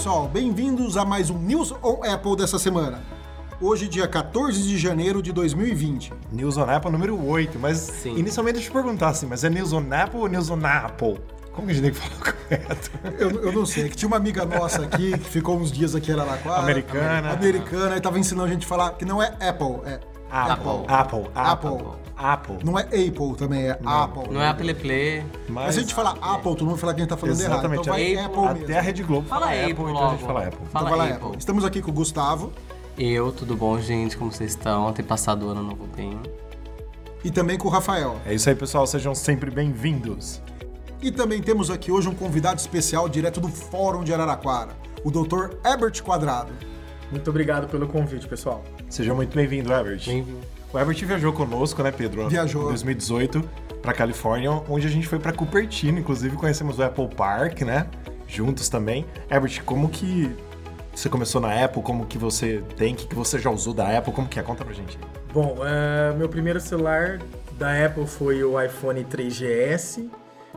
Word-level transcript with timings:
pessoal, 0.00 0.26
bem-vindos 0.28 0.96
a 0.96 1.04
mais 1.04 1.28
um 1.28 1.36
News 1.36 1.74
on 1.82 2.02
Apple 2.02 2.34
dessa 2.34 2.58
semana. 2.58 3.02
Hoje, 3.60 3.86
dia 3.86 4.08
14 4.08 4.62
de 4.62 4.78
janeiro 4.78 5.22
de 5.22 5.30
2020. 5.30 6.14
News 6.32 6.56
on 6.56 6.62
Apple 6.62 6.90
número 6.90 7.22
8, 7.22 7.58
mas 7.58 7.76
Sim. 7.76 8.16
inicialmente 8.16 8.54
deixa 8.54 8.68
eu 8.70 8.72
te 8.72 8.74
perguntar 8.82 9.10
assim, 9.10 9.26
mas 9.26 9.44
é 9.44 9.50
News 9.50 9.74
on 9.74 9.84
Apple 9.92 10.20
ou 10.20 10.26
News 10.26 10.48
on 10.48 10.64
Apple? 10.64 11.20
Como 11.52 11.66
que 11.66 11.72
a 11.72 11.74
gente 11.74 11.82
tem 11.82 11.92
que 11.92 11.98
falar 11.98 12.32
correto? 12.32 12.90
Eu, 13.18 13.30
eu 13.42 13.52
não 13.52 13.66
sei, 13.66 13.90
que 13.90 13.96
tinha 13.96 14.06
uma 14.06 14.16
amiga 14.16 14.46
nossa 14.46 14.84
aqui 14.84 15.10
que 15.18 15.28
ficou 15.28 15.58
uns 15.58 15.70
dias 15.70 15.94
aqui 15.94 16.10
em 16.10 16.14
Araraquara. 16.14 16.62
Americana. 16.62 17.32
Americana, 17.32 17.96
e 17.98 18.00
tava 18.00 18.18
ensinando 18.18 18.48
a 18.48 18.50
gente 18.50 18.64
a 18.64 18.68
falar 18.70 18.92
que 18.92 19.04
não 19.04 19.22
é 19.22 19.26
Apple, 19.38 19.82
é 19.84 20.00
Apple. 20.30 20.86
Apple. 20.86 20.86
Apple. 20.88 21.30
Apple. 21.34 22.09
Não 22.64 22.78
é 22.78 22.82
Apple 22.82 23.34
também, 23.36 23.68
é 23.68 23.78
Apple. 23.84 24.32
Não 24.32 24.40
é 24.40 24.48
a 24.48 24.54
Peleple. 24.54 25.24
Mas 25.48 25.74
se 25.74 25.80
a 25.80 25.82
gente 25.82 25.94
falar 25.94 26.16
Apple, 26.20 26.42
todo 26.54 26.60
mundo 26.60 26.70
vai 26.72 26.78
falar 26.78 26.94
que 26.94 27.00
a 27.00 27.02
gente 27.04 27.10
tá 27.10 27.16
falando 27.16 27.34
Exatamente. 27.40 27.64
errado. 27.64 27.80
Então 27.80 27.92
vai 27.92 28.14
Apple, 28.14 28.24
Apple 28.24 28.42
mesmo. 28.52 28.64
Até 28.64 28.78
a 28.78 28.82
Rede 28.82 29.02
Globo 29.02 29.28
Fala 29.28 29.46
fala 29.46 29.60
Apple 29.60 29.70
Apple, 29.72 29.84
então 29.90 30.06
a 30.06 30.10
gente 30.10 30.24
fala 30.24 30.40
Apple. 30.46 30.58
Então 30.60 30.70
Fala 30.70 30.88
vai 30.90 30.98
lá, 30.98 31.04
Apple. 31.14 31.26
Apple. 31.26 31.38
Estamos 31.38 31.64
aqui 31.64 31.80
com 31.82 31.90
o 31.90 31.94
Gustavo 31.94 32.52
Eu, 32.98 33.32
tudo 33.32 33.56
bom, 33.56 33.80
gente? 33.80 34.16
Como 34.16 34.30
vocês 34.30 34.50
estão? 34.50 34.92
Tem 34.92 35.04
passado 35.04 35.46
o 35.46 35.48
ano 35.50 35.62
novo 35.62 35.86
bem. 35.96 36.18
e 37.24 37.30
também 37.30 37.56
com 37.58 37.68
o 37.68 37.70
Rafael. 37.70 38.16
É 38.26 38.34
isso 38.34 38.48
aí, 38.48 38.54
pessoal. 38.54 38.86
Sejam 38.86 39.14
sempre 39.14 39.50
bem-vindos. 39.50 40.40
E 41.02 41.10
também 41.10 41.40
temos 41.40 41.70
aqui 41.70 41.90
hoje 41.90 42.08
um 42.08 42.14
convidado 42.14 42.60
especial 42.60 43.08
direto 43.08 43.40
do 43.40 43.48
Fórum 43.48 44.04
de 44.04 44.12
Araraquara, 44.12 44.72
o 45.02 45.10
Dr. 45.10 45.54
Herbert 45.64 46.02
Quadrado. 46.02 46.52
Muito 47.10 47.28
obrigado 47.30 47.66
pelo 47.68 47.88
convite, 47.88 48.28
pessoal. 48.28 48.62
Seja 48.88 49.14
muito 49.14 49.34
bem-vindo, 49.34 49.72
Herbert. 49.72 50.04
Bem-vindo. 50.04 50.38
O 50.72 50.78
Herbert 50.78 51.04
viajou 51.04 51.32
conosco, 51.32 51.82
né, 51.82 51.90
Pedro? 51.90 52.28
Viajou. 52.28 52.64
Em 52.64 52.68
2018 52.68 53.42
para 53.82 53.92
Califórnia, 53.92 54.50
onde 54.68 54.86
a 54.86 54.90
gente 54.90 55.08
foi 55.08 55.18
para 55.18 55.32
Cupertino, 55.32 55.98
inclusive 55.98 56.36
conhecemos 56.36 56.78
o 56.78 56.82
Apple 56.82 57.08
Park, 57.08 57.62
né? 57.62 57.86
Juntos 58.28 58.68
também. 58.68 59.04
Herbert, 59.28 59.64
como 59.64 59.88
que 59.88 60.30
você 60.94 61.08
começou 61.08 61.40
na 61.40 61.64
Apple? 61.64 61.82
Como 61.82 62.06
que 62.06 62.18
você 62.18 62.62
tem? 62.76 62.94
O 62.94 62.96
que 62.96 63.08
que 63.08 63.14
você 63.14 63.38
já 63.38 63.50
usou 63.50 63.74
da 63.74 63.96
Apple? 63.96 64.12
Como 64.12 64.28
que 64.28 64.38
é? 64.38 64.42
Conta 64.42 64.64
pra 64.64 64.72
gente. 64.72 64.98
Bom, 65.32 65.56
é, 65.64 66.14
meu 66.14 66.28
primeiro 66.28 66.60
celular 66.60 67.18
da 67.58 67.86
Apple 67.86 68.06
foi 68.06 68.44
o 68.44 68.60
iPhone 68.60 69.02
3GS. 69.04 70.08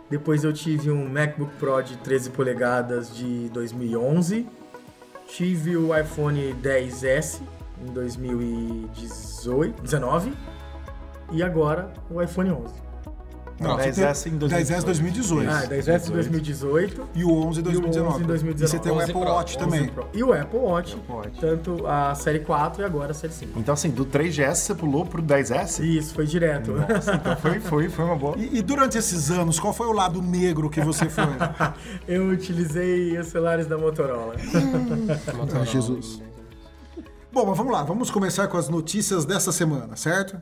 Depois 0.10 0.44
eu 0.44 0.54
tive 0.54 0.92
um 0.92 1.10
MacBook 1.10 1.56
Pro 1.56 1.82
de 1.82 1.98
13 1.98 2.30
polegadas 2.32 3.16
de 3.16 3.50
2011. 3.50 4.46
Tive 5.28 5.76
o 5.76 5.98
iPhone 5.98 6.56
10S 6.62 7.42
em 7.90 7.94
2018, 7.94 9.82
19. 9.82 10.34
E 11.32 11.42
agora 11.42 11.92
o 12.10 12.22
iPhone 12.22 12.52
11. 12.52 12.84
Não, 13.60 13.78
Não, 13.78 13.78
você 13.78 13.92
10S 13.92 14.24
tem 14.24 14.34
em 14.34 14.38
2018. 14.38 14.82
10S 14.82 14.86
2018. 14.86 15.50
Ah, 15.50 15.64
10S 15.68 16.08
em 16.08 16.12
2018. 16.12 17.10
E 17.14 17.24
o 17.24 17.32
11 17.32 17.62
em 17.62 17.64
E 17.64 17.68
o 17.68 17.72
2019. 17.72 18.14
11 18.16 18.24
em 18.24 18.28
2019. 18.28 18.64
E 18.64 18.68
você 18.68 18.80
tem 18.80 18.92
o 18.92 18.96
11 18.96 19.04
Apple 19.04 19.22
Pro, 19.22 19.32
Watch 19.32 19.58
11 19.58 19.66
também. 19.66 19.88
Pro. 19.90 20.08
E 20.12 20.24
o 20.24 20.34
Apple 20.34 20.60
Watch, 20.60 20.96
Apple 20.96 21.16
Watch. 21.16 21.40
tanto 21.40 21.88
a 21.88 22.16
série 22.16 22.40
4 22.40 22.82
e 22.82 22.86
agora 22.86 23.12
a 23.12 23.14
série 23.14 23.32
5. 23.32 23.60
Então, 23.60 23.74
assim, 23.74 23.90
do 23.92 24.06
3GS 24.06 24.56
você 24.56 24.76
pulou 24.76 25.06
pro 25.06 25.22
10S? 25.22 25.84
Isso, 25.84 26.14
foi 26.16 26.26
direto. 26.26 26.72
Nossa, 26.72 27.14
então 27.14 27.38
foi, 27.38 27.60
foi, 27.60 27.90
foi 27.90 28.06
uma 28.06 28.16
boa. 28.16 28.36
E, 28.38 28.58
e 28.58 28.62
durante 28.62 28.98
esses 28.98 29.30
anos, 29.30 29.60
qual 29.60 29.72
foi 29.72 29.88
o 29.88 29.94
lado 29.94 30.22
negro 30.22 30.70
que 30.70 30.82
você 30.82 31.08
foi? 31.08 31.24
Eu 32.08 32.30
utilizei 32.30 33.18
os 33.20 33.28
celulares 33.28 33.68
da 33.68 33.78
Motorola. 33.78 34.36
Ah, 35.56 35.64
Jesus. 35.64 36.22
Bom, 37.34 37.48
mas 37.48 37.58
vamos 37.58 37.74
lá, 37.74 37.82
vamos 37.82 38.12
começar 38.12 38.48
com 38.48 38.58
as 38.58 38.70
notícias 38.70 39.26
dessa 39.26 39.52
semana, 39.52 39.96
certo? 39.96 40.40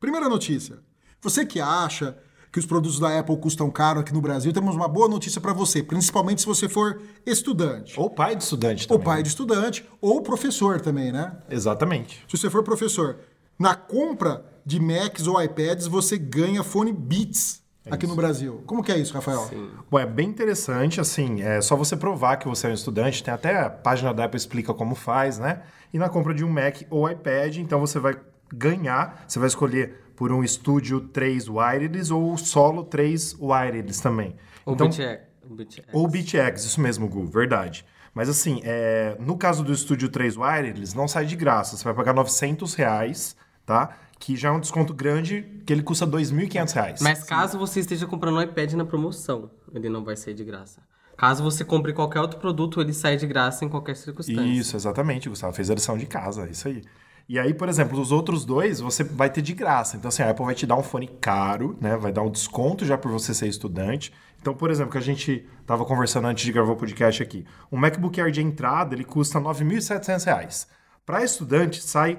Primeira 0.00 0.26
notícia. 0.26 0.78
Você 1.20 1.44
que 1.44 1.60
acha 1.60 2.16
que 2.50 2.58
os 2.58 2.64
produtos 2.64 2.98
da 2.98 3.18
Apple 3.18 3.36
custam 3.36 3.70
caro 3.70 4.00
aqui 4.00 4.10
no 4.14 4.22
Brasil, 4.22 4.54
temos 4.54 4.74
uma 4.74 4.88
boa 4.88 5.06
notícia 5.06 5.38
para 5.38 5.52
você, 5.52 5.82
principalmente 5.82 6.40
se 6.40 6.46
você 6.46 6.66
for 6.66 7.02
estudante, 7.26 8.00
Ou 8.00 8.08
pai 8.08 8.34
de 8.36 8.42
estudante 8.42 8.84
ou 8.84 8.96
também. 8.96 9.04
pai 9.04 9.22
de 9.22 9.28
estudante, 9.28 9.86
ou 10.00 10.22
professor 10.22 10.80
também, 10.80 11.12
né? 11.12 11.36
Exatamente. 11.50 12.24
Se 12.26 12.38
você 12.38 12.48
for 12.48 12.62
professor, 12.62 13.18
na 13.58 13.74
compra 13.74 14.46
de 14.64 14.80
Macs 14.80 15.26
ou 15.26 15.38
iPads, 15.42 15.86
você 15.88 16.16
ganha 16.16 16.62
fone 16.64 16.90
Beats 16.90 17.62
aqui 17.90 18.06
no 18.06 18.16
Brasil. 18.16 18.62
Como 18.66 18.82
que 18.82 18.92
é 18.92 18.98
isso, 18.98 19.14
Rafael? 19.14 19.48
Bom, 19.90 19.98
é 19.98 20.06
bem 20.06 20.28
interessante, 20.28 21.00
assim, 21.00 21.42
é 21.42 21.60
só 21.60 21.76
você 21.76 21.96
provar 21.96 22.36
que 22.36 22.48
você 22.48 22.66
é 22.66 22.70
um 22.70 22.74
estudante, 22.74 23.22
tem 23.22 23.32
até 23.32 23.60
a 23.60 23.70
página 23.70 24.12
da 24.12 24.24
Apple 24.24 24.36
explica 24.36 24.74
como 24.74 24.94
faz, 24.94 25.38
né? 25.38 25.62
E 25.92 25.98
na 25.98 26.08
compra 26.08 26.34
de 26.34 26.44
um 26.44 26.48
Mac 26.48 26.82
ou 26.90 27.10
iPad, 27.10 27.56
então 27.56 27.80
você 27.80 27.98
vai 27.98 28.14
ganhar, 28.52 29.24
você 29.26 29.38
vai 29.38 29.48
escolher 29.48 30.06
por 30.16 30.32
um 30.32 30.46
Studio 30.46 31.00
3 31.00 31.48
Wireless 31.48 32.12
ou 32.12 32.32
o 32.32 32.38
Solo 32.38 32.84
3 32.84 33.36
Wireless 33.40 34.02
também. 34.02 34.34
O 34.64 34.72
então, 34.72 34.88
BitX. 34.88 35.22
o 35.48 35.54
BitX. 35.54 35.88
ou 35.92 36.08
BitX, 36.08 36.64
isso 36.64 36.80
mesmo, 36.80 37.08
Gu, 37.08 37.26
verdade. 37.26 37.84
Mas 38.14 38.30
assim, 38.30 38.60
é, 38.64 39.14
no 39.20 39.36
caso 39.36 39.62
do 39.62 39.76
Studio 39.76 40.08
3 40.08 40.36
Wireless, 40.36 40.96
não 40.96 41.06
sai 41.06 41.26
de 41.26 41.36
graça, 41.36 41.76
você 41.76 41.84
vai 41.84 41.92
pagar 41.92 42.14
900 42.14 42.74
reais, 42.74 43.36
tá? 43.64 43.90
Que 44.18 44.34
já 44.36 44.48
é 44.48 44.52
um 44.52 44.60
desconto 44.60 44.94
grande, 44.94 45.42
que 45.66 45.72
ele 45.72 45.82
custa 45.82 46.06
2.500 46.06 46.72
reais. 46.72 47.00
Mas 47.00 47.22
caso 47.24 47.58
você 47.58 47.80
esteja 47.80 48.06
comprando 48.06 48.36
um 48.36 48.42
iPad 48.42 48.72
na 48.72 48.84
promoção, 48.84 49.50
ele 49.74 49.88
não 49.88 50.04
vai 50.04 50.16
sair 50.16 50.34
de 50.34 50.44
graça. 50.44 50.80
Caso 51.16 51.42
você 51.42 51.64
compre 51.64 51.92
qualquer 51.92 52.20
outro 52.20 52.38
produto, 52.38 52.80
ele 52.80 52.92
sai 52.92 53.16
de 53.16 53.26
graça 53.26 53.64
em 53.64 53.68
qualquer 53.68 53.96
circunstância. 53.96 54.42
Isso, 54.42 54.76
exatamente, 54.76 55.28
Gustavo. 55.28 55.52
Fez 55.52 55.70
a 55.70 55.74
lição 55.74 55.96
de 55.96 56.06
casa, 56.06 56.46
é 56.46 56.50
isso 56.50 56.68
aí. 56.68 56.82
E 57.28 57.38
aí, 57.38 57.52
por 57.52 57.68
exemplo, 57.68 57.98
os 58.00 58.12
outros 58.12 58.44
dois 58.44 58.80
você 58.80 59.02
vai 59.02 59.28
ter 59.28 59.42
de 59.42 59.52
graça. 59.52 59.96
Então, 59.96 60.08
assim, 60.08 60.22
a 60.22 60.30
Apple 60.30 60.44
vai 60.44 60.54
te 60.54 60.66
dar 60.66 60.76
um 60.76 60.82
fone 60.82 61.08
caro, 61.08 61.76
né? 61.80 61.96
Vai 61.96 62.12
dar 62.12 62.22
um 62.22 62.30
desconto 62.30 62.84
já 62.84 62.96
por 62.96 63.10
você 63.10 63.34
ser 63.34 63.48
estudante. 63.48 64.12
Então, 64.40 64.54
por 64.54 64.70
exemplo, 64.70 64.92
que 64.92 64.98
a 64.98 65.02
gente 65.02 65.44
tava 65.66 65.84
conversando 65.84 66.28
antes 66.28 66.44
de 66.44 66.52
gravar 66.52 66.72
o 66.72 66.76
podcast 66.76 67.20
aqui. 67.22 67.44
Um 67.72 67.78
MacBook 67.78 68.20
Air 68.20 68.30
de 68.30 68.42
entrada, 68.42 68.94
ele 68.94 69.02
custa 69.02 69.40
9.700 69.40 70.24
reais. 70.24 70.68
Para 71.04 71.24
estudante, 71.24 71.82
sai 71.82 72.12
R$ 72.12 72.18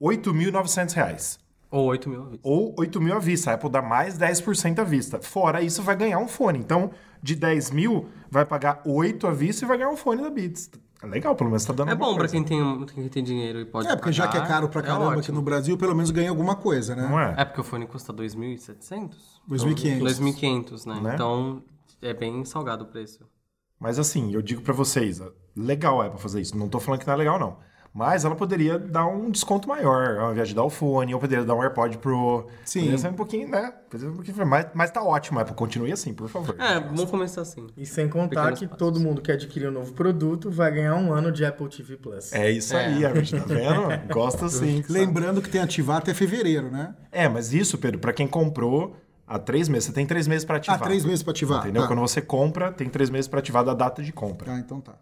8.900 0.00 0.92
reais. 0.94 1.38
Ou 1.70 1.86
8 1.86 2.08
mil 2.08 2.22
à 2.22 2.24
vista. 2.26 2.40
Ou 2.48 2.74
8 2.78 3.00
mil 3.00 3.14
à 3.14 3.18
vista. 3.18 3.50
A 3.50 3.54
Apple 3.54 3.70
dá 3.70 3.80
mais 3.82 4.18
10% 4.18 4.78
à 4.80 4.84
vista. 4.84 5.20
Fora 5.22 5.62
isso, 5.62 5.82
vai 5.82 5.94
ganhar 5.94 6.18
um 6.18 6.26
fone. 6.26 6.58
Então, 6.58 6.90
de 7.22 7.36
10 7.36 7.70
mil, 7.70 8.08
vai 8.30 8.44
pagar 8.44 8.82
8 8.84 9.26
à 9.26 9.30
vista 9.32 9.64
e 9.64 9.68
vai 9.68 9.78
ganhar 9.78 9.90
um 9.90 9.96
fone 9.96 10.20
da 10.22 10.30
Beats. 10.30 10.70
É 11.02 11.06
legal, 11.06 11.34
pelo 11.34 11.48
menos 11.48 11.64
tá 11.64 11.72
dando 11.72 11.90
É 11.92 11.94
bom 11.94 12.08
pra 12.14 12.28
coisa. 12.28 12.32
quem 12.32 12.44
tem, 12.44 12.86
quem 12.86 13.08
tem 13.08 13.24
dinheiro 13.24 13.60
e 13.60 13.64
pode 13.64 13.88
É, 13.88 13.96
porque 13.96 14.12
já 14.12 14.28
que 14.28 14.36
é 14.36 14.40
pagar, 14.40 14.52
caro 14.54 14.68
pra 14.68 14.82
caramba 14.82 15.10
aqui 15.12 15.18
ótimo. 15.20 15.36
no 15.38 15.42
Brasil, 15.42 15.78
pelo 15.78 15.94
menos 15.94 16.10
ganha 16.10 16.28
alguma 16.28 16.56
coisa, 16.56 16.94
né? 16.94 17.08
Não 17.08 17.18
é? 17.18 17.34
É 17.38 17.44
porque 17.44 17.60
o 17.60 17.64
fone 17.64 17.86
custa 17.86 18.12
2.700? 18.12 19.14
2.500. 19.48 20.00
2.500, 20.00 20.86
né? 20.86 21.00
Né? 21.00 21.14
Então 21.14 21.62
é 22.02 22.12
bem 22.12 22.44
salgado 22.44 22.84
o 22.84 22.86
preço. 22.86 23.20
Mas 23.78 23.98
assim, 23.98 24.34
eu 24.34 24.42
digo 24.42 24.60
pra 24.60 24.74
vocês, 24.74 25.22
legal 25.56 26.02
é 26.04 26.08
pra 26.10 26.18
fazer 26.18 26.40
isso. 26.42 26.54
Não 26.58 26.68
tô 26.68 26.78
falando 26.78 27.00
que 27.00 27.06
não 27.06 27.14
é 27.14 27.16
legal, 27.16 27.38
não. 27.38 27.56
Mas 27.92 28.24
ela 28.24 28.36
poderia 28.36 28.78
dar 28.78 29.06
um 29.06 29.30
desconto 29.32 29.68
maior, 29.68 30.16
ao 30.18 30.30
invés 30.32 30.48
de 30.48 30.54
dar 30.54 30.62
o 30.62 30.70
fone, 30.70 31.12
ou 31.12 31.18
poderia 31.20 31.44
dar 31.44 31.56
um 31.56 31.62
AirPod 31.62 31.98
Pro. 31.98 32.46
Sim. 32.64 32.80
Poderia 32.80 32.98
ser 32.98 33.08
um 33.08 33.14
pouquinho, 33.14 33.48
né? 33.48 33.72
Um 33.92 34.12
pouquinho, 34.14 34.46
mas, 34.46 34.66
mas 34.74 34.90
tá 34.92 35.02
ótimo, 35.02 35.40
Apple. 35.40 35.54
Continue 35.56 35.90
assim, 35.90 36.14
por 36.14 36.28
favor. 36.28 36.54
É, 36.56 36.78
vamos 36.78 37.06
começar 37.10 37.40
assim. 37.42 37.66
E 37.76 37.84
sem 37.84 38.08
contar 38.08 38.28
Pequenos 38.42 38.58
que 38.60 38.66
passos. 38.66 38.78
todo 38.78 39.00
mundo 39.00 39.20
que 39.20 39.32
adquirir 39.32 39.68
um 39.68 39.72
novo 39.72 39.92
produto 39.92 40.50
vai 40.52 40.70
ganhar 40.70 40.94
um 40.94 41.12
ano 41.12 41.32
de 41.32 41.44
Apple 41.44 41.68
TV 41.68 41.96
Plus. 41.96 42.32
É 42.32 42.48
isso 42.48 42.76
aí, 42.76 43.02
Herbert, 43.02 43.28
tá 43.32 43.44
vendo? 43.46 44.06
Gosta 44.14 44.48
sim. 44.48 44.84
Lembrando 44.88 45.42
que 45.42 45.48
tem 45.50 45.60
ativar 45.60 45.96
até 45.98 46.14
fevereiro, 46.14 46.70
né? 46.70 46.94
É, 47.10 47.28
mas 47.28 47.52
isso, 47.52 47.76
Pedro, 47.76 47.98
pra 47.98 48.12
quem 48.12 48.28
comprou 48.28 48.94
há 49.26 49.36
três 49.36 49.68
meses, 49.68 49.86
você 49.86 49.92
tem 49.92 50.06
três 50.06 50.28
meses 50.28 50.44
pra 50.44 50.54
Ah, 50.54 50.58
ativar. 50.58 50.80
três 50.82 51.04
meses 51.04 51.24
pra 51.24 51.32
ativar. 51.32 51.60
Entendeu? 51.60 51.82
Tá. 51.82 51.88
Quando 51.88 52.00
você 52.00 52.20
compra, 52.22 52.70
tem 52.70 52.88
três 52.88 53.10
meses 53.10 53.26
pra 53.26 53.40
ativar 53.40 53.64
da 53.64 53.74
data 53.74 54.00
de 54.00 54.12
compra. 54.12 54.52
Ah, 54.52 54.58
então 54.60 54.80
tá. 54.80 54.94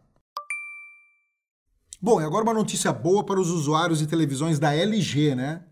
Bom, 2.00 2.20
e 2.20 2.24
agora 2.24 2.44
uma 2.44 2.54
notícia 2.54 2.92
boa 2.92 3.24
para 3.24 3.40
os 3.40 3.50
usuários 3.50 3.98
de 3.98 4.06
televisões 4.06 4.58
da 4.58 4.72
LG, 4.72 5.34
né? 5.34 5.64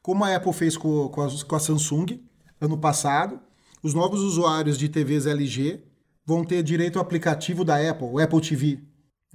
Como 0.00 0.24
a 0.24 0.34
Apple 0.34 0.52
fez 0.52 0.76
com, 0.76 1.08
com, 1.08 1.20
a, 1.20 1.28
com 1.44 1.56
a 1.56 1.60
Samsung 1.60 2.22
ano 2.60 2.78
passado, 2.78 3.38
os 3.82 3.92
novos 3.92 4.20
usuários 4.20 4.78
de 4.78 4.88
TVs 4.88 5.26
LG 5.26 5.82
vão 6.24 6.44
ter 6.44 6.62
direito 6.62 6.98
ao 6.98 7.02
aplicativo 7.02 7.64
da 7.64 7.76
Apple, 7.76 8.06
o 8.06 8.18
Apple 8.18 8.40
TV. 8.40 8.80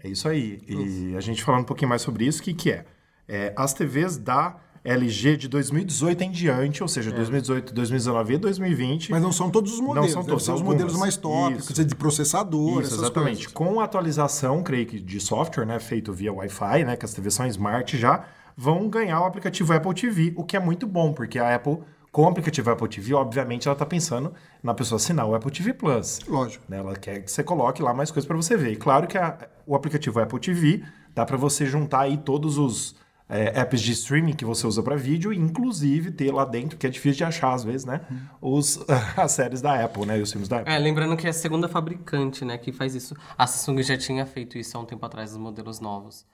É 0.04 0.10
isso 0.10 0.28
aí. 0.28 0.60
E 0.68 1.16
a 1.16 1.20
gente 1.20 1.44
falando 1.44 1.62
um 1.62 1.66
pouquinho 1.66 1.90
mais 1.90 2.02
sobre 2.02 2.26
isso, 2.26 2.42
o 2.42 2.44
que, 2.44 2.54
que 2.54 2.72
é? 2.72 2.86
É, 3.28 3.54
As 3.56 3.74
TVs 3.74 4.18
da 4.18 4.60
LG 4.84 5.38
de 5.38 5.48
2018 5.48 6.22
em 6.24 6.32
diante, 6.32 6.82
ou 6.84 6.90
seja, 6.90 7.10
2018, 7.12 7.74
2019 7.74 8.34
e 8.34 8.38
2020. 8.38 9.10
É. 9.10 9.12
Mas 9.14 9.22
não 9.24 9.32
são 9.32 9.50
todos 9.50 9.74
os 9.74 9.80
modelos, 9.80 10.12
são 10.12 10.22
devem 10.22 10.30
todos, 10.32 10.46
ser 10.46 10.52
os 10.52 10.62
modelos 10.62 10.98
mais 10.98 11.16
top, 11.16 11.56
de 11.86 11.96
processador, 11.96 12.82
Isso, 12.82 12.96
exatamente. 12.96 13.48
coisas. 13.50 13.54
Com 13.54 13.80
a 13.80 13.86
atualização, 13.86 14.62
creio 14.62 14.86
que 14.86 15.00
de 15.00 15.20
software, 15.20 15.66
né, 15.66 15.80
feito 15.80 16.12
via 16.12 16.34
Wi-Fi, 16.34 16.84
né, 16.84 16.96
que 16.98 17.06
as 17.06 17.14
TVs 17.14 17.34
são 17.34 17.48
smart 17.48 17.98
já, 17.98 18.26
vão 18.58 18.90
ganhar 18.90 19.22
o 19.22 19.26
aplicativo 19.26 19.72
Apple 19.74 19.94
TV, 19.94 20.34
o 20.36 20.44
que 20.44 20.58
é 20.58 20.60
muito 20.60 20.86
bom, 20.86 21.14
porque 21.14 21.40
a 21.40 21.56
Apple, 21.56 21.80
com 22.12 22.24
o 22.24 22.28
aplicativo 22.28 22.70
Apple 22.70 22.88
TV, 22.90 23.14
obviamente 23.14 23.68
ela 23.68 23.74
está 23.74 23.86
pensando 23.86 24.34
na 24.62 24.74
pessoa 24.74 24.98
assinar 24.98 25.26
o 25.26 25.34
Apple 25.34 25.50
TV 25.50 25.74
Plus. 25.74 26.20
Lógico. 26.28 26.64
né? 26.70 26.78
Ela 26.78 26.94
quer 26.96 27.22
que 27.24 27.32
você 27.32 27.42
coloque 27.42 27.82
lá 27.82 27.94
mais 27.94 28.12
coisas 28.12 28.28
para 28.28 28.36
você 28.38 28.56
ver. 28.58 28.74
E 28.74 28.76
claro 28.76 29.08
que 29.08 29.18
a- 29.18 29.38
o 29.66 29.76
aplicativo 29.76 30.20
Apple 30.20 30.40
TV 30.40 30.84
dá 31.16 31.26
para 31.26 31.38
você 31.38 31.66
juntar 31.66 32.02
aí 32.02 32.18
todos 32.18 32.58
os 32.60 32.96
é, 33.28 33.60
apps 33.60 33.82
de 33.82 33.92
streaming 33.94 34.34
que 34.34 34.46
você 34.46 34.68
usa 34.68 34.84
para 34.84 34.96
vídeo, 34.96 35.34
e 35.34 35.38
inclusive 35.38 36.12
ter 36.12 36.32
lá 36.32 36.46
dentro, 36.46 36.78
que 36.78 36.86
é 36.86 36.90
difícil 36.90 37.18
de 37.18 37.24
achar 37.24 37.54
às 37.54 37.64
vezes, 37.64 37.86
né? 37.86 38.02
Os, 38.42 38.80
as 39.18 39.32
séries 39.32 39.62
da 39.62 39.84
Apple, 39.84 40.06
né? 40.06 40.20
E 40.20 40.22
os 40.22 40.32
filmes 40.32 40.48
da 40.48 40.60
Apple. 40.60 40.74
É, 40.74 40.78
lembrando 40.78 41.16
que 41.16 41.26
é 41.26 41.30
a 41.30 41.34
segunda 41.34 41.68
fabricante, 41.68 42.44
né, 42.46 42.58
que 42.58 42.72
faz 42.72 42.96
isso. 42.96 43.16
A 43.38 43.48
Samsung 43.48 43.82
já 43.82 43.98
tinha 43.98 44.26
feito 44.26 44.58
isso 44.58 44.78
há 44.78 44.82
um 44.82 44.86
tempo 44.86 45.06
atrás, 45.06 45.32
os 45.32 45.38
modelos 45.38 45.80
novos. 45.80 46.26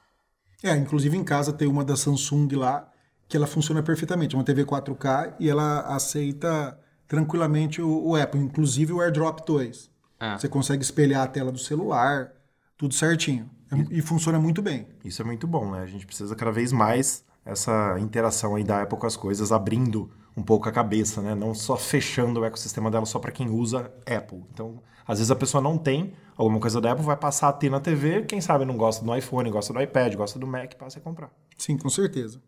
É, 0.63 0.75
inclusive 0.75 1.15
em 1.15 1.23
casa 1.23 1.53
tem 1.53 1.67
uma 1.67 1.85
da 1.85 1.95
Samsung 1.95 2.49
lá 2.55 2.91
que 3.29 3.37
ela 3.37 3.47
funciona 3.47 3.83
perfeitamente, 3.83 4.35
uma 4.35 4.43
TV 4.43 4.65
4K 4.65 5.35
e 5.39 5.47
ela 5.47 5.81
aceita 5.81 6.77
tranquilamente 7.07 7.81
o, 7.81 8.07
o 8.07 8.15
Apple, 8.15 8.41
inclusive 8.41 8.91
o 8.91 9.01
AirDrop 9.01 9.45
2. 9.45 9.89
É. 10.19 10.37
Você 10.37 10.49
consegue 10.49 10.83
espelhar 10.83 11.23
a 11.23 11.27
tela 11.27 11.51
do 11.51 11.59
celular, 11.59 12.31
tudo 12.75 12.93
certinho. 12.93 13.49
É- 13.71 13.97
e 13.97 14.01
funciona 14.01 14.39
muito 14.39 14.61
bem. 14.61 14.87
Isso 15.03 15.21
é 15.21 15.25
muito 15.25 15.47
bom, 15.47 15.71
né? 15.71 15.81
A 15.81 15.85
gente 15.85 16.05
precisa 16.05 16.35
cada 16.35 16.51
vez 16.51 16.71
mais 16.71 17.23
essa 17.45 17.97
interação 17.99 18.55
aí 18.55 18.63
da 18.63 18.81
Apple 18.81 18.97
com 18.97 19.07
as 19.07 19.15
coisas, 19.15 19.51
abrindo 19.51 20.11
um 20.35 20.43
pouco 20.43 20.69
a 20.69 20.71
cabeça, 20.71 21.21
né? 21.21 21.35
Não 21.35 21.53
só 21.53 21.75
fechando 21.75 22.39
o 22.39 22.45
ecossistema 22.45 22.89
dela 22.89 23.05
só 23.05 23.19
para 23.19 23.31
quem 23.31 23.49
usa 23.49 23.91
Apple. 24.05 24.43
Então, 24.53 24.81
às 25.07 25.17
vezes 25.19 25.31
a 25.31 25.35
pessoa 25.35 25.61
não 25.61 25.77
tem 25.77 26.13
alguma 26.37 26.59
coisa 26.59 26.79
da 26.79 26.91
Apple, 26.91 27.03
vai 27.03 27.17
passar 27.17 27.49
a 27.49 27.53
ter 27.53 27.69
na 27.69 27.79
TV, 27.79 28.23
quem 28.23 28.39
sabe 28.39 28.65
não 28.65 28.77
gosta 28.77 29.03
do 29.03 29.15
iPhone, 29.15 29.49
gosta 29.49 29.73
do 29.73 29.81
iPad, 29.81 30.15
gosta 30.15 30.39
do 30.39 30.47
Mac, 30.47 30.75
passa 30.75 30.99
a 30.99 31.01
comprar. 31.01 31.31
Sim, 31.57 31.77
com 31.77 31.89
certeza. 31.89 32.41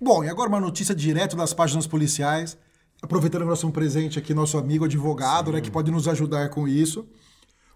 Bom, 0.00 0.22
e 0.22 0.28
agora 0.28 0.48
uma 0.48 0.60
notícia 0.60 0.94
direto 0.94 1.36
das 1.36 1.52
páginas 1.52 1.86
policiais. 1.86 2.56
Aproveitando 3.02 3.44
nós 3.44 3.58
somos 3.58 3.74
presente 3.74 4.18
aqui, 4.18 4.32
nosso 4.32 4.56
amigo 4.56 4.84
advogado, 4.84 5.52
né, 5.52 5.60
que 5.60 5.70
pode 5.70 5.90
nos 5.90 6.08
ajudar 6.08 6.50
com 6.50 6.66
isso. 6.66 7.08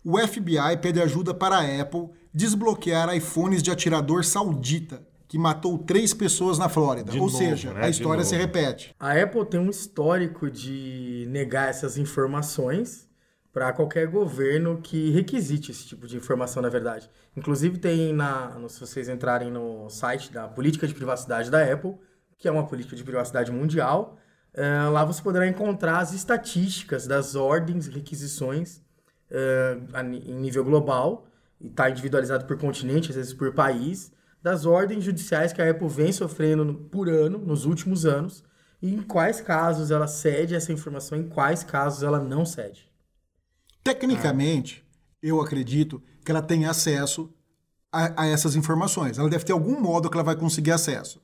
O 0.04 0.19
FBI 0.19 0.76
pede 0.81 1.00
ajuda 1.00 1.32
para 1.32 1.58
a 1.58 1.81
Apple 1.81 2.08
desbloquear 2.34 3.14
iPhones 3.14 3.62
de 3.62 3.70
atirador 3.70 4.25
saudita, 4.25 5.06
que 5.28 5.38
matou 5.38 5.78
três 5.78 6.12
pessoas 6.12 6.58
na 6.58 6.69
Flórida. 6.69 7.12
De 7.12 7.19
Ou 7.19 7.26
novo, 7.26 7.38
seja, 7.38 7.72
né? 7.72 7.84
a 7.84 7.88
história 7.88 8.25
se 8.25 8.34
repete. 8.34 8.94
A 8.99 9.12
Apple 9.12 9.46
tem 9.46 9.60
um 9.60 9.70
histórico 9.70 10.50
de 10.50 11.26
negar 11.31 11.69
essas 11.69 11.96
informações 11.96 13.08
para 13.52 13.72
qualquer 13.72 14.08
governo 14.08 14.81
que 14.82 15.10
requisite 15.10 15.70
esse 15.70 15.87
tipo 15.87 16.06
de 16.06 16.16
informação, 16.16 16.62
na 16.62 16.69
verdade. 16.69 17.08
Inclusive 17.37 17.78
tem 17.78 18.12
na, 18.12 18.56
se 18.69 18.81
vocês 18.81 19.08
entrarem 19.08 19.50
no 19.52 19.88
site 19.88 20.32
da 20.32 20.48
política 20.48 20.87
de 20.88 20.94
privacidade 20.94 21.50
da 21.50 21.62
Apple, 21.62 21.94
que 22.38 22.48
é 22.48 22.50
uma 22.50 22.66
política 22.66 22.96
de 22.96 23.05
privacidade 23.05 23.52
mundial, 23.52 24.19
eh, 24.55 24.88
lá 24.90 25.05
você 25.05 25.22
poderá 25.22 25.46
encontrar 25.46 25.98
as 25.98 26.12
estatísticas 26.12 27.06
das 27.06 27.37
ordens 27.37 27.87
e 27.87 27.90
requisições 27.90 28.82
ni- 30.05 30.31
em 30.31 30.34
nível 30.34 30.64
global, 30.64 31.26
e 31.61 31.67
está 31.69 31.88
individualizado 31.88 32.44
por 32.44 32.58
continente, 32.58 33.11
às 33.11 33.17
vezes 33.17 33.32
por 33.32 33.52
país, 33.55 34.12
das 34.43 34.67
ordens 34.67 35.05
judiciais 35.05 35.52
que 35.52 35.62
a 35.62 35.70
Apple 35.70 35.88
vem 35.88 36.12
sofrendo 36.12 36.75
por 36.90 37.08
ano, 37.08 37.38
nos 37.38 37.64
últimos 37.64 38.05
anos, 38.05 38.43
e 38.81 38.93
em 38.93 39.00
quais 39.00 39.40
casos 39.40 39.90
ela 39.93 40.08
cede 40.08 40.55
essa 40.56 40.73
informação, 40.73 41.17
em 41.17 41.29
quais 41.29 41.62
casos 41.62 42.02
ela 42.02 42.19
não 42.19 42.44
cede. 42.44 42.90
Tecnicamente, 43.84 44.84
eu 45.23 45.40
acredito 45.40 46.02
que 46.25 46.31
ela 46.31 46.43
tem 46.43 46.67
acesso 46.67 47.32
a, 47.93 48.23
a 48.23 48.26
essas 48.26 48.56
informações. 48.56 49.19
Ela 49.19 49.29
deve 49.31 49.44
ter 49.44 49.52
algum 49.52 49.81
modo 49.81 50.11
que 50.11 50.17
ela 50.17 50.25
vai 50.25 50.37
conseguir 50.37 50.73
acesso, 50.73 51.20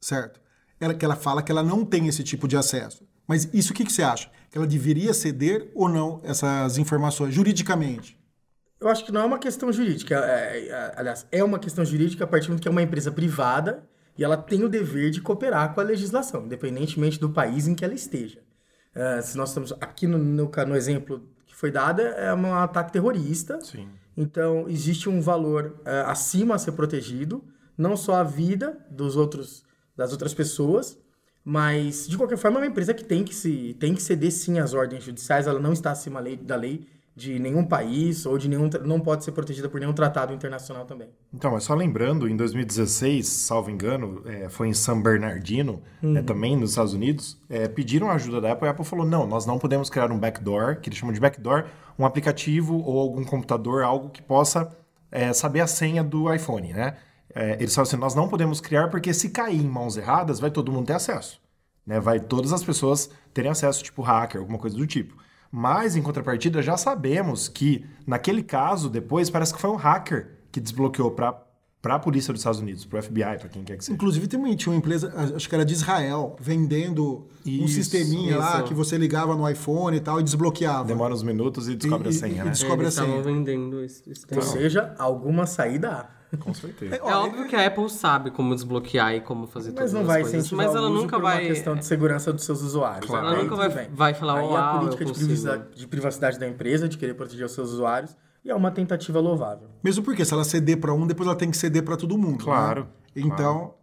certo? 0.00 0.40
Ela, 0.80 0.94
que 0.94 1.04
ela 1.04 1.16
fala 1.16 1.42
que 1.42 1.50
ela 1.52 1.62
não 1.62 1.84
tem 1.84 2.06
esse 2.08 2.22
tipo 2.24 2.46
de 2.48 2.56
acesso. 2.56 3.06
Mas 3.26 3.48
isso 3.52 3.72
o 3.72 3.74
que, 3.76 3.84
que 3.84 3.92
você 3.92 4.02
acha? 4.02 4.30
Ela 4.56 4.66
deveria 4.66 5.12
ceder 5.12 5.70
ou 5.74 5.86
não 5.86 6.20
essas 6.24 6.78
informações, 6.78 7.34
juridicamente? 7.34 8.18
Eu 8.80 8.88
acho 8.88 9.04
que 9.04 9.12
não 9.12 9.20
é 9.20 9.24
uma 9.24 9.38
questão 9.38 9.70
jurídica. 9.70 10.14
é- 10.14 10.68
é- 10.68 10.94
aliás, 10.96 11.26
é 11.30 11.44
uma 11.44 11.58
questão 11.58 11.84
jurídica 11.84 12.24
a 12.24 12.26
partir 12.26 12.50
do 12.50 12.58
que 12.58 12.66
é 12.66 12.70
uma 12.70 12.82
empresa 12.82 13.12
privada 13.12 13.86
e 14.16 14.24
ela 14.24 14.36
tem 14.36 14.64
o 14.64 14.68
dever 14.68 15.10
de 15.10 15.20
cooperar 15.20 15.74
com 15.74 15.80
a 15.80 15.84
legislação, 15.84 16.46
independentemente 16.46 17.20
do 17.20 17.28
país 17.28 17.68
em 17.68 17.74
que 17.74 17.84
ela 17.84 17.92
esteja. 17.92 18.38
É, 18.94 19.20
se 19.20 19.36
nós 19.36 19.50
estamos 19.50 19.72
aqui 19.72 20.06
no, 20.06 20.16
no, 20.16 20.50
no 20.50 20.74
exemplo 20.74 21.22
que 21.46 21.54
foi 21.54 21.70
dado, 21.70 22.00
é 22.00 22.32
um 22.32 22.54
ataque 22.54 22.92
terrorista. 22.92 23.60
Sim. 23.60 23.88
Então, 24.16 24.66
existe 24.68 25.06
um 25.10 25.20
valor 25.20 25.78
é, 25.84 26.00
acima 26.06 26.54
a 26.54 26.58
ser 26.58 26.72
protegido, 26.72 27.44
não 27.76 27.94
só 27.94 28.14
a 28.14 28.22
vida 28.22 28.78
dos 28.90 29.16
outros, 29.16 29.64
das 29.94 30.12
outras 30.12 30.32
pessoas, 30.32 30.98
mas, 31.48 32.08
de 32.08 32.16
qualquer 32.16 32.36
forma, 32.36 32.58
é 32.58 32.62
uma 32.62 32.66
empresa 32.66 32.92
que 32.92 33.04
tem 33.04 33.22
que, 33.22 33.32
se, 33.32 33.76
tem 33.78 33.94
que 33.94 34.02
ceder 34.02 34.32
sim 34.32 34.58
às 34.58 34.74
ordens 34.74 35.04
judiciais, 35.04 35.46
ela 35.46 35.60
não 35.60 35.72
está 35.72 35.92
acima 35.92 36.20
da 36.42 36.56
lei 36.56 36.84
de 37.14 37.38
nenhum 37.38 37.64
país 37.64 38.26
ou 38.26 38.36
de 38.36 38.48
nenhum. 38.48 38.68
não 38.84 38.98
pode 38.98 39.22
ser 39.22 39.30
protegida 39.30 39.68
por 39.68 39.78
nenhum 39.78 39.92
tratado 39.92 40.34
internacional 40.34 40.84
também. 40.84 41.08
Então, 41.32 41.52
mas 41.52 41.62
só 41.62 41.72
lembrando, 41.72 42.28
em 42.28 42.36
2016, 42.36 43.28
salvo 43.28 43.70
engano, 43.70 44.22
é, 44.26 44.48
foi 44.48 44.66
em 44.66 44.74
San 44.74 45.00
Bernardino, 45.00 45.80
é, 46.02 46.20
também 46.20 46.56
nos 46.56 46.70
Estados 46.70 46.94
Unidos, 46.94 47.40
é, 47.48 47.68
pediram 47.68 48.10
ajuda 48.10 48.40
da 48.40 48.50
Apple 48.50 48.66
e 48.66 48.68
a 48.68 48.72
Apple 48.72 48.84
falou, 48.84 49.06
não, 49.06 49.24
nós 49.24 49.46
não 49.46 49.56
podemos 49.56 49.88
criar 49.88 50.10
um 50.10 50.18
backdoor, 50.18 50.80
que 50.80 50.88
eles 50.88 50.98
chamam 50.98 51.14
de 51.14 51.20
backdoor, 51.20 51.66
um 51.96 52.04
aplicativo 52.04 52.82
ou 52.84 52.98
algum 52.98 53.24
computador, 53.24 53.84
algo 53.84 54.10
que 54.10 54.20
possa 54.20 54.76
é, 55.12 55.32
saber 55.32 55.60
a 55.60 55.68
senha 55.68 56.02
do 56.02 56.34
iPhone, 56.34 56.72
né? 56.72 56.96
É, 57.34 57.54
eles 57.60 57.74
falam 57.74 57.86
assim, 57.88 57.96
nós 57.96 58.14
não 58.14 58.28
podemos 58.28 58.60
criar 58.60 58.88
porque 58.88 59.12
se 59.12 59.30
cair 59.30 59.60
em 59.60 59.68
mãos 59.68 59.96
erradas, 59.96 60.40
vai 60.40 60.50
todo 60.50 60.72
mundo 60.72 60.86
ter 60.86 60.94
acesso. 60.94 61.40
Né? 61.86 62.00
Vai 62.00 62.18
todas 62.20 62.52
as 62.52 62.64
pessoas 62.64 63.10
terem 63.34 63.50
acesso, 63.50 63.82
tipo 63.82 64.02
hacker, 64.02 64.40
alguma 64.40 64.58
coisa 64.58 64.76
do 64.76 64.86
tipo. 64.86 65.16
Mas, 65.50 65.94
em 65.96 66.02
contrapartida, 66.02 66.60
já 66.62 66.76
sabemos 66.76 67.48
que, 67.48 67.84
naquele 68.06 68.42
caso, 68.42 68.88
depois, 68.90 69.30
parece 69.30 69.54
que 69.54 69.60
foi 69.60 69.70
um 69.70 69.76
hacker 69.76 70.30
que 70.50 70.60
desbloqueou 70.60 71.10
para 71.12 71.44
a 71.84 71.98
polícia 72.00 72.32
dos 72.32 72.40
Estados 72.40 72.58
Unidos, 72.58 72.84
para 72.84 72.98
o 72.98 73.02
FBI, 73.02 73.38
para 73.38 73.48
quem 73.48 73.62
quer 73.62 73.76
que 73.76 73.84
seja. 73.84 73.94
Inclusive, 73.94 74.26
tem 74.26 74.38
uma, 74.40 74.54
tinha 74.56 74.72
uma 74.72 74.78
empresa, 74.78 75.12
acho 75.36 75.48
que 75.48 75.54
era 75.54 75.64
de 75.64 75.72
Israel, 75.72 76.34
vendendo 76.40 77.28
um 77.46 77.50
Isso, 77.64 77.74
sisteminha 77.74 78.36
lá 78.38 78.56
isso. 78.56 78.64
que 78.64 78.74
você 78.74 78.98
ligava 78.98 79.36
no 79.36 79.48
iPhone 79.48 79.96
e 79.96 80.00
tal 80.00 80.18
e 80.18 80.22
desbloqueava. 80.24 80.88
Demora 80.88 81.14
uns 81.14 81.22
minutos 81.22 81.68
e 81.68 81.76
descobre 81.76 82.08
E- 82.08 82.10
a 82.10 82.10
e- 82.10 82.14
senha, 82.14 82.42
e 82.42 82.44
né? 82.44 82.50
descobre 82.50 82.84
Eles 82.86 82.98
a 82.98 83.02
senha. 83.02 83.16
estavam 83.16 83.32
vendendo 83.34 83.84
esse, 83.84 84.02
esse 84.10 84.26
Ou 84.34 84.42
seja, 84.42 84.94
alguma 84.98 85.46
saída 85.46 85.90
há. 85.92 86.15
Com 86.40 86.52
certeza. 86.52 86.96
É 86.96 87.02
óbvio 87.02 87.48
que 87.48 87.56
a 87.56 87.66
Apple 87.66 87.88
sabe 87.88 88.30
como 88.30 88.54
desbloquear 88.54 89.14
e 89.14 89.20
como 89.20 89.46
fazer 89.46 89.70
Mas 89.70 89.76
todas 89.76 89.92
não 89.92 90.00
as 90.02 90.06
vai 90.06 90.22
coisas, 90.22 90.52
mas 90.52 90.74
ela 90.74 90.88
o 90.88 90.90
nunca 90.90 91.16
por 91.16 91.24
uma 91.24 91.32
vai 91.32 91.46
questão 91.46 91.74
de 91.74 91.84
segurança 91.84 92.32
dos 92.32 92.44
seus 92.44 92.62
usuários. 92.62 93.06
Claro. 93.06 93.26
ela 93.26 93.42
nunca 93.42 93.56
vai, 93.56 93.88
vai 93.88 94.14
falar, 94.14 94.38
Aí 94.40 94.46
uau, 94.46 94.56
a 94.56 94.78
política 94.78 95.04
eu 95.04 95.06
de 95.06 95.14
privacidade, 95.14 95.64
de 95.74 95.86
privacidade 95.86 96.38
da 96.38 96.48
empresa, 96.48 96.88
de 96.88 96.98
querer 96.98 97.14
proteger 97.14 97.46
os 97.46 97.52
seus 97.52 97.70
usuários, 97.70 98.16
e 98.44 98.50
é 98.50 98.54
uma 98.54 98.70
tentativa 98.70 99.20
louvável. 99.20 99.68
Mesmo 99.82 100.04
porque 100.04 100.24
se 100.24 100.32
ela 100.32 100.44
ceder 100.44 100.78
para 100.78 100.92
um, 100.92 101.06
depois 101.06 101.26
ela 101.26 101.36
tem 101.36 101.50
que 101.50 101.56
ceder 101.56 101.82
para 101.82 101.96
todo 101.96 102.16
mundo. 102.16 102.44
Claro, 102.44 102.82
né? 102.82 102.88
Então, 103.16 103.74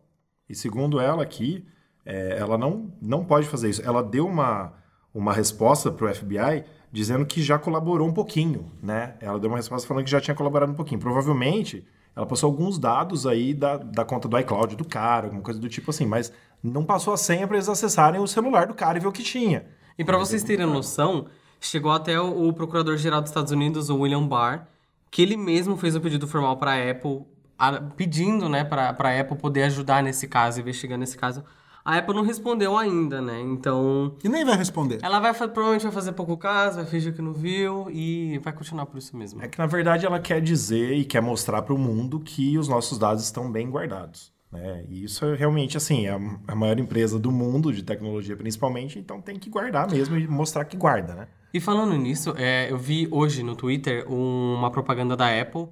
E 0.47 0.55
segundo 0.55 0.99
ela 0.99 1.23
aqui, 1.23 1.65
é, 2.05 2.37
ela 2.37 2.57
não, 2.57 2.93
não 3.01 3.25
pode 3.25 3.47
fazer 3.47 3.69
isso. 3.69 3.81
Ela 3.81 4.03
deu 4.03 4.27
uma, 4.27 4.73
uma 5.13 5.33
resposta 5.33 5.91
para 5.91 6.09
o 6.09 6.13
FBI 6.13 6.63
dizendo 6.91 7.25
que 7.25 7.41
já 7.41 7.57
colaborou 7.57 8.07
um 8.07 8.13
pouquinho, 8.13 8.71
né? 8.81 9.15
Ela 9.19 9.39
deu 9.39 9.49
uma 9.49 9.57
resposta 9.57 9.87
falando 9.87 10.05
que 10.05 10.11
já 10.11 10.21
tinha 10.21 10.35
colaborado 10.35 10.71
um 10.71 10.75
pouquinho. 10.75 10.99
Provavelmente, 10.99 11.85
ela 12.15 12.25
passou 12.25 12.47
alguns 12.49 12.77
dados 12.77 13.25
aí 13.25 13.53
da, 13.53 13.77
da 13.77 14.05
conta 14.05 14.27
do 14.27 14.37
iCloud 14.39 14.75
do 14.75 14.85
cara, 14.85 15.25
alguma 15.27 15.41
coisa 15.41 15.59
do 15.59 15.67
tipo 15.69 15.89
assim, 15.91 16.05
mas 16.05 16.31
não 16.63 16.85
passou 16.85 17.13
a 17.13 17.17
senha 17.17 17.47
para 17.47 17.57
eles 17.57 17.67
acessarem 17.67 18.21
o 18.21 18.27
celular 18.27 18.67
do 18.67 18.73
cara 18.73 18.97
e 18.97 19.01
ver 19.01 19.07
o 19.07 19.11
que 19.11 19.23
tinha. 19.23 19.65
E 19.97 20.03
pra 20.03 20.17
vocês 20.17 20.43
terem 20.43 20.65
noção, 20.65 21.25
chegou 21.59 21.91
até 21.91 22.19
o, 22.19 22.47
o 22.47 22.53
Procurador-Geral 22.53 23.21
dos 23.21 23.29
Estados 23.29 23.51
Unidos, 23.51 23.89
o 23.89 23.97
William 23.99 24.25
Barr, 24.27 24.67
que 25.11 25.21
ele 25.21 25.35
mesmo 25.37 25.77
fez 25.77 25.95
um 25.95 25.99
pedido 25.99 26.27
formal 26.27 26.57
Apple, 26.89 27.25
a- 27.57 27.81
pedindo, 27.95 28.47
né, 28.49 28.63
pra, 28.63 28.93
pra 28.93 29.19
Apple 29.19 29.37
poder 29.37 29.63
ajudar 29.63 30.01
nesse 30.03 30.27
caso, 30.27 30.59
investigando 30.59 31.03
esse 31.03 31.17
caso. 31.17 31.43
A 31.85 31.97
Apple 31.97 32.15
não 32.15 32.23
respondeu 32.23 32.77
ainda, 32.77 33.21
né? 33.21 33.41
Então, 33.41 34.15
e 34.23 34.29
nem 34.29 34.45
vai 34.45 34.55
responder. 34.55 34.99
ela 35.01 35.19
vai 35.19 35.33
provavelmente 35.33 35.83
vai 35.83 35.91
fazer 35.91 36.13
pouco 36.13 36.37
caso, 36.37 36.77
vai 36.77 36.85
fingir 36.85 37.13
que 37.13 37.21
não 37.21 37.33
viu 37.33 37.87
e 37.91 38.37
vai 38.39 38.53
continuar 38.53 38.85
por 38.85 38.97
isso 38.97 39.15
mesmo. 39.17 39.41
É 39.41 39.47
que, 39.49 39.57
na 39.59 39.65
verdade, 39.65 40.05
ela 40.05 40.19
quer 40.19 40.41
dizer 40.41 40.93
e 40.93 41.03
quer 41.03 41.21
mostrar 41.21 41.61
para 41.61 41.73
o 41.73 41.77
mundo 41.77 42.19
que 42.21 42.57
os 42.57 42.67
nossos 42.69 42.97
dados 42.97 43.23
estão 43.23 43.51
bem 43.51 43.69
guardados. 43.69 44.31
Né? 44.49 44.85
E 44.87 45.03
isso 45.03 45.25
é 45.25 45.35
realmente, 45.35 45.75
assim, 45.75 46.05
é 46.05 46.11
a 46.11 46.19
a 46.47 46.55
maior 46.55 46.79
empresa 46.79 47.17
do 47.19 47.31
mundo, 47.31 47.73
de 47.73 47.83
tecnologia 47.83 48.37
principalmente, 48.37 48.99
então 48.99 49.19
tem 49.19 49.37
que 49.37 49.49
guardar 49.49 49.89
mesmo 49.89 50.15
e 50.15 50.27
mostrar 50.27 50.63
que 50.65 50.77
guarda, 50.77 51.15
né? 51.15 51.27
E 51.53 51.59
falando 51.59 51.95
nisso, 51.97 52.33
é, 52.37 52.71
eu 52.71 52.77
vi 52.77 53.07
hoje 53.11 53.41
no 53.43 53.55
Twitter 53.55 54.05
um- 54.09 54.53
uma 54.55 54.69
propaganda 54.71 55.15
da 55.17 55.27
Apple, 55.41 55.67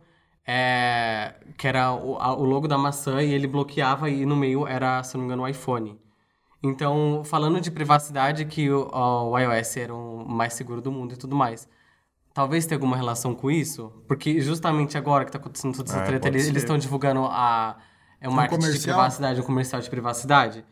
é, 0.46 1.36
que 1.58 1.68
era 1.68 1.94
o, 1.94 2.18
a- 2.18 2.36
o 2.36 2.44
logo 2.44 2.68
da 2.68 2.78
maçã 2.78 3.22
e 3.22 3.32
ele 3.34 3.48
bloqueava 3.48 4.10
e 4.10 4.26
no 4.26 4.36
meio 4.36 4.68
era, 4.68 5.02
se 5.04 5.14
não 5.16 5.22
me 5.22 5.28
engano, 5.28 5.44
o 5.44 5.48
iPhone. 5.48 5.98
Então, 6.64 7.24
falando 7.26 7.60
de 7.60 7.72
privacidade, 7.72 8.46
que 8.46 8.70
o, 8.70 8.88
o 8.94 9.38
iOS 9.38 9.78
era 9.78 9.94
o 9.94 10.24
mais 10.28 10.54
seguro 10.54 10.82
do 10.82 10.92
mundo 10.92 11.14
e 11.14 11.18
tudo 11.18 11.36
mais. 11.36 11.68
Talvez 12.34 12.66
tenha 12.66 12.78
alguma 12.78 12.96
relação 12.96 13.34
com 13.36 13.50
isso? 13.52 13.92
Porque 14.08 14.40
justamente 14.40 14.98
agora 14.98 15.26
que 15.26 15.32
tá 15.32 15.38
acontecendo 15.38 15.76
toda 15.76 15.90
essa 15.90 16.00
Ah, 16.02 16.06
treta, 16.06 16.28
eles 16.28 16.48
estão 16.48 16.78
divulgando 16.78 17.26
a, 17.26 17.78
é 18.22 18.30
um 18.30 18.32
marketing 18.32 18.60
de 18.62 18.68
comercial? 18.68 18.96
privacidade, 18.98 19.42
um 19.42 19.44
comercial 19.44 19.82
de 19.82 19.90
privacidade. 19.90 20.66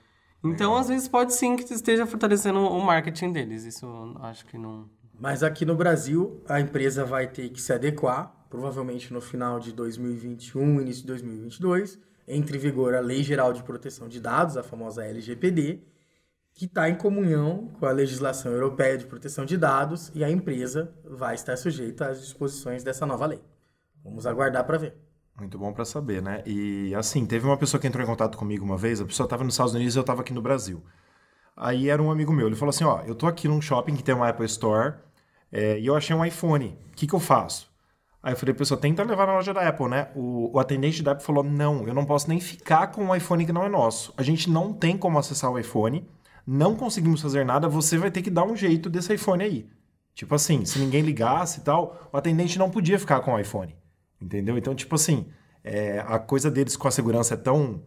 Então, 0.43 0.75
às 0.77 0.87
vezes, 0.87 1.07
pode 1.07 1.33
sim 1.33 1.57
que 1.57 1.73
esteja 1.73 2.05
fortalecendo 2.05 2.59
o 2.59 2.81
marketing 2.81 3.31
deles. 3.33 3.65
Isso 3.65 3.85
eu 3.85 4.15
acho 4.23 4.45
que 4.45 4.57
não... 4.57 4.89
Mas 5.19 5.43
aqui 5.43 5.65
no 5.65 5.75
Brasil, 5.75 6.41
a 6.47 6.61
empresa 6.61 7.03
vai 7.03 7.27
ter 7.27 7.49
que 7.49 7.61
se 7.61 7.73
adequar, 7.73 8.33
provavelmente 8.49 9.11
no 9.11 9.19
final 9.19 9.59
de 9.59 9.73
2021, 9.73 10.79
início 10.79 11.01
de 11.01 11.07
2022, 11.07 11.99
entre 12.29 12.57
em 12.57 12.59
vigor 12.59 12.93
a 12.93 12.99
Lei 12.99 13.23
Geral 13.23 13.51
de 13.51 13.63
Proteção 13.63 14.07
de 14.07 14.21
Dados, 14.21 14.55
a 14.55 14.63
famosa 14.63 15.03
LGPD, 15.03 15.81
que 16.53 16.65
está 16.65 16.87
em 16.87 16.95
comunhão 16.95 17.69
com 17.79 17.85
a 17.85 17.91
legislação 17.91 18.51
europeia 18.51 18.97
de 18.97 19.05
proteção 19.05 19.45
de 19.45 19.57
dados 19.57 20.11
e 20.13 20.23
a 20.23 20.29
empresa 20.29 20.93
vai 21.03 21.33
estar 21.33 21.57
sujeita 21.57 22.07
às 22.07 22.21
disposições 22.21 22.83
dessa 22.83 23.05
nova 23.05 23.25
lei. 23.25 23.41
Vamos 24.03 24.27
aguardar 24.27 24.63
para 24.65 24.77
ver. 24.77 24.93
Muito 25.39 25.57
bom 25.57 25.71
para 25.73 25.85
saber, 25.85 26.21
né? 26.21 26.43
E 26.45 26.93
assim, 26.95 27.25
teve 27.25 27.45
uma 27.45 27.57
pessoa 27.57 27.79
que 27.79 27.87
entrou 27.87 28.03
em 28.03 28.07
contato 28.07 28.37
comigo 28.37 28.63
uma 28.63 28.77
vez, 28.77 28.99
a 28.99 29.05
pessoa 29.05 29.25
estava 29.25 29.43
nos 29.43 29.53
Estados 29.53 29.73
Unidos 29.73 29.95
e 29.95 29.97
eu 29.97 30.01
estava 30.01 30.21
aqui 30.21 30.33
no 30.33 30.41
Brasil. 30.41 30.83
Aí 31.55 31.89
era 31.89 32.01
um 32.01 32.11
amigo 32.11 32.33
meu, 32.33 32.47
ele 32.47 32.55
falou 32.55 32.69
assim: 32.69 32.83
Ó, 32.83 33.01
eu 33.03 33.15
tô 33.15 33.25
aqui 33.25 33.47
num 33.47 33.61
shopping 33.61 33.95
que 33.95 34.03
tem 34.03 34.13
uma 34.13 34.27
Apple 34.27 34.45
Store 34.45 34.95
é, 35.51 35.79
e 35.79 35.85
eu 35.85 35.95
achei 35.95 36.15
um 36.15 36.23
iPhone, 36.23 36.77
o 36.91 36.95
que, 36.95 37.07
que 37.07 37.15
eu 37.15 37.19
faço? 37.19 37.68
Aí 38.21 38.33
eu 38.33 38.37
falei, 38.37 38.53
pessoa, 38.53 38.79
tenta 38.79 39.03
levar 39.03 39.27
na 39.27 39.33
loja 39.33 39.53
da 39.53 39.67
Apple, 39.67 39.87
né? 39.87 40.09
O, 40.13 40.51
o, 40.53 40.59
atendente 40.59 41.01
da 41.01 41.13
Apple 41.13 41.25
falou: 41.25 41.43
não, 41.43 41.87
eu 41.87 41.93
não 41.93 42.05
posso 42.05 42.27
nem 42.27 42.39
ficar 42.39 42.87
com 42.87 43.05
um 43.05 43.15
iPhone 43.15 43.45
que 43.45 43.53
não 43.53 43.63
é 43.63 43.69
nosso. 43.69 44.13
A 44.17 44.23
gente 44.23 44.49
não 44.49 44.73
tem 44.73 44.97
como 44.97 45.17
acessar 45.17 45.49
o 45.49 45.57
iPhone, 45.57 46.05
não 46.45 46.75
conseguimos 46.75 47.21
fazer 47.21 47.45
nada, 47.45 47.69
você 47.69 47.97
vai 47.97 48.11
ter 48.11 48.21
que 48.21 48.29
dar 48.29 48.43
um 48.43 48.55
jeito 48.55 48.89
desse 48.89 49.13
iPhone 49.13 49.43
aí. 49.43 49.69
Tipo 50.13 50.35
assim, 50.35 50.65
se 50.65 50.79
ninguém 50.79 51.01
ligasse 51.01 51.59
e 51.59 51.63
tal, 51.63 52.09
o 52.11 52.17
atendente 52.17 52.59
não 52.59 52.69
podia 52.69 52.99
ficar 52.99 53.21
com 53.21 53.33
o 53.33 53.39
iPhone. 53.39 53.73
Entendeu? 54.21 54.57
Então, 54.57 54.75
tipo 54.75 54.95
assim, 54.95 55.27
é, 55.63 56.03
a 56.05 56.19
coisa 56.19 56.51
deles 56.51 56.75
com 56.75 56.89
a 56.89 56.91
segurança 56.91 57.35
é 57.35 57.37
tão, 57.37 57.81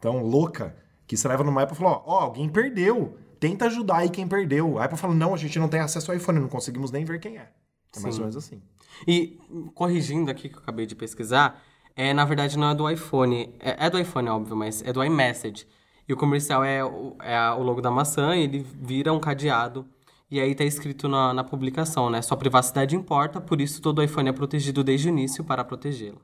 tão 0.00 0.22
louca 0.22 0.74
que 1.06 1.14
você 1.14 1.28
leva 1.28 1.44
numa 1.44 1.62
Apple 1.62 1.76
e 1.76 1.78
fala: 1.78 1.90
ó, 1.90 2.02
oh, 2.06 2.20
alguém 2.20 2.48
perdeu. 2.48 3.18
Tenta 3.38 3.66
ajudar 3.66 3.98
aí 3.98 4.08
quem 4.08 4.26
perdeu. 4.26 4.78
A 4.78 4.84
Apple 4.84 4.96
fala: 4.96 5.14
não, 5.14 5.34
a 5.34 5.36
gente 5.36 5.58
não 5.58 5.68
tem 5.68 5.80
acesso 5.80 6.10
ao 6.10 6.16
iPhone, 6.16 6.40
não 6.40 6.48
conseguimos 6.48 6.90
nem 6.90 7.04
ver 7.04 7.20
quem 7.20 7.36
é. 7.36 7.50
É 7.94 8.00
mais 8.00 8.14
ou 8.14 8.22
menos 8.22 8.36
assim. 8.36 8.62
E 9.06 9.38
corrigindo 9.74 10.30
aqui 10.30 10.48
que 10.48 10.56
eu 10.56 10.60
acabei 10.60 10.86
de 10.86 10.94
pesquisar, 10.94 11.62
é, 11.96 12.12
na 12.12 12.24
verdade 12.24 12.58
não 12.58 12.70
é 12.70 12.74
do 12.74 12.88
iPhone. 12.90 13.54
É, 13.60 13.86
é 13.86 13.90
do 13.90 13.98
iPhone, 13.98 14.28
óbvio, 14.28 14.56
mas 14.56 14.82
é 14.82 14.92
do 14.92 15.02
iMessage. 15.04 15.66
E 16.08 16.12
o 16.12 16.16
comercial 16.16 16.64
é, 16.64 16.84
o, 16.84 17.16
é 17.20 17.50
o 17.52 17.62
logo 17.62 17.80
da 17.80 17.90
maçã, 17.90 18.36
ele 18.36 18.66
vira 18.80 19.12
um 19.12 19.20
cadeado. 19.20 19.86
E 20.30 20.40
aí 20.40 20.54
tá 20.54 20.64
escrito 20.64 21.08
na, 21.08 21.32
na 21.32 21.44
publicação, 21.44 22.10
né? 22.10 22.20
Sua 22.22 22.36
privacidade 22.36 22.96
importa, 22.96 23.40
por 23.40 23.60
isso 23.60 23.80
todo 23.80 24.02
iPhone 24.02 24.28
é 24.28 24.32
protegido 24.32 24.82
desde 24.82 25.08
o 25.08 25.10
início 25.10 25.44
para 25.44 25.64
protegê-la. 25.64 26.20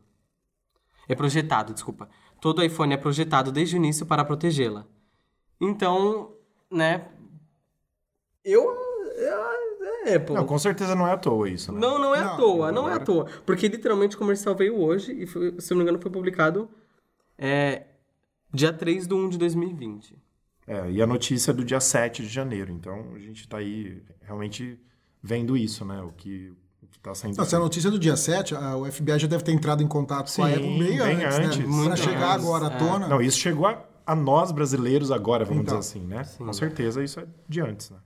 É 1.08 1.14
projetado, 1.14 1.72
desculpa. 1.72 2.08
Todo 2.40 2.64
iPhone 2.64 2.94
é 2.94 2.96
projetado 2.96 3.52
desde 3.52 3.76
o 3.76 3.78
início 3.78 4.06
para 4.06 4.24
protegê-la. 4.24 4.86
Então, 5.60 6.32
né? 6.70 7.08
Eu 8.44 8.74
é, 10.04 10.18
pô. 10.18 10.34
Não, 10.34 10.46
com 10.46 10.58
certeza 10.58 10.94
não 10.94 11.06
é 11.06 11.12
à 11.12 11.16
toa 11.16 11.48
isso, 11.48 11.72
né? 11.72 11.80
Não, 11.80 11.98
não 11.98 12.14
é 12.14 12.20
não, 12.20 12.32
à 12.32 12.36
toa, 12.36 12.72
não 12.72 12.82
agora... 12.82 12.94
é 12.94 13.02
à 13.02 13.04
toa. 13.04 13.26
Porque 13.44 13.68
literalmente 13.68 14.16
o 14.16 14.18
comercial 14.18 14.54
veio 14.54 14.80
hoje 14.80 15.12
e, 15.12 15.26
foi, 15.26 15.54
se 15.58 15.70
não 15.70 15.78
me 15.78 15.82
engano, 15.82 15.98
foi 16.00 16.10
publicado 16.10 16.68
é, 17.38 17.84
dia 18.52 18.72
3 18.72 19.06
de 19.06 19.14
1 19.14 19.28
de 19.30 19.38
2020. 19.38 20.18
É, 20.66 20.90
e 20.90 21.02
a 21.02 21.06
notícia 21.06 21.50
é 21.50 21.54
do 21.54 21.64
dia 21.64 21.80
7 21.80 22.22
de 22.22 22.28
janeiro. 22.28 22.70
Então 22.70 23.12
a 23.14 23.18
gente 23.18 23.48
tá 23.48 23.58
aí 23.58 24.02
realmente 24.22 24.78
vendo 25.22 25.56
isso, 25.56 25.84
né? 25.84 26.00
O 26.02 26.12
que, 26.12 26.52
o 26.82 26.86
que 26.86 26.98
tá 27.00 27.14
saindo. 27.14 27.36
Não, 27.36 27.44
se 27.44 27.56
a 27.56 27.58
notícia 27.58 27.88
é 27.88 27.90
do 27.90 27.98
dia 27.98 28.16
7, 28.16 28.54
a, 28.54 28.76
o 28.76 28.90
FBI 28.90 29.18
já 29.18 29.26
deve 29.26 29.42
ter 29.42 29.52
entrado 29.52 29.82
em 29.82 29.88
contato 29.88 30.30
Sim, 30.30 30.42
com 30.42 30.48
a 30.48 30.50
Apple 30.50 30.78
meio 30.78 31.04
bem 31.04 31.24
antes, 31.24 31.38
antes 31.38 31.58
né? 31.58 31.84
Para 31.84 31.96
chegar 31.96 32.32
agora 32.32 32.68
à 32.68 32.72
é. 32.72 32.78
tona. 32.78 33.08
Não, 33.08 33.20
isso 33.20 33.38
chegou 33.38 33.66
a, 33.66 33.84
a, 34.06 34.14
nós 34.14 34.52
brasileiros 34.52 35.10
agora, 35.10 35.44
vamos 35.44 35.62
então, 35.62 35.78
dizer 35.78 35.98
assim, 35.98 36.06
né? 36.06 36.24
Sim, 36.24 36.44
com 36.44 36.52
certeza 36.52 37.02
isso 37.02 37.20
é 37.20 37.26
de 37.48 37.60
antes, 37.60 37.90
né? 37.90 37.98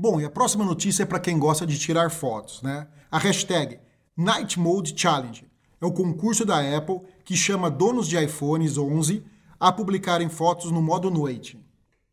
Bom, 0.00 0.18
e 0.18 0.24
a 0.24 0.30
próxima 0.30 0.64
notícia 0.64 1.02
é 1.02 1.06
para 1.06 1.20
quem 1.20 1.38
gosta 1.38 1.66
de 1.66 1.78
tirar 1.78 2.10
fotos, 2.10 2.62
né? 2.62 2.86
A 3.10 3.18
hashtag 3.18 3.78
Night 4.16 4.58
Mode 4.58 4.98
Challenge 4.98 5.46
é 5.78 5.84
o 5.84 5.92
concurso 5.92 6.46
da 6.46 6.58
Apple 6.74 7.02
que 7.22 7.36
chama 7.36 7.70
donos 7.70 8.08
de 8.08 8.16
iPhones 8.16 8.78
11 8.78 9.22
a 9.60 9.70
publicarem 9.70 10.30
fotos 10.30 10.70
no 10.70 10.80
modo 10.80 11.10
noite. 11.10 11.62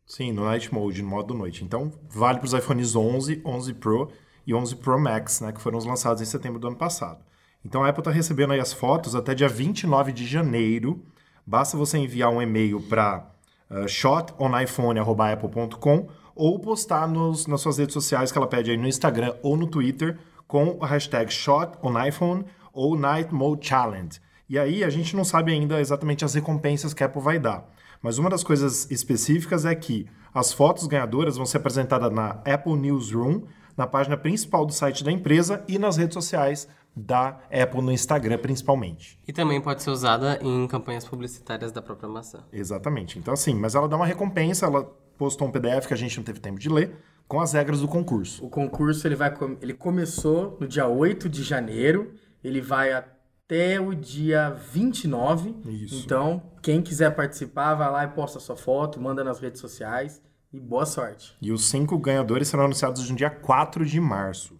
Sim, 0.04 0.32
no 0.32 0.44
Night 0.44 0.70
Mode, 0.70 1.00
no 1.00 1.08
modo 1.08 1.32
noite. 1.32 1.64
Então, 1.64 1.90
vale 2.10 2.36
para 2.36 2.44
os 2.44 2.52
iPhones 2.52 2.94
11, 2.94 3.40
11 3.42 3.72
Pro 3.72 4.12
e 4.46 4.52
11 4.52 4.76
Pro 4.76 5.00
Max, 5.00 5.40
né, 5.40 5.50
que 5.50 5.62
foram 5.62 5.78
lançados 5.78 6.20
em 6.20 6.26
setembro 6.26 6.60
do 6.60 6.66
ano 6.66 6.76
passado. 6.76 7.24
Então, 7.64 7.82
a 7.82 7.88
Apple 7.88 8.02
está 8.02 8.10
recebendo 8.10 8.52
aí 8.52 8.60
as 8.60 8.74
fotos 8.74 9.14
até 9.14 9.34
dia 9.34 9.48
29 9.48 10.12
de 10.12 10.26
janeiro. 10.26 11.02
Basta 11.46 11.74
você 11.74 11.96
enviar 11.96 12.28
um 12.28 12.42
e-mail 12.42 12.82
para 12.82 13.32
uh, 13.70 13.78
eh, 13.78 13.88
shotonIphone.apple.com 13.88 16.17
ou 16.38 16.58
postar 16.58 17.08
nos, 17.08 17.46
nas 17.46 17.60
suas 17.60 17.76
redes 17.76 17.92
sociais 17.92 18.30
que 18.30 18.38
ela 18.38 18.46
pede 18.46 18.70
aí 18.70 18.76
no 18.76 18.86
Instagram 18.86 19.34
ou 19.42 19.56
no 19.56 19.66
Twitter 19.66 20.16
com 20.46 20.78
a 20.80 20.86
hashtag 20.86 21.30
Shot 21.30 21.72
on 21.82 22.00
iPhone 22.02 22.44
ou 22.72 22.96
Night 22.96 23.34
Mode 23.34 23.66
Challenge. 23.66 24.20
E 24.48 24.58
aí 24.58 24.84
a 24.84 24.88
gente 24.88 25.14
não 25.14 25.24
sabe 25.24 25.52
ainda 25.52 25.80
exatamente 25.80 26.24
as 26.24 26.32
recompensas 26.32 26.94
que 26.94 27.02
a 27.02 27.06
Apple 27.06 27.20
vai 27.20 27.38
dar. 27.38 27.68
Mas 28.00 28.16
uma 28.18 28.30
das 28.30 28.44
coisas 28.44 28.88
específicas 28.90 29.66
é 29.66 29.74
que 29.74 30.06
as 30.32 30.52
fotos 30.52 30.86
ganhadoras 30.86 31.36
vão 31.36 31.44
ser 31.44 31.56
apresentadas 31.56 32.12
na 32.12 32.40
Apple 32.46 32.76
Newsroom, 32.76 33.42
na 33.76 33.86
página 33.86 34.16
principal 34.16 34.64
do 34.64 34.72
site 34.72 35.02
da 35.02 35.10
empresa 35.10 35.64
e 35.66 35.78
nas 35.78 35.96
redes 35.96 36.14
sociais 36.14 36.68
da 36.94 37.40
Apple 37.50 37.82
no 37.82 37.92
Instagram, 37.92 38.38
principalmente. 38.38 39.18
E 39.26 39.32
também 39.32 39.60
pode 39.60 39.82
ser 39.82 39.90
usada 39.90 40.38
em 40.42 40.66
campanhas 40.66 41.04
publicitárias 41.04 41.72
da 41.72 41.82
própria 41.82 42.08
maçã. 42.08 42.44
Exatamente. 42.52 43.18
Então, 43.18 43.34
assim, 43.34 43.54
mas 43.54 43.74
ela 43.74 43.88
dá 43.88 43.96
uma 43.96 44.06
recompensa, 44.06 44.66
ela 44.66 44.90
postou 45.18 45.48
um 45.48 45.50
PDF 45.50 45.86
que 45.86 45.94
a 45.94 45.96
gente 45.96 46.16
não 46.16 46.24
teve 46.24 46.40
tempo 46.40 46.58
de 46.58 46.68
ler, 46.68 46.94
com 47.26 47.40
as 47.40 47.52
regras 47.52 47.80
do 47.80 47.88
concurso. 47.88 48.44
O 48.44 48.48
concurso 48.48 49.06
ele 49.06 49.16
vai 49.16 49.34
ele 49.60 49.74
começou 49.74 50.56
no 50.58 50.66
dia 50.66 50.86
8 50.86 51.28
de 51.28 51.42
janeiro, 51.42 52.14
ele 52.42 52.60
vai 52.60 52.92
até 52.92 53.78
o 53.78 53.94
dia 53.94 54.50
29. 54.50 55.54
Isso. 55.66 56.04
Então, 56.04 56.42
quem 56.62 56.80
quiser 56.80 57.14
participar, 57.14 57.74
vai 57.74 57.90
lá 57.90 58.04
e 58.04 58.08
posta 58.08 58.40
sua 58.40 58.56
foto, 58.56 59.00
manda 59.00 59.22
nas 59.22 59.40
redes 59.40 59.60
sociais 59.60 60.22
e 60.52 60.58
boa 60.58 60.86
sorte. 60.86 61.36
E 61.42 61.52
os 61.52 61.68
cinco 61.68 61.98
ganhadores 61.98 62.48
serão 62.48 62.64
anunciados 62.64 63.10
no 63.10 63.16
dia 63.16 63.30
4 63.30 63.84
de 63.84 64.00
março. 64.00 64.58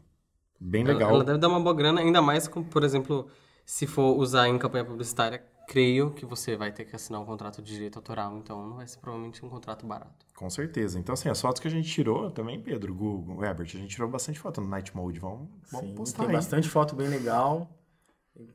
Bem 0.61 0.85
legal. 0.85 1.09
Ela, 1.09 1.19
ela 1.19 1.25
deve 1.25 1.39
dar 1.39 1.49
uma 1.49 1.61
boa 1.61 1.75
grana, 1.75 2.01
ainda 2.01 2.21
mais, 2.21 2.49
com, 2.49 2.63
por 2.63 2.83
exemplo, 2.83 3.29
se 3.65 3.87
for 3.87 4.19
usar 4.19 4.49
em 4.49 4.59
campanha 4.59 4.85
publicitária 4.85 5.43
creio 5.69 6.11
que 6.11 6.25
você 6.25 6.57
vai 6.57 6.73
ter 6.73 6.87
que 6.87 6.97
assinar 6.97 7.21
um 7.21 7.27
contrato 7.27 7.61
de 7.61 7.71
direito 7.71 7.97
autoral, 7.97 8.37
então 8.39 8.67
não 8.67 8.77
vai 8.77 8.89
ser 8.89 8.99
provavelmente 8.99 9.45
um 9.45 9.51
contrato 9.51 9.87
barato. 9.87 10.27
Com 10.35 10.49
certeza. 10.49 10.99
Então, 10.99 11.13
assim, 11.13 11.29
as 11.29 11.39
fotos 11.41 11.61
que 11.61 11.69
a 11.69 11.71
gente 11.71 11.89
tirou 11.89 12.31
também, 12.31 12.59
Pedro, 12.59 12.95
Google, 12.95 13.45
Herbert, 13.45 13.67
a 13.67 13.79
gente 13.79 13.91
tirou 13.91 14.09
bastante 14.09 14.41
foto 14.41 14.63
no 14.63 14.67
Night 14.67 14.97
Mode. 14.97 15.21
Vamos, 15.21 15.49
vamos 15.71 15.91
Sim, 15.91 15.95
postar 15.95 16.19
tem 16.21 16.29
aí. 16.29 16.33
bastante 16.33 16.69
foto 16.69 16.97
bem 16.97 17.07
legal 17.07 17.71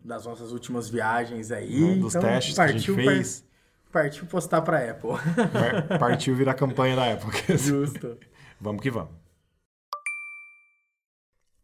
das 0.03 0.25
nossas 0.25 0.51
últimas 0.51 0.89
viagens 0.89 1.51
aí. 1.51 1.83
Um 1.83 1.99
dos 1.99 2.15
então, 2.15 2.27
testes 2.27 2.55
que 2.55 2.61
a 2.61 2.67
gente 2.67 2.93
fez. 2.93 3.45
Partiu 3.91 4.25
postar 4.25 4.63
para 4.63 4.89
Apple. 4.89 5.11
Partiu 5.99 6.35
virar 6.35 6.55
campanha 6.55 6.95
da 6.95 7.13
Apple. 7.13 7.29
Justo. 7.55 8.17
vamos 8.59 8.81
que 8.81 8.89
vamos. 8.89 9.11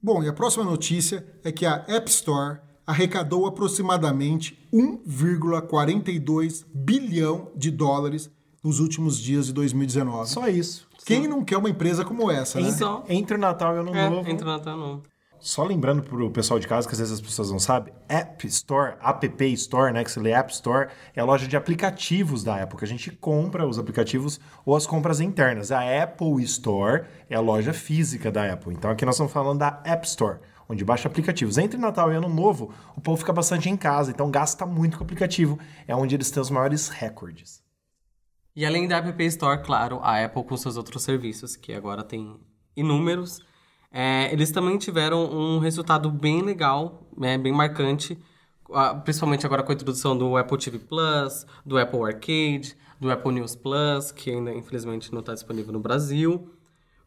Bom, 0.02 0.24
e 0.24 0.30
a 0.30 0.34
próxima 0.34 0.64
notícia 0.64 1.26
é 1.44 1.52
que 1.52 1.66
a 1.66 1.84
App 1.88 2.08
Store 2.10 2.60
arrecadou 2.90 3.46
aproximadamente 3.46 4.58
1,42 4.74 6.66
bilhão 6.74 7.52
de 7.56 7.70
dólares 7.70 8.32
nos 8.64 8.80
últimos 8.80 9.20
dias 9.20 9.46
de 9.46 9.54
2019. 9.54 10.28
Só 10.28 10.48
isso. 10.48 10.88
Quem 11.06 11.28
não 11.28 11.46
quer 11.46 11.58
uma 11.58 11.70
empresa 11.70 12.04
como 12.04 12.32
essa, 12.32 12.60
né? 12.60 12.72
Só. 12.72 13.04
Entre 13.08 13.36
o 13.36 13.40
Natal 13.40 13.76
e 13.76 13.78
o 13.78 13.82
Ano 13.82 13.96
é, 13.96 14.10
Novo. 14.10 14.28
Entre 14.28 14.44
o 14.44 14.48
Natal 14.48 14.74
e 14.74 14.76
o 14.76 14.80
Ano 14.80 14.88
Novo. 14.94 15.04
Só 15.40 15.64
lembrando 15.64 16.02
para 16.02 16.16
o 16.22 16.32
pessoal 16.32 16.60
de 16.60 16.68
casa, 16.68 16.88
que 16.88 16.94
às 16.94 17.00
vezes 17.00 17.14
as 17.14 17.22
pessoas 17.22 17.52
não 17.52 17.60
sabem, 17.60 17.94
App 18.10 18.46
Store, 18.48 18.96
App 19.00 19.54
Store, 19.54 19.94
né, 19.94 20.04
que 20.04 20.12
se 20.12 20.20
lê 20.20 20.32
App 20.32 20.52
Store, 20.52 20.90
é 21.16 21.22
a 21.22 21.24
loja 21.24 21.48
de 21.48 21.56
aplicativos 21.56 22.44
da 22.44 22.62
Apple, 22.62 22.78
que 22.78 22.84
a 22.84 22.88
gente 22.88 23.12
compra 23.12 23.66
os 23.66 23.80
aplicativos 23.80 24.40
ou 24.66 24.76
as 24.76 24.86
compras 24.86 25.22
internas. 25.22 25.72
A 25.72 25.82
Apple 26.04 26.44
Store 26.44 27.04
é 27.30 27.36
a 27.36 27.40
loja 27.40 27.72
física 27.72 28.32
da 28.32 28.52
Apple. 28.52 28.74
Então 28.74 28.92
aqui 28.92 29.06
nós 29.06 29.16
estamos 29.16 29.32
falando 29.32 29.60
da 29.60 29.80
App 29.86 30.06
Store 30.08 30.40
onde 30.70 30.86
baixa 30.86 31.08
aplicativos. 31.08 31.58
Entre 31.58 31.78
Natal 31.78 32.14
e 32.14 32.16
Ano 32.16 32.30
Novo, 32.30 32.72
o 32.96 33.02
povo 33.02 33.18
fica 33.18 33.34
bastante 33.34 33.68
em 33.68 33.76
casa, 33.76 34.12
então 34.12 34.30
gasta 34.30 34.66
muito 34.66 34.98
com 34.98 35.04
o 35.04 35.06
aplicativo. 35.06 35.58
É 35.88 35.96
onde 35.96 36.16
eles 36.16 36.30
têm 36.30 36.42
os 36.42 36.52
maiores 36.52 36.88
recordes. 36.88 37.64
E 38.56 38.66
além 38.66 38.88
da 38.88 38.98
App 38.98 39.24
Store, 39.26 39.64
claro, 39.64 40.00
a 40.04 40.24
Apple 40.24 40.44
com 40.44 40.56
seus 40.56 40.78
outros 40.78 41.04
serviços, 41.04 41.56
que 41.56 41.74
agora 41.74 42.04
tem 42.04 42.40
inúmeros, 42.76 43.40
é, 43.92 44.32
eles 44.32 44.52
também 44.52 44.78
tiveram 44.78 45.26
um 45.26 45.60
resultado 45.60 46.12
bem 46.12 46.42
legal, 46.42 47.10
né, 47.18 47.38
bem 47.38 47.52
marcante, 47.52 48.18
principalmente 49.04 49.46
agora 49.46 49.64
com 49.64 49.72
a 49.72 49.76
introdução 49.76 50.16
do 50.16 50.38
Apple 50.38 50.58
TV 50.58 50.78
Plus, 50.78 51.46
do 51.66 51.78
Apple 51.78 52.04
Arcade, 52.04 52.78
do 53.00 53.10
Apple 53.10 53.32
News 53.32 53.56
Plus, 53.56 54.12
que 54.12 54.30
ainda 54.30 54.54
infelizmente 54.54 55.12
não 55.12 55.22
está 55.22 55.34
disponível 55.34 55.74
no 55.74 55.80
Brasil. 55.80 56.52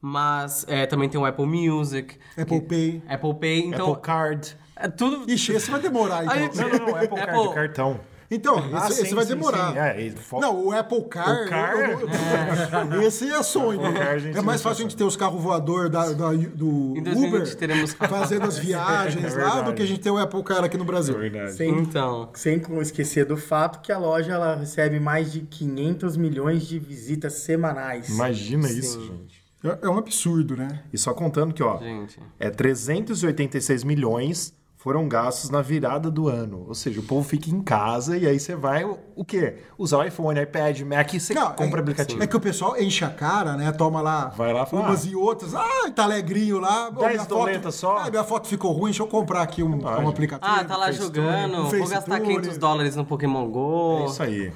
Mas 0.04 0.64
é, 0.68 0.84
também 0.84 1.08
tem 1.08 1.20
o 1.20 1.24
Apple 1.24 1.46
Music. 1.46 2.16
Apple 2.36 2.60
que, 2.60 2.66
Pay. 2.66 3.02
Apple 3.08 3.34
Pay. 3.34 3.66
Então, 3.66 3.90
Apple 3.92 4.02
Card. 4.02 4.56
É 4.74 4.88
tudo... 4.88 5.30
Ixi, 5.30 5.52
esse 5.52 5.70
vai 5.70 5.80
demorar, 5.80 6.24
então. 6.24 6.36
Gente... 6.36 6.56
Não, 6.56 6.68
não, 6.68 6.78
não. 6.78 6.96
Apple, 6.96 7.20
Apple... 7.20 7.26
Card, 7.44 7.54
cartão. 7.54 8.00
Então, 8.34 8.56
Ah, 8.72 8.86
esse, 8.88 8.96
sim, 8.96 9.02
esse 9.02 9.14
vai 9.14 9.24
sim, 9.26 9.34
demorar. 9.34 9.72
sim. 9.72 9.78
É, 9.78 10.10
fo- 10.10 10.40
Não, 10.40 10.64
o 10.64 10.72
Apple 10.72 11.04
Car. 11.04 11.42
O 11.44 11.48
Car- 11.50 11.74
eu- 11.74 12.00
eu- 12.00 13.02
Esse 13.06 13.30
é 13.30 13.42
sonho. 13.42 13.78
O 13.78 13.92
Car 13.92 14.08
a 14.14 14.18
gente 14.18 14.36
é 14.38 14.40
mais 14.40 14.62
fácil 14.62 14.86
a 14.86 14.88
gente 14.88 14.96
ter 14.96 15.04
os 15.04 15.14
carros 15.16 15.40
voadores 15.40 15.90
da, 15.90 16.10
da- 16.12 16.32
do 16.32 16.94
Em 16.96 17.02
2020 17.02 17.28
Uber 17.28 17.54
teremos 17.56 17.92
fazendo 17.92 18.46
as 18.46 18.56
viagens 18.58 19.36
É 19.36 19.44
lá 19.44 19.60
do 19.60 19.74
que 19.74 19.82
a 19.82 19.86
gente 19.86 20.00
ter 20.00 20.10
o 20.10 20.16
Apple 20.16 20.42
Car 20.44 20.64
aqui 20.64 20.78
no 20.78 20.84
Brasil. 20.84 21.16
Verdade. 21.16 21.52
Sem, 21.52 21.78
Então, 21.78 22.30
sem 22.34 22.60
esquecer 22.80 23.26
do 23.26 23.36
fato 23.36 23.82
que 23.82 23.92
a 23.92 23.98
loja 23.98 24.32
ela 24.32 24.56
recebe 24.56 24.98
mais 24.98 25.30
de 25.30 25.42
500 25.42 26.16
milhões 26.16 26.66
de 26.66 26.78
visitas 26.78 27.34
semanais. 27.34 28.08
Imagina 28.08 28.66
isso, 28.70 28.98
gente. 29.02 29.41
É, 29.64 29.86
é 29.86 29.88
um 29.88 29.98
absurdo, 29.98 30.56
né? 30.56 30.82
E 30.92 30.98
só 30.98 31.14
contando 31.14 31.54
que, 31.54 31.62
ó, 31.62 31.78
gente. 31.78 32.18
é 32.38 32.50
386 32.50 33.84
milhões 33.84 34.54
foram 34.82 35.06
gastos 35.08 35.48
na 35.48 35.62
virada 35.62 36.10
do 36.10 36.28
ano. 36.28 36.64
Ou 36.66 36.74
seja, 36.74 36.98
o 36.98 37.04
povo 37.04 37.22
fica 37.26 37.48
em 37.48 37.62
casa 37.62 38.16
e 38.18 38.26
aí 38.26 38.40
você 38.40 38.56
vai, 38.56 38.84
o, 38.84 38.98
o 39.14 39.24
quê? 39.24 39.58
Usar 39.78 39.98
o 39.98 40.04
iPhone, 40.04 40.40
iPad, 40.40 40.80
Mac 40.80 41.14
e 41.14 41.20
você 41.20 41.32
Não, 41.32 41.52
compra 41.52 41.78
é, 41.78 41.82
aplicativo. 41.82 42.20
É 42.20 42.26
que 42.26 42.36
o 42.36 42.40
pessoal 42.40 42.76
enche 42.76 43.04
a 43.04 43.08
cara, 43.08 43.56
né? 43.56 43.70
Toma 43.70 44.00
lá 44.00 44.30
Vai 44.36 44.52
lá 44.52 44.66
falar. 44.66 44.88
umas 44.88 45.06
e 45.06 45.14
outras. 45.14 45.54
Ah, 45.54 45.88
tá 45.94 46.02
alegrinho 46.02 46.58
lá. 46.58 46.88
Ô, 46.88 46.98
Dez 46.98 47.12
minha 47.12 47.24
doletas 47.26 47.80
foto, 47.80 47.94
só. 47.94 47.98
Ah, 47.98 48.10
minha 48.10 48.24
foto 48.24 48.48
ficou 48.48 48.72
ruim, 48.72 48.90
deixa 48.90 49.04
eu 49.04 49.06
comprar 49.06 49.42
aqui 49.42 49.62
um, 49.62 49.80
um 49.80 50.08
aplicativo. 50.08 50.52
Ah, 50.52 50.64
tá 50.64 50.76
lá 50.76 50.90
jogando, 50.90 51.68
vou 51.70 51.88
gastar 51.88 52.18
Tune. 52.18 52.34
500 52.40 52.58
dólares 52.58 52.96
no 52.96 53.04
Pokémon 53.04 53.48
GO. 53.48 54.00
É 54.00 54.04
isso 54.06 54.22
aí. 54.24 54.52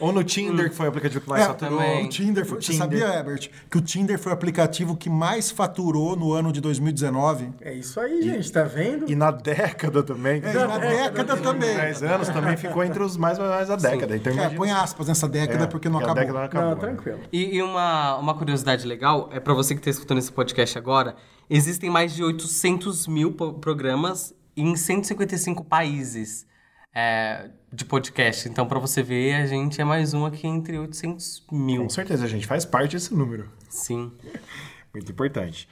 Ou 0.00 0.12
no 0.12 0.22
Tinder, 0.22 0.70
que 0.70 0.76
foi 0.76 0.86
o 0.86 0.88
aplicativo 0.90 1.20
que 1.22 1.28
mais 1.28 1.42
É, 1.42 1.46
faturou. 1.46 1.78
também. 1.78 2.06
o 2.06 2.08
Tinder, 2.08 2.46
foi, 2.46 2.58
O 2.58 2.62
você 2.62 2.72
Tinder. 2.72 2.78
sabia, 3.00 3.06
Herbert, 3.18 3.50
que 3.70 3.78
o 3.78 3.80
Tinder 3.80 4.18
foi 4.18 4.30
o 4.30 4.34
aplicativo 4.34 4.96
que 4.96 5.10
mais 5.10 5.50
faturou 5.50 6.14
no 6.14 6.32
ano 6.32 6.52
de 6.52 6.60
2019? 6.60 7.52
É 7.60 7.72
isso 7.74 7.98
aí, 7.98 8.22
gente, 8.22 8.52
tá 8.52 8.62
vendo? 8.62 9.10
E 9.10 9.16
na 9.16 9.30
década 9.30 10.02
também. 10.02 10.40
É, 10.44 10.50
e 10.50 10.54
na 10.54 10.78
década 10.78 11.36
também. 11.36 11.74
10 11.76 12.02
anos 12.04 12.28
também 12.28 12.56
ficou 12.56 12.84
entre 12.84 13.02
os 13.02 13.16
mais 13.16 13.38
mais 13.38 13.68
da 13.68 13.76
década. 13.76 14.16
Então, 14.16 14.32
É, 14.38 14.48
põe 14.50 14.70
aspas 14.70 15.08
nessa 15.08 15.28
década 15.28 15.64
É, 15.64 15.66
porque 15.66 15.88
não 15.88 15.98
acabou. 15.98 16.14
década 16.14 16.38
não 16.38 16.44
acabou. 16.46 16.68
Não, 16.70 16.74
né? 16.76 16.80
tranquilo. 16.80 17.18
E, 17.32 17.56
e 17.56 17.62
uma, 17.62 18.16
uma 18.18 18.34
curiosidade 18.34 18.86
legal, 18.86 19.28
é 19.32 19.40
pra 19.40 19.52
você 19.54 19.74
que 19.74 19.80
tá 19.80 19.90
escutando 19.90 20.18
esse 20.18 20.30
podcast 20.30 20.78
agora, 20.78 21.16
existem 21.50 21.90
mais 21.90 22.14
de 22.14 22.22
800 22.22 23.06
mil 23.08 23.32
programas 23.32 24.32
em 24.56 24.76
155 24.76 25.64
países 25.64 26.46
é, 26.94 27.50
de 27.72 27.84
podcast. 27.84 28.48
Então, 28.48 28.66
pra 28.66 28.78
você 28.78 29.02
ver, 29.02 29.34
a 29.34 29.46
gente 29.46 29.80
é 29.80 29.84
mais 29.84 30.14
um 30.14 30.24
aqui 30.24 30.46
entre 30.46 30.78
800 30.78 31.46
mil. 31.50 31.82
Com 31.82 31.88
certeza, 31.88 32.24
a 32.24 32.28
gente 32.28 32.46
faz 32.46 32.64
parte 32.64 32.92
desse 32.92 33.14
número. 33.14 33.50
Sim. 33.68 34.12
Muito 34.92 35.10
importante. 35.10 35.68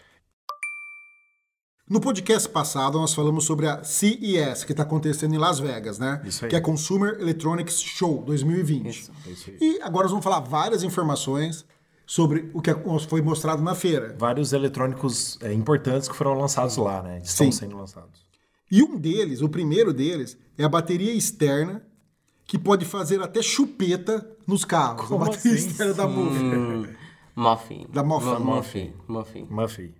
No 1.88 2.00
podcast 2.00 2.48
passado, 2.48 2.98
nós 2.98 3.14
falamos 3.14 3.44
sobre 3.44 3.68
a 3.68 3.84
CES, 3.84 4.64
que 4.64 4.72
está 4.72 4.82
acontecendo 4.82 5.34
em 5.34 5.38
Las 5.38 5.60
Vegas, 5.60 6.00
né? 6.00 6.20
Isso 6.24 6.44
aí. 6.44 6.50
Que 6.50 6.56
é 6.56 6.60
Consumer 6.60 7.16
Electronics 7.20 7.80
Show 7.80 8.24
2020. 8.24 8.88
Isso. 8.88 9.12
É 9.24 9.30
isso 9.30 9.50
aí. 9.50 9.56
E 9.60 9.80
agora 9.82 10.02
nós 10.02 10.10
vamos 10.10 10.24
falar 10.24 10.40
várias 10.40 10.82
informações 10.82 11.64
sobre 12.04 12.50
o 12.52 12.60
que 12.60 12.74
foi 13.08 13.22
mostrado 13.22 13.62
na 13.62 13.76
feira. 13.76 14.16
Vários 14.18 14.52
eletrônicos 14.52 15.38
é, 15.40 15.52
importantes 15.52 16.08
que 16.08 16.16
foram 16.16 16.34
lançados 16.34 16.76
lá, 16.76 17.02
né? 17.04 17.20
Estão 17.22 17.46
Sim. 17.46 17.52
sendo 17.52 17.76
lançados. 17.76 18.25
E 18.70 18.82
um 18.82 18.96
deles, 18.98 19.40
o 19.42 19.48
primeiro 19.48 19.92
deles, 19.92 20.36
é 20.58 20.64
a 20.64 20.68
bateria 20.68 21.12
externa, 21.12 21.82
que 22.44 22.58
pode 22.58 22.84
fazer 22.84 23.20
até 23.22 23.42
chupeta 23.42 24.26
nos 24.46 24.64
carros. 24.64 25.06
Como 25.08 25.24
a 25.24 25.28
bateria 25.28 25.56
assim? 25.56 25.68
externa 25.68 25.94
da 25.94 26.06
Muffin. 26.06 26.54
Hum, 26.54 26.86
Muffin. 27.34 27.86
Da 27.92 28.02
Muffin. 28.02 28.26
Mu- 28.30 28.40
Muffin. 28.56 28.92
Muffin. 29.08 29.46
Muffy. 29.50 29.94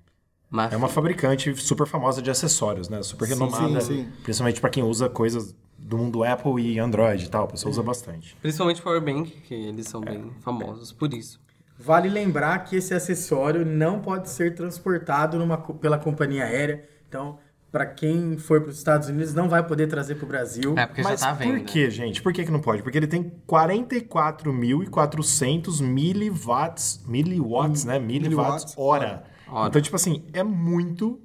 Muffin. 0.51 0.75
É 0.75 0.77
uma 0.77 0.89
fabricante 0.89 1.55
super 1.57 1.87
famosa 1.87 2.23
de 2.23 2.31
acessórios, 2.31 2.89
né? 2.89 3.03
Super 3.03 3.29
renomada. 3.29 3.81
sim, 3.81 4.05
sim. 4.05 4.13
Principalmente 4.23 4.61
para 4.61 4.71
quem 4.71 4.83
usa 4.83 5.09
coisas 5.09 5.55
do 5.77 5.99
mundo 5.99 6.25
Apple 6.25 6.61
e 6.63 6.79
Android 6.79 7.25
e 7.25 7.29
tal. 7.29 7.45
A 7.45 7.49
pessoa 7.49 7.71
usa 7.71 7.83
bastante. 7.83 8.37
Principalmente 8.41 8.81
Powerbank, 8.81 9.31
que 9.43 9.55
eles 9.55 9.87
são 9.89 10.01
bem 10.01 10.31
famosos 10.41 10.93
por 10.93 11.13
isso. 11.13 11.41
Vale 11.79 12.09
lembrar 12.09 12.61
que 12.61 12.77
esse 12.77 12.95
acessório 12.95 13.67
não 13.67 14.01
pode 14.01 14.31
ser 14.31 14.55
transportado 14.55 15.37
numa 15.39 15.59
pela 15.59 15.99
companhia 15.99 16.45
aérea. 16.45 16.89
Então, 17.09 17.39
para 17.77 17.85
quem 17.85 18.39
for 18.39 18.63
para 18.63 18.71
os 18.71 18.79
Estados 18.79 19.07
Unidos, 19.09 19.35
não 19.35 19.51
vai 19.51 19.63
poder 19.63 19.87
trazer 19.87 20.15
para 20.15 20.25
o 20.25 20.29
Brasil. 20.29 20.73
É, 20.79 20.87
porque 20.87 21.03
Mas 21.03 21.21
já 21.21 21.27
tá 21.27 21.35
vendo. 21.35 21.59
por 21.59 21.67
que, 21.67 21.91
gente? 21.91 22.23
Por 22.23 22.33
que, 22.33 22.43
que 22.43 22.51
não 22.51 22.59
pode? 22.59 22.83
Porque 22.83 22.97
ele 22.97 23.07
tem 23.07 23.31
44.400 23.47 25.83
miliwatts, 25.83 27.03
miliwatts, 27.07 27.85
né? 27.85 27.99
Miliwatts 27.99 28.73
hora. 28.79 29.25
Hora. 29.47 29.69
Então, 29.69 29.83
tipo 29.83 29.95
assim, 29.95 30.25
é 30.33 30.43
muito, 30.43 31.21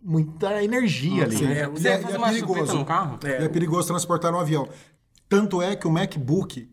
muita 0.00 0.62
energia 0.62 1.24
ali. 1.24 1.38
Sim. 1.38 1.46
né? 1.46 1.62
É, 1.62 1.64
E 1.64 1.66
você 1.66 1.88
é- 1.88 2.00
e 2.00 2.04
é 2.04 2.18
perigoso. 2.18 2.78
no 2.78 2.84
carro? 2.84 3.18
E 3.24 3.26
é 3.26 3.48
perigoso 3.48 3.88
transportar 3.88 4.30
no 4.30 4.38
avião. 4.38 4.68
Tanto 5.28 5.60
é 5.60 5.74
que 5.74 5.88
o 5.88 5.90
MacBook 5.90 6.70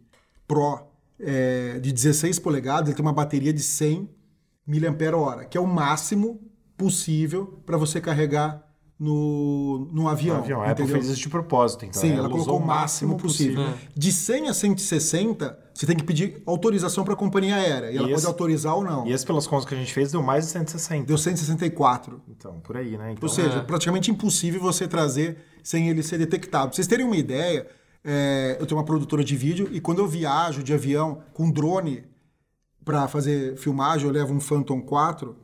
Pro 0.48 0.80
é, 1.20 1.80
de 1.80 1.92
16 1.92 2.38
polegadas 2.38 2.90
ele 2.90 2.96
tem 2.96 3.04
uma 3.04 3.14
bateria 3.14 3.52
de 3.52 3.64
100 3.64 4.08
mAh, 4.68 5.46
que 5.50 5.58
é 5.58 5.62
o 5.62 5.66
máximo 5.66 6.40
possível 6.78 7.60
para 7.66 7.78
você 7.78 8.00
carregar 8.00 8.67
no, 9.00 9.88
no 9.94 10.08
avião. 10.08 10.38
No 10.38 10.42
avião. 10.44 10.62
A 10.62 10.72
Apple 10.72 10.88
fez 10.88 11.06
isso 11.08 11.22
de 11.22 11.30
propósito, 11.30 11.86
então. 11.86 12.02
Sim, 12.02 12.12
ela, 12.14 12.28
usou 12.28 12.32
colocou 12.46 12.60
o 12.60 12.66
máximo 12.66 13.18
possível. 13.18 13.64
De 13.96 14.12
100 14.12 14.50
a 14.50 14.54
160, 14.54 15.60
você 15.74 15.86
tem 15.86 15.96
que 15.96 16.04
pedir 16.04 16.42
autorização 16.46 17.04
para 17.04 17.14
a 17.14 17.18
companhia 17.18 17.56
aérea. 17.56 17.92
E 17.92 17.98
ela 17.98 18.08
E 18.08 18.12
esse- 18.12 18.22
pode 18.24 18.26
autorizar 18.26 18.76
ou 18.76 18.84
não. 18.84 19.06
E 19.06 19.12
esse, 19.12 19.26
pelas 19.26 19.46
contas 19.46 19.66
que 19.66 19.76
a 19.76 19.78
gente 19.78 19.94
fez, 19.94 20.12
deu 20.12 20.24
mais 20.24 20.46
de 20.46 20.52
160. 20.52 21.06
Deu 21.06 21.18
164. 21.18 22.22
Então, 22.28 22.60
por 22.62 22.76
aí, 22.78 22.98
né? 22.98 23.12
Então, 23.12 23.28
Ou 23.28 23.34
seja, 23.34 23.62
praticamente 23.62 24.10
impossível 24.10 24.60
você 24.60 24.88
trazer 24.88 25.38
sem 25.64 25.90
ele 25.90 26.02
ser 26.02 26.18
detectado. 26.18 26.68
Pra 26.70 26.76
vocês 26.76 26.88
terem 26.88 27.06
uma 27.06 27.18
ideia, 27.18 27.68
é, 28.04 28.58
eu 28.60 28.66
tenho 28.66 28.80
uma 28.80 28.86
produtora 28.86 29.24
de 29.24 29.36
vídeo 29.36 29.70
e 29.72 29.80
quando 29.80 30.00
eu 30.00 30.08
viajo 30.08 30.64
de 30.64 30.74
avião 30.74 31.22
com 31.34 31.52
drone 31.52 32.04
para 32.84 33.08
fazer 33.08 33.58
filmagem, 33.58 34.08
eu 34.08 34.14
levo 34.14 34.34
um 34.34 34.40
Phantom 34.40 34.82
4. 34.82 35.36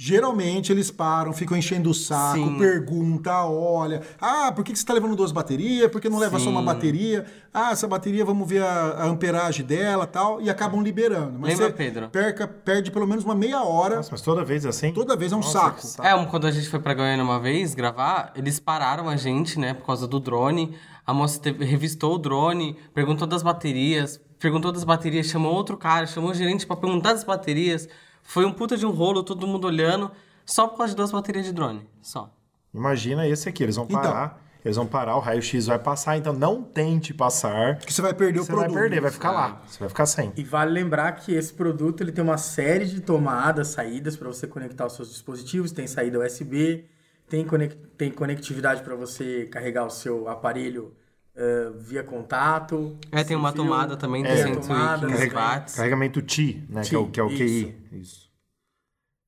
Geralmente 0.00 0.70
eles 0.70 0.92
param, 0.92 1.32
ficam 1.32 1.56
enchendo 1.56 1.90
o 1.90 1.94
saco, 1.94 2.36
Sim. 2.38 2.56
pergunta, 2.56 3.42
olha, 3.44 4.00
ah, 4.20 4.52
por 4.52 4.62
que 4.62 4.70
você 4.70 4.76
está 4.80 4.94
levando 4.94 5.16
duas 5.16 5.32
baterias? 5.32 5.90
Por 5.90 6.00
que 6.00 6.08
não 6.08 6.20
leva 6.20 6.38
só 6.38 6.50
uma 6.50 6.60
Sim. 6.60 6.66
bateria? 6.66 7.26
Ah, 7.52 7.72
essa 7.72 7.88
bateria, 7.88 8.24
vamos 8.24 8.48
ver 8.48 8.62
a, 8.62 8.68
a 8.90 9.04
amperagem 9.06 9.66
dela 9.66 10.06
tal, 10.06 10.40
e 10.40 10.48
acabam 10.48 10.80
liberando. 10.80 11.36
Mas 11.40 11.50
Lembra, 11.58 11.66
você 11.66 11.72
Pedro? 11.72 12.08
Perca, 12.10 12.46
perde 12.46 12.92
pelo 12.92 13.08
menos 13.08 13.24
uma 13.24 13.34
meia 13.34 13.64
hora, 13.64 13.96
Nossa, 13.96 14.10
mas 14.12 14.20
toda 14.22 14.44
vez 14.44 14.64
é 14.64 14.68
assim? 14.68 14.92
toda 14.92 15.16
vez 15.16 15.32
é 15.32 15.34
um 15.34 15.40
Nossa, 15.40 15.50
saco. 15.58 15.84
saco. 15.84 16.06
É, 16.08 16.14
um- 16.14 16.26
quando 16.26 16.46
a 16.46 16.52
gente 16.52 16.68
foi 16.68 16.78
pra 16.78 16.94
Goiânia 16.94 17.24
uma 17.24 17.40
vez 17.40 17.74
gravar, 17.74 18.32
eles 18.36 18.60
pararam 18.60 19.08
a 19.08 19.16
gente, 19.16 19.58
né, 19.58 19.74
por 19.74 19.84
causa 19.84 20.06
do 20.06 20.20
drone. 20.20 20.76
A 21.04 21.12
moça 21.12 21.40
teve- 21.40 21.64
revistou 21.64 22.14
o 22.14 22.18
drone, 22.18 22.76
perguntou 22.94 23.26
das 23.26 23.42
baterias, 23.42 24.20
perguntou 24.38 24.70
das 24.70 24.84
baterias, 24.84 25.26
chamou 25.26 25.52
outro 25.52 25.76
cara, 25.76 26.06
chamou 26.06 26.30
o 26.30 26.34
gerente 26.34 26.64
pra 26.64 26.76
perguntar 26.76 27.14
das 27.14 27.24
baterias. 27.24 27.88
Foi 28.30 28.44
um 28.44 28.52
puta 28.52 28.76
de 28.76 28.84
um 28.84 28.90
rolo, 28.90 29.22
todo 29.22 29.46
mundo 29.46 29.66
olhando, 29.66 30.10
só 30.44 30.68
por 30.68 30.76
causa 30.76 30.90
de 30.92 30.96
duas 30.96 31.10
baterias 31.10 31.46
de 31.46 31.52
drone, 31.52 31.88
só. 32.02 32.30
Imagina 32.74 33.26
esse 33.26 33.48
aqui, 33.48 33.62
eles 33.62 33.76
vão 33.76 33.86
Então. 33.86 34.00
parar, 34.02 34.44
eles 34.62 34.76
vão 34.76 34.86
parar, 34.86 35.16
o 35.16 35.20
raio-x 35.20 35.66
vai 35.66 35.78
passar, 35.78 36.18
então 36.18 36.34
não 36.34 36.62
tente 36.62 37.14
passar, 37.14 37.78
Que 37.78 37.90
você 37.90 38.02
vai 38.02 38.12
perder 38.12 38.40
o 38.40 38.44
você 38.44 38.52
vai 38.52 38.64
produto. 38.64 38.80
perder, 38.80 39.00
vai 39.00 39.10
ficar 39.10 39.30
lá, 39.32 39.62
você 39.66 39.78
vai 39.78 39.88
ficar 39.88 40.04
sem. 40.04 40.30
E 40.36 40.44
vale 40.44 40.70
lembrar 40.72 41.12
que 41.12 41.32
esse 41.32 41.54
produto 41.54 42.02
ele 42.02 42.12
tem 42.12 42.22
uma 42.22 42.36
série 42.36 42.84
de 42.84 43.00
tomadas, 43.00 43.68
saídas 43.68 44.14
para 44.14 44.28
você 44.28 44.46
conectar 44.46 44.84
os 44.84 44.92
seus 44.92 45.08
dispositivos. 45.10 45.72
Tem 45.72 45.86
saída 45.86 46.18
USB, 46.20 46.84
tem, 47.30 47.46
conec- 47.46 47.78
tem 47.96 48.10
conectividade 48.10 48.82
para 48.82 48.94
você 48.94 49.46
carregar 49.50 49.86
o 49.86 49.90
seu 49.90 50.28
aparelho 50.28 50.92
eh, 51.38 51.70
via 51.78 52.02
contato. 52.02 52.98
É, 53.12 53.22
tem 53.22 53.36
uma 53.36 53.52
fio. 53.52 53.62
tomada 53.62 53.96
também 53.96 54.22
de 54.22 54.28
É, 54.28 54.36
115 54.42 54.68
tomada, 54.68 55.06
Carrega- 55.06 55.34
watts. 55.40 55.74
Carregamento 55.76 56.20
TI, 56.20 56.64
né? 56.68 56.82
que, 56.82 56.94
é 56.94 56.98
o, 56.98 57.08
que 57.08 57.20
é 57.20 57.22
o 57.22 57.28
QI. 57.28 57.76
Isso. 57.92 58.28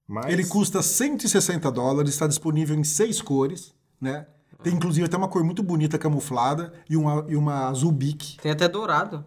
Mas, 0.09 0.27
Ele 0.33 0.44
custa 0.44 0.83
160 0.83 1.70
dólares, 1.70 2.11
está 2.11 2.27
disponível 2.27 2.77
em 2.77 2.83
seis 2.83 3.23
cores, 3.23 3.73
né? 4.01 4.27
Tem 4.62 4.75
inclusive 4.75 5.07
até 5.07 5.16
uma 5.16 5.29
cor 5.29 5.44
muito 5.44 5.62
bonita 5.62 5.96
camuflada 5.96 6.73
e 6.88 6.96
uma, 6.96 7.25
e 7.29 7.37
uma 7.37 7.68
azul 7.68 7.92
bique. 7.92 8.37
Tem 8.38 8.51
até 8.53 8.68
dourado. 8.68 9.25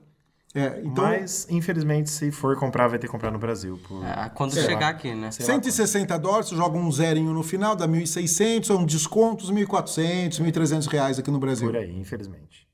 É, 0.54 0.82
então, 0.84 1.06
mas, 1.06 1.48
infelizmente, 1.50 2.12
se 2.12 2.32
for 2.32 2.56
comprar, 2.58 2.88
vai 2.88 3.00
ter 3.00 3.08
que 3.08 3.12
comprar 3.12 3.32
no 3.32 3.40
Brasil. 3.40 3.80
Por... 3.88 4.06
É, 4.06 4.30
quando 4.30 4.52
sei 4.52 4.62
lá. 4.62 4.70
chegar 4.70 4.90
aqui, 4.90 5.16
né? 5.16 5.32
sei 5.32 5.48
lá 5.48 5.54
160 5.54 6.20
dólares, 6.20 6.50
você 6.50 6.56
joga 6.56 6.78
um 6.78 6.92
zerinho 6.92 7.34
no 7.34 7.42
final, 7.42 7.76
dá 7.76 7.88
1.600, 7.88 8.66
são 8.66 8.86
descontos, 8.86 9.50
1.400, 9.52 10.40
1.300 10.40 10.88
reais 10.88 11.18
aqui 11.18 11.32
no 11.32 11.40
Brasil. 11.40 11.68
Por 11.68 11.78
aí, 11.78 11.98
infelizmente. 11.98 12.68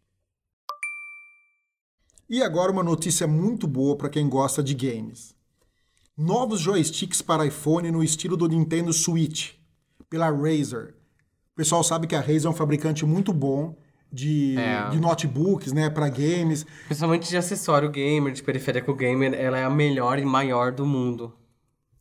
E 2.29 2.43
agora 2.43 2.71
uma 2.71 2.83
notícia 2.83 3.25
muito 3.27 3.67
boa 3.67 3.95
para 3.95 4.09
quem 4.09 4.29
gosta 4.29 4.61
de 4.61 4.73
games. 4.73 5.33
Novos 6.17 6.59
joysticks 6.59 7.21
para 7.21 7.45
iPhone 7.45 7.91
no 7.91 8.03
estilo 8.03 8.37
do 8.37 8.47
Nintendo 8.47 8.93
Switch, 8.93 9.53
pela 10.09 10.29
Razer. 10.29 10.93
O 11.53 11.55
pessoal 11.55 11.83
sabe 11.83 12.07
que 12.07 12.15
a 12.15 12.19
Razer 12.19 12.45
é 12.45 12.49
um 12.49 12.53
fabricante 12.53 13.05
muito 13.05 13.33
bom 13.33 13.75
de, 14.11 14.55
É. 14.57 14.89
de 14.89 14.99
notebooks, 14.99 15.71
né, 15.73 15.89
para 15.89 16.09
games. 16.09 16.65
Principalmente 16.85 17.29
de 17.29 17.37
acessório 17.37 17.89
gamer, 17.89 18.33
de 18.33 18.43
periférico 18.43 18.93
gamer, 18.93 19.33
ela 19.33 19.57
é 19.57 19.63
a 19.63 19.69
melhor 19.69 20.19
e 20.19 20.25
maior 20.25 20.71
do 20.71 20.85
mundo. 20.85 21.33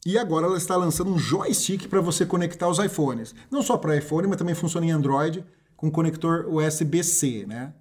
E 0.04 0.16
agora 0.18 0.46
ela 0.46 0.56
está 0.56 0.76
lançando 0.76 1.12
um 1.12 1.18
joystick 1.18 1.86
para 1.88 2.00
você 2.00 2.24
conectar 2.24 2.68
os 2.68 2.78
iPhones. 2.78 3.34
Não 3.50 3.62
só 3.62 3.76
para 3.76 3.96
iPhone, 3.96 4.28
mas 4.28 4.36
também 4.38 4.54
funciona 4.54 4.86
em 4.86 4.90
Android 4.90 5.44
com 5.76 5.90
conector 5.90 6.46
USB-C, 6.48 7.44
né? 7.46 7.72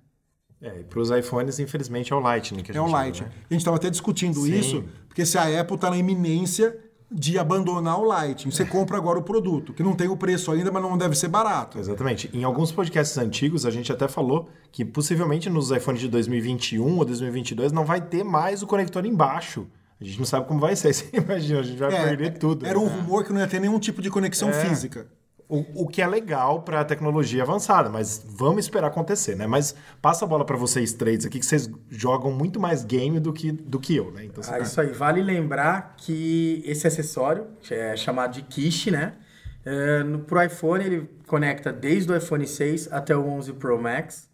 É, 0.61 0.79
e 0.79 0.83
para 0.83 0.99
os 0.99 1.11
iPhones, 1.11 1.59
infelizmente, 1.59 2.11
é 2.11 2.15
o 2.15 2.19
Lightning 2.19 2.63
que 2.63 2.71
a 2.71 2.73
É 2.73 2.77
gente 2.77 2.83
um 2.83 2.87
usa, 2.87 3.23
né? 3.25 3.31
A 3.49 3.53
gente 3.53 3.61
estava 3.61 3.77
até 3.77 3.89
discutindo 3.89 4.39
Sim. 4.41 4.57
isso, 4.59 4.83
porque 5.07 5.25
se 5.25 5.37
a 5.37 5.59
Apple 5.61 5.75
está 5.75 5.89
na 5.89 5.97
iminência 5.97 6.75
de 7.09 7.39
abandonar 7.39 7.99
o 7.99 8.03
Lightning, 8.03 8.51
você 8.51 8.65
compra 8.65 8.97
agora 8.97 9.17
o 9.19 9.23
produto, 9.23 9.71
que 9.73 9.81
não 9.81 9.95
tem 9.95 10.09
o 10.09 10.17
preço 10.17 10.51
ainda, 10.51 10.71
mas 10.71 10.81
não 10.81 10.97
deve 10.97 11.15
ser 11.15 11.27
barato. 11.29 11.79
Exatamente. 11.79 12.29
Em 12.33 12.43
alguns 12.43 12.71
podcasts 12.71 13.17
antigos, 13.17 13.65
a 13.65 13.71
gente 13.71 13.91
até 13.93 14.07
falou 14.09 14.49
que 14.71 14.83
possivelmente 14.83 15.49
nos 15.49 15.71
iPhones 15.71 16.01
de 16.01 16.09
2021 16.09 16.97
ou 16.97 17.05
2022 17.05 17.71
não 17.71 17.85
vai 17.85 18.01
ter 18.01 18.23
mais 18.25 18.61
o 18.61 18.67
conector 18.67 19.05
embaixo. 19.05 19.67
A 20.01 20.03
gente 20.03 20.19
não 20.19 20.25
sabe 20.25 20.47
como 20.47 20.59
vai 20.59 20.75
ser. 20.75 20.91
Você 20.93 21.09
imagina, 21.13 21.59
a 21.59 21.63
gente 21.63 21.77
vai 21.77 21.93
É, 21.95 22.03
perder 22.03 22.37
tudo. 22.39 22.65
Era 22.65 22.77
um 22.77 22.87
rumor 22.87 23.23
que 23.23 23.31
não 23.31 23.39
ia 23.39 23.47
ter 23.47 23.59
nenhum 23.61 23.79
tipo 23.79 24.01
de 24.01 24.09
conexão 24.09 24.49
É. 24.49 24.65
física. 24.65 25.07
O, 25.49 25.83
o 25.83 25.87
que 25.87 26.01
é 26.01 26.07
legal 26.07 26.61
para 26.63 26.81
a 26.81 26.85
tecnologia 26.85 27.41
avançada, 27.43 27.89
mas 27.89 28.21
vamos 28.27 28.65
esperar 28.65 28.87
acontecer, 28.87 29.33
né? 29.35 29.47
Mas 29.47 29.73
passa 30.01 30.25
a 30.25 30.27
bola 30.27 30.43
para 30.45 30.57
vocês 30.57 30.91
três 30.91 31.25
aqui, 31.25 31.39
que 31.39 31.45
vocês 31.45 31.69
jogam 31.89 32.33
muito 32.33 32.59
mais 32.59 32.83
game 32.83 33.17
do 33.17 33.31
que, 33.31 33.53
do 33.53 33.79
que 33.79 33.95
eu, 33.95 34.11
né? 34.11 34.25
Então, 34.25 34.43
Ah, 34.45 34.59
isso 34.59 34.81
aí. 34.81 34.91
Vale 34.91 35.21
lembrar 35.23 35.95
que 35.97 36.61
esse 36.65 36.85
acessório, 36.85 37.47
que 37.61 37.73
é 37.73 37.95
chamado 37.95 38.33
de 38.33 38.41
Kish, 38.41 38.87
né? 38.87 39.13
É, 39.65 40.03
no, 40.03 40.19
pro 40.19 40.43
iPhone, 40.43 40.83
ele 40.83 41.09
conecta 41.27 41.71
desde 41.71 42.11
o 42.11 42.15
iPhone 42.17 42.45
6 42.45 42.91
até 42.91 43.15
o 43.15 43.25
11 43.25 43.53
Pro 43.53 43.81
Max. 43.81 44.29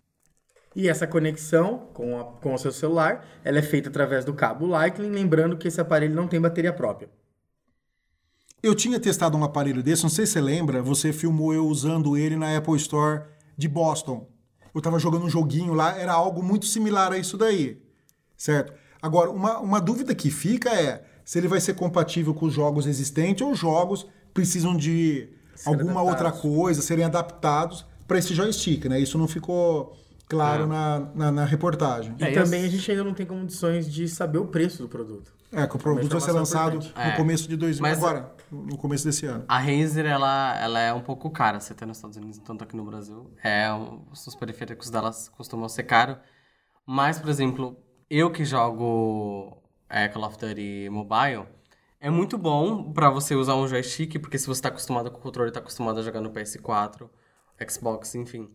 E 0.76 0.90
essa 0.90 1.06
conexão 1.06 1.90
com, 1.94 2.20
a- 2.20 2.24
com 2.26 2.54
o 2.54 2.58
seu 2.58 2.72
celular, 2.72 3.26
ela 3.44 3.60
é 3.60 3.62
feita 3.62 3.90
através 3.90 4.26
do 4.26 4.34
cabo 4.34 4.66
Lightning, 4.66 5.12
lembrando 5.12 5.58
que 5.58 5.68
esse 5.68 5.80
aparelho 5.80 6.16
não 6.16 6.28
tem 6.28 6.42
bateria 6.42 6.74
própria. 6.74 7.10
Eu 8.64 8.74
tinha 8.74 8.98
testado 9.00 9.38
um 9.38 9.44
aparelho 9.44 9.84
desse, 9.84 10.04
não 10.04 10.10
sei 10.10 10.26
se 10.26 10.32
você 10.34 10.42
lembra, 10.42 10.82
você 10.82 11.12
filmou 11.12 11.54
eu 11.54 11.68
usando 11.68 12.16
ele 12.18 12.38
na 12.38 12.56
Apple 12.58 12.78
Store 12.78 13.24
de 13.58 13.68
Boston. 13.68 14.26
Eu 14.74 14.78
estava 14.80 14.98
jogando 14.98 15.26
um 15.26 15.30
joguinho 15.30 15.74
lá, 15.74 15.98
era 16.00 16.14
algo 16.14 16.42
muito 16.42 16.66
similar 16.66 17.12
a 17.12 17.18
isso 17.18 17.38
daí, 17.38 17.78
certo? 18.38 18.74
Agora, 19.02 19.30
uma, 19.30 19.60
uma 19.60 19.82
dúvida 19.82 20.16
que 20.16 20.32
fica 20.32 20.70
é 20.70 21.04
se 21.26 21.38
ele 21.38 21.48
vai 21.50 21.60
ser 21.60 21.74
compatível 21.76 22.34
com 22.34 22.46
os 22.46 22.54
jogos 22.54 22.86
existentes 22.88 23.46
ou 23.46 23.52
os 23.52 23.60
jogos 23.60 24.08
precisam 24.34 24.76
de 24.76 25.30
alguma 25.66 26.02
outra 26.02 26.30
adaptados. 26.30 26.42
coisa, 26.42 26.82
serem 26.82 27.04
adaptados 27.06 27.86
para 28.08 28.18
esse 28.18 28.34
joystick, 28.34 28.86
né? 28.86 29.00
Isso 29.00 29.18
não 29.18 29.28
ficou 29.28 29.96
claro 30.28 30.66
na, 30.68 31.00
na, 31.14 31.32
na 31.32 31.46
reportagem. 31.46 32.16
E 32.20 32.24
É, 32.24 32.32
também 32.32 32.62
esse- 32.62 32.76
a 32.76 32.78
gente 32.78 32.92
ainda 32.92 33.04
não 33.04 33.14
tem 33.14 33.26
condições 33.26 33.92
de 33.92 34.08
saber 34.08 34.38
o 34.40 34.48
preço 34.48 34.82
do 34.82 34.88
produto. 34.90 35.32
É, 35.54 35.68
que 35.68 35.76
o 35.76 35.80
produto 35.80 36.10
vai 36.10 36.20
ser 36.22 36.32
lançado 36.32 36.78
importante. 36.78 36.96
no 36.96 37.02
É. 37.14 37.16
começo 37.16 37.48
de 37.48 37.56
2000, 37.56 37.82
Mas- 37.82 37.98
agora, 37.98 38.36
no 38.52 38.78
começo 38.78 39.06
desse 39.06 39.26
ano. 39.26 39.46
A 39.48 39.60
Razer, 39.60 40.06
ela, 40.06 40.60
ela 40.60 40.80
é 40.80 40.92
um 40.94 41.02
pouco 41.02 41.30
cara, 41.30 41.60
você 41.60 41.74
tem 41.74 41.88
nos 41.88 41.98
Estados 41.98 42.18
Unidos, 42.18 42.40
tanto 42.40 42.64
aqui 42.64 42.76
no 42.76 42.84
Brasil. 42.84 43.32
É, 43.44 43.68
os 44.12 44.36
periféricos 44.36 44.90
delas 44.90 45.30
costumam 45.30 45.70
ser 45.70 45.84
caros. 45.84 46.18
Mas, 46.86 47.20
por 47.20 47.30
exemplo, 47.30 47.78
eu 48.10 48.32
que 48.32 48.44
jogo 48.44 49.62
é, 49.90 50.08
Call 50.08 50.26
of 50.26 50.38
Duty 50.38 50.90
Mobile, 50.90 51.46
é 52.02 52.10
muito 52.10 52.38
bom 52.38 52.92
pra 52.92 53.10
você 53.10 53.36
usar 53.36 53.56
um 53.56 53.68
joystick, 53.68 54.20
porque 54.20 54.38
se 54.40 54.48
você 54.48 54.62
tá 54.62 54.70
acostumado 54.70 55.12
com 55.12 55.20
o 55.20 55.22
controle, 55.22 55.52
tá 55.52 55.60
acostumado 55.60 56.00
a 56.00 56.04
jogar 56.04 56.20
no 56.20 56.32
PS4, 56.32 57.08
Xbox, 57.70 58.16
enfim. 58.16 58.50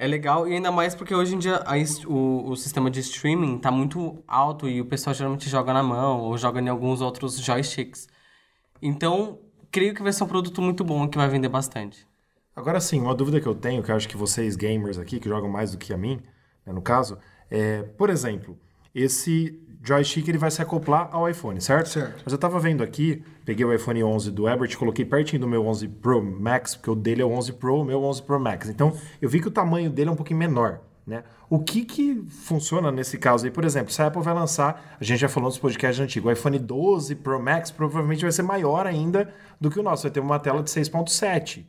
É 0.00 0.06
legal, 0.06 0.46
e 0.46 0.54
ainda 0.54 0.70
mais 0.70 0.94
porque 0.94 1.12
hoje 1.12 1.34
em 1.34 1.40
dia 1.40 1.56
a 1.66 1.74
o, 2.06 2.50
o 2.50 2.56
sistema 2.56 2.88
de 2.88 3.00
streaming 3.00 3.58
tá 3.58 3.68
muito 3.68 4.22
alto 4.28 4.68
e 4.68 4.80
o 4.80 4.84
pessoal 4.84 5.12
geralmente 5.12 5.50
joga 5.50 5.72
na 5.72 5.82
mão 5.82 6.20
ou 6.20 6.38
joga 6.38 6.60
em 6.60 6.68
alguns 6.68 7.00
outros 7.00 7.36
joysticks. 7.40 8.06
Então, 8.80 9.40
creio 9.72 9.92
que 9.92 10.00
vai 10.00 10.12
ser 10.12 10.22
um 10.22 10.28
produto 10.28 10.62
muito 10.62 10.84
bom 10.84 11.08
que 11.08 11.18
vai 11.18 11.28
vender 11.28 11.48
bastante. 11.48 12.06
Agora 12.54 12.80
sim, 12.80 13.00
uma 13.00 13.12
dúvida 13.12 13.40
que 13.40 13.48
eu 13.48 13.56
tenho, 13.56 13.82
que 13.82 13.90
eu 13.90 13.96
acho 13.96 14.08
que 14.08 14.16
vocês 14.16 14.54
gamers 14.54 15.00
aqui, 15.00 15.18
que 15.18 15.28
jogam 15.28 15.50
mais 15.50 15.72
do 15.72 15.78
que 15.78 15.92
a 15.92 15.96
mim, 15.96 16.20
né, 16.64 16.72
no 16.72 16.80
caso, 16.80 17.18
é, 17.50 17.82
por 17.82 18.08
exemplo, 18.08 18.56
esse 18.94 19.60
joystick 19.88 20.28
ele 20.28 20.38
vai 20.38 20.50
se 20.50 20.60
acoplar 20.60 21.08
ao 21.10 21.28
iPhone, 21.28 21.60
certo? 21.60 21.88
Certo. 21.88 22.22
Mas 22.24 22.32
eu 22.32 22.38
tava 22.38 22.60
vendo 22.60 22.82
aqui, 22.82 23.22
peguei 23.44 23.64
o 23.64 23.72
iPhone 23.72 24.04
11 24.04 24.30
do 24.30 24.48
Ebert, 24.48 24.76
coloquei 24.76 25.04
pertinho 25.04 25.40
do 25.40 25.48
meu 25.48 25.66
11 25.66 25.88
Pro 25.88 26.22
Max, 26.22 26.74
porque 26.76 26.90
o 26.90 26.94
dele 26.94 27.22
é 27.22 27.24
o 27.24 27.30
11 27.30 27.54
Pro, 27.54 27.80
o 27.80 27.84
meu 27.84 28.02
11 28.04 28.22
Pro 28.22 28.38
Max. 28.38 28.68
Então, 28.68 28.94
eu 29.20 29.28
vi 29.28 29.40
que 29.40 29.48
o 29.48 29.50
tamanho 29.50 29.90
dele 29.90 30.10
é 30.10 30.12
um 30.12 30.16
pouquinho 30.16 30.38
menor, 30.38 30.80
né? 31.06 31.24
O 31.50 31.58
que 31.58 31.84
que 31.84 32.22
funciona 32.28 32.92
nesse 32.92 33.16
caso 33.16 33.46
aí? 33.46 33.50
Por 33.50 33.64
exemplo, 33.64 33.90
se 33.90 34.02
a 34.02 34.08
Apple 34.08 34.22
vai 34.22 34.34
lançar, 34.34 34.96
a 35.00 35.02
gente 35.02 35.20
já 35.20 35.28
falou 35.28 35.48
nos 35.48 35.58
podcasts 35.58 35.98
antigos, 35.98 36.28
o 36.28 36.32
iPhone 36.32 36.58
12 36.58 37.14
Pro 37.14 37.42
Max 37.42 37.70
provavelmente 37.70 38.20
vai 38.20 38.32
ser 38.32 38.42
maior 38.42 38.86
ainda 38.86 39.32
do 39.58 39.70
que 39.70 39.80
o 39.80 39.82
nosso, 39.82 40.02
vai 40.02 40.12
ter 40.12 40.20
uma 40.20 40.38
tela 40.38 40.62
de 40.62 40.70
6.7. 40.70 41.64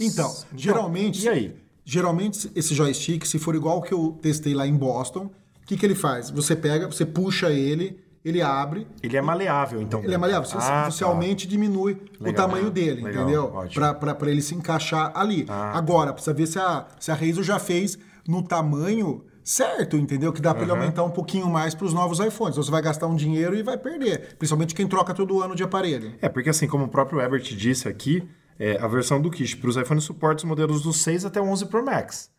Então, 0.00 0.34
geralmente. 0.56 1.24
e 1.24 1.28
aí? 1.28 1.56
Geralmente, 1.84 2.50
esse 2.54 2.74
joystick, 2.74 3.24
se 3.26 3.38
for 3.38 3.54
igual 3.54 3.76
ao 3.76 3.82
que 3.82 3.92
eu 3.92 4.18
testei 4.20 4.54
lá 4.54 4.66
em 4.66 4.74
Boston, 4.74 5.30
que, 5.68 5.76
que 5.76 5.86
ele 5.86 5.94
faz? 5.94 6.30
Você 6.30 6.56
pega, 6.56 6.86
você 6.86 7.04
puxa 7.06 7.50
ele, 7.50 8.00
ele 8.24 8.42
abre, 8.42 8.86
Ele 9.02 9.16
é 9.16 9.22
maleável, 9.22 9.80
então. 9.80 10.02
ele 10.02 10.14
é 10.14 10.18
maleável. 10.18 10.48
Você, 10.48 10.56
Ah, 10.58 10.90
você 10.90 11.04
tá. 11.04 11.10
aumenta 11.10 11.44
e 11.44 11.46
diminui 11.46 11.92
o 12.18 12.24
Legal. 12.24 12.46
tamanho 12.48 12.70
dele, 12.70 13.02
Legal, 13.02 13.22
entendeu? 13.22 13.52
Ah, 13.82 13.94
Para 14.14 14.30
ele 14.30 14.42
se 14.42 14.54
encaixar 14.54 15.12
ali. 15.14 15.46
Agora, 15.48 16.12
precisa 16.12 16.34
ver 16.34 16.46
se 16.46 16.58
a, 16.58 16.86
se 16.98 17.10
a 17.10 17.14
Razer 17.14 17.42
já 17.44 17.58
fez 17.58 17.98
no 18.26 18.42
tamanho 18.42 19.24
certo, 19.44 19.96
entendeu? 19.96 20.30
Que 20.32 20.42
dá 20.42 20.52
para 20.52 20.62
ele 20.64 20.70
aumentar 20.72 21.04
um 21.04 21.10
pouquinho 21.10 21.46
mais 21.48 21.74
para 21.74 21.86
os 21.86 21.94
novos 21.94 22.18
iPhones. 22.18 22.54
Então, 22.54 22.62
você 22.62 22.70
vai 22.70 22.82
gastar 22.82 23.06
um 23.06 23.14
dinheiro 23.16 23.56
e 23.56 23.62
vai 23.62 23.78
perder. 23.78 24.34
Principalmente 24.38 24.74
quem 24.74 24.86
troca 24.86 25.14
todo 25.14 25.42
ano 25.42 25.54
de 25.54 25.62
aparelho. 25.62 26.12
É, 26.20 26.28
porque 26.28 26.50
assim, 26.50 26.66
como 26.66 26.84
o 26.84 26.88
próprio 26.88 27.20
Ebert 27.20 27.42
disse 27.56 27.88
aqui, 27.88 28.28
é, 28.58 28.76
a 28.78 28.86
versão 28.88 29.20
do 29.22 29.30
Kish 29.30 29.54
para 29.54 29.70
os 29.70 29.76
iPhones 29.76 30.04
suporta 30.04 30.38
os 30.38 30.44
modelos 30.44 30.82
do 30.82 30.92
6 30.92 31.24
até 31.24 31.40
o 31.40 31.44
11 31.44 31.64
Pro 31.66 31.82
Max. 31.84 32.30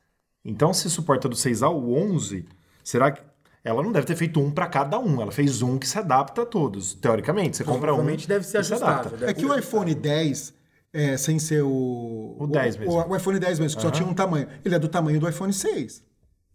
Então, 0.46 0.72
se 0.74 0.88
suporta 0.90 1.28
do 1.28 1.36
6 1.36 1.64
ao 1.64 1.90
11, 1.92 2.46
será 2.90 3.12
que... 3.12 3.22
Ela 3.64 3.84
não 3.84 3.92
deve 3.92 4.08
ter 4.08 4.16
feito 4.16 4.40
um 4.40 4.50
para 4.50 4.68
cada 4.68 4.98
um. 4.98 5.22
Ela 5.22 5.32
fez 5.32 5.62
um 5.62 5.78
que 5.78 5.88
se 5.88 5.98
adapta 6.00 6.44
a 6.44 6.46
todos. 6.46 6.94
Teoricamente, 6.94 7.58
você 7.58 7.64
compra 7.64 7.94
um. 7.94 8.04
Deve 8.06 8.44
ser 8.46 8.62
e 8.62 8.64
se 8.64 8.70
deve 8.72 9.26
É 9.26 9.34
que 9.34 9.46
o 9.46 9.54
iPhone 9.58 9.94
10, 9.94 10.54
é, 10.94 11.18
sem 11.18 11.38
ser 11.40 11.62
o. 11.62 12.38
O 12.40 12.48
10 12.48 12.78
mesmo. 12.78 12.94
O, 12.94 13.10
o 13.10 13.16
iPhone 13.16 13.38
10 13.38 13.60
mesmo, 13.60 13.76
que 13.78 13.84
só 13.84 13.92
tinha 13.92 14.08
um 14.08 14.14
tamanho. 14.14 14.48
Ele 14.64 14.76
é 14.76 14.80
do 14.80 14.88
tamanho 14.88 15.20
do 15.20 15.28
iPhone 15.28 15.52
6. 15.52 16.04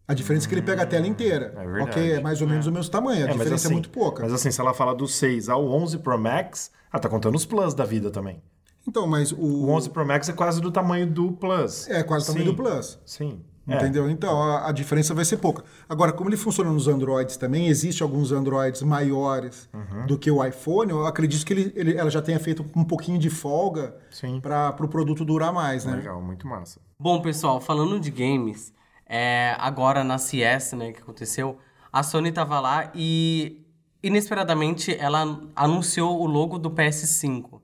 A 0.09 0.15
diferença 0.15 0.47
é 0.47 0.49
que 0.49 0.55
ele 0.55 0.63
pega 0.63 0.83
a 0.83 0.87
tela 0.87 1.07
inteira. 1.07 1.55
é 1.57 1.67
verdade. 1.67 1.91
ok? 1.91 2.13
É 2.13 2.21
mais 2.21 2.41
ou 2.43 2.49
menos 2.49 2.67
o 2.67 2.73
mesmo 2.73 2.91
tamanho. 2.91 3.27
A 3.27 3.29
É, 3.29 3.33
diferença 3.33 3.55
assim- 3.55 3.69
é 3.69 3.73
muito 3.73 3.91
pouca. 3.91 4.23
Mas 4.23 4.33
assim, 4.33 4.51
se 4.51 4.61
ela 4.61 4.75
fala 4.75 4.95
do 4.95 5.07
6 5.07 5.49
ao 5.49 5.67
11 5.67 5.99
Pro 5.99 6.19
Max, 6.19 6.71
ela 6.93 7.01
tá 7.01 7.09
contando 7.09 7.35
os 7.37 7.47
Plus 7.47 7.75
da 7.75 7.85
vida 7.85 8.11
também. 8.11 8.43
Então, 8.87 9.07
mas 9.07 9.31
o. 9.33 9.37
O 9.37 9.71
11 9.71 9.91
Pro 9.91 10.05
Max 10.07 10.29
é 10.29 10.33
quase 10.33 10.61
do 10.61 10.71
tamanho 10.71 11.07
do 11.07 11.33
Plus. 11.33 11.89
É 11.89 12.03
quase 12.03 12.25
o 12.31 12.33
tamanho 12.33 12.53
do 12.53 12.57
Plus. 12.57 12.99
Sim. 13.05 13.43
É. 13.67 13.77
Entendeu? 13.77 14.11
Então, 14.11 14.43
a, 14.43 14.69
a 14.69 14.73
diferença 14.73 15.15
vai 15.15 15.25
ser 15.25 15.39
pouca. 15.39 15.65
Agora, 15.89 16.13
como 16.13 16.29
ele 16.29 16.37
funciona 16.37 16.71
nos 16.71 16.87
Androids 16.87 17.37
também, 17.39 17.67
existe 17.69 18.03
alguns 18.03 18.31
Androids 18.31 18.83
maiores 18.83 19.69
Uhum. 19.73 20.07
do 20.07 20.19
que 20.19 20.31
o 20.31 20.45
iPhone, 20.45 20.91
eu 20.91 21.07
acredito 21.07 21.47
que 21.47 21.53
ele, 21.55 21.73
ele- 21.75 21.97
ela 21.97 22.11
já 22.11 22.21
tenha 22.21 22.39
feito 22.39 22.65
um 22.77 22.85
pouquinho 22.85 23.19
de 23.19 23.31
folga 23.31 23.97
para 24.43 24.69
o 24.69 24.73
pro 24.75 24.89
produto 24.89 25.25
durar 25.25 25.53
mais, 25.53 25.85
né? 25.87 25.97
Legal, 25.97 26.21
muito 26.21 26.47
massa. 26.47 26.79
Bom, 26.99 27.23
pessoal, 27.23 27.59
falando 27.61 27.99
de 27.99 28.11
games, 28.11 28.73
é, 29.07 29.55
agora 29.59 30.05
na 30.05 30.19
CS, 30.19 30.77
né, 30.77 30.93
que 30.93 31.01
aconteceu, 31.01 31.59
a 31.91 32.03
Sony 32.03 32.33
tava 32.33 32.61
lá 32.61 32.91
e 32.95 33.65
inesperadamente 34.03 34.95
ela 34.99 35.41
anunciou 35.57 36.21
o 36.21 36.27
logo 36.27 36.59
do 36.59 36.71
PS5. 36.71 37.61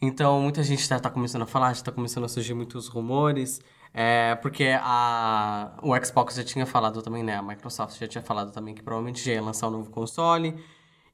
Então 0.00 0.40
muita 0.40 0.62
gente 0.62 0.86
já 0.86 0.98
tá 0.98 1.08
começando 1.10 1.42
a 1.42 1.46
falar, 1.46 1.74
já 1.74 1.82
tá 1.82 1.92
começando 1.92 2.24
a 2.24 2.28
surgir 2.28 2.54
muitos 2.54 2.88
rumores, 2.88 3.60
é, 3.98 4.34
porque 4.34 4.76
a, 4.78 5.70
o 5.82 5.96
Xbox 6.04 6.34
já 6.34 6.44
tinha 6.44 6.66
falado 6.66 7.00
também, 7.00 7.22
né, 7.22 7.34
a 7.34 7.40
Microsoft 7.40 7.98
já 7.98 8.06
tinha 8.06 8.20
falado 8.20 8.52
também 8.52 8.74
que 8.74 8.82
provavelmente 8.82 9.24
já 9.24 9.32
ia 9.32 9.40
lançar 9.42 9.68
um 9.68 9.70
novo 9.70 9.90
console. 9.90 10.54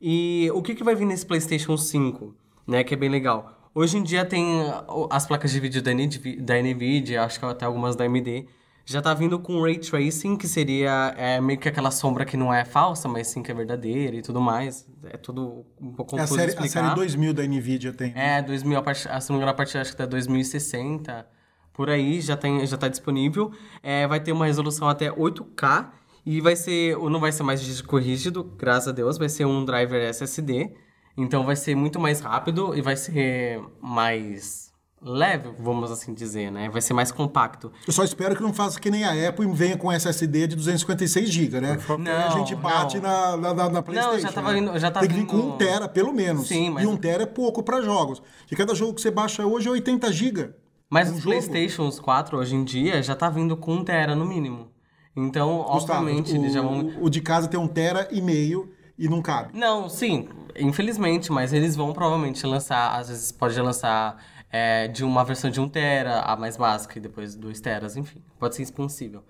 E 0.01 0.51
o 0.53 0.61
que, 0.61 0.75
que 0.75 0.83
vai 0.83 0.97
vir 0.97 1.05
nesse 1.05 1.25
PlayStation 1.25 1.77
5, 1.77 2.35
né, 2.67 2.83
que 2.83 2.93
é 2.93 2.97
bem 2.97 3.09
legal. 3.09 3.71
Hoje 3.73 3.97
em 3.99 4.03
dia 4.03 4.25
tem 4.25 4.63
as 5.11 5.25
placas 5.25 5.53
de 5.53 5.61
vídeo 5.61 5.81
da 5.81 5.95
NVIDIA, 5.95 6.43
da 6.43 6.61
NVIDIA 6.61 7.23
acho 7.23 7.39
que 7.39 7.47
até 7.47 7.65
algumas 7.65 7.95
da 7.95 8.05
AMD, 8.05 8.49
já 8.85 9.01
tá 9.01 9.15
vindo 9.15 9.39
com 9.39 9.63
Ray 9.63 9.79
Tracing, 9.79 10.37
que 10.37 10.49
seria 10.49 11.15
é, 11.17 11.41
meio 11.41 11.61
que 11.61 11.69
aquela 11.69 11.93
sombra 11.93 12.25
que 12.25 12.37
não 12.37 12.53
é 12.53 12.65
falsa, 12.65 13.09
mas 13.09 13.29
sim 13.29 13.45
que 13.45 13.53
é 13.53 13.55
verdadeira 13.55 14.17
e 14.17 14.23
tudo 14.23 14.41
mais. 14.41 14.89
É 15.05 15.17
tudo 15.17 15.65
um 15.81 15.93
pouco 15.93 16.17
É 16.17 16.19
a 16.19 16.23
confuso 16.23 16.41
série, 16.41 16.53
de 16.53 16.59
a 16.59 16.65
explicar. 16.65 16.89
série 16.89 16.97
2000 16.97 17.33
da 17.33 17.45
NVIDIA 17.47 17.93
tem. 17.93 18.13
É, 18.17 18.43
2000, 18.43 18.77
a 18.77 18.83
partir, 18.83 19.03
se 19.03 19.09
não 19.31 19.37
me 19.37 19.37
engano, 19.37 19.53
a 19.53 19.55
partir 19.55 19.79
acho 19.79 19.93
que 19.93 19.99
da 19.99 20.07
2060, 20.07 21.25
por 21.73 21.89
aí, 21.91 22.21
já, 22.21 22.37
tem, 22.37 22.65
já 22.67 22.77
tá 22.77 22.89
disponível. 22.89 23.51
É, 23.83 24.07
vai 24.07 24.21
ter 24.21 24.33
uma 24.33 24.47
resolução 24.47 24.89
até 24.89 25.11
8K 25.11 25.89
e 26.25 26.41
vai 26.41 26.55
ser, 26.57 26.97
não 26.97 27.19
vai 27.21 27.33
ser 27.33 27.43
mais 27.43 27.63
disco 27.63 27.99
rígido, 27.99 28.45
graças 28.57 28.89
a 28.89 28.93
Deus, 28.93 29.19
vai 29.19 29.29
ser 29.29 29.45
um 29.45 29.65
driver 29.65 30.01
SSD. 30.09 30.71
Então 31.17 31.45
vai 31.45 31.57
ser 31.57 31.75
muito 31.75 31.99
mais 32.01 32.21
rápido 32.21 32.75
e 32.77 32.81
vai 32.81 32.97
ser 32.97 33.61
mais 33.81 34.73
leve, 35.05 35.51
vamos 35.59 35.91
assim 35.91 36.15
dizer, 36.15 36.51
né? 36.53 36.71
Vai 36.71 36.81
ser 36.81 36.95
mais 36.95 37.11
compacto. 37.11 37.73
Eu 37.87 37.93
só 37.93 38.05
espero 38.05 38.37
que 38.37 38.43
não 38.43 38.53
faça 38.55 38.79
que 38.81 38.89
nem 38.91 39.03
a 39.05 39.29
Apple 39.29 39.47
e 39.47 39.53
venha 39.53 39.77
com 39.77 39.91
SSD 39.91 40.47
de 40.47 40.55
256 40.57 41.29
GB, 41.29 41.61
né? 41.61 41.73
Aí 41.77 41.95
a 41.95 41.99
Não, 42.29 42.31
gente 42.39 42.55
bate 42.55 43.01
não. 43.01 43.37
na, 43.37 43.53
na, 43.55 43.69
na, 43.69 43.83
PlayStation. 43.83 44.21
já 44.21 44.33
tava 44.33 44.53
né? 44.53 44.79
já 44.79 44.91
tá 44.93 45.01
Tem 45.01 45.09
que 45.09 45.15
vir 45.17 45.27
com 45.27 45.37
vindo- 45.39 45.55
1 45.55 45.59
tera, 45.59 45.89
pelo 45.89 46.13
menos. 46.13 46.47
Sim, 46.47 46.71
mas- 46.71 46.85
E 46.85 46.87
1 46.87 46.97
tera 46.97 47.25
é 47.25 47.27
pouco 47.27 47.63
para 47.65 47.83
jogos. 47.83 48.23
E 48.51 48.55
cada 48.55 48.75
jogo 48.77 48.95
que 48.95 49.01
você 49.01 49.11
baixa 49.11 49.45
hoje 49.45 49.67
é 49.69 49.73
80 49.73 50.13
GB. 50.13 50.51
Mas 50.93 51.09
Um 51.09 51.15
os 51.15 51.23
jogo. 51.23 51.31
PlayStations 51.31 51.99
4 51.99 52.37
hoje 52.37 52.55
em 52.55 52.63
dia 52.63 53.03
já 53.03 53.17
tá 53.17 53.31
vindo 53.31 53.57
com 53.57 53.77
1 53.77 53.85
tera 53.85 54.15
no 54.15 54.27
mínimo. 54.27 54.71
Então, 55.17 55.63
Gustavo, 55.63 56.01
obviamente, 56.01 56.33
o, 56.33 56.37
eles 56.37 56.53
já 56.53 56.61
vão. 56.61 56.93
o 57.01 57.09
de 57.09 57.23
casa 57.23 57.49
tem 57.49 57.59
um 57.59 57.67
tera 57.67 58.09
e 58.13 58.21
meio 58.21 58.71
e 58.99 59.09
não 59.09 59.23
cabe. 59.23 59.59
Não, 59.59 59.89
sim, 59.89 60.29
infelizmente, 60.55 61.33
mas 61.33 61.55
eles 61.55 61.75
vão 61.75 61.95
provavelmente 61.95 62.47
lançar, 62.47 62.95
às 62.95 63.09
vezes 63.09 63.33
pode 63.33 63.59
lançar 63.59 64.23
é, 64.51 64.87
de 64.87 65.03
uma 65.03 65.25
versão 65.25 65.51
de 65.51 65.63
1 65.63 65.69
tera, 65.71 66.21
a 66.21 66.37
mais 66.37 66.59
básica, 66.59 66.99
e 66.99 67.01
depois 67.01 67.35
2 67.35 67.59
teras, 67.59 67.97
enfim, 67.97 68.23
pode 68.39 68.55
ser 68.55 68.63
expansível. 68.63 69.25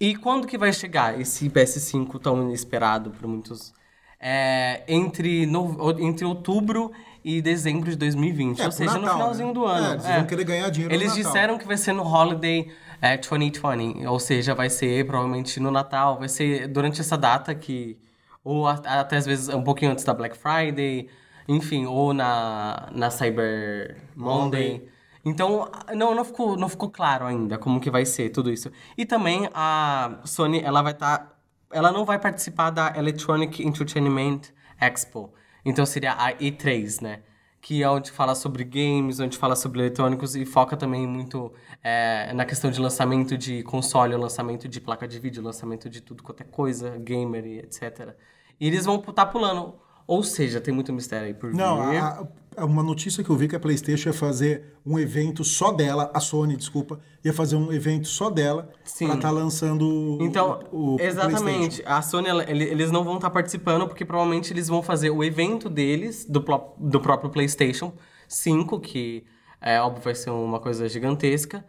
E 0.00 0.16
quando 0.16 0.46
que 0.46 0.56
vai 0.56 0.72
chegar 0.72 1.20
esse 1.20 1.50
PS5 1.50 2.18
tão 2.20 2.50
esperado 2.52 3.10
por 3.10 3.26
muitos? 3.28 3.74
É, 4.18 4.82
entre, 4.88 5.44
no, 5.44 5.90
entre 6.00 6.24
outubro 6.24 6.90
e 7.28 7.42
dezembro 7.42 7.90
de 7.90 7.96
2020, 7.96 8.62
É, 8.62 8.66
ou 8.66 8.70
seja, 8.70 8.94
no 8.94 9.00
Natal, 9.00 9.16
finalzinho 9.16 9.48
né? 9.48 9.54
do 9.54 9.66
ano. 9.66 9.86
É, 9.86 9.92
eles 9.94 10.06
vão 10.06 10.26
querer 10.26 10.44
ganhar 10.44 10.70
dinheiro 10.70 10.94
no 10.94 11.00
Eles 11.02 11.12
disseram 11.12 11.58
que 11.58 11.66
vai 11.66 11.76
ser 11.76 11.92
no 11.92 12.04
Holiday 12.04 12.70
é, 13.02 13.16
2020, 13.16 14.06
ou 14.06 14.20
seja, 14.20 14.54
vai 14.54 14.70
ser 14.70 15.04
provavelmente 15.04 15.58
no 15.58 15.72
Natal, 15.72 16.20
vai 16.20 16.28
ser 16.28 16.68
durante 16.68 17.00
essa 17.00 17.18
data 17.18 17.52
que 17.52 17.98
ou 18.44 18.68
até 18.68 19.16
às 19.16 19.26
vezes 19.26 19.48
um 19.48 19.60
pouquinho 19.60 19.90
antes 19.90 20.04
da 20.04 20.14
Black 20.14 20.38
Friday, 20.38 21.08
enfim, 21.48 21.84
ou 21.84 22.14
na, 22.14 22.90
na 22.92 23.10
Cyber 23.10 23.96
Monday. 24.14 24.88
Então, 25.24 25.68
não, 25.96 26.14
não, 26.14 26.24
ficou, 26.24 26.56
não 26.56 26.68
ficou 26.68 26.88
claro 26.88 27.26
ainda 27.26 27.58
como 27.58 27.80
que 27.80 27.90
vai 27.90 28.06
ser 28.06 28.30
tudo 28.30 28.52
isso. 28.52 28.70
E 28.96 29.04
também 29.04 29.50
a 29.52 30.20
Sony, 30.24 30.60
ela 30.60 30.80
vai 30.80 30.92
estar... 30.92 31.36
ela 31.72 31.90
não 31.90 32.04
vai 32.04 32.20
participar 32.20 32.70
da 32.70 32.92
Electronic 32.96 33.66
Entertainment 33.66 34.42
Expo. 34.80 35.34
Então 35.68 35.84
seria 35.84 36.12
a 36.12 36.32
E3, 36.32 37.02
né? 37.02 37.20
Que 37.60 37.82
é 37.82 37.90
onde 37.90 38.10
fala 38.12 38.34
sobre 38.36 38.62
games, 38.64 39.18
onde 39.18 39.36
fala 39.36 39.56
sobre 39.56 39.80
eletrônicos 39.80 40.36
e 40.36 40.46
foca 40.46 40.76
também 40.76 41.06
muito 41.06 41.52
é, 41.82 42.32
na 42.32 42.44
questão 42.44 42.70
de 42.70 42.80
lançamento 42.80 43.36
de 43.36 43.62
console, 43.64 44.14
lançamento 44.14 44.68
de 44.68 44.80
placa 44.80 45.08
de 45.08 45.18
vídeo, 45.18 45.42
lançamento 45.42 45.90
de 45.90 46.00
tudo 46.00 46.22
quanto 46.22 46.42
é 46.42 46.44
coisa, 46.44 46.96
gamer 46.98 47.44
e 47.44 47.58
etc. 47.58 48.14
E 48.60 48.66
eles 48.68 48.84
vão 48.84 48.96
estar 48.96 49.26
pulando. 49.26 49.74
Ou 50.06 50.22
seja, 50.22 50.60
tem 50.60 50.72
muito 50.72 50.92
mistério 50.92 51.26
aí 51.26 51.34
por 51.34 51.52
Não, 51.52 51.90
vir. 51.90 51.98
a- 51.98 52.24
uma 52.64 52.82
notícia 52.82 53.22
que 53.22 53.30
eu 53.30 53.36
vi 53.36 53.48
que 53.48 53.56
a 53.56 53.60
PlayStation 53.60 54.08
ia 54.08 54.12
fazer 54.12 54.74
um 54.84 54.98
evento 54.98 55.44
só 55.44 55.72
dela, 55.72 56.10
a 56.14 56.20
Sony, 56.20 56.56
desculpa, 56.56 56.98
ia 57.24 57.32
fazer 57.32 57.56
um 57.56 57.72
evento 57.72 58.08
só 58.08 58.30
dela 58.30 58.70
pra 58.98 59.14
estar 59.14 59.30
lançando 59.30 60.18
Então, 60.20 60.60
o, 60.72 60.94
o 60.94 61.00
exatamente. 61.00 61.82
A 61.84 62.00
Sony, 62.02 62.28
ela- 62.28 62.48
ele- 62.50 62.64
eles 62.64 62.90
não 62.90 63.04
vão 63.04 63.16
estar 63.16 63.30
participando 63.30 63.86
porque 63.86 64.04
provavelmente 64.04 64.52
eles 64.52 64.68
vão 64.68 64.82
fazer 64.82 65.10
o 65.10 65.22
evento 65.22 65.68
deles, 65.68 66.24
do, 66.24 66.44
do 66.78 67.00
próprio 67.00 67.30
PlayStation 67.30 67.92
5, 68.28 68.80
que 68.80 69.24
é 69.60 69.80
óbvio 69.80 70.02
vai 70.02 70.14
ser 70.14 70.30
uma 70.30 70.60
coisa 70.60 70.88
gigantesca. 70.88 71.64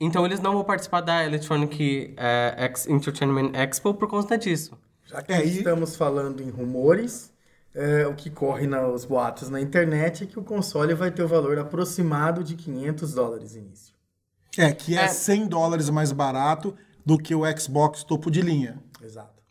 Então, 0.00 0.24
eles 0.26 0.40
não 0.40 0.52
vão 0.54 0.64
participar 0.64 1.00
da 1.00 1.24
Electronic 1.24 2.14
Ex- 2.58 2.88
Entertainment 2.88 3.52
Expo 3.54 3.94
por 3.94 4.08
conta 4.08 4.36
disso. 4.36 4.76
Já 5.04 5.22
que 5.22 5.32
É, 5.32 5.44
e- 5.44 5.58
estamos 5.58 5.94
falando 5.96 6.42
em 6.42 6.50
rumores, 6.50 7.31
é, 7.74 8.06
o 8.06 8.14
que 8.14 8.30
corre 8.30 8.66
nos 8.66 9.04
boatos 9.04 9.48
na 9.48 9.60
internet 9.60 10.24
é 10.24 10.26
que 10.26 10.38
o 10.38 10.42
console 10.42 10.94
vai 10.94 11.10
ter 11.10 11.22
o 11.22 11.28
valor 11.28 11.58
aproximado 11.58 12.44
de 12.44 12.54
500 12.54 13.14
dólares 13.14 13.54
início. 13.54 13.94
É, 14.56 14.72
que 14.72 14.96
é, 14.96 15.04
É. 15.04 15.08
100 15.08 15.46
dólares 15.46 15.88
mais 15.88 16.12
barato 16.12 16.74
do 17.04 17.18
que 17.18 17.34
o 17.34 17.42
Xbox 17.58 18.04
topo 18.04 18.30
de 18.30 18.42
linha. 18.42 18.78
Exato. 19.02 19.42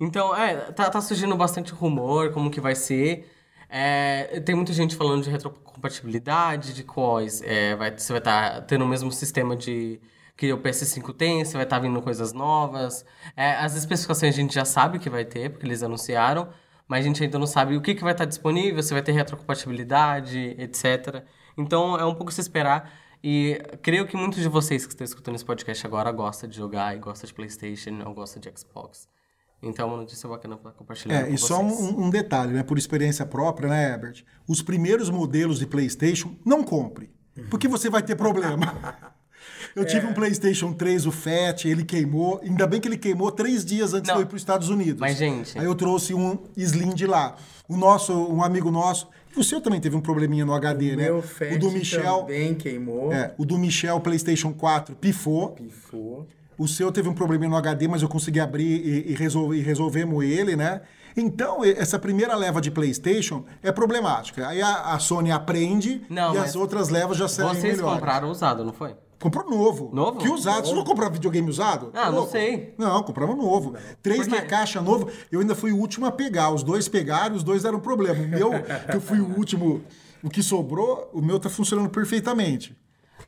Então, 0.00 0.34
é, 0.36 0.56
tá, 0.72 0.90
tá 0.90 1.00
surgindo 1.00 1.36
bastante 1.36 1.72
rumor, 1.72 2.32
como 2.32 2.50
que 2.50 2.60
vai 2.60 2.74
ser. 2.74 3.30
É, 3.68 4.40
tem 4.40 4.54
muita 4.54 4.72
gente 4.72 4.94
falando 4.94 5.24
de 5.24 5.30
retrocompatibilidade, 5.30 6.72
de 6.72 6.84
quais 6.84 7.42
é, 7.42 7.74
vai, 7.74 7.96
você 7.96 8.12
vai 8.12 8.20
estar 8.20 8.62
tendo 8.62 8.84
o 8.84 8.88
mesmo 8.88 9.10
sistema 9.10 9.56
de 9.56 10.00
que 10.36 10.52
o 10.52 10.58
PS5 10.58 11.14
tem, 11.14 11.44
você 11.44 11.54
vai 11.54 11.64
estar 11.64 11.78
vindo 11.78 12.00
coisas 12.02 12.32
novas. 12.32 13.04
É, 13.34 13.52
as 13.56 13.74
especificações 13.74 14.34
a 14.34 14.36
gente 14.36 14.54
já 14.54 14.64
sabe 14.64 14.98
que 14.98 15.08
vai 15.08 15.24
ter, 15.24 15.50
porque 15.50 15.66
eles 15.66 15.82
anunciaram, 15.82 16.48
mas 16.88 17.04
a 17.04 17.08
gente 17.08 17.22
ainda 17.22 17.38
não 17.38 17.46
sabe 17.46 17.76
o 17.76 17.80
que, 17.80 17.94
que 17.94 18.02
vai 18.02 18.12
estar 18.12 18.24
disponível, 18.24 18.82
se 18.82 18.92
vai 18.92 19.02
ter 19.02 19.12
retrocompatibilidade, 19.12 20.54
etc. 20.58 21.24
Então, 21.56 21.98
é 21.98 22.04
um 22.04 22.14
pouco 22.14 22.32
se 22.32 22.40
esperar. 22.40 22.92
E 23.24 23.60
creio 23.82 24.06
que 24.06 24.16
muitos 24.16 24.40
de 24.40 24.48
vocês 24.48 24.86
que 24.86 24.92
estão 24.92 25.04
escutando 25.04 25.34
esse 25.34 25.44
podcast 25.44 25.84
agora 25.86 26.12
gostam 26.12 26.48
de 26.48 26.56
jogar 26.56 26.94
e 26.94 26.98
gostam 27.00 27.26
de 27.26 27.34
PlayStation 27.34 28.02
ou 28.06 28.14
gostam 28.14 28.40
de 28.40 28.52
Xbox. 28.56 29.08
Então 29.62 29.86
é 29.88 29.90
uma 29.90 29.96
notícia 29.96 30.28
bacana 30.28 30.56
para 30.56 30.70
compartilhar 30.72 31.20
É, 31.20 31.24
com 31.24 31.34
e 31.34 31.38
só 31.38 31.60
vocês. 31.62 31.80
um, 31.80 32.04
um 32.04 32.10
detalhe, 32.10 32.52
né? 32.52 32.62
Por 32.62 32.76
experiência 32.78 33.24
própria, 33.24 33.68
né, 33.70 33.90
Herbert? 33.90 34.22
Os 34.46 34.62
primeiros 34.62 35.08
modelos 35.10 35.58
de 35.58 35.66
PlayStation, 35.66 36.36
não 36.44 36.62
compre. 36.62 37.10
Porque 37.50 37.66
você 37.66 37.88
vai 37.90 38.02
ter 38.02 38.16
problema. 38.16 38.66
Eu 39.76 39.82
É. 39.82 39.86
tive 39.86 40.06
um 40.06 40.14
PlayStation 40.14 40.72
3, 40.72 41.04
o 41.06 41.12
Fat, 41.12 41.66
ele 41.66 41.84
queimou. 41.84 42.40
Ainda 42.42 42.66
bem 42.66 42.80
que 42.80 42.88
ele 42.88 42.96
queimou 42.96 43.30
três 43.30 43.62
dias 43.62 43.92
antes 43.92 44.08
Não. 44.08 44.14
de 44.16 44.20
eu 44.22 44.24
ir 44.24 44.26
para 44.26 44.36
os 44.36 44.40
Estados 44.40 44.70
Unidos. 44.70 44.98
Mas, 44.98 45.18
gente- 45.18 45.56
Aí 45.58 45.66
eu 45.66 45.74
trouxe 45.74 46.14
um 46.14 46.38
Slim 46.56 46.94
de 46.94 47.06
lá. 47.06 47.36
O 47.68 47.76
nosso, 47.76 48.12
um 48.14 48.42
amigo 48.42 48.70
nosso. 48.70 49.06
O 49.36 49.44
seu 49.44 49.60
também 49.60 49.78
teve 49.78 49.94
um 49.94 50.00
probleminha 50.00 50.46
no 50.46 50.54
HD, 50.54 50.96
né? 50.96 51.04
Meu 51.04 51.18
o 51.18 51.58
do 51.58 51.70
Michel. 51.70 52.20
também 52.20 52.54
queimou, 52.54 53.12
É, 53.12 53.34
o 53.36 53.44
do 53.44 53.58
Michel 53.58 54.00
PlayStation 54.00 54.50
4 54.54 54.96
pifou. 54.96 55.50
pifou. 55.50 56.26
O 56.58 56.66
seu 56.66 56.90
teve 56.90 57.06
um 57.06 57.12
probleminha 57.12 57.50
no 57.50 57.56
HD, 57.56 57.86
mas 57.86 58.00
eu 58.00 58.08
consegui 58.08 58.40
abrir 58.40 58.64
e, 58.64 59.12
e, 59.12 59.14
resolver, 59.14 59.58
e 59.58 59.60
resolvemos 59.60 60.24
ele, 60.24 60.56
né? 60.56 60.80
Então, 61.14 61.62
essa 61.62 61.98
primeira 61.98 62.34
leva 62.34 62.62
de 62.62 62.70
PlayStation 62.70 63.44
é 63.62 63.70
problemática. 63.70 64.48
Aí 64.48 64.62
a, 64.62 64.94
a 64.94 64.98
Sony 64.98 65.30
aprende 65.30 66.00
Não, 66.08 66.34
e 66.34 66.38
as 66.38 66.56
outras 66.56 66.88
levas 66.88 67.18
já 67.18 67.26
Vocês 67.28 67.62
melhores. 67.62 67.80
compraram 67.82 68.30
usado, 68.30 68.64
não 68.64 68.72
foi? 68.72 68.94
Comprou 69.20 69.48
novo. 69.48 69.90
Novo? 69.94 70.18
Que 70.18 70.28
usado? 70.28 70.66
Você 70.66 70.74
não 70.74 70.84
comprava 70.84 71.14
videogame 71.14 71.48
usado? 71.48 71.90
Ah, 71.94 72.10
não 72.10 72.28
sei. 72.28 72.74
Não, 72.76 73.02
compramos 73.02 73.36
novo. 73.36 73.74
Três 74.02 74.26
na 74.26 74.42
caixa 74.42 74.80
novo. 74.80 75.10
Eu 75.32 75.40
ainda 75.40 75.54
fui 75.54 75.72
o 75.72 75.78
último 75.78 76.06
a 76.06 76.12
pegar. 76.12 76.50
Os 76.50 76.62
dois 76.62 76.88
pegaram, 76.88 77.34
os 77.34 77.42
dois 77.42 77.62
deram 77.62 77.80
problema. 77.80 78.22
O 78.22 78.28
meu, 78.28 78.50
que 78.90 78.96
eu 78.96 79.00
fui 79.00 79.20
o 79.20 79.36
último, 79.36 79.82
o 80.22 80.28
que 80.28 80.42
sobrou, 80.42 81.10
o 81.12 81.22
meu 81.22 81.40
tá 81.40 81.48
funcionando 81.48 81.88
perfeitamente. 81.88 82.76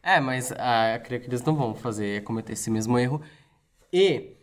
É, 0.02 0.20
mas 0.20 0.52
ah, 0.56 0.94
eu 0.94 1.00
creio 1.00 1.22
que 1.22 1.28
eles 1.28 1.42
não 1.42 1.54
vão 1.54 1.74
fazer, 1.74 2.22
cometer 2.22 2.52
esse 2.52 2.70
mesmo 2.70 2.98
erro. 2.98 3.20
E 3.92 4.36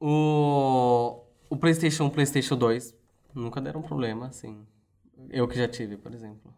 o, 0.00 1.20
o 1.50 1.56
PlayStation 1.56 2.04
1 2.04 2.10
PlayStation 2.10 2.56
2 2.56 2.94
nunca 3.34 3.60
deram 3.60 3.82
problema, 3.82 4.26
assim. 4.26 4.64
Eu 5.30 5.46
que 5.48 5.56
já 5.56 5.68
tive, 5.68 5.96
por 5.96 6.14
exemplo. 6.14 6.52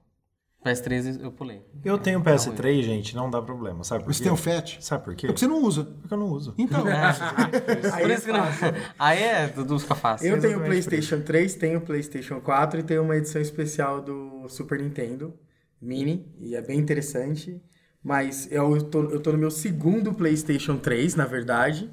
PS3 0.64 1.22
eu 1.22 1.31
pulei. 1.31 1.62
Eu 1.85 1.98
tenho 1.98 2.22
PS3, 2.22 2.83
gente, 2.83 3.14
não 3.14 3.31
dá 3.31 3.42
problema. 3.42 3.85
Sabe 3.85 4.03
por 4.03 4.14
Você 4.14 4.22
quê? 4.22 4.24
tem 4.24 4.33
o 4.33 4.37
FAT? 4.37 4.79
Sabe 4.81 5.05
por 5.05 5.14
quê? 5.14 5.27
É 5.27 5.29
porque 5.29 5.40
você 5.40 5.46
não 5.46 5.62
usa. 5.62 5.85
Porque 5.85 6.14
eu 6.14 6.18
não 6.18 6.29
uso. 6.29 6.55
Então, 6.57 6.83
Por 8.00 8.11
isso 8.11 8.22
que 8.22 8.33
não... 8.33 8.44
Aí 8.98 9.22
é, 9.22 9.48
tudo 9.48 9.79
fica 9.79 9.94
fácil. 9.94 10.29
Eu 10.29 10.40
tenho 10.40 10.59
o 10.59 10.64
PlayStation 10.64 11.20
3, 11.20 11.55
tenho 11.57 11.79
o 11.79 11.83
PlayStation 11.83 12.40
4 12.40 12.81
e 12.81 12.83
tenho 12.83 13.03
uma 13.03 13.14
edição 13.14 13.42
especial 13.42 14.00
do 14.00 14.48
Super 14.48 14.81
Nintendo 14.81 15.35
Mini, 15.81 16.35
e 16.40 16.57
é 16.57 16.62
bem 16.62 16.79
interessante. 16.79 17.61
Mas 18.03 18.50
eu 18.50 18.83
tô, 18.83 19.03
eu 19.11 19.20
tô 19.20 19.33
no 19.33 19.38
meu 19.38 19.50
segundo 19.50 20.14
PlayStation 20.14 20.79
3, 20.79 21.14
na 21.14 21.27
verdade, 21.27 21.90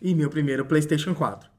e 0.00 0.14
meu 0.14 0.28
primeiro 0.28 0.66
PlayStation 0.66 1.14
4. 1.14 1.50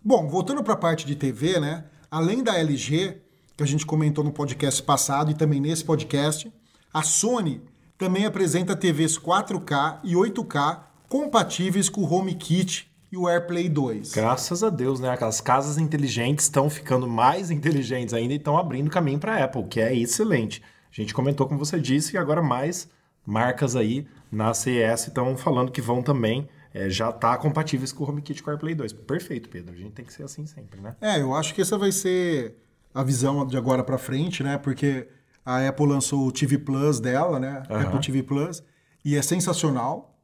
Bom, 0.00 0.28
voltando 0.28 0.62
para 0.62 0.74
a 0.74 0.76
parte 0.76 1.04
de 1.04 1.16
TV, 1.16 1.58
né? 1.58 1.84
Além 2.10 2.42
da 2.42 2.56
LG, 2.56 3.20
que 3.58 3.64
a 3.64 3.66
gente 3.66 3.84
comentou 3.84 4.22
no 4.22 4.30
podcast 4.30 4.80
passado 4.84 5.32
e 5.32 5.34
também 5.34 5.60
nesse 5.60 5.84
podcast, 5.84 6.50
a 6.94 7.02
Sony 7.02 7.60
também 7.98 8.24
apresenta 8.24 8.76
TVs 8.76 9.18
4K 9.18 9.98
e 10.04 10.14
8K 10.14 10.84
compatíveis 11.08 11.88
com 11.88 12.02
o 12.02 12.14
HomeKit 12.14 12.88
e 13.10 13.16
o 13.16 13.28
AirPlay 13.28 13.68
2. 13.68 14.12
Graças 14.12 14.62
a 14.62 14.70
Deus, 14.70 15.00
né? 15.00 15.10
Aquelas 15.10 15.40
casas 15.40 15.76
inteligentes 15.76 16.44
estão 16.44 16.70
ficando 16.70 17.08
mais 17.08 17.50
inteligentes 17.50 18.14
ainda 18.14 18.32
e 18.32 18.36
estão 18.36 18.56
abrindo 18.56 18.90
caminho 18.90 19.18
para 19.18 19.34
a 19.34 19.42
Apple, 19.42 19.64
que 19.64 19.80
é 19.80 19.92
excelente. 19.92 20.62
A 20.92 20.94
gente 20.94 21.12
comentou, 21.12 21.48
como 21.48 21.58
você 21.58 21.80
disse, 21.80 22.14
e 22.14 22.16
agora 22.16 22.40
mais 22.40 22.88
marcas 23.26 23.74
aí 23.74 24.06
na 24.30 24.54
CES 24.54 25.08
estão 25.08 25.36
falando 25.36 25.72
que 25.72 25.82
vão 25.82 26.00
também 26.00 26.48
é, 26.72 26.88
já 26.88 27.10
tá 27.10 27.36
compatíveis 27.36 27.90
com 27.90 28.04
o 28.04 28.08
HomeKit 28.08 28.38
e 28.38 28.42
com 28.44 28.50
o 28.50 28.52
AirPlay 28.52 28.76
2. 28.76 28.92
Perfeito, 28.92 29.48
Pedro. 29.48 29.74
A 29.74 29.76
gente 29.76 29.90
tem 29.94 30.04
que 30.04 30.12
ser 30.12 30.22
assim 30.22 30.46
sempre, 30.46 30.80
né? 30.80 30.94
É, 31.00 31.20
eu 31.20 31.34
acho 31.34 31.52
que 31.52 31.60
essa 31.60 31.76
vai 31.76 31.90
ser 31.90 32.54
a 32.94 33.02
visão 33.02 33.46
de 33.46 33.56
agora 33.56 33.82
para 33.82 33.98
frente, 33.98 34.42
né? 34.42 34.58
Porque 34.58 35.08
a 35.44 35.66
Apple 35.66 35.86
lançou 35.86 36.26
o 36.26 36.32
TV 36.32 36.58
Plus 36.58 37.00
dela, 37.00 37.38
né? 37.38 37.62
Aham. 37.70 37.82
Apple 37.86 38.00
TV 38.00 38.22
Plus, 38.22 38.62
e 39.04 39.16
é 39.16 39.22
sensacional. 39.22 40.18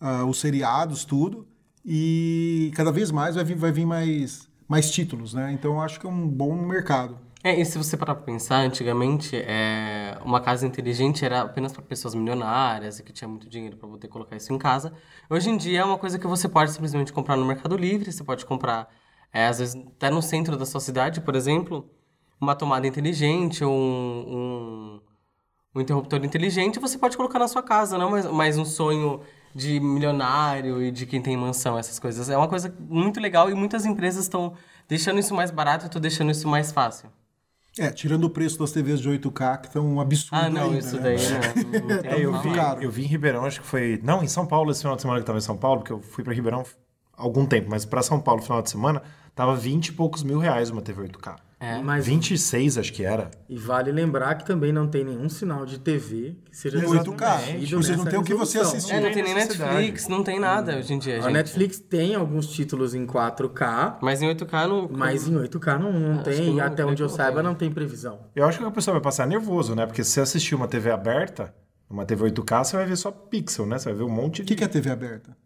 Ah, 0.00 0.24
os 0.24 0.40
seriados, 0.40 1.04
tudo. 1.04 1.46
E 1.84 2.72
cada 2.74 2.90
vez 2.90 3.10
mais 3.10 3.34
vai 3.34 3.44
vir, 3.44 3.56
vai 3.56 3.72
vir 3.72 3.86
mais, 3.86 4.48
mais 4.68 4.90
títulos, 4.90 5.34
né? 5.34 5.52
Então 5.52 5.72
eu 5.74 5.80
acho 5.80 6.00
que 6.00 6.06
é 6.06 6.08
um 6.08 6.26
bom 6.26 6.54
mercado. 6.54 7.18
É, 7.42 7.58
e 7.58 7.64
se 7.64 7.78
você 7.78 7.96
parar 7.96 8.14
pra 8.16 8.24
pensar, 8.24 8.58
antigamente, 8.58 9.34
é, 9.34 10.18
uma 10.22 10.42
casa 10.42 10.66
inteligente 10.66 11.24
era 11.24 11.40
apenas 11.40 11.72
para 11.72 11.80
pessoas 11.80 12.14
milionárias 12.14 12.98
e 12.98 13.02
que 13.02 13.14
tinha 13.14 13.26
muito 13.26 13.48
dinheiro 13.48 13.78
para 13.78 13.88
poder 13.88 14.08
colocar 14.08 14.36
isso 14.36 14.52
em 14.52 14.58
casa. 14.58 14.92
Hoje 15.28 15.48
em 15.48 15.56
dia 15.56 15.80
é 15.80 15.84
uma 15.84 15.96
coisa 15.96 16.18
que 16.18 16.26
você 16.26 16.46
pode 16.46 16.70
simplesmente 16.70 17.14
comprar 17.14 17.36
no 17.36 17.46
Mercado 17.46 17.78
Livre, 17.78 18.12
você 18.12 18.22
pode 18.22 18.44
comprar, 18.44 18.90
é, 19.32 19.46
às 19.46 19.58
vezes, 19.58 19.76
até 19.96 20.10
no 20.10 20.22
centro 20.22 20.56
da 20.56 20.66
sua 20.66 20.80
cidade, 20.80 21.20
por 21.20 21.34
exemplo, 21.36 21.88
uma 22.40 22.54
tomada 22.54 22.86
inteligente 22.86 23.64
ou 23.64 23.72
um, 23.72 24.36
um, 24.96 25.00
um 25.76 25.80
interruptor 25.80 26.24
inteligente, 26.24 26.78
você 26.80 26.98
pode 26.98 27.16
colocar 27.16 27.38
na 27.38 27.48
sua 27.48 27.62
casa, 27.62 27.98
não 27.98 28.08
é 28.08 28.10
mais, 28.10 28.26
mais 28.26 28.58
um 28.58 28.64
sonho 28.64 29.20
de 29.54 29.80
milionário 29.80 30.82
e 30.82 30.90
de 30.92 31.06
quem 31.06 31.20
tem 31.22 31.36
mansão, 31.36 31.78
essas 31.78 31.98
coisas. 31.98 32.28
É 32.30 32.36
uma 32.36 32.48
coisa 32.48 32.74
muito 32.78 33.20
legal 33.20 33.50
e 33.50 33.54
muitas 33.54 33.84
empresas 33.86 34.24
estão 34.24 34.54
deixando 34.88 35.18
isso 35.20 35.34
mais 35.34 35.50
barato 35.50 35.84
e 35.84 35.86
estão 35.86 36.00
deixando 36.00 36.30
isso 36.30 36.48
mais 36.48 36.72
fácil. 36.72 37.10
É, 37.78 37.90
tirando 37.90 38.24
o 38.24 38.30
preço 38.30 38.58
das 38.58 38.72
TVs 38.72 39.00
de 39.00 39.08
8K, 39.08 39.58
que 39.60 39.66
estão 39.68 39.86
um 39.86 40.00
absurdo 40.00 40.34
Ah, 40.36 40.50
não, 40.50 40.64
ainda, 40.64 40.78
isso 40.78 40.96
né? 40.96 41.02
daí 41.02 41.18
não. 41.80 41.88
não 41.88 41.98
tem 42.02 42.10
É, 42.10 42.24
eu 42.24 42.32
vi, 42.40 42.52
caro. 42.54 42.82
eu 42.82 42.90
vi 42.90 43.04
em 43.04 43.06
Ribeirão, 43.06 43.44
acho 43.44 43.60
que 43.60 43.66
foi. 43.66 44.00
Não, 44.02 44.22
em 44.22 44.28
São 44.28 44.44
Paulo, 44.46 44.70
esse 44.72 44.80
final 44.80 44.96
de 44.96 45.02
semana 45.02 45.18
que 45.20 45.22
eu 45.22 45.26
tava 45.26 45.38
em 45.38 45.42
São 45.42 45.56
Paulo, 45.56 45.78
porque 45.80 45.92
eu 45.92 46.00
fui 46.00 46.24
pra 46.24 46.34
Ribeirão 46.34 46.62
há 47.16 47.22
algum 47.22 47.46
tempo, 47.46 47.68
mas 47.70 47.84
pra 47.84 48.02
São 48.02 48.20
Paulo, 48.20 48.42
final 48.42 48.60
de 48.60 48.70
semana, 48.70 49.02
tava 49.34 49.54
20 49.56 49.88
e 49.88 49.92
poucos 49.92 50.22
mil 50.22 50.38
reais 50.38 50.70
uma 50.70 50.82
TV 50.82 51.02
8K. 51.08 51.36
É. 51.62 51.78
Mas 51.82 52.06
26, 52.06 52.78
acho 52.78 52.90
que 52.90 53.04
era. 53.04 53.30
E 53.46 53.54
vale 53.58 53.92
lembrar 53.92 54.34
que 54.36 54.46
também 54.46 54.72
não 54.72 54.88
tem 54.88 55.04
nenhum 55.04 55.28
sinal 55.28 55.66
de 55.66 55.78
TV 55.78 56.34
que 56.50 56.56
seja 56.56 56.78
Em 56.78 56.80
8K. 56.80 57.16
transmitido 57.18 57.82
Vocês 57.82 57.96
não 57.98 58.04
nessa 58.04 58.10
têm 58.10 58.18
o 58.18 58.24
que 58.24 58.32
você 58.32 58.60
assistir. 58.60 58.92
É, 58.92 59.00
não 59.00 59.02
tem 59.12 59.12
tem 59.12 59.24
nem. 59.24 59.34
Netflix, 59.34 60.08
não 60.08 60.24
tem 60.24 60.40
nada 60.40 60.78
hoje 60.78 60.94
em 60.94 60.98
dia, 60.98 61.18
A 61.18 61.20
gente. 61.20 61.32
Netflix 61.34 61.78
tem 61.78 62.14
alguns 62.14 62.46
títulos 62.46 62.94
em 62.94 63.04
4K, 63.06 63.98
Mas 64.00 64.22
em 64.22 64.34
8K 64.34 64.66
não. 64.66 64.88
mas 64.90 65.28
em 65.28 65.34
8K 65.34 65.78
não, 65.78 65.92
não 65.92 66.22
tem, 66.22 66.54
não, 66.54 66.64
até 66.64 66.82
onde 66.82 67.02
eu 67.02 67.08
não 67.08 67.14
saiba 67.14 67.34
tem. 67.36 67.42
não 67.44 67.54
tem 67.54 67.70
previsão. 67.70 68.20
Eu 68.34 68.46
acho 68.46 68.58
que 68.58 68.64
a 68.64 68.70
pessoa 68.70 68.94
vai 68.94 69.02
passar 69.02 69.26
nervoso, 69.26 69.74
né? 69.74 69.84
Porque 69.84 70.02
se 70.02 70.12
você 70.12 70.20
assistir 70.22 70.54
uma 70.54 70.66
TV 70.66 70.90
aberta, 70.90 71.54
uma 71.90 72.06
TV 72.06 72.30
8K, 72.30 72.64
você 72.64 72.76
vai 72.76 72.86
ver 72.86 72.96
só 72.96 73.10
pixel, 73.10 73.66
né? 73.66 73.78
Você 73.78 73.90
vai 73.90 73.98
ver 73.98 74.04
um 74.04 74.08
monte 74.08 74.40
O 74.40 74.44
de. 74.44 74.48
que, 74.48 74.54
que 74.56 74.64
é 74.64 74.68
TV 74.68 74.88
aberta? 74.90 75.36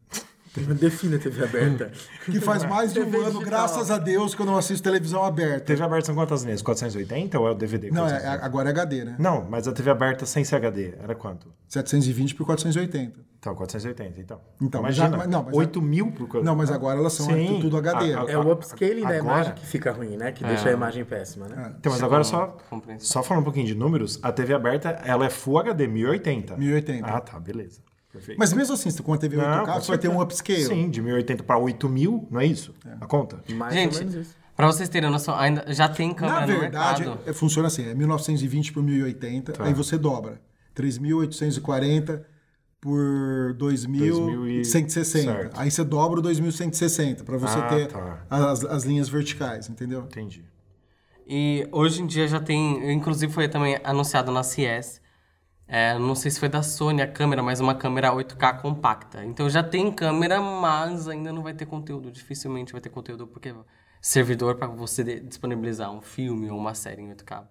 Defina 0.56 1.16
a 1.16 1.18
TV 1.18 1.44
aberta. 1.44 1.90
Que 2.24 2.40
faz 2.40 2.64
mais 2.64 2.92
de 2.92 3.00
um 3.00 3.04
TV 3.04 3.16
ano, 3.18 3.24
digital. 3.26 3.44
graças 3.44 3.90
a 3.90 3.98
Deus, 3.98 4.34
que 4.34 4.40
eu 4.42 4.46
não 4.46 4.56
assisto 4.56 4.82
televisão 4.82 5.22
aberta. 5.24 5.60
TV 5.66 5.82
aberta 5.82 6.06
são 6.06 6.14
quantas 6.14 6.42
linhas? 6.42 6.62
480 6.62 7.38
ou 7.38 7.48
é 7.48 7.50
o 7.50 7.54
DVD? 7.54 7.90
Não, 7.90 8.06
é, 8.06 8.10
480? 8.10 8.44
agora 8.46 8.68
é 8.68 8.72
HD, 8.72 9.04
né? 9.04 9.16
Não, 9.18 9.44
mas 9.50 9.66
a 9.68 9.72
TV 9.72 9.90
aberta 9.90 10.24
sem 10.24 10.44
ser 10.44 10.56
HD, 10.56 10.94
era 11.02 11.14
quanto? 11.14 11.48
720 11.68 12.34
por 12.34 12.46
480. 12.46 13.20
Então, 13.38 13.54
480, 13.54 14.20
então. 14.20 14.40
Então, 14.62 14.80
mas 14.80 14.94
já- 14.94 15.02
Imagina, 15.06 15.18
mas 15.24 15.30
não, 15.30 15.42
mas 15.44 15.54
8 15.54 15.82
mil 15.82 16.10
por... 16.12 16.42
Não, 16.42 16.56
mas 16.56 16.70
agora 16.70 16.98
elas 16.98 17.12
são 17.12 17.26
Sim. 17.26 17.58
tudo 17.60 17.76
HD. 17.76 18.14
A- 18.14 18.22
a- 18.22 18.30
É 18.30 18.38
o 18.38 18.50
upscaling 18.50 19.02
da 19.02 19.08
Agora- 19.08 19.18
imagem 19.20 19.54
que 19.54 19.66
fica 19.66 19.92
ruim, 19.92 20.16
né? 20.16 20.32
Que 20.32 20.42
deixa 20.44 20.70
a 20.70 20.72
imagem 20.72 21.04
péssima, 21.04 21.46
né? 21.48 21.74
Então, 21.78 21.92
mas 21.92 22.02
agora 22.02 22.24
só, 22.24 22.56
só 22.98 23.22
falando 23.22 23.42
um 23.42 23.44
pouquinho 23.44 23.66
de 23.66 23.74
números, 23.74 24.18
a 24.22 24.32
TV 24.32 24.54
aberta, 24.54 24.88
ela 25.04 25.26
é 25.26 25.30
Full 25.30 25.58
HD, 25.58 25.86
1080. 25.86 26.56
1080. 26.56 27.06
Ah, 27.06 27.20
tá, 27.20 27.38
beleza. 27.38 27.80
Perfeito. 28.14 28.38
Mas 28.38 28.52
mesmo 28.52 28.72
assim, 28.74 28.88
se 28.90 29.02
com 29.02 29.12
a 29.12 29.18
TV 29.18 29.36
8K, 29.36 29.56
Não, 29.56 29.64
com 29.66 29.80
você 29.80 29.88
vai 29.88 29.98
ter 29.98 30.08
um 30.08 30.20
upscale. 30.20 30.64
Sim, 30.64 30.88
de 30.88 31.02
1080 31.02 31.42
para 31.42 31.58
8000, 31.58 32.28
não 32.30 32.40
é 32.40 32.46
isso? 32.46 32.72
A 33.00 33.06
conta? 33.06 33.42
Mais 33.54 33.74
Gente, 33.74 33.94
ou 33.94 33.98
menos 33.98 34.14
isso. 34.14 34.36
pra 34.56 34.66
vocês 34.68 34.88
terem 34.88 35.10
noção, 35.10 35.36
ainda 35.36 35.64
já 35.74 35.88
tem 35.88 36.14
câmera 36.14 36.46
Na 36.46 36.46
verdade, 36.46 37.04
é- 37.26 37.32
funciona 37.32 37.66
assim: 37.68 37.86
é 37.88 37.94
1920 37.94 38.72
por 38.72 38.82
1080, 38.82 39.52
Tá. 39.52 39.64
aí 39.64 39.74
você 39.74 39.98
dobra. 39.98 40.40
3.840 40.74 42.24
por 42.80 43.54
2.160. 43.58 45.22
Certo. 45.24 45.58
Aí 45.58 45.70
você 45.70 45.84
dobra 45.84 46.20
o 46.20 46.22
2.160 46.22 47.24
para 47.24 47.36
você 47.36 47.58
Ah, 47.58 47.68
ter 47.68 47.86
tá. 47.88 48.18
as, 48.28 48.64
as 48.64 48.84
linhas 48.84 49.08
verticais, 49.08 49.68
entendeu? 49.68 50.00
Entendi. 50.00 50.44
E 51.26 51.66
hoje 51.72 52.02
em 52.02 52.06
dia 52.06 52.28
já 52.28 52.38
tem, 52.40 52.92
inclusive 52.92 53.32
foi 53.32 53.48
também 53.48 53.78
anunciado 53.82 54.30
na 54.30 54.42
CS, 54.42 55.00
é, 55.66 55.98
não 55.98 56.14
sei 56.14 56.30
se 56.30 56.38
foi 56.40 56.48
da 56.48 56.62
Sony 56.62 57.02
a 57.02 57.10
câmera, 57.10 57.42
mas 57.42 57.60
uma 57.60 57.74
câmera 57.74 58.12
8K 58.12 58.54
compacta. 58.60 59.24
Então 59.24 59.48
já 59.48 59.62
tem 59.62 59.90
câmera, 59.92 60.40
mas 60.40 61.08
ainda 61.08 61.32
não 61.32 61.42
vai 61.42 61.54
ter 61.54 61.66
conteúdo. 61.66 62.10
Dificilmente 62.10 62.72
vai 62.72 62.80
ter 62.80 62.90
conteúdo, 62.90 63.26
porque 63.26 63.54
servidor 64.00 64.56
para 64.56 64.66
você 64.68 65.02
disponibilizar 65.20 65.90
um 65.90 66.02
filme 66.02 66.50
ou 66.50 66.58
uma 66.58 66.74
série 66.74 67.02
em 67.02 67.08
8K 67.08 67.48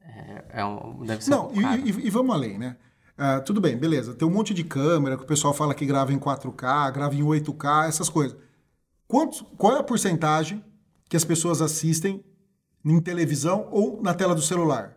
é, 0.00 0.60
é 0.60 0.64
um, 0.64 1.04
deve 1.04 1.22
ser 1.24 1.30
um 1.32 1.36
Não, 1.36 1.44
pouco 1.48 1.60
e, 1.60 1.90
e- 1.90 2.06
e 2.06 2.10
vamos 2.10 2.34
além, 2.34 2.58
né? 2.58 2.76
Ah, 3.16 3.40
tudo 3.40 3.60
bem, 3.60 3.76
beleza. 3.76 4.14
Tem 4.14 4.26
um 4.26 4.30
monte 4.30 4.52
de 4.54 4.64
câmera 4.64 5.16
que 5.16 5.22
o 5.24 5.26
pessoal 5.26 5.54
fala 5.54 5.74
que 5.74 5.86
grava 5.86 6.12
em 6.12 6.18
4K, 6.18 6.90
grava 6.90 7.14
em 7.14 7.22
8K, 7.22 7.86
essas 7.86 8.08
coisas. 8.08 8.36
Quantos, 9.06 9.44
qual 9.56 9.76
é 9.76 9.80
a 9.80 9.82
porcentagem 9.82 10.64
que 11.08 11.16
as 11.16 11.24
pessoas 11.24 11.60
assistem 11.62 12.24
em 12.84 13.00
televisão 13.00 13.68
ou 13.70 14.02
na 14.02 14.14
tela 14.14 14.34
do 14.34 14.42
celular? 14.42 14.96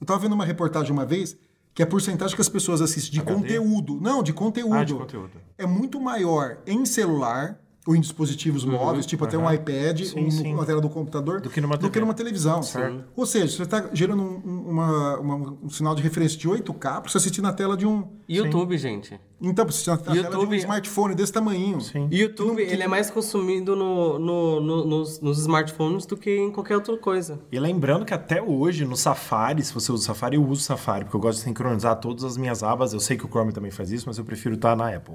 Eu 0.00 0.04
estava 0.04 0.20
vendo 0.20 0.32
uma 0.34 0.44
reportagem 0.44 0.92
uma 0.92 1.04
vez 1.04 1.36
que 1.74 1.82
a 1.82 1.86
porcentagem 1.86 2.34
que 2.34 2.40
as 2.40 2.48
pessoas 2.48 2.80
assistem 2.80 3.12
de 3.12 3.20
HD? 3.20 3.34
conteúdo, 3.34 4.00
não, 4.00 4.22
de 4.22 4.32
conteúdo, 4.32 4.74
Ah, 4.74 4.84
de 4.84 4.94
conteúdo. 4.94 5.32
é 5.56 5.66
muito 5.66 6.00
maior 6.00 6.58
em 6.66 6.84
celular 6.84 7.60
ou 7.86 7.96
em 7.96 8.00
dispositivos 8.00 8.64
móveis, 8.64 9.06
tipo 9.06 9.24
até 9.24 9.38
um 9.38 9.50
iPad 9.50 10.00
Uhum, 10.00 10.06
Sim, 10.06 10.24
ou 10.24 10.30
sim. 10.30 10.54
na 10.54 10.64
tela 10.66 10.80
do 10.80 10.90
computador, 10.90 11.40
Do 11.40 11.48
que 11.48 11.60
numa 11.60 11.78
TV. 11.78 12.14
televisão. 12.14 12.62
Certo. 12.62 13.04
Ou 13.16 13.24
seja, 13.24 13.56
você 13.56 13.62
está 13.62 13.88
gerando 13.94 14.22
um, 14.22 14.42
um- 14.44 14.68
uma- 14.70 15.18
uma- 15.18 15.58
um 15.64 15.70
sinal 15.70 15.94
de 15.94 16.02
referência 16.02 16.36
de 16.38 16.46
8K 16.48 17.00
para 17.00 17.10
você 17.10 17.16
assistir 17.18 17.40
na 17.40 17.52
tela 17.52 17.76
de 17.76 17.86
um. 17.86 18.06
YouTube, 18.28 18.76
gente. 18.76 19.18
Então, 19.40 19.64
para 19.64 19.70
assistir 19.72 19.88
na, 19.90 19.96
na 19.96 20.02
tela 20.02 20.14
de 20.16 20.20
um 20.20 20.24
YouTube- 20.40 20.56
smartphone 20.56 21.14
desse 21.14 21.32
tamanho. 21.32 21.80
Sim. 21.80 22.08
YouTube, 22.10 22.60
ele 22.60 22.82
é 22.82 22.88
mais 22.88 23.10
consumido 23.10 23.74
no, 23.74 24.18
no- 24.18 24.60
no- 24.60 24.84
nos, 24.84 25.20
nos 25.20 25.38
smartphones 25.38 26.04
do 26.04 26.16
que 26.16 26.36
em 26.36 26.50
qualquer 26.50 26.74
outra 26.74 26.96
coisa. 26.98 27.40
E 27.50 27.58
lembrando 27.58 28.04
que 28.04 28.12
até 28.12 28.42
hoje 28.42 28.84
no 28.84 28.96
Safari, 28.96 29.62
se 29.62 29.72
você 29.72 29.90
usa 29.92 30.02
o 30.02 30.06
Safari, 30.06 30.36
eu 30.36 30.42
uso 30.42 30.60
o 30.60 30.64
Safari, 30.64 31.04
porque 31.04 31.16
eu 31.16 31.20
gosto 31.20 31.38
de 31.38 31.44
sincronizar 31.44 31.96
todas 31.96 32.22
as 32.24 32.36
minhas 32.36 32.62
abas. 32.62 32.92
Eu 32.92 33.00
sei 33.00 33.16
que 33.16 33.24
o 33.24 33.28
Chrome 33.28 33.52
também 33.52 33.70
faz 33.70 33.90
isso, 33.90 34.04
mas 34.06 34.18
eu 34.18 34.24
prefiro 34.24 34.56
estar 34.56 34.76
na 34.76 34.94
Apple. 34.94 35.14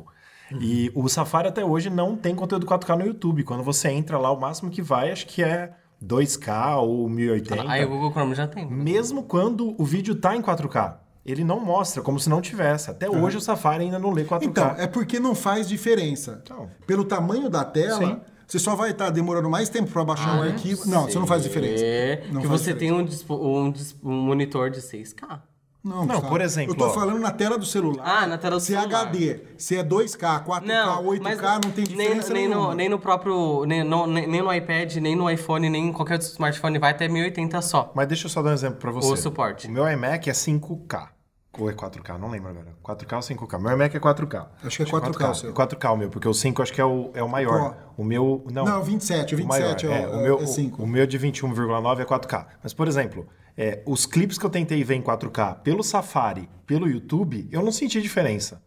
E 0.60 0.92
o 0.94 1.08
Safari 1.08 1.48
até 1.48 1.64
hoje 1.64 1.90
não 1.90 2.16
tem 2.16 2.36
conteúdo 2.36 2.66
4K 2.66 2.98
no 2.98 3.06
YouTube. 3.06 3.44
Quando 3.44 3.64
você 3.64 3.90
entra 3.90 4.18
lá, 4.18 4.32
o 4.32 4.40
máximo 4.40 4.70
que 4.70 4.82
vai, 4.82 5.12
acho 5.12 5.26
que 5.28 5.44
é 5.44 5.72
2K 6.04 6.78
ou 6.78 7.10
1080. 7.10 7.64
Aí 7.70 7.84
o 7.86 7.90
Google 7.90 8.12
Chrome 8.12 8.36
já 8.36 8.48
tem. 8.48 8.70
Mesmo 8.70 9.24
quando 9.24 9.76
o 9.80 9.86
vídeo 9.86 10.16
tá 10.16 10.36
em 10.36 10.42
4K. 10.42 10.98
Ele 11.26 11.44
não 11.44 11.60
mostra, 11.62 12.02
como 12.02 12.20
se 12.20 12.30
não 12.30 12.42
tivesse. 12.42 12.92
Até 12.92 13.10
hoje 13.10 13.38
o 13.38 13.42
Safari 13.42 13.86
ainda 13.86 13.98
não 13.98 14.12
lê 14.12 14.26
4K. 14.26 14.44
Então, 14.44 14.76
é 14.78 14.86
porque 14.88 15.20
não 15.22 15.34
faz 15.34 15.70
diferença. 15.70 16.42
Então. 16.44 16.70
Pelo 16.86 17.06
tamanho 17.06 17.50
da 17.50 17.64
tela, 17.64 18.06
Sim. 18.06 18.20
você 18.46 18.60
só 18.60 18.76
vai 18.76 18.92
estar 18.92 19.10
demorando 19.10 19.50
mais 19.50 19.70
tempo 19.70 19.90
para 19.90 20.04
baixar 20.04 20.38
um 20.38 20.44
arquivo. 20.44 20.86
Não, 20.86 21.08
isso 21.08 21.18
não 21.18 21.26
faz 21.26 21.44
diferença. 21.44 21.82
É 21.86 22.26
Não 22.30 22.42
que 22.42 22.48
faz 22.48 22.62
você 22.62 22.74
diferença. 22.74 23.08
tem 23.30 23.36
um, 23.38 23.68
um, 23.70 23.74
um 24.04 24.22
monitor 24.26 24.70
de 24.70 24.82
6K. 24.82 25.40
Não, 25.84 26.06
Não, 26.06 26.22
por 26.22 26.40
exemplo, 26.40 26.72
Eu 26.74 26.78
tô 26.78 26.86
ó. 26.86 26.90
falando 26.92 27.20
na 27.20 27.32
tela 27.32 27.58
do 27.58 27.66
celular. 27.66 28.04
Ah, 28.06 28.26
na 28.26 28.38
tela 28.38 28.56
do 28.56 28.62
se 28.62 28.68
celular. 28.74 28.90
é 28.90 29.02
HD, 29.02 29.40
se 29.58 29.76
é 29.76 29.84
2K, 29.84 30.46
4K, 30.46 31.04
8K, 31.04 31.66
não 31.66 31.72
tem 31.72 31.84
diferença 31.84 32.32
nem, 32.34 32.44
nem 32.44 32.50
nenhuma. 32.50 32.68
no, 32.70 32.74
nem 32.74 32.88
no 32.90 32.98
próprio. 33.00 33.66
Nem 33.66 33.84
no, 33.84 34.08
nem, 34.08 34.42
no 34.42 34.54
iPad, 34.54 34.96
nem 34.96 35.14
no 35.16 35.30
iPhone, 35.30 35.70
nem 35.70 35.90
em 35.90 35.92
qualquer 35.92 36.14
outro 36.14 36.28
smartphone 36.30 36.80
vai 36.80 36.92
até 36.92 37.10
1080 37.10 37.62
só. 37.62 37.92
Mas 37.94 38.08
deixa 38.08 38.28
eu 38.28 38.30
só 38.30 38.42
dar 38.42 38.52
um 38.52 38.54
exemplo 38.54 38.78
pra 38.80 38.92
você. 38.92 39.12
O 39.12 39.18
suporte. 39.18 39.68
O 39.68 39.72
meu 39.72 39.86
iMac 39.92 40.30
é 40.30 40.34
5K. 40.34 41.10
Ou 41.60 41.70
é 41.70 41.74
4K, 41.74 42.18
não 42.18 42.30
lembro 42.32 42.50
agora. 42.50 42.76
4K 42.84 43.14
ou 43.16 43.20
5K? 43.48 43.60
Meu 43.60 43.72
iMac 43.74 43.96
é 43.96 44.00
4K. 44.00 44.48
Acho 44.64 44.78
que 44.78 44.84
é 44.84 44.86
4K 44.86 45.30
o 45.30 45.36
seu. 45.36 45.50
É 45.50 45.54
4K 45.54 45.94
o 45.94 45.98
meu, 45.98 46.10
porque 46.10 46.28
o 46.28 46.34
5 46.34 46.62
acho 46.64 46.74
que 46.74 46.82
é 46.82 46.86
o, 46.86 47.12
é 47.14 47.22
o 47.22 47.30
maior. 47.30 47.76
O 47.98 48.04
meu. 48.04 48.44
Não, 48.52 48.64
Não, 48.66 48.82
27, 48.82 49.36
o 49.36 49.38
27 49.38 49.86
maior, 49.86 50.02
é, 50.02 50.08
o, 50.08 50.18
o 50.18 50.22
meu, 50.24 50.40
é 50.40 50.46
5. 50.48 50.82
O, 50.82 50.86
o 50.86 50.88
meu 50.88 51.06
de 51.06 51.20
21,9 51.20 52.00
é 52.00 52.06
4K. 52.06 52.46
Mas, 52.64 52.74
por 52.74 52.88
exemplo, 52.88 53.28
é, 53.58 53.84
os 53.86 54.06
clipes 54.06 54.38
que 54.38 54.46
eu 54.46 54.50
tentei 54.50 54.84
ver 54.84 54.96
em 54.96 55.02
4K 55.02 55.62
pelo 55.62 55.84
Safari, 55.84 56.50
pelo 56.66 56.88
YouTube, 56.88 57.48
eu 57.52 57.62
não 57.62 57.72
senti 57.72 58.02
diferença. 58.02 58.62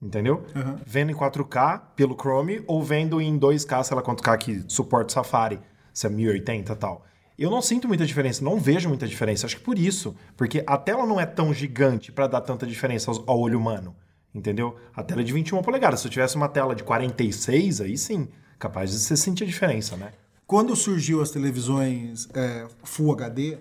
Entendeu? 0.00 0.44
Vendo 0.84 1.10
em 1.10 1.14
4K 1.14 1.80
pelo 1.96 2.14
Chrome 2.14 2.62
ou 2.66 2.82
vendo 2.82 3.20
em 3.20 3.38
2K, 3.38 3.82
sei 3.82 3.96
lá 3.96 4.02
quanto 4.02 4.22
K 4.22 4.36
que 4.36 4.64
suporta 4.68 5.10
o 5.10 5.12
Safari, 5.12 5.58
se 5.92 6.06
é 6.06 6.10
1080 6.10 6.72
e 6.72 6.76
tal. 6.76 7.04
Eu 7.38 7.50
não 7.50 7.60
sinto 7.60 7.86
muita 7.86 8.06
diferença, 8.06 8.44
não 8.44 8.58
vejo 8.58 8.88
muita 8.88 9.06
diferença. 9.06 9.46
Acho 9.46 9.56
que 9.56 9.62
por 9.62 9.78
isso, 9.78 10.14
porque 10.36 10.62
a 10.66 10.76
tela 10.76 11.06
não 11.06 11.20
é 11.20 11.26
tão 11.26 11.52
gigante 11.52 12.10
para 12.10 12.26
dar 12.26 12.40
tanta 12.40 12.66
diferença 12.66 13.10
ao, 13.10 13.24
ao 13.26 13.40
olho 13.40 13.58
humano. 13.58 13.94
Entendeu? 14.34 14.76
A 14.94 15.02
tela 15.02 15.22
é 15.22 15.24
de 15.24 15.32
21 15.32 15.62
polegadas. 15.62 16.00
Se 16.00 16.06
eu 16.06 16.10
tivesse 16.10 16.36
uma 16.36 16.48
tela 16.48 16.74
de 16.74 16.84
46, 16.84 17.80
aí 17.80 17.96
sim, 17.96 18.28
capaz 18.58 18.90
de 18.90 18.98
você 18.98 19.16
sentir 19.16 19.44
a 19.44 19.46
diferença, 19.46 19.96
né? 19.96 20.12
Quando 20.46 20.76
surgiu 20.76 21.20
as 21.20 21.30
televisões 21.30 22.28
é, 22.34 22.66
Full 22.84 23.12
HD, 23.12 23.58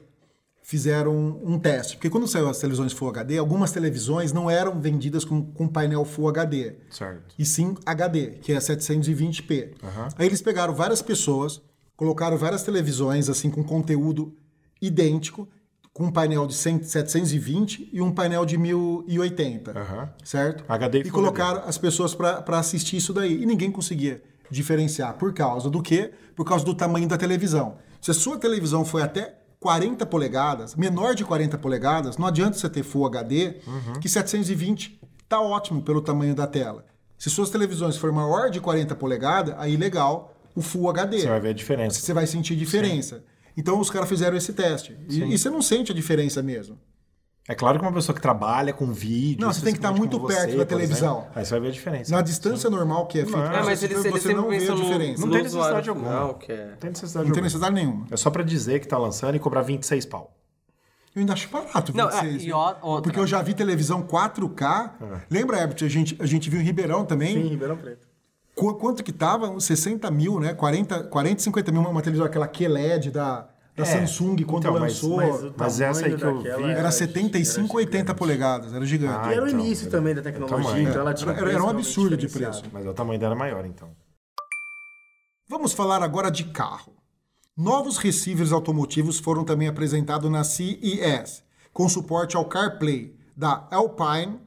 fizeram 0.66 1.16
um, 1.44 1.60
teste. 1.60 1.96
Porque 1.96 2.10
quando 2.10 2.28
saiu 2.28 2.50
as 2.50 2.58
televisões 2.58 2.92
Full 2.92 3.10
HD, 3.10 3.38
algumas 3.38 3.72
televisões 3.72 4.34
não 4.34 4.50
eram 4.50 4.82
vendidas 4.82 5.24
com, 5.24 5.46
com 5.46 5.68
painel 5.68 6.04
Full 6.04 6.28
HD. 6.28 6.74
Certo. 6.90 7.36
E 7.38 7.46
sim 7.46 7.76
HD, 7.86 8.32
que 8.42 8.52
é 8.52 8.58
720p. 8.58 9.76
Aí 10.18 10.26
eles 10.26 10.42
pegaram 10.42 10.74
várias 10.74 11.04
pessoas, 11.04 11.62
colocaram 11.96 12.36
várias 12.36 12.64
televisões 12.64 13.30
assim 13.30 13.52
com 13.52 13.64
conteúdo 13.64 14.36
idêntico, 14.82 15.48
com 15.94 16.06
um 16.06 16.12
painel 16.12 16.48
de 16.48 16.56
100, 16.56 16.82
720 16.82 17.90
e 17.94 18.02
um 18.02 18.12
painel 18.12 18.44
de 18.44 18.58
1080. 18.58 19.80
Aham. 19.80 20.10
Certo? 20.24 20.66
HD 20.68 20.98
e 20.98 21.08
e 21.08 21.12
colocaram 21.12 21.62
as 21.68 21.78
pessoas 21.78 22.16
para 22.16 22.58
assistir 22.58 22.98
isso 22.98 23.14
daí. 23.14 23.40
E 23.40 23.46
ninguém 23.46 23.72
conseguia 23.72 24.24
diferenciar. 24.50 25.14
Por 25.14 25.32
causa 25.32 25.70
do 25.70 25.80
quê? 25.80 26.12
Por 26.36 26.44
causa 26.44 26.66
do 26.66 26.74
tamanho 26.74 27.08
da 27.08 27.18
televisão. 27.20 27.78
Se 28.02 28.10
a 28.10 28.16
sua 28.16 28.40
televisão 28.40 28.84
foi 28.84 29.04
até 29.04 29.45
40 29.66 30.06
polegadas, 30.06 30.76
menor 30.76 31.16
de 31.16 31.26
40 31.26 31.58
polegadas, 31.58 32.18
não 32.20 32.28
adianta 32.28 32.56
você 32.56 32.70
ter 32.70 32.84
Full 32.84 33.04
HD, 33.08 33.56
Uhum. 33.66 34.00
que 34.00 34.08
720 34.08 35.02
tá 35.28 35.42
ótimo 35.42 35.82
pelo 35.82 36.02
tamanho 36.04 36.36
da 36.36 36.46
tela. 36.46 36.86
Se 37.18 37.32
suas 37.32 37.50
televisões 37.50 37.98
for 37.98 38.12
maior 38.12 38.52
de 38.52 38.60
40 38.62 38.94
polegadas, 38.96 39.56
aí 39.58 39.76
legal, 39.76 40.36
o 40.56 40.62
Full 40.62 40.88
HD. 40.92 41.22
Você 41.22 41.28
vai 41.30 41.40
ver 41.40 41.50
a 41.50 41.54
diferença. 41.54 42.00
Você 42.00 42.14
vai 42.14 42.28
sentir 42.28 42.56
diferença. 42.56 43.24
Então 43.58 43.80
os 43.80 43.90
caras 43.90 44.08
fizeram 44.08 44.38
esse 44.38 44.54
teste. 44.54 44.96
E, 45.10 45.24
e 45.34 45.36
você 45.38 45.50
não 45.50 45.64
sente 45.64 45.92
a 45.92 45.96
diferença 45.96 46.44
mesmo. 46.44 46.78
É 47.48 47.54
claro 47.54 47.78
que 47.80 47.86
uma 47.86 47.94
pessoa 47.94 48.16
que 48.16 48.22
trabalha 48.22 48.74
com 48.74 48.92
vídeo... 48.92 49.40
Não, 49.46 49.54
você 49.54 49.62
tem 49.62 49.72
que 49.72 49.78
estar 49.78 49.92
muito 49.92 50.20
perto 50.20 50.30
você, 50.30 50.36
da 50.36 50.42
por 50.46 50.52
exemplo, 50.54 50.66
televisão. 50.78 51.28
Aí 51.36 51.46
você 51.46 51.52
vai 51.52 51.60
ver 51.60 51.68
a 51.68 51.72
diferença. 51.72 52.12
Na 52.16 52.22
distância 52.22 52.70
normal 52.72 53.06
que 53.06 53.20
é 53.20 53.24
feita, 53.24 53.38
Não, 53.38 53.46
É, 53.46 53.64
mas 53.64 53.80
você, 53.80 53.86
eles, 53.86 53.98
eles 54.06 54.12
você 54.14 54.20
sempre 54.20 54.34
não 54.42 54.50
vê 54.50 54.56
a 54.56 54.60
pensam 54.60 54.76
no, 54.78 54.84
diferença. 54.84 55.22
Não 55.26 55.32
tem 55.32 55.46
usuário 55.46 55.76
necessidade 55.78 55.90
alguma. 55.90 56.34
que 56.40 56.52
é... 56.52 56.66
Não 56.72 56.78
tem 56.78 56.90
necessidade 56.90 57.16
Não 57.16 57.22
tem 57.24 57.30
alguma. 57.30 57.42
necessidade 57.44 57.76
nenhuma. 57.76 58.08
É 58.10 58.18
só 58.18 58.30
pra 58.32 58.42
dizer 58.44 58.80
que 58.80 58.88
tá 58.88 58.98
lançando 58.98 59.36
e 59.36 59.40
cobrar 59.40 59.62
26 59.62 60.06
pau. 60.08 60.34
Eu 61.16 61.20
ainda 61.20 61.34
acho 61.34 61.48
barato, 61.50 61.96
Não, 61.96 62.10
26. 62.10 62.42
é, 62.44 62.46
e 62.48 62.52
ó- 62.52 62.76
outra. 62.82 63.04
Porque 63.04 63.20
eu 63.20 63.28
já 63.28 63.42
vi 63.44 63.54
televisão 63.54 64.02
4K. 64.02 64.92
Lembra, 65.30 65.60
Herbert, 65.60 65.78
a 65.84 65.88
gente, 65.88 66.18
a 66.20 66.26
gente 66.26 66.50
viu 66.50 66.60
em 66.60 66.64
Ribeirão 66.64 67.06
também. 67.06 67.42
Sim, 67.44 67.48
Ribeirão 67.50 67.78
Preto. 67.78 68.08
Qu- 68.56 68.74
Quanto 68.74 69.04
que 69.04 69.12
tava? 69.14 69.50
Uns 69.50 69.66
60 69.66 70.10
mil, 70.10 70.40
né? 70.40 70.54
40, 70.54 71.04
40 71.04 71.42
50 71.44 71.72
mil, 71.72 71.82
uma, 71.82 71.90
uma 71.92 72.02
televisão, 72.02 72.26
aquela 72.26 72.48
QLED 72.48 73.12
da, 73.12 73.48
da 73.76 73.84
É, 73.84 73.86
Samsung 73.86 74.38
quando 74.44 74.60
então, 74.64 74.74
mas- 74.80 74.82
lançou. 75.02 75.18
Mas 75.18 75.44
o 75.44 75.54
Mas 75.58 75.82
essa 75.82 76.06
aí 76.06 76.16
que 76.16 76.24
eu 76.24 76.40
vi- 76.42 76.48
era 76.50 76.90
75, 76.92 77.76
80 77.78 78.14
polegadas, 78.14 78.74
era 78.74 78.86
gigante. 78.86 79.20
Ah, 79.28 79.30
E 79.32 79.34
era 79.36 79.44
o 79.44 79.48
então, 79.48 79.60
início 79.60 79.84
era- 79.84 79.92
também 79.92 80.16
da 80.16 80.22
tecnologia, 80.22 80.82
então 80.82 81.02
ela 81.02 81.14
tinha 81.14 81.32
Era- 81.32 81.52
era 81.52 81.64
um 81.64 81.70
absurdo 81.70 82.16
de 82.16 82.28
preço. 82.30 82.64
Mas 82.72 82.86
o 82.86 82.94
tamanho 82.94 83.20
dela 83.20 83.36
é 83.36 83.38
maior, 83.38 83.66
então. 83.66 83.90
Vamos 85.48 85.74
falar 85.74 86.02
agora 86.02 86.32
de 86.32 86.46
carro. 86.46 86.94
Novos 87.56 87.98
receivers 87.98 88.52
automotivos 88.52 89.20
foram 89.20 89.44
também 89.44 89.68
apresentados 89.68 90.30
na 90.30 90.44
CES, 90.44 91.44
com 91.72 91.88
suporte 91.88 92.36
ao 92.36 92.46
CarPlay 92.46 93.16
da 93.36 93.68
Alpine 93.72 94.40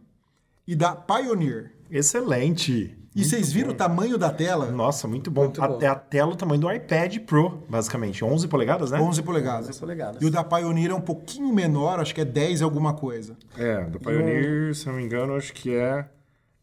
e 0.66 0.74
da 0.74 0.94
Pioneer. 0.94 1.72
Excelente! 1.90 2.96
E 3.20 3.24
vocês 3.24 3.52
viram 3.52 3.70
o 3.70 3.74
tamanho 3.74 4.16
da 4.16 4.30
tela? 4.30 4.70
Nossa, 4.70 5.08
muito 5.08 5.30
bom. 5.30 5.44
Muito 5.44 5.62
A- 5.62 5.68
bom. 5.68 5.78
É 5.82 5.86
a 5.86 5.94
tela 5.94 6.32
o 6.32 6.36
tamanho 6.36 6.60
do 6.60 6.70
iPad 6.72 7.18
Pro, 7.20 7.62
basicamente. 7.68 8.24
11 8.24 8.46
polegadas, 8.48 8.90
né? 8.90 9.00
11 9.00 9.22
polegadas. 9.22 9.68
11 9.70 9.80
polegadas. 9.80 10.22
E 10.22 10.26
o 10.26 10.30
da 10.30 10.44
Pioneer 10.44 10.90
é 10.90 10.94
um 10.94 11.00
pouquinho 11.00 11.52
menor, 11.52 11.98
acho 12.00 12.14
que 12.14 12.20
é 12.20 12.24
10 12.24 12.62
alguma 12.62 12.94
coisa. 12.94 13.36
É, 13.56 13.82
do 13.84 13.98
Pioneer, 13.98 14.74
se 14.74 14.86
não 14.86 14.94
me 14.94 15.02
engano, 15.02 15.34
acho 15.34 15.52
que 15.52 15.74
é, 15.74 16.04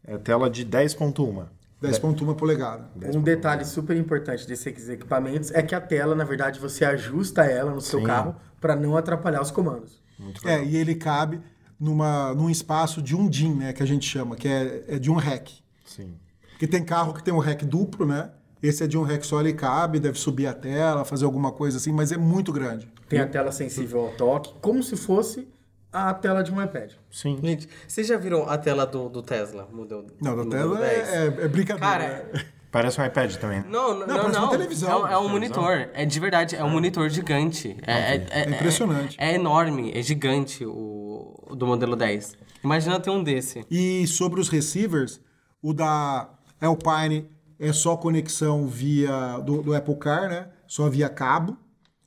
é 0.06 0.16
tela 0.18 0.48
de 0.48 0.64
10.1. 0.64 1.46
10.1 1.82 2.34
polegada. 2.34 2.88
Um 3.14 3.20
detalhe 3.20 3.64
super 3.64 3.94
importante 3.96 4.46
desses 4.48 4.88
equipamentos 4.88 5.50
é 5.50 5.62
que 5.62 5.74
a 5.74 5.80
tela, 5.80 6.14
na 6.14 6.24
verdade, 6.24 6.58
você 6.58 6.86
ajusta 6.86 7.44
ela 7.44 7.70
no 7.70 7.82
seu 7.82 8.00
Sim. 8.00 8.06
carro 8.06 8.34
para 8.60 8.74
não 8.74 8.96
atrapalhar 8.96 9.42
os 9.42 9.50
comandos. 9.50 10.00
Muito 10.18 10.40
É, 10.48 10.52
legal. 10.56 10.66
e 10.70 10.76
ele 10.78 10.94
cabe 10.94 11.38
numa, 11.78 12.32
num 12.34 12.48
espaço 12.48 13.02
de 13.02 13.14
um 13.14 13.28
DIN, 13.28 13.54
né, 13.56 13.72
que 13.74 13.82
a 13.82 13.86
gente 13.86 14.08
chama, 14.08 14.36
que 14.36 14.48
é, 14.48 14.84
é 14.88 14.98
de 14.98 15.10
um 15.10 15.16
rack. 15.16 15.52
Sim. 15.84 16.14
Porque 16.56 16.66
tem 16.66 16.82
carro 16.82 17.12
que 17.12 17.22
tem 17.22 17.34
um 17.34 17.38
rack 17.38 17.66
duplo, 17.66 18.06
né? 18.06 18.30
Esse 18.62 18.82
é 18.82 18.86
de 18.86 18.96
um 18.96 19.02
rack 19.02 19.26
só, 19.26 19.40
ele 19.40 19.52
cabe, 19.52 20.00
deve 20.00 20.18
subir 20.18 20.46
a 20.46 20.54
tela, 20.54 21.04
fazer 21.04 21.26
alguma 21.26 21.52
coisa 21.52 21.76
assim, 21.76 21.92
mas 21.92 22.10
é 22.10 22.16
muito 22.16 22.50
grande. 22.50 22.88
Tem 23.06 23.20
a 23.20 23.26
tela 23.26 23.52
sensível 23.52 24.06
ao 24.06 24.12
toque, 24.12 24.54
como 24.62 24.82
se 24.82 24.96
fosse 24.96 25.46
a 25.92 26.14
tela 26.14 26.42
de 26.42 26.50
um 26.50 26.62
iPad. 26.62 26.92
Sim. 27.10 27.38
Gente, 27.42 27.68
vocês 27.86 28.06
já 28.06 28.16
viram 28.16 28.48
a 28.48 28.56
tela 28.56 28.86
do, 28.86 29.10
do 29.10 29.22
Tesla? 29.22 29.68
Modelo, 29.70 30.06
Não, 30.18 30.48
tela 30.48 30.78
10? 30.78 31.08
é, 31.08 31.16
é, 31.16 31.26
é 31.26 31.48
brincadeira. 31.48 31.78
Cara, 31.78 32.30
né? 32.32 32.44
Parece 32.72 33.00
um 33.00 33.04
iPad 33.04 33.34
também, 33.36 33.60
né? 33.60 33.66
Não, 33.70 33.98
não, 33.98 34.06
não. 34.06 34.16
parece 34.16 34.38
uma 34.38 34.50
televisão. 34.50 35.06
É, 35.06 35.12
é 35.12 35.18
um 35.18 35.28
monitor. 35.28 35.88
É 35.94 36.04
de 36.04 36.20
verdade, 36.20 36.56
é 36.56 36.64
um 36.64 36.68
monitor 36.68 37.08
gigante. 37.08 37.76
É, 37.86 38.16
é, 38.16 38.26
é- 38.30 38.50
impressionante. 38.50 39.16
É, 39.18 39.32
é 39.32 39.34
enorme, 39.34 39.92
é 39.94 40.02
gigante 40.02 40.64
o 40.66 41.54
do 41.56 41.66
modelo 41.66 41.96
10. 41.96 42.36
Imagina 42.62 42.98
ter 43.00 43.10
um 43.10 43.22
desse. 43.22 43.64
E 43.70 44.06
sobre 44.06 44.40
os 44.40 44.48
receivers, 44.48 45.20
o 45.62 45.72
da 45.72 46.28
Alpine 46.66 47.26
é 47.58 47.72
só 47.72 47.96
conexão 47.96 48.66
via 48.66 49.38
do, 49.38 49.62
do 49.62 49.74
Apple 49.74 49.96
Car, 49.96 50.28
né? 50.28 50.48
Só 50.66 50.88
via 50.88 51.08
cabo. 51.08 51.56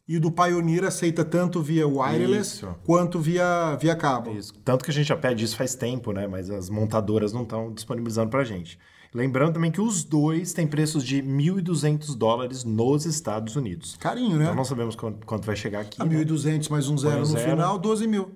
E 0.07 0.17
o 0.17 0.19
do 0.19 0.31
Pioneer 0.31 0.85
aceita 0.85 1.23
tanto 1.23 1.61
via 1.61 1.87
wireless 1.87 2.55
Isso. 2.55 2.75
quanto 2.83 3.19
via, 3.19 3.75
via 3.79 3.95
cabo. 3.95 4.31
Isso. 4.31 4.53
Tanto 4.65 4.83
que 4.83 4.89
a 4.89 4.93
gente 4.93 5.07
já 5.07 5.15
pede 5.15 5.45
isso 5.45 5.55
faz 5.55 5.75
tempo, 5.75 6.11
né? 6.11 6.25
Mas 6.25 6.49
as 6.49 6.67
montadoras 6.67 7.31
não 7.31 7.43
estão 7.43 7.71
disponibilizando 7.71 8.29
pra 8.29 8.43
gente. 8.43 8.79
Lembrando 9.13 9.53
também 9.53 9.71
que 9.71 9.81
os 9.81 10.03
dois 10.03 10.51
têm 10.53 10.67
preços 10.67 11.03
de 11.03 11.21
1.200 11.21 12.15
dólares 12.15 12.63
nos 12.63 13.05
Estados 13.05 13.55
Unidos. 13.55 13.97
Carinho, 13.99 14.37
né? 14.37 14.45
Então 14.45 14.55
não 14.55 14.65
sabemos 14.65 14.95
quanto, 14.95 15.25
quanto 15.25 15.45
vai 15.45 15.55
chegar 15.55 15.81
aqui. 15.81 16.01
A 16.01 16.05
né? 16.05 16.23
1.200 16.23 16.69
mais 16.69 16.87
um 16.87 16.97
zero 16.97 17.17
um 17.17 17.19
no 17.19 17.25
zero. 17.25 17.49
final, 17.51 17.77
12 17.77 18.07
mil. 18.07 18.31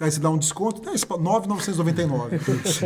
Aí 0.00 0.10
você 0.10 0.18
dá 0.18 0.28
um 0.28 0.36
desconto, 0.36 0.80
tá, 0.80 0.92
esse 0.92 1.06
pa- 1.06 1.16
9,999. 1.16 2.36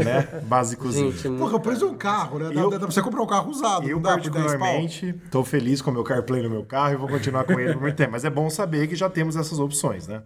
né? 0.04 0.40
Básicozinho. 0.44 1.10
Gente, 1.10 1.38
Porra, 1.38 1.56
o 1.56 1.60
preço 1.60 1.78
de 1.78 1.84
um 1.86 1.94
carro, 1.96 2.38
né? 2.38 2.50
Dá, 2.52 2.60
Eu- 2.60 2.68
dá 2.70 2.78
pra 2.78 2.90
você 2.90 3.00
comprar 3.00 3.22
um 3.22 3.26
carro 3.26 3.50
usado, 3.50 3.88
Eu, 3.88 3.98
dá 3.98 4.10
por 4.18 4.20
10 4.20 4.28
pau? 4.34 4.42
particularmente, 4.42 5.14
estou 5.24 5.42
feliz 5.42 5.80
com 5.80 5.90
o 5.90 5.94
meu 5.94 6.04
CarPlay 6.04 6.42
no 6.42 6.50
meu 6.50 6.64
carro 6.66 6.92
e 6.92 6.96
vou 6.96 7.08
continuar 7.08 7.44
com 7.44 7.58
ele 7.58 7.72
por 7.72 7.80
muito 7.80 7.96
tempo. 7.96 8.12
Mas 8.12 8.26
é 8.26 8.30
bom 8.30 8.50
saber 8.50 8.86
que 8.88 8.94
já 8.94 9.08
temos 9.08 9.36
essas 9.36 9.58
opções, 9.58 10.06
né? 10.06 10.22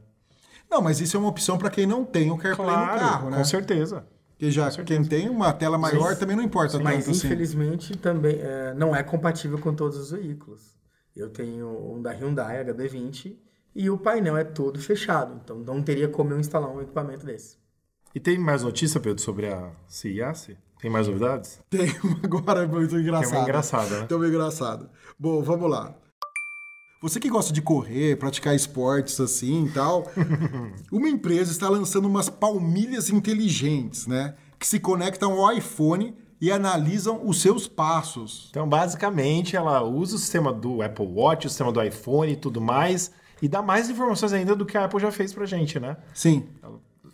Não, 0.69 0.83
mas 0.83 1.01
isso 1.01 1.17
é 1.17 1.21
uma 1.21 1.29
opção 1.29 1.57
pra 1.57 1.71
quem 1.71 1.87
não 1.87 2.05
tem 2.05 2.31
o 2.33 2.37
CarPlay 2.37 2.71
no 2.77 2.87
carro, 2.87 3.31
né? 3.31 3.37
com 3.37 3.45
certeza. 3.45 4.05
Porque 4.31 4.51
já 4.51 4.69
quem 4.83 5.05
tem 5.05 5.29
uma 5.29 5.53
tela 5.53 5.79
maior 5.79 6.17
também 6.17 6.35
não 6.35 6.43
importa 6.43 6.81
Mas 6.81 7.05
tanto 7.05 7.17
assim. 7.17 7.27
infelizmente 7.29 7.97
também 7.97 8.39
é, 8.41 8.75
não 8.75 8.97
é 8.97 9.05
compatível 9.05 9.57
com 9.59 9.73
todos 9.73 9.97
os 9.97 10.11
veículos. 10.11 10.63
Eu 11.15 11.31
tenho 11.31 11.69
um 11.95 12.03
da 12.03 12.11
Hyundai 12.11 12.65
HB20 12.65 13.37
e 13.75 13.89
o 13.89 13.99
painel 13.99 14.37
é 14.37 14.45
todo 14.45 14.79
fechado, 14.81 15.41
então 15.43 15.59
não 15.59 15.83
teria 15.83 16.09
como 16.09 16.33
eu 16.33 16.41
instalar 16.41 16.71
um 16.71 16.81
equipamento 16.81 17.25
desse. 17.25 17.57
E 18.15 18.21
tem 18.21 18.39
mais 18.39 18.63
notícia, 18.63 19.01
Pedro, 19.01 19.23
sobre 19.23 19.47
a 19.47 19.71
CIAS? 19.89 20.51
Tem 20.81 20.91
mais 20.91 21.07
novidades? 21.07 21.61
Tem 21.71 21.89
uma 22.05 22.21
agora 22.25 22.67
muito 22.67 22.99
engraçada. 22.99 23.37
É 23.37 23.39
uma 23.39 23.45
engraçada, 23.45 24.01
né? 24.01 24.07
Tem 24.07 24.17
uma 24.17 24.29
engraçada. 24.29 24.91
Bom, 25.19 25.43
vamos 25.43 25.71
lá. 25.71 25.95
Você 27.01 27.19
que 27.19 27.31
gosta 27.31 27.53
de 27.53 27.63
correr, 27.63 28.17
praticar 28.17 28.55
esportes 28.55 29.19
assim 29.19 29.67
e 29.67 29.71
tal, 29.71 30.05
uma 30.93 31.09
empresa 31.09 31.51
está 31.51 31.69
lançando 31.69 32.07
umas 32.07 32.29
palmilhas 32.29 33.11
inteligentes, 33.11 34.07
né? 34.07 34.35
Que 34.59 34.67
se 34.67 34.79
conectam 34.79 35.33
ao 35.33 35.53
iPhone 35.53 36.17
e 36.41 36.51
analisam 36.51 37.21
os 37.25 37.41
seus 37.41 37.67
passos. 37.67 38.49
Então, 38.51 38.69
basicamente, 38.69 39.57
ela 39.57 39.83
usa 39.83 40.17
o 40.17 40.19
sistema 40.19 40.53
do 40.53 40.83
Apple 40.83 41.07
Watch, 41.07 41.47
o 41.47 41.51
sistema 41.51 41.73
do 41.73 41.81
iPhone 41.81 42.33
e 42.33 42.37
tudo 42.37 42.61
mais, 42.61 43.13
e 43.43 43.49
dá 43.49 43.61
mais 43.61 43.91
informações 43.91 44.33
ainda 44.33 44.55
do 44.55 44.65
que 44.65 44.79
a 44.79 44.85
Apple 44.85 45.01
já 45.01 45.11
fez 45.11 45.35
pra 45.35 45.45
gente, 45.45 45.81
né? 45.81 45.97
Sim. 46.15 46.47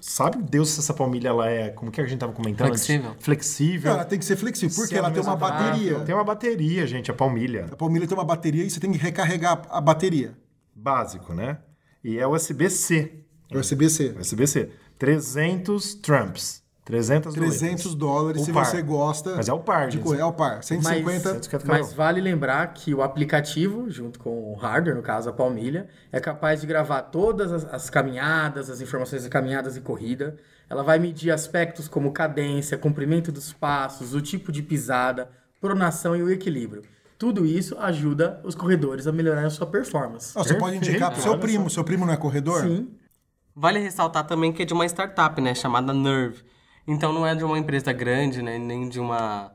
Sabe 0.01 0.41
Deus 0.43 0.69
se 0.69 0.79
essa 0.79 0.95
palmilha 0.95 1.29
ela 1.29 1.49
é, 1.49 1.71
como 1.71 1.91
que 1.91 2.01
a 2.01 2.07
gente 2.07 2.21
tava 2.21 2.33
comentando? 2.33 2.69
antes? 2.69 2.87
Flexível. 2.87 3.17
Flexível. 3.19 3.93
Ela 3.93 4.05
tem 4.05 4.19
que 4.19 4.25
ser 4.25 4.37
flexível, 4.37 4.77
porque 4.77 4.89
Se 4.89 4.95
é 4.95 4.99
ela 4.99 5.11
tem 5.11 5.23
uma 5.23 5.35
mesma 5.35 5.49
bateria. 5.49 6.01
Tem 6.01 6.15
uma 6.15 6.23
bateria, 6.23 6.87
gente, 6.87 7.11
a 7.11 7.15
palmilha. 7.15 7.67
A 7.73 7.77
palmilha 7.77 8.07
tem 8.07 8.17
uma 8.17 8.25
bateria 8.25 8.63
e 8.63 8.71
você 8.71 8.79
tem 8.79 8.93
que 8.93 8.99
recarregar 8.99 9.63
a 9.71 9.81
bateria. 9.81 10.37
Básico, 10.75 11.35
né? 11.35 11.59
E 12.05 12.19
é 12.19 12.27
USB-C. 12.27 13.25
USB-C. 13.53 14.15
USB-C. 14.21 14.71
300 14.99 15.95
Trumps. 15.95 16.63
300 16.89 17.35
300 17.35 17.95
dólares 17.95 18.41
O 18.41 18.45
se 18.47 18.53
par. 18.53 18.65
você 18.65 18.81
gosta. 18.81 19.37
Mas 19.37 19.47
é 19.47 19.53
o 19.53 19.61
par, 19.61 19.89
de. 19.89 19.99
É 20.19 20.25
o 20.25 20.33
par. 20.33 20.65
150. 20.65 21.05
Mas, 21.05 21.23
150 21.23 21.67
mas 21.67 21.93
vale 21.93 22.19
lembrar 22.19 22.67
que 22.73 22.95
o 22.95 23.03
aplicativo, 23.03 23.91
junto 23.91 24.19
com 24.19 24.51
o 24.51 24.55
hardware, 24.55 24.97
no 24.97 25.03
caso 25.03 25.29
a 25.29 25.33
palmilha, 25.33 25.87
é 26.11 26.19
capaz 26.19 26.63
de 26.63 26.67
gravar 26.67 27.03
todas 27.03 27.53
as, 27.53 27.65
as 27.67 27.91
caminhadas, 27.91 28.71
as 28.71 28.81
informações 28.81 29.23
de 29.23 29.29
caminhadas 29.29 29.77
e 29.77 29.83
corrida. 29.83 30.37
Ela 30.71 30.83
vai 30.83 30.99
medir 30.99 31.31
aspectos 31.31 31.89
como 31.89 32.11
cadência, 32.11 32.79
comprimento 32.79 33.31
dos 33.31 33.53
passos, 33.53 34.15
o 34.15 34.23
tipo 34.23 34.51
de 34.51 34.63
pisada, 34.63 35.29
pronação 35.61 36.17
e 36.17 36.23
o 36.23 36.31
equilíbrio. 36.31 36.85
Tudo 37.19 37.45
isso 37.45 37.77
ajuda 37.79 38.41
os 38.45 38.55
corredores 38.55 39.07
a 39.07 39.13
melhorar 39.13 39.45
a 39.45 39.51
sua 39.51 39.67
performance. 39.67 40.33
Ah, 40.35 40.43
você 40.43 40.55
pode 40.55 40.77
indicar 40.77 41.13
pro 41.13 41.21
seu 41.21 41.33
Olha 41.33 41.41
primo. 41.41 41.69
Seu 41.69 41.85
primo 41.85 42.07
não 42.07 42.15
é 42.15 42.17
corredor? 42.17 42.63
Sim. 42.63 42.89
Vale 43.55 43.79
ressaltar 43.79 44.27
também 44.27 44.55
que 44.55 44.63
é 44.63 44.65
de 44.65 44.73
uma 44.73 44.87
startup, 44.87 45.39
né? 45.39 45.55
Chamada 45.55 45.93
Nerve. 45.93 46.43
Então 46.89 47.13
não 47.13 47.27
é 47.27 47.35
de 47.35 47.45
uma 47.45 47.59
empresa 47.59 47.93
grande, 47.93 48.41
né? 48.43 48.59
Nem 48.59 48.89
de 48.89 48.99
uma, 48.99 49.53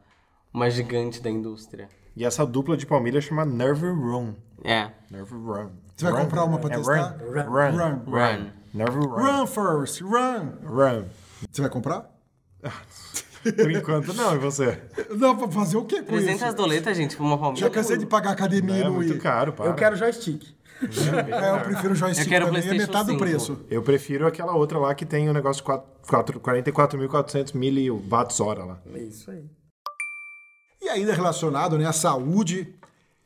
uma 0.53 0.69
gigante 0.69 1.19
da 1.19 1.29
indústria. 1.31 1.89
E 2.15 2.23
essa 2.23 2.45
dupla 2.45 2.77
de 2.77 2.85
palmilha 2.85 3.19
chama 3.19 3.43
Nerve 3.43 3.87
Run. 3.87 4.33
É. 4.63 4.91
Nerve 5.09 5.33
Run. 5.33 5.69
Você 5.95 6.05
vai 6.05 6.13
Run. 6.13 6.19
comprar 6.21 6.43
uma 6.45 6.59
pra 6.59 6.73
é 6.73 6.77
testar? 6.77 7.17
Run. 7.17 7.41
Run. 7.41 7.71
Run. 7.71 8.01
Run. 8.05 8.49
Nerve 8.73 8.97
Run. 8.99 9.07
Run 9.39 9.47
first, 9.47 10.01
run. 10.01 10.51
Run. 10.63 11.05
Você 11.51 11.61
vai 11.61 11.69
comprar? 11.71 12.09
Por 13.43 13.71
enquanto 13.71 14.13
não, 14.13 14.35
e 14.35 14.37
você? 14.37 14.81
Não, 15.17 15.35
pra 15.35 15.49
fazer 15.49 15.75
o 15.75 15.83
quê 15.83 16.01
com 16.01 16.13
300 16.13 16.41
isso? 16.41 16.55
doletas, 16.55 16.95
gente, 16.95 17.17
pra 17.17 17.25
uma 17.25 17.37
palmilha. 17.37 17.65
Já 17.65 17.69
cansei 17.69 17.97
de 17.97 18.05
pagar 18.05 18.31
academia 18.31 18.77
e 18.77 18.81
É 18.81 18.83
não 18.85 18.93
muito 18.93 19.13
ir. 19.15 19.19
caro, 19.19 19.51
para. 19.51 19.65
Eu 19.65 19.73
quero 19.75 19.97
joystick. 19.97 20.45
É, 20.81 21.49
eu 21.57 21.59
prefiro 21.61 21.95
joystick 21.95 22.25
Eu 22.25 22.29
quero 22.29 22.45
também, 22.47 22.67
é 22.69 22.73
metade 22.73 23.05
do 23.05 23.11
5. 23.13 23.19
preço. 23.19 23.59
Eu 23.69 23.81
prefiro 23.81 24.27
aquela 24.27 24.53
outra 24.55 24.77
lá 24.79 24.93
que 24.93 25.05
tem 25.05 25.29
o 25.29 25.33
negócio 25.33 25.61
de 25.61 25.63
quatro- 25.63 25.87
quatro- 26.07 26.39
44.400 26.39 27.53
miliwatts-hora 27.53 28.63
lá. 28.65 28.79
É 28.93 28.99
isso 28.99 29.31
aí. 29.31 29.43
E 30.81 30.89
ainda 30.89 31.13
relacionado 31.13 31.77
né, 31.77 31.85
à 31.85 31.93
saúde, 31.93 32.75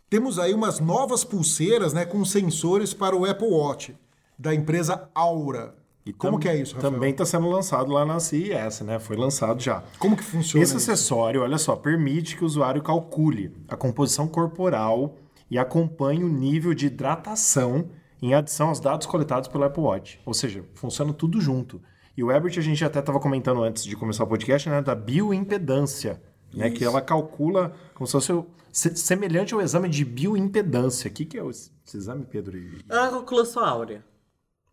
temos 0.09 0.37
aí 0.37 0.53
umas 0.53 0.79
novas 0.79 1.23
pulseiras 1.23 1.93
né, 1.93 2.05
com 2.05 2.23
sensores 2.23 2.93
para 2.93 3.15
o 3.15 3.25
Apple 3.25 3.47
Watch, 3.47 3.95
da 4.37 4.53
empresa 4.53 5.09
Aura. 5.15 5.75
E 6.05 6.13
Como 6.13 6.39
que 6.39 6.47
é 6.47 6.55
isso, 6.55 6.75
Rafael? 6.75 6.93
Também 6.93 7.11
está 7.11 7.25
sendo 7.25 7.49
lançado 7.49 7.91
lá 7.91 8.05
na 8.05 8.17
CES, 8.17 8.79
né? 8.81 8.97
Foi 8.97 9.17
lançado 9.17 9.59
já. 9.61 9.83
Como 9.99 10.15
que 10.15 10.23
funciona 10.23 10.63
Esse 10.63 10.77
isso? 10.77 10.89
acessório, 10.89 11.41
olha 11.41 11.57
só, 11.57 11.75
permite 11.75 12.37
que 12.37 12.43
o 12.43 12.45
usuário 12.45 12.81
calcule 12.81 13.53
a 13.67 13.75
composição 13.75 14.25
corporal 14.25 15.13
e 15.49 15.57
acompanhe 15.57 16.23
o 16.23 16.29
nível 16.29 16.73
de 16.73 16.87
hidratação 16.87 17.89
em 18.21 18.33
adição 18.33 18.69
aos 18.69 18.79
dados 18.79 19.05
coletados 19.07 19.47
pelo 19.47 19.63
Apple 19.63 19.83
Watch. 19.83 20.19
Ou 20.25 20.33
seja, 20.33 20.63
funciona 20.73 21.13
tudo 21.13 21.39
junto. 21.39 21.81
E 22.15 22.23
o 22.23 22.31
Ebert, 22.31 22.57
a 22.57 22.61
gente 22.61 22.83
até 22.83 22.99
estava 22.99 23.19
comentando 23.19 23.61
antes 23.61 23.83
de 23.83 23.95
começar 23.95 24.23
o 24.23 24.27
podcast, 24.27 24.67
né, 24.69 24.81
da 24.81 24.95
bioimpedância, 24.95 26.21
né, 26.53 26.69
que 26.71 26.83
ela 26.83 27.01
calcula 27.01 27.73
como 27.93 28.07
se 28.07 28.13
fosse 28.13 28.33
o- 28.33 28.45
se- 28.71 28.95
semelhante 28.95 29.53
ao 29.53 29.61
exame 29.61 29.87
de 29.87 30.03
bioimpedância. 30.03 31.09
O 31.09 31.13
que, 31.13 31.25
que 31.25 31.39
é 31.39 31.45
esse 31.45 31.71
esse 31.85 31.95
exame, 31.97 32.25
Pedro? 32.25 32.57
Ela 32.89 33.09
calcula 33.09 33.45
sua 33.45 33.69
áurea. 33.69 34.03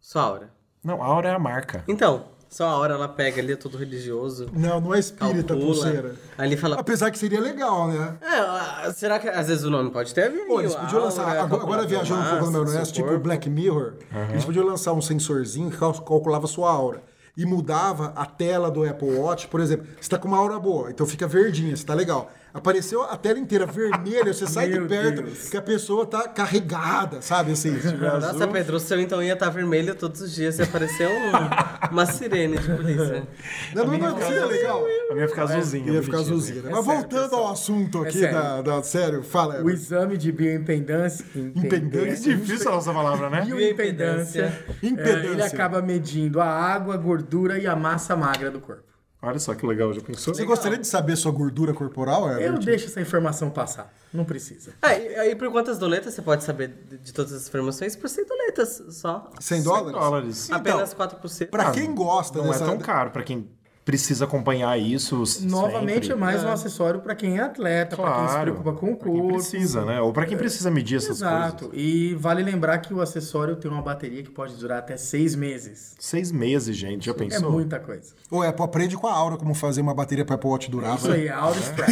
Sua 0.00 0.22
áurea. 0.22 0.50
Não, 0.82 1.00
a 1.02 1.06
aura 1.06 1.28
é 1.28 1.32
a 1.34 1.38
marca. 1.38 1.84
Então, 1.86 2.26
sua 2.56 2.68
áurea 2.68 2.94
ela 2.94 3.08
pega 3.08 3.40
ali, 3.40 3.52
é 3.52 3.56
todo 3.56 3.76
religioso. 3.76 4.46
Não, 4.52 4.80
não 4.80 4.94
é 4.94 4.98
espírita, 5.00 5.54
Calcula. 5.54 5.74
pulseira. 5.74 6.14
Ali 6.38 6.56
fala. 6.56 6.76
Apesar 6.78 7.10
que 7.10 7.18
seria 7.18 7.40
legal, 7.40 7.88
né? 7.88 8.16
É, 8.22 8.26
ah, 8.38 8.92
será 8.94 9.18
que 9.18 9.28
às 9.28 9.48
vezes 9.48 9.64
o 9.64 9.70
nome 9.70 9.90
pode 9.90 10.14
ter 10.14 10.30
vinil? 10.30 10.46
Pô, 10.46 10.60
eles 10.60 10.72
podiam 10.74 11.02
áurea, 11.02 11.04
lançar, 11.04 11.36
agora, 11.38 11.62
agora 11.62 11.86
viajando 11.86 12.20
um 12.20 12.24
pouco 12.30 12.44
no 12.46 12.50
meu 12.52 12.60
massa, 12.60 12.70
universo, 12.72 12.92
tipo. 12.92 13.18
Black 13.18 13.50
Mirror, 13.50 13.94
eles 14.30 14.44
podiam 14.44 14.64
lançar 14.64 14.92
um 14.92 15.02
sensorzinho 15.02 15.70
que 15.70 15.76
cal- 15.76 15.92
calculava 15.94 16.44
a 16.44 16.48
sua 16.48 16.70
aura. 16.70 17.02
E 17.36 17.44
mudava 17.44 18.12
a 18.14 18.24
tela 18.24 18.70
do 18.70 18.88
Apple 18.88 19.10
Watch, 19.16 19.48
por 19.48 19.58
exemplo, 19.58 19.84
você 20.00 20.08
tá 20.08 20.16
com 20.16 20.28
uma 20.28 20.38
aura 20.38 20.56
boa, 20.60 20.90
então 20.92 21.04
fica 21.04 21.26
verdinha, 21.26 21.74
você 21.76 21.84
tá 21.84 21.92
legal. 21.92 22.30
Apareceu 22.54 23.02
a 23.02 23.16
tela 23.16 23.36
inteira 23.40 23.66
vermelha, 23.66 24.32
você 24.32 24.46
sai 24.46 24.70
de 24.70 24.78
perto 24.82 25.22
Deus. 25.22 25.48
que 25.48 25.56
a 25.56 25.60
pessoa 25.62 26.06
tá 26.06 26.28
carregada, 26.28 27.20
sabe 27.20 27.50
assim? 27.50 27.76
tiver 27.76 28.12
Nossa, 28.12 28.28
azul. 28.30 28.46
Pedro, 28.46 28.76
o 28.76 28.80
seu 28.80 29.00
então 29.00 29.20
ia 29.20 29.32
estar 29.32 29.50
vermelho 29.50 29.92
todos 29.96 30.20
os 30.20 30.32
dias 30.32 30.60
e 30.60 30.62
apareceu 30.62 31.10
um- 31.10 31.90
uma 31.90 32.06
sirene 32.06 32.56
de 32.56 32.68
polícia. 32.70 33.26
Não, 33.74 33.84
não, 33.86 33.98
não, 33.98 34.18
seria 34.18 34.46
legal. 34.46 34.84
A 35.10 35.14
minha 35.14 35.24
ia 35.24 35.28
ficar 35.28 35.42
azulzinha. 35.42 35.92
Ia 35.92 36.02
ficar 36.04 36.18
azulzinha. 36.18 36.62
né? 36.62 36.68
É 36.70 36.72
Mas 36.74 36.84
sério, 36.84 37.00
voltando 37.00 37.22
pessoal. 37.24 37.44
ao 37.46 37.52
assunto 37.52 38.02
aqui 38.02 38.18
sério. 38.20 38.34
da, 38.38 38.62
da. 38.62 38.82
Sério, 38.84 39.22
fala. 39.24 39.60
O 39.60 39.68
exame 39.68 40.16
de 40.16 40.30
bioimpedância. 40.30 41.26
Impedância. 41.56 42.30
É 42.32 42.36
difícil 42.36 42.72
essa 42.72 42.92
palavra, 42.94 43.30
né? 43.30 43.40
Bioimpedância. 43.44 44.60
Impedância. 44.80 45.28
é, 45.28 45.32
ele 45.32 45.42
acaba 45.42 45.82
medindo 45.82 46.40
a 46.40 46.46
água, 46.46 46.94
a 46.94 46.96
gordura 46.96 47.58
e 47.58 47.66
a 47.66 47.74
massa 47.74 48.14
magra 48.14 48.48
do 48.48 48.60
corpo. 48.60 48.93
Olha 49.26 49.38
só 49.38 49.54
que 49.54 49.66
legal, 49.66 49.92
já 49.92 50.00
pensou? 50.00 50.34
Você 50.34 50.44
gostaria 50.44 50.78
de 50.78 50.86
saber 50.86 51.16
sua 51.16 51.32
gordura 51.32 51.72
corporal, 51.72 52.28
Eu 52.28 52.38
Herbert? 52.40 52.64
deixo 52.64 52.86
essa 52.86 53.00
informação 53.00 53.50
passar. 53.50 53.92
Não 54.12 54.24
precisa. 54.24 54.72
Ah, 54.82 54.94
e 54.94 55.14
aí 55.16 55.34
por 55.34 55.50
quantas 55.50 55.78
doletas 55.78 56.14
você 56.14 56.22
pode 56.22 56.44
saber 56.44 56.68
de, 56.88 56.98
de 56.98 57.12
todas 57.12 57.32
as 57.32 57.48
informações? 57.48 57.96
Por 57.96 58.08
100 58.08 58.26
doletas 58.26 58.82
só. 58.90 59.30
100 59.40 59.62
dólares? 59.62 59.92
dólares. 59.92 60.44
Então, 60.46 60.58
Apenas 60.58 60.94
4 60.94 61.18
por 61.18 61.28
cento. 61.28 61.50
Pra 61.50 61.70
quem 61.72 61.94
gosta 61.94 62.38
Não 62.38 62.48
dessa. 62.50 62.64
é 62.64 62.66
tão 62.66 62.78
caro 62.78 63.10
pra 63.10 63.22
quem 63.22 63.48
precisa 63.84 64.24
acompanhar 64.24 64.78
isso 64.78 65.26
sempre. 65.26 65.50
Novamente, 65.50 66.10
é 66.10 66.14
mais 66.14 66.42
um 66.42 66.48
acessório 66.48 67.00
para 67.00 67.14
quem 67.14 67.36
é 67.38 67.42
atleta, 67.42 67.96
para 67.96 68.14
quem 68.14 68.24
se 68.28 68.30
Claro. 68.34 68.52
preocupa 68.54 68.72
com 68.80 68.92
o 68.92 68.96
Pra 68.96 69.10
quem 69.10 69.20
corpo. 69.20 69.34
precisa, 69.34 69.84
né? 69.84 70.00
Ou 70.00 70.12
pra 70.12 70.24
quem 70.24 70.38
precisa 70.38 70.70
medir 70.70 70.96
essas 70.96 71.18
Exato. 71.18 71.66
coisas. 71.68 71.78
E 71.86 72.14
vale 72.14 72.42
lembrar 72.42 72.78
que 72.78 72.94
o 72.94 73.00
acessório 73.02 73.56
tem 73.56 73.70
uma 73.70 73.82
bateria 73.82 74.22
que 74.22 74.30
pode 74.30 74.54
durar 74.54 74.78
até 74.78 74.96
seis 74.96 75.34
meses. 75.34 75.94
Seis 75.98 76.32
meses, 76.32 76.74
gente, 76.76 77.04
já 77.06 77.12
É 77.12 77.14
pensou? 77.14 77.52
muita 77.52 77.78
coisa. 77.78 78.14
Ou 78.30 78.42
é, 78.42 78.48
aprende 78.48 78.96
com 78.96 79.06
a 79.06 79.12
Aura 79.12 79.36
como 79.36 79.52
fazer 79.54 79.82
uma 79.82 79.92
bateria 79.94 80.24
para 80.24 80.36
Apple 80.36 80.48
Watch 80.48 80.70
durar. 80.70 80.96
Isso 80.96 81.12
aí, 81.12 81.26
é 81.28 81.32
Auto 81.32 81.58
Strap. 81.58 81.90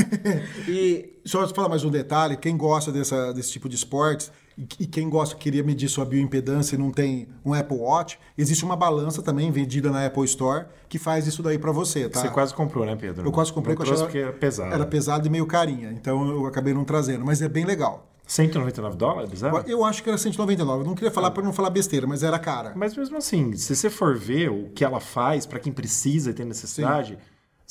E 0.68 1.10
Só 1.24 1.46
falar 1.48 1.68
mais 1.68 1.84
um 1.84 1.90
detalhe, 1.90 2.36
quem 2.36 2.56
gosta 2.56 2.90
dessa, 2.90 3.32
desse 3.32 3.52
tipo 3.52 3.68
de 3.68 3.76
esportes 3.76 4.32
e, 4.56 4.86
quem 4.86 5.08
gosta, 5.08 5.34
queria 5.36 5.62
medir 5.62 5.88
sua 5.88 6.04
bioimpedância 6.04 6.74
e 6.74 6.78
não 6.78 6.90
tem 6.90 7.28
um 7.44 7.54
Apple 7.54 7.78
Watch, 7.78 8.18
existe 8.36 8.64
uma 8.64 8.76
balança 8.76 9.22
também 9.22 9.50
vendida 9.50 9.90
na 9.90 10.06
Apple 10.06 10.24
Store 10.24 10.66
que 10.88 10.98
faz 10.98 11.26
isso 11.26 11.42
daí 11.42 11.58
para 11.58 11.72
você, 11.72 12.08
tá? 12.08 12.20
Você 12.20 12.28
quase 12.28 12.54
comprou, 12.54 12.84
né, 12.84 12.94
Pedro? 12.96 13.26
Eu 13.26 13.32
quase 13.32 13.52
comprei, 13.52 13.74
Não 13.74 13.84
eu 13.84 13.98
porque 13.98 14.18
é 14.18 14.32
pesado. 14.32 14.74
Era 14.74 14.86
pesado 14.86 15.26
e 15.26 15.30
meio 15.30 15.46
carinha, 15.46 15.90
então 15.92 16.28
eu 16.28 16.46
acabei 16.46 16.74
não 16.74 16.84
trazendo, 16.84 17.24
mas 17.24 17.40
é 17.42 17.48
bem 17.48 17.64
legal. 17.64 18.08
199 18.26 18.96
dólares, 18.96 19.42
é? 19.42 19.50
Eu- 19.66 19.84
acho 19.84 20.02
que 20.02 20.08
era 20.08 20.16
199, 20.16 20.82
eu 20.82 20.86
não 20.86 20.94
queria 20.94 21.10
falar 21.10 21.30
para 21.32 21.42
não 21.42 21.52
falar 21.52 21.70
besteira, 21.70 22.06
mas 22.06 22.22
era 22.22 22.38
cara. 22.38 22.72
Mas 22.74 22.96
mesmo 22.96 23.16
assim, 23.16 23.54
se 23.56 23.74
você 23.74 23.90
for 23.90 24.16
ver 24.16 24.48
o 24.50 24.70
que 24.70 24.84
ela 24.84 25.00
faz 25.00 25.44
pra 25.44 25.58
quem 25.58 25.72
precisa 25.72 26.30
e 26.30 26.32
tem 26.32 26.46
necessidade, 26.46 27.18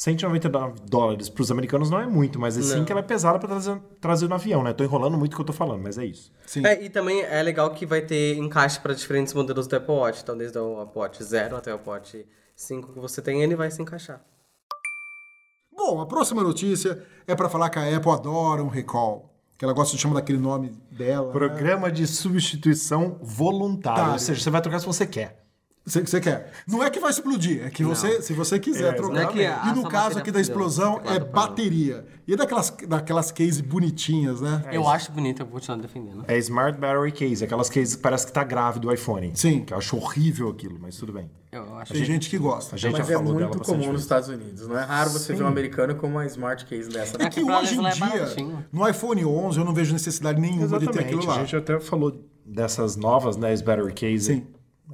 199 0.01 0.81
dólares 0.89 1.29
pros 1.29 1.51
americanos 1.51 1.91
não 1.91 1.99
é 1.99 2.07
muito, 2.07 2.39
mas 2.39 2.57
é 2.57 2.61
sim 2.63 2.77
Não. 2.77 2.85
que 2.85 2.91
ela 2.91 3.01
é 3.01 3.03
pesada 3.03 3.37
pra 3.37 3.47
trazer, 3.47 3.79
trazer 3.99 4.27
no 4.27 4.33
avião, 4.33 4.63
né? 4.63 4.73
Tô 4.73 4.83
enrolando 4.83 5.15
muito 5.15 5.33
o 5.33 5.35
que 5.35 5.41
eu 5.41 5.45
tô 5.45 5.53
falando, 5.53 5.83
mas 5.83 5.95
é 5.99 6.05
isso. 6.05 6.31
Sim. 6.47 6.65
É, 6.65 6.83
e 6.83 6.89
também 6.89 7.21
é 7.21 7.43
legal 7.43 7.69
que 7.69 7.85
vai 7.85 8.01
ter 8.01 8.35
encaixe 8.35 8.79
para 8.79 8.95
diferentes 8.95 9.31
modelos 9.31 9.67
do 9.67 9.75
Apple 9.75 9.93
Watch. 9.93 10.21
Então, 10.23 10.35
desde 10.35 10.57
o 10.57 10.79
Apple 10.81 10.99
Watch 10.99 11.23
0 11.23 11.55
até 11.55 11.71
o 11.71 11.75
Apple 11.75 11.91
Watch 11.91 12.25
5 12.55 12.93
que 12.93 12.99
você 12.99 13.21
tem, 13.21 13.43
ele 13.43 13.55
vai 13.55 13.69
se 13.69 13.79
encaixar. 13.79 14.25
Bom, 15.71 16.01
a 16.01 16.07
próxima 16.07 16.41
notícia 16.41 17.03
é 17.27 17.35
para 17.35 17.47
falar 17.47 17.69
que 17.69 17.77
a 17.77 17.95
Apple 17.95 18.11
adora 18.11 18.63
um 18.63 18.69
recall. 18.69 19.29
Que 19.55 19.63
ela 19.65 19.73
gosta 19.75 19.95
de 19.95 20.01
chamar 20.01 20.15
daquele 20.15 20.39
nome 20.39 20.71
dela. 20.89 21.27
né? 21.27 21.31
Programa 21.31 21.91
de 21.91 22.07
substituição 22.07 23.19
voluntária. 23.21 24.03
Tá. 24.05 24.11
Ou 24.13 24.17
seja, 24.19 24.41
você 24.41 24.49
vai 24.49 24.61
trocar 24.63 24.79
se 24.79 24.85
você 24.87 25.05
quer. 25.05 25.43
Você, 25.83 26.01
você 26.01 26.21
quer. 26.21 26.51
Não 26.67 26.83
é 26.83 26.91
que 26.91 26.99
vai 26.99 27.09
explodir, 27.09 27.65
é 27.65 27.69
que 27.71 27.83
você, 27.83 28.21
se 28.21 28.33
você 28.33 28.59
quiser 28.59 28.93
É, 28.93 28.95
trocar. 28.95 29.21
é 29.23 29.25
que 29.25 29.43
a 29.45 29.63
e 29.65 29.69
no 29.69 29.81
sua 29.81 29.89
caso 29.89 30.03
bateria 30.03 30.21
aqui 30.21 30.31
da 30.31 30.39
explosão 30.39 30.95
teclado 30.99 31.15
é 31.15 31.19
parou. 31.19 31.47
bateria. 31.49 32.05
E 32.27 32.33
é 32.33 32.37
daquelas, 32.37 32.69
daquelas 32.87 33.31
case 33.31 33.63
bonitinhas, 33.63 34.41
né? 34.41 34.63
eu 34.71 34.87
acho 34.87 35.11
bonito, 35.11 35.41
eu 35.41 35.45
vou 35.45 35.55
continuar 35.55 35.79
defendendo. 35.81 36.23
É 36.27 36.37
Smart 36.37 36.77
Battery 36.79 37.11
Case, 37.11 37.43
aquelas 37.43 37.67
cases 37.67 37.95
que 37.95 38.01
parece 38.01 38.27
que 38.27 38.31
tá 38.31 38.43
grávido 38.43 38.89
o 38.89 38.93
iPhone. 38.93 39.31
Sim. 39.33 39.61
Que 39.65 39.73
eu 39.73 39.77
acho 39.79 39.97
horrível 39.97 40.49
aquilo, 40.49 40.77
mas 40.79 40.95
tudo 40.97 41.13
bem. 41.13 41.31
Eu 41.51 41.75
acho 41.75 41.91
Tem 41.93 42.05
gente 42.05 42.29
que 42.29 42.37
gosta. 42.37 42.75
A 42.75 42.77
gente 42.77 42.91
Mas 42.91 43.07
já 43.07 43.13
é 43.13 43.17
falou 43.17 43.33
dela 43.33 43.45
muito 43.47 43.57
bastante 43.57 43.65
comum 43.65 43.79
nos 43.79 43.87
vezes. 43.87 44.01
Estados 44.03 44.29
Unidos. 44.29 44.67
Não 44.67 44.77
é 44.77 44.83
raro 44.85 45.09
você 45.09 45.33
ver 45.33 45.43
um 45.43 45.47
americano 45.47 45.95
com 45.95 46.07
uma 46.07 46.25
smart 46.27 46.63
case 46.65 46.89
dessa. 46.89 47.17
É 47.17 47.23
né? 47.23 47.29
que 47.29 47.43
hoje 47.43 47.75
em 47.75 47.85
é 47.85 47.89
dia, 47.91 48.65
no 48.71 48.87
iPhone 48.87 49.25
11, 49.25 49.57
eu 49.59 49.65
não 49.65 49.73
vejo 49.73 49.91
necessidade 49.91 50.39
nenhuma 50.39 50.79
de 50.79 50.87
ter 50.87 50.99
aquilo 50.99 51.21
Exatamente. 51.21 51.27
lá. 51.27 51.35
A 51.35 51.39
gente 51.39 51.55
até 51.55 51.79
falou 51.79 52.23
dessas 52.45 52.95
novas, 52.95 53.35
né, 53.35 53.49
Battery 53.57 53.93
Case. 53.93 54.25
Sim. 54.35 54.47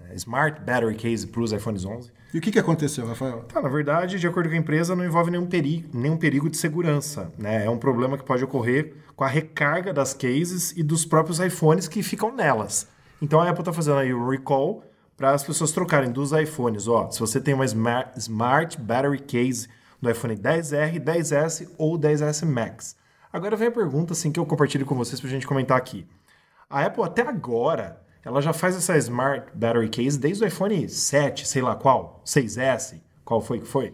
É, 0.09 0.15
Smart 0.15 0.61
Battery 0.61 0.95
Case 0.95 1.27
para 1.27 1.41
os 1.41 1.51
iPhones 1.51 1.85
11. 1.85 2.11
E 2.33 2.37
o 2.37 2.41
que, 2.41 2.51
que 2.51 2.59
aconteceu, 2.59 3.05
Rafael? 3.07 3.41
Tá, 3.43 3.61
na 3.61 3.69
verdade, 3.69 4.19
de 4.19 4.27
acordo 4.27 4.49
com 4.49 4.55
a 4.55 4.59
empresa, 4.59 4.95
não 4.95 5.05
envolve 5.05 5.31
nenhum 5.31 5.45
perigo, 5.45 5.89
nenhum 5.93 6.17
perigo 6.17 6.49
de 6.49 6.57
segurança. 6.57 7.31
Né? 7.37 7.65
É 7.65 7.69
um 7.69 7.77
problema 7.77 8.17
que 8.17 8.23
pode 8.23 8.43
ocorrer 8.43 8.93
com 9.15 9.23
a 9.23 9.27
recarga 9.27 9.93
das 9.93 10.13
cases 10.13 10.71
e 10.77 10.83
dos 10.83 11.05
próprios 11.05 11.39
iPhones 11.39 11.87
que 11.87 12.03
ficam 12.03 12.35
nelas. 12.35 12.87
Então 13.21 13.39
a 13.39 13.49
Apple 13.49 13.61
está 13.61 13.73
fazendo 13.73 13.97
aí 13.97 14.13
o 14.13 14.29
recall 14.29 14.83
para 15.15 15.31
as 15.31 15.43
pessoas 15.43 15.71
trocarem 15.71 16.11
dos 16.11 16.31
iPhones. 16.31 16.87
Ó, 16.87 17.09
se 17.09 17.19
você 17.19 17.41
tem 17.41 17.53
uma 17.53 17.65
Smart, 17.65 18.11
Smart 18.19 18.79
Battery 18.79 19.19
Case 19.19 19.67
do 19.99 20.09
iPhone 20.09 20.35
10R, 20.35 20.99
10S 20.99 21.69
ou 21.77 21.97
10S 21.97 22.45
Max. 22.45 22.95
Agora 23.33 23.55
vem 23.55 23.67
a 23.67 23.71
pergunta 23.71 24.13
assim, 24.13 24.31
que 24.31 24.39
eu 24.39 24.45
compartilho 24.45 24.85
com 24.85 24.95
vocês 24.95 25.19
para 25.19 25.27
a 25.29 25.31
gente 25.31 25.47
comentar 25.47 25.77
aqui. 25.77 26.07
A 26.69 26.85
Apple 26.85 27.03
até 27.03 27.21
agora, 27.21 28.01
ela 28.23 28.41
já 28.41 28.53
faz 28.53 28.75
essa 28.75 28.97
Smart 28.97 29.47
Battery 29.53 29.89
Case 29.89 30.17
desde 30.19 30.43
o 30.43 30.47
iPhone 30.47 30.87
7, 30.89 31.47
sei 31.47 31.61
lá 31.61 31.75
qual, 31.75 32.21
6S, 32.25 32.99
qual 33.23 33.41
foi 33.41 33.59
que 33.59 33.67
foi. 33.67 33.93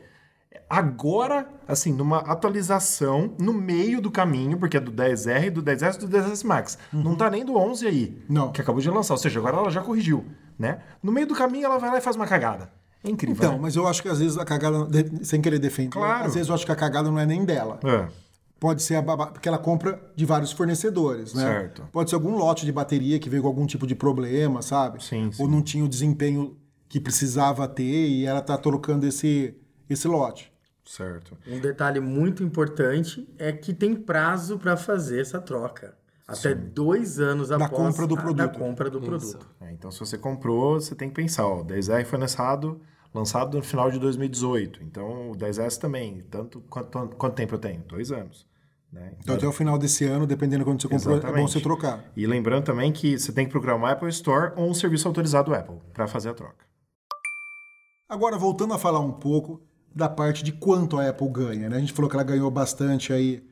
Agora, 0.69 1.47
assim, 1.67 1.93
numa 1.93 2.19
atualização 2.19 3.35
no 3.39 3.53
meio 3.53 4.01
do 4.01 4.09
caminho, 4.09 4.57
porque 4.57 4.77
é 4.77 4.79
do 4.79 4.91
10R, 4.91 5.51
do 5.51 5.61
10S 5.61 5.95
e 5.95 5.99
do 5.99 6.07
10S 6.07 6.43
Max. 6.45 6.77
Não 6.91 7.15
tá 7.15 7.29
nem 7.29 7.45
do 7.45 7.55
11 7.55 7.85
aí, 7.87 8.23
Não. 8.27 8.51
que 8.51 8.59
acabou 8.61 8.81
de 8.81 8.89
lançar. 8.89 9.13
Ou 9.13 9.17
seja, 9.19 9.39
agora 9.39 9.57
ela 9.57 9.69
já 9.69 9.81
corrigiu, 9.81 10.25
né? 10.57 10.79
No 11.01 11.11
meio 11.11 11.27
do 11.27 11.35
caminho 11.35 11.65
ela 11.65 11.77
vai 11.77 11.91
lá 11.91 11.97
e 11.97 12.01
faz 12.01 12.15
uma 12.15 12.25
cagada. 12.25 12.71
É 13.03 13.09
incrível, 13.09 13.35
Então, 13.37 13.53
né? 13.53 13.59
mas 13.61 13.75
eu 13.75 13.85
acho 13.87 14.01
que 14.01 14.07
às 14.09 14.19
vezes 14.19 14.37
a 14.37 14.45
cagada, 14.45 14.87
sem 15.23 15.41
querer 15.41 15.59
defender, 15.59 15.89
Claro. 15.91 16.25
às 16.25 16.33
vezes 16.33 16.47
eu 16.49 16.55
acho 16.55 16.65
que 16.65 16.71
a 16.71 16.75
cagada 16.75 17.11
não 17.11 17.19
é 17.19 17.25
nem 17.25 17.43
dela. 17.45 17.79
É. 17.83 18.07
Pode 18.63 18.81
ser 18.81 18.95
a 18.95 19.03
porque 19.03 19.49
ela 19.49 19.57
compra 19.57 20.01
de 20.15 20.25
vários 20.25 20.53
fornecedores, 20.53 21.33
né? 21.33 21.43
Certo. 21.43 21.83
Pode 21.91 22.09
ser 22.09 22.15
algum 22.15 22.37
lote 22.37 22.65
de 22.65 22.71
bateria 22.71 23.19
que 23.19 23.29
veio 23.29 23.41
com 23.43 23.49
algum 23.49 23.65
tipo 23.65 23.85
de 23.85 23.93
problema, 23.93 24.61
sabe? 24.61 25.03
Sim, 25.03 25.29
sim. 25.33 25.43
Ou 25.43 25.49
não 25.49 25.61
tinha 25.61 25.83
o 25.83 25.89
desempenho 25.89 26.55
que 26.87 26.97
precisava 26.97 27.67
ter 27.67 27.83
e 28.07 28.25
ela 28.25 28.41
tá 28.41 28.57
trocando 28.57 29.05
esse, 29.05 29.53
esse 29.89 30.07
lote. 30.07 30.49
Certo. 30.85 31.37
Um 31.45 31.59
detalhe 31.59 31.99
muito 31.99 32.41
importante 32.41 33.27
é 33.37 33.51
que 33.51 33.73
tem 33.73 33.93
prazo 33.93 34.57
para 34.57 34.77
fazer 34.77 35.19
essa 35.19 35.41
troca. 35.41 35.97
Até 36.25 36.55
dois 36.55 37.19
anos 37.19 37.51
após 37.51 37.69
compra 37.69 38.07
do 38.07 38.15
a- 38.15 38.21
produto. 38.21 38.37
da 38.37 38.47
compra 38.47 38.89
do 38.89 39.01
produto. 39.01 39.45
É, 39.59 39.73
então, 39.73 39.91
se 39.91 39.99
você 39.99 40.17
comprou, 40.17 40.79
você 40.79 40.95
tem 40.95 41.09
que 41.09 41.15
pensar, 41.15 41.45
ó, 41.45 41.59
o 41.59 41.65
10R 41.65 42.05
foi 42.05 42.17
lançado, 42.17 42.79
lançado 43.13 43.57
no 43.57 43.63
final 43.63 43.91
de 43.91 43.99
2018. 43.99 44.81
Então, 44.83 45.31
o 45.31 45.35
10S 45.35 45.77
também. 45.77 46.21
Tanto, 46.31 46.61
quanto, 46.69 47.09
quanto 47.17 47.35
tempo 47.35 47.55
eu 47.55 47.59
tenho? 47.59 47.83
Dois 47.89 48.09
anos. 48.09 48.52
Né? 48.93 49.11
Então, 49.19 49.35
até 49.35 49.47
o 49.47 49.51
final 49.51 49.75
desse 49.77 50.05
ano, 50.05 50.27
dependendo 50.27 50.59
de 50.59 50.65
quando 50.69 50.79
você 50.79 50.87
comprou, 50.87 51.17
é 51.17 51.19
bom 51.19 51.25
Exatamente. 51.27 51.51
você 51.51 51.59
trocar. 51.59 52.05
E 52.15 52.27
lembrando 52.27 52.63
também 52.63 52.91
que 52.91 53.17
você 53.17 53.31
tem 53.31 53.45
que 53.45 53.51
procurar 53.51 53.75
uma 53.75 53.91
Apple 53.91 54.07
Store 54.09 54.53
ou 54.55 54.69
um 54.69 54.73
serviço 54.73 55.07
autorizado 55.07 55.53
Apple 55.53 55.77
para 55.91 56.07
fazer 56.07 56.29
a 56.29 56.33
troca. 56.35 56.63
Agora, 58.07 58.37
voltando 58.37 58.75
a 58.75 58.77
falar 58.77 58.99
um 58.99 59.11
pouco 59.11 59.63
da 59.95 60.07
parte 60.07 60.43
de 60.43 60.51
quanto 60.51 60.99
a 60.99 61.09
Apple 61.09 61.27
ganha, 61.29 61.69
né? 61.69 61.77
A 61.77 61.79
gente 61.79 61.91
falou 61.91 62.07
que 62.07 62.15
ela 62.15 62.23
ganhou 62.23 62.51
bastante 62.51 63.11
aí 63.11 63.43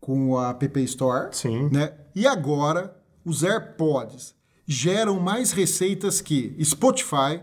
com 0.00 0.36
a 0.36 0.50
App 0.50 0.82
Store. 0.82 1.28
Sim. 1.32 1.68
Né? 1.70 1.92
E 2.14 2.26
agora, 2.26 2.96
os 3.24 3.44
AirPods 3.44 4.34
geram 4.66 5.20
mais 5.20 5.52
receitas 5.52 6.20
que 6.20 6.56
Spotify, 6.64 7.42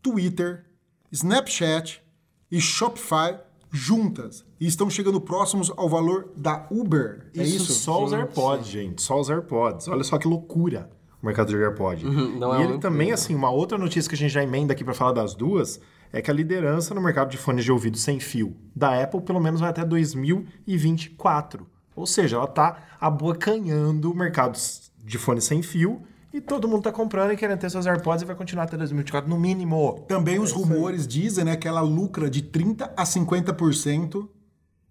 Twitter, 0.00 0.64
Snapchat 1.12 2.02
e 2.50 2.58
Shopify 2.58 3.38
juntas. 3.70 4.44
E 4.58 4.66
estão 4.66 4.90
chegando 4.90 5.20
próximos 5.20 5.72
ao 5.76 5.88
valor 5.88 6.30
da 6.36 6.66
Uber. 6.70 7.30
é 7.36 7.42
isso? 7.42 7.72
só 7.72 8.04
os 8.04 8.12
AirPods, 8.12 8.66
gente. 8.66 9.02
Só 9.02 9.20
os 9.20 9.30
AirPods. 9.30 9.88
Olha 9.88 10.04
só 10.04 10.18
que 10.18 10.26
loucura 10.26 10.90
o 11.22 11.26
mercado 11.26 11.48
de 11.48 11.56
AirPod. 11.56 12.04
não 12.04 12.58
e 12.58 12.62
é 12.62 12.64
ele 12.64 12.78
também, 12.78 13.12
assim, 13.12 13.34
uma 13.34 13.50
outra 13.50 13.76
notícia 13.76 14.08
que 14.08 14.14
a 14.14 14.18
gente 14.18 14.32
já 14.32 14.42
emenda 14.42 14.72
aqui 14.72 14.82
para 14.82 14.94
falar 14.94 15.12
das 15.12 15.34
duas 15.34 15.80
é 16.12 16.20
que 16.20 16.30
a 16.30 16.34
liderança 16.34 16.94
no 16.94 17.00
mercado 17.00 17.30
de 17.30 17.36
fones 17.36 17.64
de 17.64 17.70
ouvido 17.70 17.96
sem 17.96 18.18
fio 18.18 18.56
da 18.74 19.00
Apple 19.00 19.20
pelo 19.20 19.40
menos 19.40 19.60
vai 19.60 19.70
até 19.70 19.84
2024. 19.84 21.66
Ou 21.94 22.06
seja, 22.06 22.36
ela 22.36 22.46
está 22.46 22.78
abocanhando 23.00 24.10
o 24.10 24.16
mercado 24.16 24.58
de 25.04 25.18
fone 25.18 25.40
sem 25.40 25.62
fio 25.62 26.02
e 26.32 26.40
todo 26.40 26.68
mundo 26.68 26.78
está 26.78 26.92
comprando 26.92 27.32
e 27.32 27.36
querendo 27.36 27.58
ter 27.58 27.70
seus 27.70 27.86
AirPods 27.86 28.22
e 28.22 28.26
vai 28.26 28.36
continuar 28.36 28.64
até 28.64 28.76
2024 28.76 29.28
no 29.28 29.38
mínimo. 29.38 30.04
Também 30.06 30.38
os 30.38 30.52
rumores 30.52 31.06
dizem 31.06 31.44
né, 31.44 31.56
que 31.56 31.66
ela 31.66 31.80
lucra 31.80 32.30
de 32.30 32.42
30% 32.42 32.90
a 32.96 33.04
50% 33.04 34.28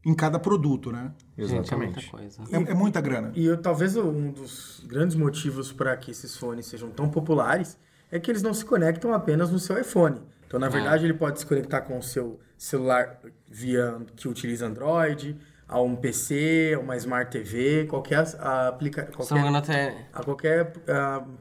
em 0.05 0.13
cada 0.13 0.39
produto, 0.39 0.91
né? 0.91 1.11
Gente, 1.37 1.73
é 1.73 1.77
muita 1.77 1.99
Exatamente. 1.99 2.09
coisa. 2.09 2.41
É, 2.51 2.71
é 2.71 2.73
muita 2.73 3.01
grana. 3.01 3.31
E 3.35 3.45
eu, 3.45 3.57
talvez 3.57 3.95
um 3.95 4.31
dos 4.31 4.83
grandes 4.87 5.15
motivos 5.15 5.71
para 5.71 5.95
que 5.97 6.11
esses 6.11 6.35
fones 6.35 6.65
sejam 6.65 6.89
tão 6.89 7.09
populares 7.09 7.77
é 8.11 8.19
que 8.19 8.31
eles 8.31 8.41
não 8.41 8.53
se 8.53 8.65
conectam 8.65 9.13
apenas 9.13 9.51
no 9.51 9.59
seu 9.59 9.79
iPhone. 9.79 10.21
Então, 10.47 10.59
na 10.59 10.67
verdade, 10.67 11.05
ele 11.05 11.13
pode 11.13 11.39
se 11.39 11.45
conectar 11.45 11.81
com 11.81 11.97
o 11.99 12.01
seu 12.01 12.39
celular 12.57 13.19
via 13.47 13.97
que 14.15 14.27
utiliza 14.27 14.65
Android, 14.65 15.37
a 15.69 15.79
um 15.81 15.95
PC, 15.95 16.73
a 16.75 16.79
uma 16.79 16.97
Smart 16.97 17.31
TV, 17.31 17.85
qualquer 17.85 18.25
aplica, 18.39 19.07
Se 19.21 19.33
não 19.33 19.41
me 19.43 19.47
qualquer, 19.51 19.55
até 19.57 20.07
a 20.11 20.23
qualquer 20.23 20.73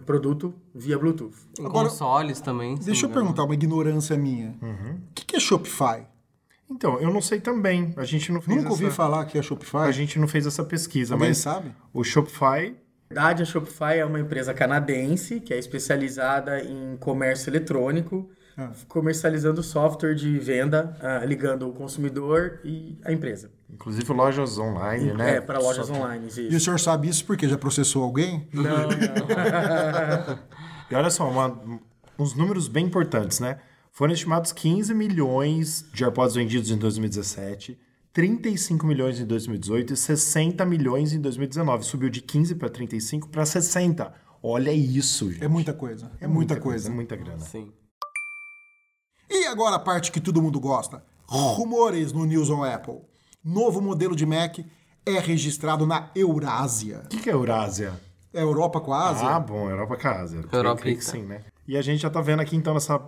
produto 0.04 0.54
via 0.74 0.98
Bluetooth. 0.98 1.34
em 1.58 1.64
Agora, 1.66 1.88
consoles 1.88 2.40
também. 2.40 2.74
Deixa 2.76 3.06
eu 3.06 3.10
perguntar, 3.10 3.44
uma 3.44 3.54
ignorância 3.54 4.16
minha. 4.16 4.54
O 5.10 5.14
que, 5.14 5.24
que 5.24 5.36
é 5.36 5.40
Shopify? 5.40 6.06
Então, 6.70 7.00
eu 7.00 7.10
não 7.10 7.22
sei 7.22 7.40
também. 7.40 7.94
A 7.96 8.04
gente 8.04 8.30
não 8.30 8.42
fez 8.42 8.58
Nunca 8.58 8.70
ouvi 8.70 8.84
essa... 8.86 8.94
falar 8.94 9.24
que 9.24 9.38
é 9.38 9.42
Shopify. 9.42 9.78
A 9.78 9.90
gente 9.92 10.18
não 10.18 10.28
fez 10.28 10.46
essa 10.46 10.62
pesquisa, 10.62 11.14
Alguém 11.14 11.30
mas 11.30 11.38
sabe? 11.38 11.74
o 11.94 12.04
Shopify 12.04 12.76
Na 13.10 13.22
verdade, 13.22 13.42
a 13.42 13.46
Shopify 13.46 13.94
é 13.98 14.04
uma 14.04 14.20
empresa 14.20 14.52
canadense 14.52 15.40
que 15.40 15.54
é 15.54 15.58
especializada 15.58 16.60
em 16.62 16.96
comércio 16.98 17.48
eletrônico, 17.48 18.28
Ah. 18.58 18.70
comercializando 18.86 19.62
software 19.62 20.14
de 20.14 20.38
venda, 20.38 20.94
ah, 21.00 21.24
ligando 21.24 21.66
o 21.68 21.72
consumidor 21.72 22.60
e 22.64 22.98
a 23.04 23.12
empresa. 23.12 23.50
Inclusive 23.70 24.12
lojas 24.12 24.58
online, 24.58 25.12
né? 25.12 25.36
É, 25.36 25.40
para 25.40 25.58
lojas 25.58 25.86
Só- 25.86 25.94
online. 25.94 26.26
Isso. 26.28 26.40
E 26.40 26.56
o 26.56 26.60
senhor 26.60 26.80
sabe 26.80 27.08
isso 27.08 27.24
porque 27.24 27.48
já 27.48 27.58
processou 27.58 28.02
alguém? 28.02 28.48
Não, 28.52 28.62
não. 28.64 28.88
E 30.90 30.94
olha 30.94 31.10
só, 31.10 31.28
uma- 31.28 31.60
uns 32.18 32.34
números 32.34 32.66
bem 32.66 32.86
importantes, 32.86 33.40
né? 33.40 33.58
Foram 33.92 34.12
estimados 34.14 34.52
15 34.52 34.94
milhões 34.94 35.84
de 35.92 36.02
AirPods 36.02 36.34
vendidos 36.34 36.70
em 36.70 36.78
2017, 36.78 37.78
35 38.12 38.86
milhões 38.86 39.20
em 39.20 39.26
2018 39.26 39.92
e 39.92 39.96
60 39.96 40.64
milhões 40.64 41.12
em 41.12 41.20
2019. 41.20 41.84
Subiu 41.84 42.08
de 42.08 42.22
15 42.22 42.54
para 42.54 42.70
35 42.70 43.28
para 43.28 43.44
60. 43.44 44.12
Olha 44.42 44.72
isso, 44.72 45.30
gente. 45.30 45.44
É 45.44 45.48
muita 45.48 45.74
coisa. 45.74 46.10
É, 46.20 46.26
muita, 46.26 46.56
coisa. 46.58 46.88
É 46.88 46.92
muita 46.92 47.16
grana. 47.16 47.40
Sim. 47.40 47.70
E 49.30 49.46
agora 49.46 49.76
a 49.76 49.80
parte 49.80 50.10
que 50.10 50.20
todo 50.20 50.40
mundo 50.40 50.58
gosta. 50.58 51.02
Rumores 51.26 52.12
no 52.12 52.24
News 52.24 52.48
on 52.48 52.64
Apple. 52.64 53.00
Novo 53.44 53.80
modelo 53.80 54.14
de 54.16 54.26
Mac 54.26 54.58
é 55.06 55.18
registrado 55.18 55.86
na 55.86 56.10
Eurásia. 56.14 57.02
O 57.04 57.08
que, 57.08 57.18
que 57.18 57.30
é 57.30 57.32
Eurásia? 57.32 57.92
É 58.32 58.42
Europa 58.42 58.80
com 58.80 58.92
a 58.92 59.08
Ásia? 59.08 59.28
Ah, 59.28 59.40
bom, 59.40 59.70
Europa 59.70 59.96
com 59.96 60.08
a 60.08 60.20
Ásia. 60.20 60.38
Eu 60.52 60.58
Europa 60.58 60.80
creio 60.82 60.98
que 60.98 61.02
então. 61.04 61.20
sim, 61.20 61.26
né? 61.26 61.40
E 61.66 61.76
a 61.76 61.82
gente 61.82 62.00
já 62.02 62.10
tá 62.10 62.20
vendo 62.20 62.40
aqui, 62.40 62.56
então, 62.56 62.74
nessa, 62.74 63.00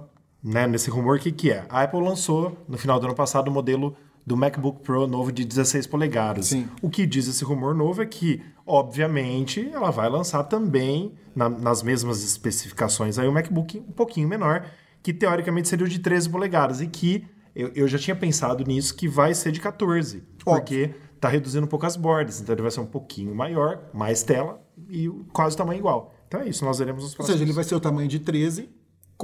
né, 0.43 0.67
nesse 0.67 0.89
rumor, 0.89 1.17
o 1.17 1.21
que, 1.21 1.31
que 1.33 1.51
é? 1.51 1.67
A 1.69 1.83
Apple 1.83 2.01
lançou, 2.01 2.57
no 2.69 2.79
final 2.79 2.99
do 2.99 3.07
ano 3.07 3.15
passado, 3.15 3.49
o 3.49 3.51
modelo 3.51 3.95
do 4.27 4.37
MacBook 4.37 4.83
Pro 4.83 5.07
novo 5.07 5.31
de 5.33 5.45
16 5.45 5.87
polegadas. 5.87 6.47
Sim. 6.47 6.69
O 6.81 6.89
que 6.89 7.07
diz 7.07 7.27
esse 7.27 7.45
rumor 7.45 7.75
novo 7.75 8.01
é 8.03 8.07
que, 8.07 8.41
obviamente, 8.67 9.69
ela 9.73 9.91
vai 9.91 10.09
lançar 10.09 10.45
também, 10.45 11.15
na- 11.35 11.49
nas 11.49 11.83
mesmas 11.83 12.23
especificações, 12.23 13.19
aí 13.19 13.27
o 13.29 13.33
MacBook 13.33 13.79
um 13.79 13.93
pouquinho 13.93 14.29
menor, 14.29 14.65
que 15.03 15.13
teoricamente 15.13 15.69
seria 15.69 15.85
o 15.85 15.89
de 15.89 15.99
13 15.99 16.29
polegadas, 16.29 16.81
e 16.81 16.87
que 16.87 17.27
eu, 17.55 17.71
eu 17.75 17.89
já 17.89 17.99
tinha 17.99 18.15
pensado 18.15 18.65
nisso, 18.65 18.95
que 18.95 19.09
vai 19.09 19.35
ser 19.35 19.53
de 19.53 19.61
14, 19.61 20.23
porque 20.45 20.95
tá 21.21 21.29
reduzindo 21.29 21.65
um 21.65 21.69
pouco 21.69 21.87
as 21.87 21.97
bordas, 21.97 22.41
então 22.41 22.55
ele 22.55 22.63
vai 22.63 22.71
ser 22.71 22.81
um 22.81 22.87
pouquinho 22.87 23.35
maior, 23.35 23.91
mais 23.93 24.23
tela, 24.23 24.63
e 24.89 25.09
quase 25.33 25.55
o 25.55 25.59
tamanho 25.59 25.79
igual. 25.79 26.15
Então 26.27 26.41
é 26.41 26.49
isso, 26.49 26.65
nós 26.65 26.79
veremos 26.79 27.03
nos 27.03 27.13
Ou 27.13 27.17
próximos... 27.17 27.39
seja, 27.39 27.45
ele 27.45 27.53
vai 27.53 27.65
ser 27.65 27.75
o 27.75 27.81
tamanho 27.81 28.09
de 28.09 28.19
13 28.21 28.71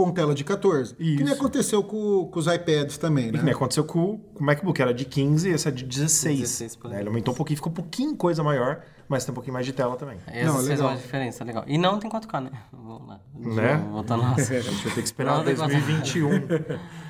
com 0.04 0.12
tela 0.12 0.34
de 0.34 0.44
14. 0.44 0.94
Que 0.94 1.02
nem 1.16 1.24
Isso. 1.24 1.32
aconteceu 1.34 1.82
com, 1.82 2.26
com 2.26 2.38
os 2.38 2.46
iPads 2.46 2.98
também, 2.98 3.28
E 3.28 3.30
que 3.30 3.36
nem 3.38 3.46
né? 3.46 3.52
aconteceu 3.52 3.82
com, 3.82 3.98
o- 3.98 4.18
com 4.18 4.40
o 4.42 4.46
MacBook, 4.46 4.80
era 4.82 4.92
de 4.92 5.06
15 5.06 5.48
e 5.48 5.52
esse 5.52 5.66
é 5.66 5.70
de 5.70 5.84
16. 5.84 6.38
16 6.40 6.78
né? 6.84 7.00
Ele 7.00 7.08
aumentou 7.08 7.32
um 7.32 7.36
pouquinho, 7.36 7.56
ficou 7.56 7.72
um 7.72 7.74
pouquinho 7.74 8.14
coisa 8.14 8.42
maior, 8.42 8.82
mas 9.08 9.24
tem 9.24 9.32
um 9.32 9.34
pouquinho 9.34 9.54
mais 9.54 9.64
de 9.64 9.72
tela 9.72 9.96
também. 9.96 10.18
Essa 10.26 10.44
Não, 10.52 10.56
fez 10.56 10.68
legal. 10.68 10.88
uma 10.88 10.96
diferença, 10.96 11.44
legal. 11.44 11.64
E 11.66 11.78
não 11.78 11.98
tem 11.98 12.10
4K, 12.10 12.40
né? 12.42 12.50
Vamos 12.72 13.08
lá. 13.08 13.20
Né? 13.38 13.76
Voltando 13.90 14.22
ao 14.24 14.34
A 14.36 14.38
gente 14.38 14.84
vai 14.84 14.94
ter 14.94 15.00
que 15.00 15.00
esperar 15.08 15.38
Não, 15.38 15.44
tem 15.44 15.54
2021. 15.54 16.28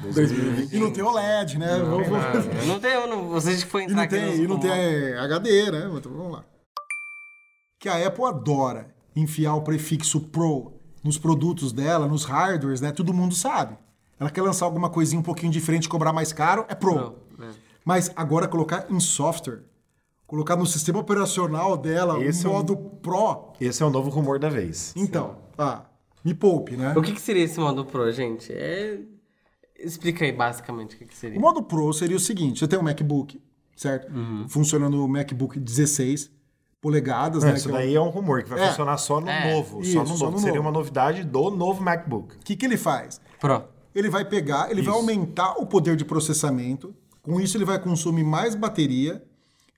2021. 0.03 0.68
E 0.76 0.78
não 0.80 0.93
tem 0.93 1.03
OLED, 1.03 1.59
né? 1.59 1.78
Vamos- 1.80 2.07
vamos- 2.09 2.66
Não 2.66 2.78
tem, 2.78 3.09
não, 3.09 3.28
vocês 3.30 3.64
que 3.64 3.70
foi 3.70 3.82
E 3.82 3.84
entrar 3.87 3.97
não 3.97 4.03
aqui 4.05 4.14
tem, 4.14 4.26
nos 4.30 4.39
e 4.39 4.47
não 4.47 4.59
tem. 4.61 5.12
HD, 5.14 5.70
né? 5.72 5.91
Então, 5.93 6.12
vamos 6.12 6.32
lá. 6.32 6.45
Que 7.80 7.89
a 7.89 8.07
Apple 8.07 8.24
adora 8.24 8.95
enfiar 9.14 9.55
o 9.55 9.62
prefixo 9.62 10.20
Pro 10.20 10.76
nos 11.07 11.19
produtos 11.19 11.73
dela, 11.73 12.07
nos 12.07 12.25
hardwares, 12.25 12.81
né? 12.81 12.93
Todo 12.93 13.15
mundo 13.15 13.35
sabe. 13.35 13.77
Ela 14.19 14.31
quer 14.31 14.43
lançar 14.43 14.65
alguma 14.65 14.89
coisinha 14.91 15.21
um 15.21 15.23
pouquinho 15.23 15.53
diferente, 15.53 15.85
e 15.85 15.89
cobrar 15.89 16.13
mais 16.13 16.33
caro, 16.33 16.65
é 16.69 16.75
Pro. 16.75 16.95
Pro, 16.95 17.45
é. 17.45 17.51
Mas 17.85 18.11
agora 18.17 18.49
colocar 18.49 18.87
em 18.91 18.99
software, 18.99 19.61
colocar 20.27 20.57
no 20.57 20.67
sistema 20.67 20.99
operacional 20.99 21.77
dela 21.77 22.23
Esse 22.25 22.47
o 22.47 22.49
é 22.49 22.51
um- 22.51 22.55
modo 22.55 22.77
Pro. 22.77 23.53
Esse 23.61 23.83
é 23.83 23.87
o 23.87 23.91
novo 23.91 24.11
rumor 24.11 24.39
da 24.39 24.49
vez. 24.49 24.93
Então, 24.97 25.37
ah, 25.57 25.85
me 26.25 26.35
poupe, 26.35 26.77
né? 26.77 26.95
O 26.97 27.03
que, 27.03 27.13
que 27.13 27.21
seria 27.21 27.45
esse 27.45 27.61
modo 27.61 27.85
Pro, 27.85 28.11
gente? 28.11 28.53
É... 28.53 28.99
Explica 29.79 30.25
aí 30.25 30.33
basicamente 30.33 30.97
o 30.97 30.99
que, 30.99 31.05
que 31.05 31.15
seria. 31.15 31.39
O 31.39 31.41
modo 31.41 31.63
Pro 31.63 31.93
seria 31.93 32.17
o 32.17 32.21
seguinte: 32.21 32.59
você 32.61 32.67
tem 32.67 32.79
um 32.79 32.83
MacBook, 32.83 33.41
certo? 33.77 34.11
Uhum. 34.11 34.49
Funciona 34.49 34.89
no 34.89 35.07
MacBook 35.07 35.61
16 35.61 36.31
polegadas, 36.87 37.43
Não, 37.43 37.51
né? 37.51 37.57
isso 37.57 37.68
que 37.68 37.74
é 37.74 37.78
daí 37.78 37.95
é 37.97 38.01
um 38.01 38.09
rumor 38.11 38.43
que 38.45 38.49
vai 38.51 38.61
É. 38.62 38.68
funcionar 38.68 38.97
só 38.99 39.20
no 39.20 39.28
É. 39.28 39.53
novo. 39.55 39.80
Isso, 39.82 39.93
só 39.95 40.01
no 40.01 40.07
só 40.07 40.24
novo. 40.26 40.30
no 40.32 40.39
Seria 40.39 40.55
novo. 40.57 40.68
uma 40.68 40.72
novidade 40.72 41.24
do 41.24 41.51
novo 41.51 41.82
MacBook. 41.82 42.37
O 42.37 42.39
que, 42.45 42.55
que 42.55 42.64
ele 42.64 42.76
faz? 42.76 43.20
Pro. 43.41 43.64
Ele 43.95 44.09
vai 44.09 44.24
pegar, 44.24 44.70
ele 44.70 44.82
vai 44.82 44.93
Isso. 44.95 45.01
aumentar 45.01 45.55
o 45.59 45.66
poder 45.66 45.97
de 45.97 46.05
processamento, 46.05 46.95
com 47.22 47.41
isso 47.41 47.57
ele 47.57 47.64
vai 47.64 47.78
consumir 47.78 48.22
mais 48.22 48.55
bateria 48.55 49.20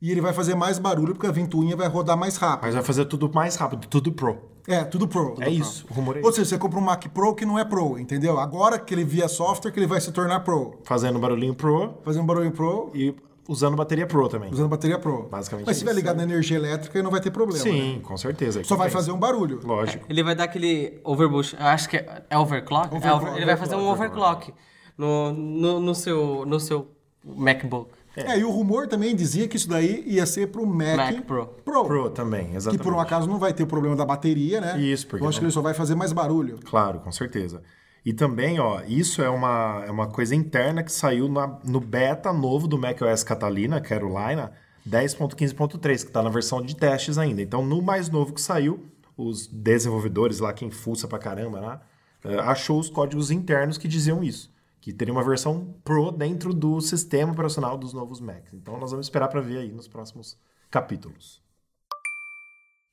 e 0.03 0.11
ele 0.11 0.21
vai 0.21 0.33
fazer 0.35 0.55
mais 0.55 0.79
barulho 0.79 1.15
porque 1.15 1.27
a 1.27 1.33
ventoinha 1.33 1.75
vai 1.77 1.89
rodar 1.89 2.17
mais 2.17 2.37
rápido. 2.37 2.67
Mas 2.67 2.75
vai 2.75 2.85
fazer 2.85 3.05
tudo 3.07 3.31
mais 3.33 3.57
rápido, 3.57 3.87
tudo 3.87 4.13
Pro. 4.13 4.37
É, 4.67 4.85
tudo 4.85 5.09
Pro. 5.09 5.35
É 5.41 5.49
isso. 5.49 5.87
O 5.91 5.95
rumor 5.95 6.17
é 6.17 6.21
Ou 6.21 6.29
isso. 6.29 6.37
seja, 6.37 6.51
você 6.51 6.59
compra 6.59 6.79
um 6.79 6.83
Mac 6.83 7.07
Pro 7.09 7.35
que 7.35 7.47
não 7.47 7.59
é 7.59 7.65
Pro, 7.65 7.99
entendeu? 7.99 8.39
Agora 8.39 8.79
que 8.79 8.93
ele 8.93 9.03
via 9.05 9.27
software 9.29 9.71
que 9.73 9.79
ele 9.79 9.87
vai 9.87 10.01
se 10.01 10.13
tornar 10.13 10.41
Pro. 10.41 10.79
Fazendo 10.85 11.19
barulhinho 11.19 11.55
Pro 11.55 11.95
Fazendo 12.05 12.27
barulho 12.27 12.51
Pro 12.53 12.91
e 12.95 13.15
usando 13.49 13.75
bateria 13.77 14.07
Pro 14.07 14.29
também. 14.29 14.53
usando 14.53 14.69
bateria 14.69 14.99
Pro. 14.99 15.27
Basicamente 15.29 15.67
Mas 15.67 15.77
se 15.77 15.81
estiver 15.83 15.91
isso. 15.93 16.01
ligado 16.01 16.17
na 16.19 16.23
energia 16.23 16.57
elétrica, 16.59 17.03
não 17.03 17.11
vai 17.11 17.21
ter 17.21 17.31
problema. 17.33 17.65
né? 17.65 17.71
Sim, 17.71 18.01
com 18.05 18.17
certeza. 18.17 18.63
Só 18.63 18.77
vai 18.77 18.91
fazer 18.91 19.11
um 19.11 19.19
barulho. 19.19 19.59
Lógico. 19.65 20.05
Ele 20.09 20.23
vai 20.23 20.35
dar 20.37 20.45
aquele 20.45 21.01
overboost, 21.03 21.57
acho 21.59 21.89
que 21.89 21.97
é, 21.97 22.23
é 22.31 22.39
overclock? 22.39 22.95
É 23.05 23.13
over- 23.13 23.35
ele 23.37 23.47
vai 23.47 23.57
fazer 23.57 23.75
um 23.75 23.89
overclock 23.89 24.53
no, 24.97 25.33
no, 25.33 25.81
no 25.81 25.95
seu, 25.95 26.45
no 26.47 26.61
seu 26.61 26.89
MacBook. 27.25 27.91
É. 28.17 28.37
e 28.37 28.43
o 28.45 28.51
rumor 28.51 28.89
também 28.89 29.15
dizia 29.15 29.47
que 29.47 29.57
isso 29.57 29.69
daí 29.69 30.03
ia 30.05 30.27
ser 30.27 30.49
pro 30.49 30.67
Mac, 30.67 30.97
Mac 30.97 31.21
Pro. 31.25 31.47
Pro. 31.65 31.85
Pro 31.85 32.11
também, 32.11 32.49
Que 32.49 32.57
exatamente. 32.57 32.83
por 32.83 32.93
um 32.93 32.99
acaso 32.99 33.29
não 33.29 33.39
vai 33.39 33.53
ter 33.53 33.63
o 33.63 33.67
problema 33.67 33.95
da 33.95 34.05
bateria, 34.05 34.61
né? 34.61 34.77
Isso, 34.81 35.07
porque 35.07 35.25
Eu 35.25 35.29
acho 35.29 35.37
não- 35.37 35.41
que 35.43 35.45
ele 35.47 35.53
só 35.53 35.61
vai 35.63 35.73
fazer 35.73 35.95
mais 35.95 36.13
barulho. 36.13 36.59
Claro, 36.65 36.99
com 36.99 37.13
certeza. 37.13 37.63
E 38.05 38.13
também, 38.13 38.59
ó, 38.59 38.81
isso 38.87 39.21
é 39.23 39.29
uma, 39.29 39.85
é 39.87 39.91
uma 39.91 40.07
coisa 40.07 40.35
interna 40.35 40.83
que 40.83 40.93
saiu 40.93 41.29
na- 41.29 41.59
no 41.65 41.81
beta 41.81 42.33
novo 42.33 42.67
do 42.67 42.79
macOS 42.79 43.23
Catalina, 43.23 43.81
Carolina, 43.81 44.53
10.15.3, 44.87 46.03
que 46.03 46.11
está 46.11 46.23
na 46.23 46.31
versão 46.31 46.63
de 46.63 46.75
testes 46.75 47.19
ainda. 47.19 47.43
Então, 47.43 47.65
no 47.65 47.83
mais 47.83 48.09
novo 48.09 48.33
que 48.33 48.41
saiu, 48.41 48.87
os 49.17 49.47
desenvolvedores 49.47 50.39
lá, 50.39 50.53
quem 50.53 50.71
fuça 50.71 51.07
pra 51.09 51.19
caramba, 51.19 51.61
né, 51.61 51.81
eh, 52.25 52.39
achou 52.41 52.79
os 52.79 52.89
códigos 52.89 53.31
internos 53.31 53.77
que 53.77 53.89
diziam 53.89 54.23
isso. 54.23 54.51
Que 54.81 54.93
teria 54.93 55.13
uma 55.13 55.25
versão 55.25 55.75
Pro 55.85 56.11
dentro 56.13 56.55
do 56.55 56.81
sistema 56.81 57.33
operacional 57.33 57.77
dos 57.77 57.93
novos 57.93 58.21
Macs. 58.21 58.55
Então, 58.55 58.79
nós 58.79 58.91
vamos 58.93 59.07
esperar 59.07 59.29
para 59.29 59.41
ver 59.41 59.59
aí 59.59 59.73
nos 59.73 59.89
próximos 59.89 60.39
capítulos. 60.71 61.43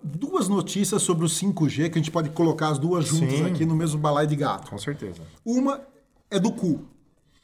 Duas 0.04 0.48
notícias 0.48 1.02
sobre 1.02 1.26
o 1.26 1.30
5G 1.30 1.90
que 1.90 1.98
a 1.98 2.02
gente 2.02 2.12
pode 2.12 2.30
colocar 2.30 2.70
as 2.70 2.78
duas 2.78 3.06
juntas 3.06 3.38
Sim. 3.40 3.46
aqui 3.46 3.66
no 3.66 3.76
mesmo 3.76 4.00
balai 4.00 4.28
de 4.28 4.36
gato. 4.36 4.70
Com 4.70 4.78
certeza. 4.78 5.22
Uma 5.44 5.82
é 6.30 6.40
do 6.40 6.52
cu, 6.52 6.86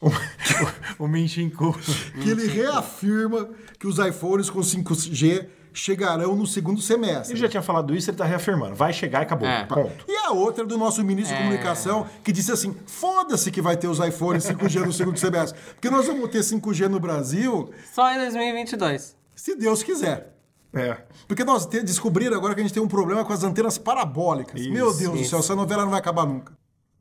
o 0.99 1.07
Minchinku. 1.07 1.73
que 2.21 2.29
ele 2.29 2.47
reafirma 2.47 3.49
que 3.79 3.87
os 3.87 3.97
iPhones 3.99 4.49
com 4.49 4.59
5G 4.59 5.47
chegarão 5.73 6.35
no 6.35 6.45
segundo 6.45 6.81
semestre. 6.81 7.33
Ele 7.33 7.39
já 7.41 7.47
tinha 7.47 7.61
falado 7.61 7.95
isso, 7.95 8.09
ele 8.09 8.17
tá 8.17 8.25
reafirmando. 8.25 8.75
Vai 8.75 8.91
chegar 8.91 9.19
e 9.19 9.23
acabou. 9.23 9.47
É. 9.47 9.65
Ponto. 9.65 10.05
E 10.07 10.15
a 10.17 10.31
outra 10.31 10.63
é 10.63 10.67
do 10.67 10.77
nosso 10.77 11.03
ministro 11.03 11.35
de 11.35 11.41
comunicação, 11.41 12.05
que 12.23 12.31
disse 12.31 12.51
assim: 12.51 12.75
foda-se 12.85 13.49
que 13.49 13.61
vai 13.61 13.77
ter 13.77 13.87
os 13.87 13.99
iPhones 13.99 14.43
5G 14.45 14.85
no 14.85 14.93
segundo 14.93 15.17
semestre. 15.17 15.59
Porque 15.73 15.89
nós 15.89 16.05
vamos 16.05 16.29
ter 16.29 16.39
5G 16.39 16.87
no 16.89 16.99
Brasil, 16.99 17.71
Só 17.93 18.11
em 18.11 18.17
2022. 18.19 19.15
se 19.35 19.55
Deus 19.55 19.81
quiser. 19.81 20.35
É. 20.73 20.97
Porque 21.27 21.43
nós 21.43 21.65
te- 21.65 21.83
descobriram 21.83 22.35
agora 22.37 22.53
que 22.55 22.61
a 22.61 22.63
gente 22.63 22.73
tem 22.73 22.81
um 22.81 22.87
problema 22.87 23.25
com 23.25 23.33
as 23.33 23.43
antenas 23.43 23.77
parabólicas. 23.77 24.59
Isso, 24.59 24.71
Meu 24.71 24.93
Deus 24.93 25.11
do 25.13 25.17
isso. 25.17 25.29
céu, 25.31 25.39
essa 25.39 25.55
novela 25.55 25.83
não 25.83 25.91
vai 25.91 25.99
acabar 25.99 26.25
nunca. 26.25 26.53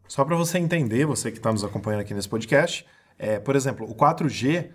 Só 0.09 0.25
para 0.25 0.35
você 0.37 0.59
entender, 0.59 1.07
você 1.07 1.31
que 1.31 1.37
está 1.39 1.53
nos 1.53 1.63
acompanhando 1.63 2.01
aqui 2.01 2.13
nesse 2.15 2.29
podcast, 2.29 2.85
É, 3.23 3.39
por 3.39 3.55
exemplo, 3.55 3.85
o 3.87 3.95
4G, 3.95 4.71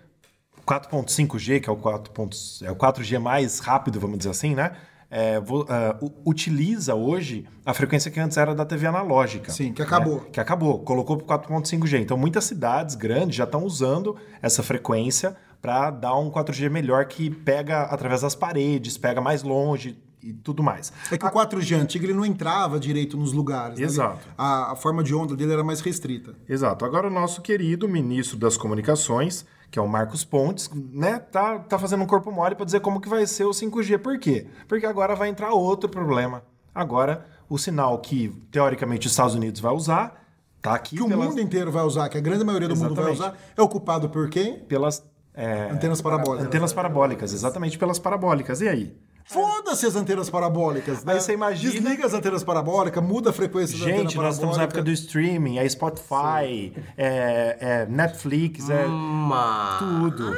4.5G, 0.64 1.60
que 1.60 1.68
é 1.68 1.72
o, 1.72 1.76
4. 1.76 2.12
pontos- 2.12 2.62
é 2.62 2.70
o 2.70 2.76
4G 2.76 3.18
mais 3.18 3.58
rápido, 3.58 3.98
vamos 4.00 4.18
dizer 4.18 4.30
assim, 4.30 4.54
né? 4.54 4.72
É, 5.10 5.38
vo- 5.40 5.66
ah, 5.68 5.96
u- 6.00 6.12
utiliza 6.24 6.94
hoje 6.94 7.44
a 7.64 7.72
frequência 7.72 8.10
que 8.10 8.18
antes 8.18 8.36
era 8.36 8.54
da 8.54 8.64
TV 8.64 8.86
analógica. 8.88 9.52
Sim, 9.52 9.72
que 9.72 9.80
acabou. 9.82 10.16
né? 10.22 10.26
Que 10.32 10.40
acabou, 10.40 10.80
colocou 10.80 11.16
para 11.16 11.26
4.5G. 11.26 12.00
Então, 12.00 12.16
muitas 12.16 12.44
cidades 12.44 12.96
grandes 12.96 13.36
já 13.36 13.44
estão 13.44 13.64
usando 13.64 14.16
essa 14.42 14.62
frequência 14.64 15.36
para 15.66 15.90
dar 15.90 16.16
um 16.16 16.30
4G 16.30 16.70
melhor 16.70 17.04
que 17.06 17.28
pega 17.28 17.82
através 17.82 18.20
das 18.20 18.36
paredes, 18.36 18.96
pega 18.96 19.20
mais 19.20 19.42
longe 19.42 19.98
e 20.22 20.32
tudo 20.32 20.62
mais. 20.62 20.92
É 21.10 21.18
que 21.18 21.26
o 21.26 21.30
4G 21.30 21.74
antigo 21.80 22.04
ele 22.04 22.14
não 22.14 22.24
entrava 22.24 22.78
direito 22.78 23.16
nos 23.16 23.32
lugares. 23.32 23.78
né? 23.80 23.84
Exato. 23.84 24.20
Ele- 24.24 24.34
A, 24.38 24.72
a 24.72 24.76
forma 24.76 25.02
de 25.02 25.12
onda 25.12 25.34
dele 25.34 25.52
era 25.52 25.64
mais 25.64 25.80
restrita. 25.80 26.34
Exato. 26.48 26.84
Agora 26.84 27.08
o 27.08 27.10
nosso 27.10 27.42
querido 27.42 27.88
ministro 27.88 28.36
das 28.36 28.56
Comunicações, 28.56 29.44
que 29.68 29.76
é 29.78 29.82
o 29.82 29.88
Marcos 29.88 30.24
Pontes, 30.24 30.70
né, 30.72 31.18
tá, 31.18 31.58
tá 31.58 31.76
fazendo 31.80 32.04
um 32.04 32.06
corpo 32.06 32.30
mole 32.30 32.54
para 32.54 32.64
dizer 32.64 32.78
como 32.78 33.00
que 33.00 33.08
vai 33.08 33.26
ser 33.26 33.44
o 33.44 33.50
5G. 33.50 33.98
Por 33.98 34.18
quê? 34.20 34.46
Porque 34.68 34.86
agora 34.86 35.16
vai 35.16 35.28
entrar 35.28 35.50
outro 35.50 35.88
problema. 35.88 36.44
Agora, 36.72 37.26
o 37.48 37.58
sinal 37.58 37.98
que, 37.98 38.28
teoricamente, 38.52 39.06
os 39.08 39.12
Estados 39.12 39.34
Unidos 39.34 39.60
vai 39.60 39.72
usar, 39.72 40.22
tá 40.62 40.74
aqui 40.74 40.96
Que 40.96 41.02
o 41.02 41.08
pelas, 41.08 41.28
mundo 41.28 41.40
inteiro 41.40 41.72
vai 41.72 41.82
usar, 41.84 42.08
que 42.08 42.18
a 42.18 42.20
grande 42.20 42.44
maioria 42.44 42.68
do 42.68 42.76
mundo 42.76 42.94
vai 42.94 43.12
Exatamente. 43.12 43.36
usar, 43.38 43.52
é 43.56 43.62
ocupado 43.62 44.08
por 44.08 44.28
quem? 44.28 44.58
pelas 44.60 45.02
é, 45.36 45.68
Antenas 45.70 46.00
parabólicas. 46.00 46.46
antenas 46.46 46.72
parabólicas, 46.72 47.32
exatamente 47.32 47.78
pelas 47.78 47.98
parabólicas. 47.98 48.60
E 48.60 48.68
aí? 48.68 48.96
Foda-se 49.28 49.84
as 49.84 49.96
antenas 49.96 50.30
parabólicas. 50.30 51.04
Né? 51.04 51.14
Aí 51.14 51.20
você 51.20 51.32
imagina- 51.34 51.72
Desliga 51.72 52.06
as 52.06 52.14
antenas 52.14 52.44
parabólicas, 52.44 53.02
muda 53.02 53.30
a 53.30 53.32
frequência 53.32 53.76
da 53.76 53.84
antena 53.84 53.98
Gente, 54.02 54.16
nós 54.16 54.34
estamos 54.36 54.56
na 54.56 54.62
época 54.62 54.82
do 54.84 54.90
streaming, 54.92 55.58
é 55.58 55.68
Spotify, 55.68 56.72
é, 56.96 57.56
é 57.60 57.86
Netflix, 57.90 58.70
é 58.70 58.86
Mas 58.86 59.78
tudo. 59.80 60.36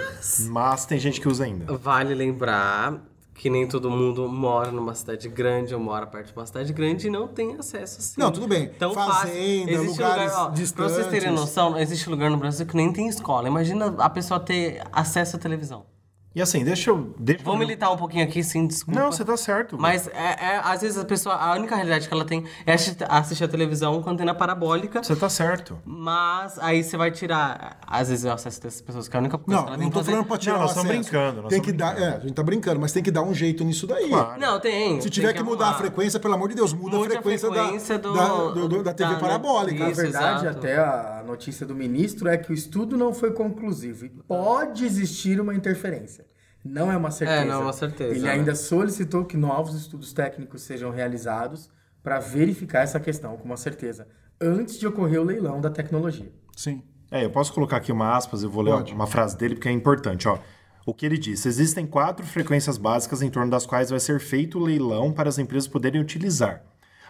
Mas 0.49 0.87
tem 0.87 0.99
gente 0.99 1.21
que 1.21 1.29
usa 1.29 1.45
ainda. 1.45 1.77
vale 1.77 2.15
lembrar 2.15 2.95
que 3.39 3.49
nem 3.49 3.69
todo 3.69 3.89
mundo 3.89 4.29
mora 4.29 4.73
numa 4.73 4.95
cidade 4.97 5.29
grande 5.29 5.73
ou 5.73 5.81
mora 5.81 6.05
perto 6.09 6.27
de 6.27 6.37
uma 6.37 6.45
cidade 6.45 6.73
grande 6.73 7.07
e 7.07 7.11
não 7.11 7.29
tem 7.29 7.55
acesso 7.57 8.01
assim. 8.01 8.21
Não, 8.21 8.33
tudo 8.33 8.49
bem. 8.49 8.69
Tão 8.71 8.93
Fazenda. 8.93 9.71
Existe 9.71 9.87
lugares 9.93 10.33
lugar, 10.33 10.47
ó, 10.47 10.51
Pra 10.75 10.89
vocês 10.89 11.07
terem 11.07 11.31
distantes. 11.31 11.41
noção, 11.41 11.79
existe 11.79 12.11
lugar 12.11 12.31
no 12.31 12.37
Brasil 12.37 12.67
que 12.67 12.75
nem 12.77 12.93
tem 12.93 13.07
escola. 13.09 13.47
Imagina 13.47 13.95
a 13.99 14.11
pessoa 14.11 14.41
ter 14.41 14.83
acesso 14.91 15.37
à 15.37 15.39
televisão. 15.39 15.87
E 16.35 16.43
assim, 16.43 16.63
deixa 16.63 16.91
eu. 16.91 17.15
Deixa 17.19 17.43
Vou 17.43 17.55
eu... 17.55 17.59
militar 17.59 17.91
um 17.91 17.97
pouquinho 17.97 18.23
aqui, 18.23 18.45
sim, 18.45 18.67
desculpa. 18.67 19.01
Não, 19.01 19.11
você 19.11 19.25
tá 19.25 19.37
certo. 19.37 19.77
Mas 19.79 20.07
é, 20.09 20.13
é, 20.57 20.61
às 20.63 20.83
vezes 20.83 20.97
a 20.99 21.05
pessoa, 21.05 21.35
a 21.35 21.53
única 21.55 21.75
realidade 21.75 22.07
que 22.07 22.15
ela 22.15 22.25
tem 22.25 22.45
é 22.67 22.75
assistir 22.75 23.05
assistir 23.09 23.45
a 23.45 23.49
televisão 23.49 24.01
com 24.03 24.11
antena 24.11 24.35
parabólica. 24.35 25.03
Você 25.03 25.17
tá 25.17 25.29
certo. 25.29 25.79
Mas 25.85 26.57
aí 26.61 26.85
você 26.85 26.97
vai 26.97 27.11
tirar, 27.11 27.79
às 27.85 28.09
vezes, 28.09 28.25
o 28.25 28.31
acesso 28.31 28.63
dessas 28.63 28.81
pessoas, 28.81 29.09
que 29.09 29.17
é 29.17 29.19
a 29.19 29.21
única 29.21 29.39
coisa 29.39 29.57
Não, 29.61 29.67
que 29.67 29.73
ela 29.73 29.77
não 29.79 29.85
tem 29.85 29.91
tô 29.91 29.99
que 29.99 30.05
fazer. 30.05 30.11
falando 30.13 30.27
pra 30.29 30.39
tirar 30.39 30.53
Não, 30.55 30.61
nós 30.61 30.71
estamos 30.71 30.89
brincando, 30.91 31.43
nós 31.43 31.51
Tem 31.51 31.61
que 31.63 31.71
estamos 31.71 31.95
dar, 31.97 32.03
é, 32.03 32.17
a 32.17 32.21
gente 32.21 32.33
tá 32.35 32.43
brincando, 32.43 32.81
mas 32.81 32.93
tem 32.93 33.03
que 33.03 33.11
dar 33.11 33.23
um 33.23 33.35
jeito 33.35 33.65
nisso 33.65 33.87
daí. 33.87 34.09
Claro. 34.09 34.39
Não, 34.41 34.61
tem. 34.61 34.97
Se 34.97 35.03
tem 35.03 35.11
tiver 35.11 35.33
que, 35.33 35.43
mudar 35.43 35.71
a 35.71 35.75
frequência, 35.75 36.21
pelo 36.21 36.35
amor 36.35 36.51
de 36.51 36.55
Deus, 36.55 36.73
muda, 36.73 36.99
a 36.99 37.01
frequência, 37.05 37.51
da- 37.51 37.63
frequência 37.63 37.99
do- 37.99 38.13
da, 38.15 38.27
do- 38.29 38.69
do- 38.69 38.83
da 38.85 38.93
TV 38.95 39.15
da- 39.15 39.19
parabólica. 39.19 39.83
Na 39.85 39.91
Isso, 39.91 40.01
verdade, 40.03 40.45
exato. 40.47 40.59
até 40.59 40.77
a 40.79 41.18
notícia 41.29 41.65
do 41.65 41.75
ministro 41.75 42.29
é 42.29 42.37
que 42.37 42.51
o 42.51 42.55
estudo 42.55 42.97
não 42.97 43.15
foi 43.15 43.33
conclusivo 43.33 44.07
e 44.07 44.09
pode 44.09 44.85
existir 44.85 45.41
uma 45.41 45.55
interferência. 45.55 46.27
Não 46.65 46.91
é 46.91 46.97
uma 46.97 47.11
certeza. 47.11 47.41
É, 47.41 47.45
não 47.45 47.55
é 47.55 47.59
uma 47.59 47.73
certeza, 47.73 48.15
Ele 48.15 48.25
né? 48.25 48.33
ainda 48.33 48.55
solicitou 48.55 49.25
que 49.25 49.37
novos 49.37 49.75
estudos 49.75 50.13
técnicos 50.13 50.63
sejam 50.63 50.91
realizados 50.91 51.71
para 52.03 52.19
verificar 52.19 52.83
essa 52.83 52.99
questão 52.99 53.37
com 53.37 53.45
uma 53.45 53.57
certeza, 53.57 54.09
antes 54.41 54.79
de 54.79 54.87
ocorrer 54.87 55.21
o 55.21 55.25
leilão 55.25 55.61
da 55.61 55.71
tecnologia. 55.71 56.33
Sim. 56.57 56.83
É, 57.11 57.25
eu 57.25 57.31
posso 57.31 57.53
colocar 57.53 57.77
aqui 57.77 57.93
uma 57.93 58.17
aspas, 58.17 58.43
eu 58.43 58.51
vou 58.51 58.63
ler 58.63 58.73
Pode. 58.73 58.93
uma 58.93 59.07
frase 59.07 59.37
dele 59.37 59.55
porque 59.55 59.69
é 59.69 59.73
importante, 59.73 60.29
ó. 60.29 60.39
O 60.85 60.95
que 60.95 61.05
ele 61.05 61.19
disse: 61.19 61.49
existem 61.49 61.87
quatro 61.87 62.25
frequências 62.27 62.79
básicas 62.79 63.23
em 63.23 63.31
torno 63.31 63.51
das 63.51 63.67
quais 63.67 63.91
vai 63.91 64.01
ser 64.01 64.21
feito 64.21 64.59
o 64.59 64.63
leilão 64.63 65.13
para 65.13 65.29
as 65.29 65.39
empresas 65.39 65.69
poderem 65.69 66.01
utilizar. 66.01 66.63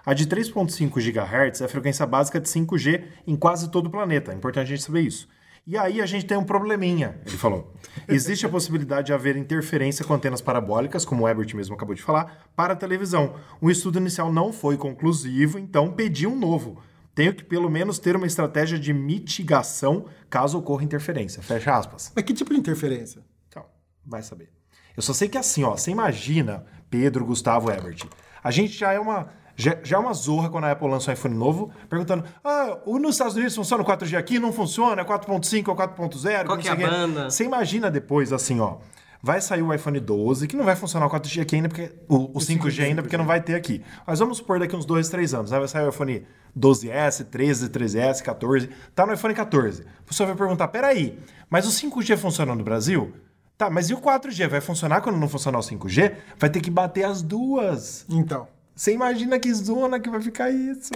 A 0.09 0.15
de 0.15 0.27
3.5 0.27 0.91
GHz 1.03 1.61
é 1.61 1.67
a 1.67 1.69
frequência 1.69 2.07
básica 2.07 2.41
de 2.41 2.49
5G 2.49 3.05
em 3.27 3.37
quase 3.37 3.71
todo 3.71 3.89
o 3.89 3.91
planeta. 3.91 4.33
É 4.33 4.35
importante 4.35 4.73
a 4.73 4.75
gente 4.75 4.83
saber 4.83 5.03
isso. 5.03 5.29
E 5.67 5.77
aí 5.77 6.01
a 6.01 6.07
gente 6.07 6.25
tem 6.25 6.39
um 6.39 6.45
probleminha, 6.45 7.21
ele 7.27 7.37
falou. 7.37 7.75
Existe 8.09 8.47
a 8.47 8.49
possibilidade 8.49 9.09
de 9.09 9.13
haver 9.13 9.37
interferência 9.37 10.03
com 10.07 10.15
antenas 10.15 10.41
parabólicas, 10.41 11.05
como 11.05 11.25
o 11.25 11.29
Ebert 11.29 11.55
mesmo 11.55 11.75
acabou 11.75 11.95
de 11.95 12.01
falar, 12.01 12.49
para 12.57 12.73
a 12.73 12.77
televisão. 12.77 13.35
O 13.61 13.71
estudo 13.71 13.99
inicial 13.99 14.33
não 14.33 14.51
foi 14.51 14.79
conclusivo, 14.79 15.59
então 15.59 15.93
pedi 15.93 16.27
um 16.27 16.39
novo. 16.39 16.81
Tenho 17.15 17.35
que 17.35 17.45
pelo 17.45 17.69
menos 17.69 17.99
ter 17.99 18.17
uma 18.17 18.27
estratégia 18.27 18.79
de 18.79 18.95
mitigação 18.95 20.07
caso 20.31 20.57
ocorra 20.57 20.85
interferência. 20.85 21.43
Fecha 21.43 21.77
aspas. 21.77 22.13
Mas 22.17 22.25
que 22.25 22.33
tipo 22.33 22.55
de 22.55 22.59
interferência? 22.59 23.23
Então, 23.47 23.67
vai 24.07 24.23
saber. 24.23 24.49
Eu 24.97 25.03
só 25.03 25.13
sei 25.13 25.29
que 25.29 25.37
assim, 25.37 25.65
ó, 25.65 25.77
você 25.77 25.91
imagina 25.91 26.65
Pedro, 26.89 27.27
Gustavo, 27.27 27.71
Ebert. 27.71 28.07
A 28.43 28.51
gente 28.51 28.73
já 28.73 28.91
é 28.91 28.99
uma 28.99 29.37
já, 29.59 29.77
já 29.83 29.97
é 29.97 29.99
uma 30.01 30.15
zorra 30.15 30.49
quando 30.49 30.65
a 30.65 30.71
Apple 30.71 30.89
lança 30.89 31.11
um 31.11 31.15
iPhone 31.15 31.35
novo, 31.35 31.73
perguntando: 31.91 32.25
"Ah, 32.45 32.79
o 32.87 32.97
nos 32.97 33.17
Estados 33.17 33.35
Unidos 33.35 33.57
funciona 33.57 33.83
o 33.83 33.87
4G 33.87 34.17
aqui, 34.17 34.39
não 34.39 34.53
funciona, 34.53 35.03
é 35.03 35.05
4.5 35.05 35.69
ou 35.69 35.75
4.0". 35.75 36.47
Qual 36.47 36.57
não 36.57 36.63
que 36.63 36.69
é 36.69 36.71
a 36.71 36.77
banda? 36.77 37.29
Você 37.29 37.43
imagina 37.43 37.91
depois 37.91 38.33
assim, 38.33 38.61
ó, 38.61 38.77
vai 39.21 39.41
sair 39.41 39.63
o 39.63 39.75
iPhone 39.75 39.99
12, 39.99 40.47
que 40.47 40.57
não 40.57 40.65
vai 40.65 40.77
funcionar 40.77 41.07
o 41.07 41.11
4G 41.11 41.43
aqui 41.43 41.57
ainda 41.57 41.69
porque 41.69 41.91
o, 42.09 42.39
o 42.39 42.39
5G 42.39 42.85
ainda 42.85 43.03
porque 43.03 43.17
não 43.17 43.27
vai 43.27 43.41
ter 43.41 43.57
aqui. 43.57 43.83
Mas 44.07 44.21
vamos 44.21 44.37
supor 44.37 44.61
daqui 44.61 44.77
uns 44.77 44.87
2, 44.87 45.09
3 45.09 45.35
anos, 45.35 45.51
né? 45.51 45.59
vai 45.59 45.67
sair 45.67 45.85
o 45.85 45.89
iPhone 45.89 46.25
12S, 46.57 47.25
13, 47.25 47.69
13S, 47.69 48.23
14, 48.23 48.71
tá 48.95 49.05
no 49.05 49.13
iPhone 49.13 49.35
14. 49.35 49.83
A 49.83 50.03
pessoa 50.07 50.29
vai 50.29 50.37
perguntar: 50.37 50.69
"Peraí, 50.69 51.19
mas 51.51 51.67
o 51.67 51.71
5G 51.71 52.17
funciona 52.17 52.55
no 52.55 52.63
Brasil?" 52.63 53.13
Tá, 53.57 53.69
mas 53.69 53.91
e 53.91 53.95
o 53.95 54.01
4G? 54.01 54.47
Vai 54.47 54.61
funcionar 54.61 55.01
quando 55.01 55.17
não 55.19 55.29
funcionar 55.29 55.59
o 55.59 55.63
5G? 55.63 56.15
Vai 56.39 56.49
ter 56.49 56.61
que 56.61 56.71
bater 56.71 57.03
as 57.03 57.23
duas. 57.23 58.07
Então. 58.09 58.47
Você 58.79 58.93
imagina 58.93 59.41
que 59.41 59.53
zona 59.53 59.99
que 59.99 60.09
vai 60.09 60.21
ficar 60.23 60.51
isso? 60.53 60.93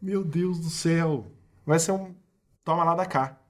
Meu 0.00 0.22
Deus 0.22 0.60
do 0.60 0.68
céu. 0.68 1.26
Vai 1.64 1.78
ser 1.78 1.92
um 1.92 2.14
toma 2.62 2.84
lá 2.84 2.94
da 2.94 3.06
cá. 3.06 3.40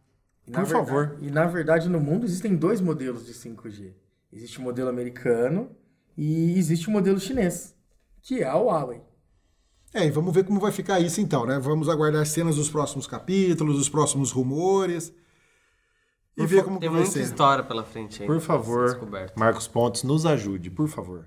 E 0.46 0.50
na 0.52 0.60
Por 0.60 0.68
favor. 0.68 1.06
verdade- 1.08 1.26
e 1.26 1.30
na 1.32 1.44
verdade, 1.46 1.88
no 1.88 1.98
mundo 1.98 2.24
existem 2.24 2.54
dois 2.54 2.80
modelos 2.80 3.26
de 3.26 3.34
5G. 3.34 3.94
Existe 4.32 4.60
o 4.60 4.62
modelo 4.62 4.88
americano 4.88 5.72
e 6.16 6.56
existe 6.56 6.86
o 6.86 6.92
modelo 6.92 7.18
chinês, 7.18 7.74
que 8.22 8.44
é 8.44 8.46
a 8.46 8.54
Huawei. 8.54 9.00
É, 9.92 10.06
e 10.06 10.10
vamos 10.12 10.32
ver 10.32 10.44
como 10.44 10.60
vai 10.60 10.70
ficar 10.70 11.00
isso 11.00 11.20
então, 11.20 11.44
né? 11.44 11.58
Vamos 11.58 11.88
aguardar 11.88 12.22
as 12.22 12.28
cenas 12.28 12.54
dos 12.54 12.70
próximos 12.70 13.08
capítulos, 13.08 13.76
dos 13.76 13.88
próximos 13.88 14.30
rumores. 14.30 15.12
E 16.36 16.46
ver 16.46 16.62
como 16.62 16.76
que 16.76 16.82
Tem 16.82 16.90
vai 16.90 17.00
muita 17.00 17.12
ser. 17.12 17.22
história 17.24 17.64
pela 17.64 17.82
frente 17.82 18.22
aí. 18.22 18.26
Por 18.28 18.40
favor. 18.40 18.96
Marcos 19.36 19.66
Pontes, 19.66 20.04
nos 20.04 20.24
ajude, 20.24 20.70
por 20.70 20.86
favor. 20.86 21.26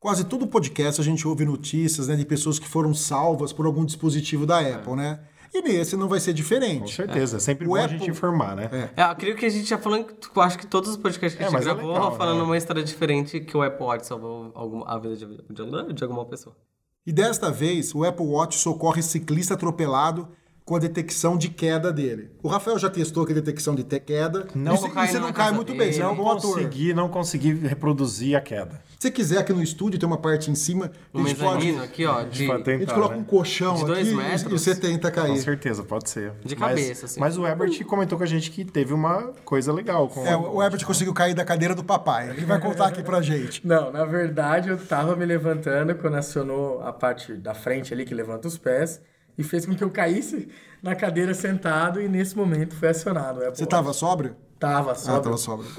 Quase 0.00 0.24
todo 0.24 0.46
podcast 0.46 0.98
a 0.98 1.04
gente 1.04 1.28
ouve 1.28 1.44
notícias 1.44 2.08
né, 2.08 2.16
de 2.16 2.24
pessoas 2.24 2.58
que 2.58 2.66
foram 2.66 2.94
salvas 2.94 3.52
por 3.52 3.66
algum 3.66 3.84
dispositivo 3.84 4.46
da 4.46 4.58
Apple, 4.58 4.94
né? 4.96 5.20
E 5.52 5.60
nesse 5.60 5.94
não 5.94 6.08
vai 6.08 6.18
ser 6.18 6.30
Com 6.30 6.36
diferente. 6.36 6.94
certeza. 6.94 7.36
É 7.36 7.40
sempre 7.40 7.66
O 7.66 7.70
bom 7.70 7.76
a 7.76 7.84
Apple- 7.84 7.98
gente 7.98 8.10
informar, 8.10 8.56
né? 8.56 8.70
É. 8.96 9.02
É, 9.02 9.10
eu 9.10 9.16
creio 9.16 9.36
que 9.36 9.44
a 9.44 9.48
gente 9.50 9.68
já 9.68 9.76
falou, 9.76 10.06
acho 10.36 10.58
que 10.58 10.66
todos 10.66 10.88
os 10.88 10.96
podcasts 10.96 11.36
que 11.36 11.42
É, 11.42 11.46
a 11.46 11.50
gente 11.50 11.58
mas 11.58 11.66
é 11.66 11.74
gravou 11.74 11.92
legal, 11.92 12.16
falando 12.16 12.38
né? 12.38 12.44
uma 12.44 12.56
história 12.56 12.82
diferente 12.82 13.40
que 13.40 13.54
o 13.54 13.62
Apple 13.62 13.84
Watch 13.84 14.06
salvou 14.06 14.50
alguma, 14.54 14.86
a 14.88 14.98
vida 14.98 15.16
de, 15.16 15.26
de, 15.26 15.92
de 15.92 16.02
alguma 16.02 16.24
pessoa. 16.24 16.56
E 17.06 17.12
desta 17.12 17.50
vez, 17.50 17.94
o 17.94 18.02
Apple 18.02 18.24
Watch 18.24 18.56
socorre 18.58 19.02
ciclista 19.02 19.52
atropelado 19.52 20.28
com 20.70 20.76
a 20.76 20.78
detecção 20.78 21.36
de 21.36 21.48
queda 21.48 21.92
dele. 21.92 22.30
O 22.40 22.46
Rafael 22.46 22.78
já 22.78 22.88
testou 22.88 23.26
que 23.26 23.32
a 23.32 23.34
detecção 23.34 23.74
de 23.74 23.82
queda. 23.82 24.46
Não 24.54 24.76
e 24.76 24.78
você, 24.78 25.18
não 25.18 25.32
cai 25.32 25.50
muito 25.50 25.72
dele. 25.72 25.78
bem, 25.80 25.92
você 25.92 26.00
é 26.00 26.06
um 26.06 26.10
Não 26.10 26.16
bom 26.22 26.30
ator. 26.30 26.42
consegui, 26.54 26.94
não 26.94 27.08
consegui 27.08 27.54
reproduzir 27.54 28.36
a 28.36 28.40
queda. 28.40 28.80
Se 28.96 29.08
você 29.08 29.10
quiser 29.10 29.38
aqui 29.38 29.52
no 29.52 29.60
estúdio, 29.64 29.98
tem 29.98 30.06
uma 30.06 30.16
parte 30.18 30.48
em 30.48 30.54
cima. 30.54 30.92
Um 31.12 31.24
a 31.24 31.26
gente 31.26 31.40
pode. 31.40 31.54
mezanino 31.66 31.82
aqui, 31.82 32.06
ó, 32.06 32.22
de... 32.22 32.48
A 32.48 32.54
gente 32.54 32.62
tentar, 32.62 32.94
coloca 32.94 33.16
né? 33.16 33.20
um 33.20 33.24
colchão 33.24 33.74
De 33.74 33.84
dois 33.84 33.98
aqui 34.06 34.10
e- 34.10 34.14
metros. 34.16 34.42
e 34.44 34.48
você 34.60 34.76
tenta 34.76 35.10
Com 35.10 35.20
cair. 35.22 35.38
certeza, 35.38 35.82
pode 35.82 36.08
ser. 36.08 36.34
De 36.44 36.54
Mas- 36.54 36.68
cabeça, 36.68 37.06
assim. 37.06 37.18
Mas 37.18 37.36
o 37.36 37.44
Ebert 37.44 37.84
comentou 37.84 38.16
com 38.16 38.22
a 38.22 38.26
gente 38.28 38.48
que 38.52 38.64
teve 38.64 38.94
uma 38.94 39.32
coisa 39.44 39.72
legal 39.72 40.06
com 40.06 40.24
É, 40.24 40.36
o 40.36 40.62
Herbert 40.62 40.84
conseguiu 40.86 41.12
cair 41.12 41.34
da 41.34 41.44
cadeira 41.44 41.74
do 41.74 41.82
papai. 41.82 42.30
Ele 42.30 42.46
vai 42.46 42.60
contar 42.60 42.86
aqui 42.86 43.02
pra 43.02 43.20
gente. 43.20 43.60
Não, 43.66 43.90
na 43.90 44.04
verdade 44.04 44.68
eu 44.68 44.78
tava 44.78 45.16
me 45.16 45.26
levantando 45.26 45.96
quando 45.96 46.14
acionou 46.14 46.80
a 46.80 46.92
parte 46.92 47.32
da 47.32 47.54
frente 47.54 47.92
ali 47.92 48.04
que 48.04 48.14
levanta 48.14 48.46
os 48.46 48.56
pés 48.56 49.00
e 49.40 49.42
fez 49.42 49.64
com 49.66 49.74
que 49.74 49.82
eu 49.82 49.90
caísse 49.90 50.48
na 50.82 50.94
cadeira 50.94 51.32
sentado 51.34 52.00
e 52.00 52.08
nesse 52.08 52.36
momento 52.36 52.74
foi 52.74 52.88
acionado. 52.90 53.40
Apple 53.40 53.56
Você 53.56 53.62
Watch. 53.62 53.70
tava 53.70 53.92
sóbrio? 53.92 54.36
Tava 54.58 54.92
Ah, 54.92 54.94
sóbrio. 54.94 55.22
tava 55.22 55.36
sóbrio. 55.38 55.70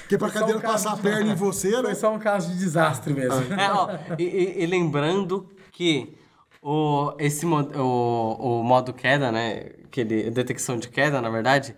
Porque 0.00 0.16
pra 0.18 0.30
cadeira 0.30 0.58
um 0.58 0.62
passar 0.62 0.92
a 0.92 0.96
de- 0.96 1.02
perna 1.02 1.32
em 1.32 1.34
você, 1.34 1.70
né? 1.76 1.82
Foi 1.82 1.94
só 1.94 2.14
um 2.14 2.18
caso 2.18 2.50
de 2.50 2.58
desastre 2.58 3.12
mesmo. 3.12 3.52
É, 3.54 3.70
ó, 3.72 3.88
e, 4.18 4.22
e- 4.24 4.62
e 4.62 4.66
lembrando 4.66 5.46
que 5.72 6.16
o, 6.62 7.12
esse, 7.18 7.44
o, 7.46 8.36
o 8.38 8.62
modo 8.64 8.92
queda, 8.94 9.30
né, 9.30 9.70
que 9.90 10.00
ele, 10.00 10.30
detecção 10.30 10.78
de 10.78 10.88
queda, 10.88 11.20
na 11.20 11.28
verdade, 11.30 11.74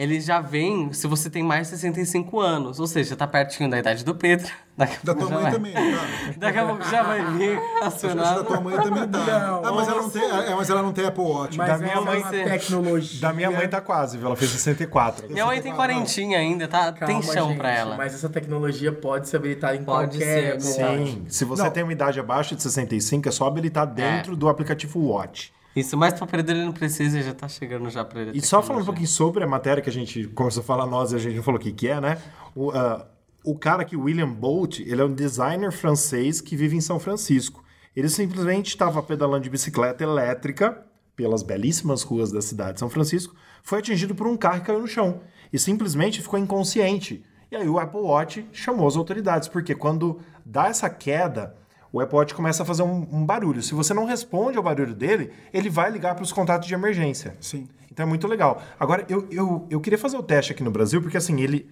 ele 0.00 0.20
já 0.20 0.40
vem 0.40 0.92
se 0.92 1.08
você 1.08 1.28
tem 1.28 1.42
mais 1.42 1.66
de 1.68 1.76
65 1.76 2.38
anos. 2.38 2.78
Ou 2.78 2.86
seja, 2.86 3.16
tá 3.16 3.26
pertinho 3.26 3.68
da 3.68 3.76
idade 3.80 4.04
do 4.04 4.14
Pedro. 4.14 4.46
Daqui 4.78 4.94
a 4.94 4.98
Da 5.02 5.12
pouco 5.12 5.28
tua 5.32 5.34
mãe 5.34 5.42
vai. 5.42 5.52
também, 5.52 5.72
tá? 5.74 6.06
Daqui 6.36 6.58
a 6.60 6.64
pouco 6.66 6.84
já 6.88 7.02
vai 7.02 7.24
vir 7.32 7.58
que 7.58 7.80
da 7.80 7.86
acionado. 7.88 8.44
tua 8.44 8.60
mãe 8.60 8.76
também 8.76 9.08
tá. 9.08 9.18
Não, 9.18 9.64
ah, 9.64 9.72
mas 9.72 9.88
ela 9.88 10.02
não 10.02 10.08
tem, 10.10 10.22
é, 10.22 10.54
mas 10.54 10.70
ela 10.70 10.82
não 10.84 10.92
tem 10.92 11.04
Apple 11.04 11.24
Watch. 11.24 11.58
Mas 11.58 11.66
Da 11.68 11.78
minha 11.78 11.94
é 11.94 12.00
mãe 12.00 12.22
ser- 12.30 12.44
tecnologia. 12.44 13.20
Da 13.20 13.32
minha 13.32 13.50
mãe 13.50 13.66
tá 13.68 13.80
quase, 13.80 14.16
viu? 14.16 14.28
Ela 14.28 14.36
fez 14.36 14.52
64. 14.52 15.28
Minha 15.28 15.46
mãe 15.46 15.60
tem 15.60 15.74
quarentinha 15.74 16.38
ainda, 16.38 16.68
tá? 16.68 16.92
tem 16.92 17.08
Calma, 17.20 17.22
chão 17.34 17.48
gente, 17.48 17.58
pra 17.58 17.72
ela. 17.72 17.96
Mas 17.96 18.14
essa 18.14 18.28
tecnologia 18.28 18.92
pode 18.92 19.28
se 19.28 19.34
habilitar 19.34 19.74
em 19.74 19.82
Pode 19.82 20.16
qualquer 20.16 20.60
ser. 20.60 20.60
Sim, 20.60 21.24
se 21.28 21.44
você 21.44 21.64
Não. 21.64 21.70
tem 21.70 21.82
uma 21.82 21.92
idade 21.92 22.20
abaixo 22.20 22.54
de 22.54 22.62
65, 22.62 23.28
é 23.28 23.32
só 23.32 23.48
habilitar 23.48 23.84
dentro 23.84 24.36
do 24.36 24.48
aplicativo 24.48 25.00
Watch. 25.00 25.52
Isso, 25.78 25.96
mas 25.96 26.14
pro 26.14 26.26
Pedro 26.26 26.56
ele 26.56 26.64
não 26.64 26.72
precisa, 26.72 27.22
já 27.22 27.34
tá 27.34 27.48
chegando 27.48 27.88
já 27.90 28.04
pra 28.04 28.22
ele. 28.22 28.32
E 28.34 28.40
só 28.40 28.62
falando 28.62 28.82
um 28.82 28.86
pouquinho 28.86 29.06
sobre 29.06 29.44
a 29.44 29.46
matéria 29.46 29.82
que 29.82 29.90
a 29.90 29.92
gente 29.92 30.26
começou 30.28 30.62
a 30.62 30.64
falar 30.64 30.86
nós 30.86 31.12
e 31.12 31.16
a 31.16 31.18
gente 31.18 31.36
não 31.36 31.42
falou 31.42 31.60
o 31.60 31.62
que, 31.62 31.72
que 31.72 31.88
é, 31.88 32.00
né? 32.00 32.18
O, 32.54 32.70
ah, 32.70 33.06
o 33.44 33.56
cara 33.56 33.82
aqui, 33.82 33.96
William 33.96 34.30
Bolt, 34.30 34.80
ele 34.80 35.00
é 35.00 35.04
um 35.04 35.14
designer 35.14 35.70
francês 35.70 36.40
que 36.40 36.56
vive 36.56 36.76
em 36.76 36.80
São 36.80 36.98
Francisco. 36.98 37.64
Ele 37.94 38.08
simplesmente 38.08 38.68
estava 38.68 39.02
pedalando 39.02 39.44
de 39.44 39.50
bicicleta 39.50 40.02
elétrica 40.02 40.84
pelas 41.18 41.42
belíssimas 41.42 42.02
ruas 42.02 42.30
da 42.30 42.40
cidade 42.40 42.74
de 42.74 42.80
São 42.80 42.88
Francisco, 42.88 43.34
foi 43.60 43.80
atingido 43.80 44.14
por 44.14 44.28
um 44.28 44.36
carro 44.36 44.58
e 44.58 44.60
caiu 44.60 44.78
no 44.78 44.86
chão. 44.86 45.20
E 45.52 45.58
simplesmente 45.58 46.22
ficou 46.22 46.38
inconsciente. 46.38 47.24
E 47.50 47.56
aí 47.56 47.68
o 47.68 47.78
Apple 47.78 48.00
Watch 48.00 48.46
chamou 48.52 48.86
as 48.86 48.96
autoridades, 48.96 49.48
porque 49.48 49.74
quando 49.74 50.20
dá 50.46 50.68
essa 50.68 50.88
queda, 50.88 51.56
o 51.92 51.98
Watch 51.98 52.34
começa 52.34 52.62
a 52.62 52.66
fazer 52.66 52.82
um, 52.82 53.06
um 53.12 53.24
barulho. 53.24 53.62
Se 53.62 53.74
você 53.74 53.94
não 53.94 54.04
responde 54.04 54.56
ao 54.58 54.62
barulho 54.62 54.94
dele, 54.94 55.30
ele 55.52 55.70
vai 55.70 55.90
ligar 55.90 56.14
para 56.14 56.22
os 56.24 56.32
contatos 56.32 56.68
de 56.68 56.74
emergência. 56.74 57.36
Sim. 57.40 57.66
Então 57.90 58.04
é 58.04 58.08
muito 58.08 58.26
legal. 58.28 58.62
Agora, 58.78 59.04
eu, 59.08 59.26
eu, 59.30 59.66
eu 59.70 59.80
queria 59.80 59.98
fazer 59.98 60.16
o 60.16 60.22
teste 60.22 60.52
aqui 60.52 60.62
no 60.62 60.70
Brasil, 60.70 61.00
porque 61.02 61.16
assim, 61.16 61.40
ele, 61.40 61.68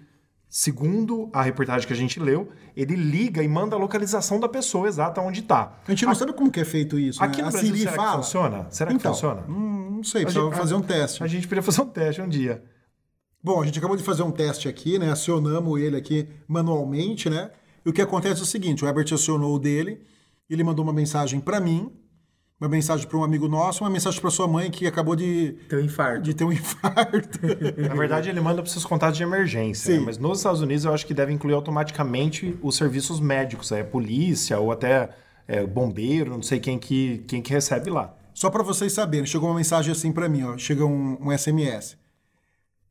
segundo 0.49 1.29
a 1.33 1.41
reportagem 1.41 1.85
que 1.87 1.93
a 1.93 1.95
gente 1.95 2.19
leu, 2.19 2.49
ele 2.75 2.95
liga 2.95 3.43
e 3.43 3.47
manda 3.47 3.75
a 3.75 3.79
localização 3.79 4.39
da 4.39 4.49
pessoa 4.49 4.87
exata 4.87 5.21
onde 5.21 5.41
está. 5.41 5.77
A 5.87 5.91
gente 5.91 6.05
não 6.05 6.15
sabe 6.15 6.33
como 6.33 6.49
que 6.51 6.59
é 6.59 6.65
feito 6.65 6.97
isso, 6.97 7.23
Aqui 7.23 7.37
né? 7.37 7.43
no 7.43 7.49
a 7.49 7.51
Brasil, 7.51 7.69
Siri 7.69 7.79
será 7.83 7.91
fala. 7.95 8.09
que 8.11 8.15
funciona? 8.17 8.67
Será 8.69 8.89
que 8.89 8.95
Então, 8.97 9.13
funciona? 9.13 9.43
Hum, 9.47 9.89
não 9.97 10.03
sei, 10.03 10.21
A 10.21 10.25
precisava 10.25 10.49
gente- 10.49 10.59
fazer 10.59 10.75
um 10.75 10.81
teste. 10.81 11.23
A 11.23 11.27
gente 11.27 11.47
podia 11.47 11.61
fazer 11.63 11.81
um 11.81 11.85
teste 11.87 12.21
um 12.21 12.27
dia. 12.29 12.63
Bom, 13.43 13.61
a 13.61 13.65
gente 13.65 13.77
acabou 13.77 13.95
de 13.95 14.03
fazer 14.03 14.23
um 14.23 14.31
teste 14.31 14.67
aqui, 14.67 14.97
né? 14.97 15.11
Acionamos 15.11 15.79
ele 15.79 15.95
aqui 15.95 16.27
manualmente, 16.47 17.29
né? 17.29 17.51
E 17.87 17.89
o 17.89 17.93
que 17.93 18.01
acontece 18.01 18.41
é 18.41 18.43
o 18.43 18.45
seguinte: 18.45 18.83
o 18.83 18.87
Herbert 18.87 19.07
acionou 19.13 19.55
o 19.55 19.57
dele, 19.57 20.01
ele 20.49 20.61
mandou 20.61 20.83
uma 20.83 20.91
mensagem 20.91 21.39
para 21.39 21.57
mim, 21.57 21.89
uma 22.59 22.67
mensagem 22.67 23.07
para 23.07 23.17
um 23.17 23.23
amigo 23.23 23.47
nosso, 23.47 23.81
uma 23.81 23.89
mensagem 23.89 24.19
para 24.19 24.29
sua 24.29 24.45
mãe 24.45 24.69
que 24.69 24.85
acabou 24.85 25.15
de, 25.15 25.55
Teu 25.69 25.79
infarto. 25.79 26.21
de 26.21 26.33
ter 26.33 26.43
um 26.43 26.51
infarto. 26.51 27.39
Na 27.77 27.95
verdade, 27.95 28.27
ele 28.27 28.41
manda 28.41 28.61
para 28.61 28.69
seus 28.69 28.83
contatos 28.83 29.15
de 29.15 29.23
emergência. 29.23 29.93
Sim. 29.93 29.99
né? 29.99 30.05
Mas 30.07 30.17
nos 30.17 30.39
Estados 30.39 30.59
Unidos, 30.59 30.83
eu 30.83 30.93
acho 30.93 31.07
que 31.07 31.13
deve 31.13 31.31
incluir 31.31 31.53
automaticamente 31.53 32.59
os 32.61 32.75
serviços 32.75 33.21
médicos, 33.21 33.71
é 33.71 33.83
polícia 33.83 34.59
ou 34.59 34.69
até 34.69 35.09
é, 35.47 35.65
bombeiro, 35.65 36.31
não 36.31 36.43
sei 36.43 36.59
quem 36.59 36.77
que, 36.77 37.19
quem 37.25 37.41
que 37.41 37.53
recebe 37.53 37.89
lá. 37.89 38.13
Só 38.33 38.49
para 38.49 38.63
vocês 38.63 38.91
saberem, 38.91 39.25
chegou 39.25 39.47
uma 39.47 39.55
mensagem 39.55 39.93
assim 39.93 40.11
para 40.11 40.27
mim, 40.27 40.43
ó. 40.43 40.57
Chega 40.57 40.85
um, 40.85 41.17
um 41.21 41.37
SMS. 41.37 41.95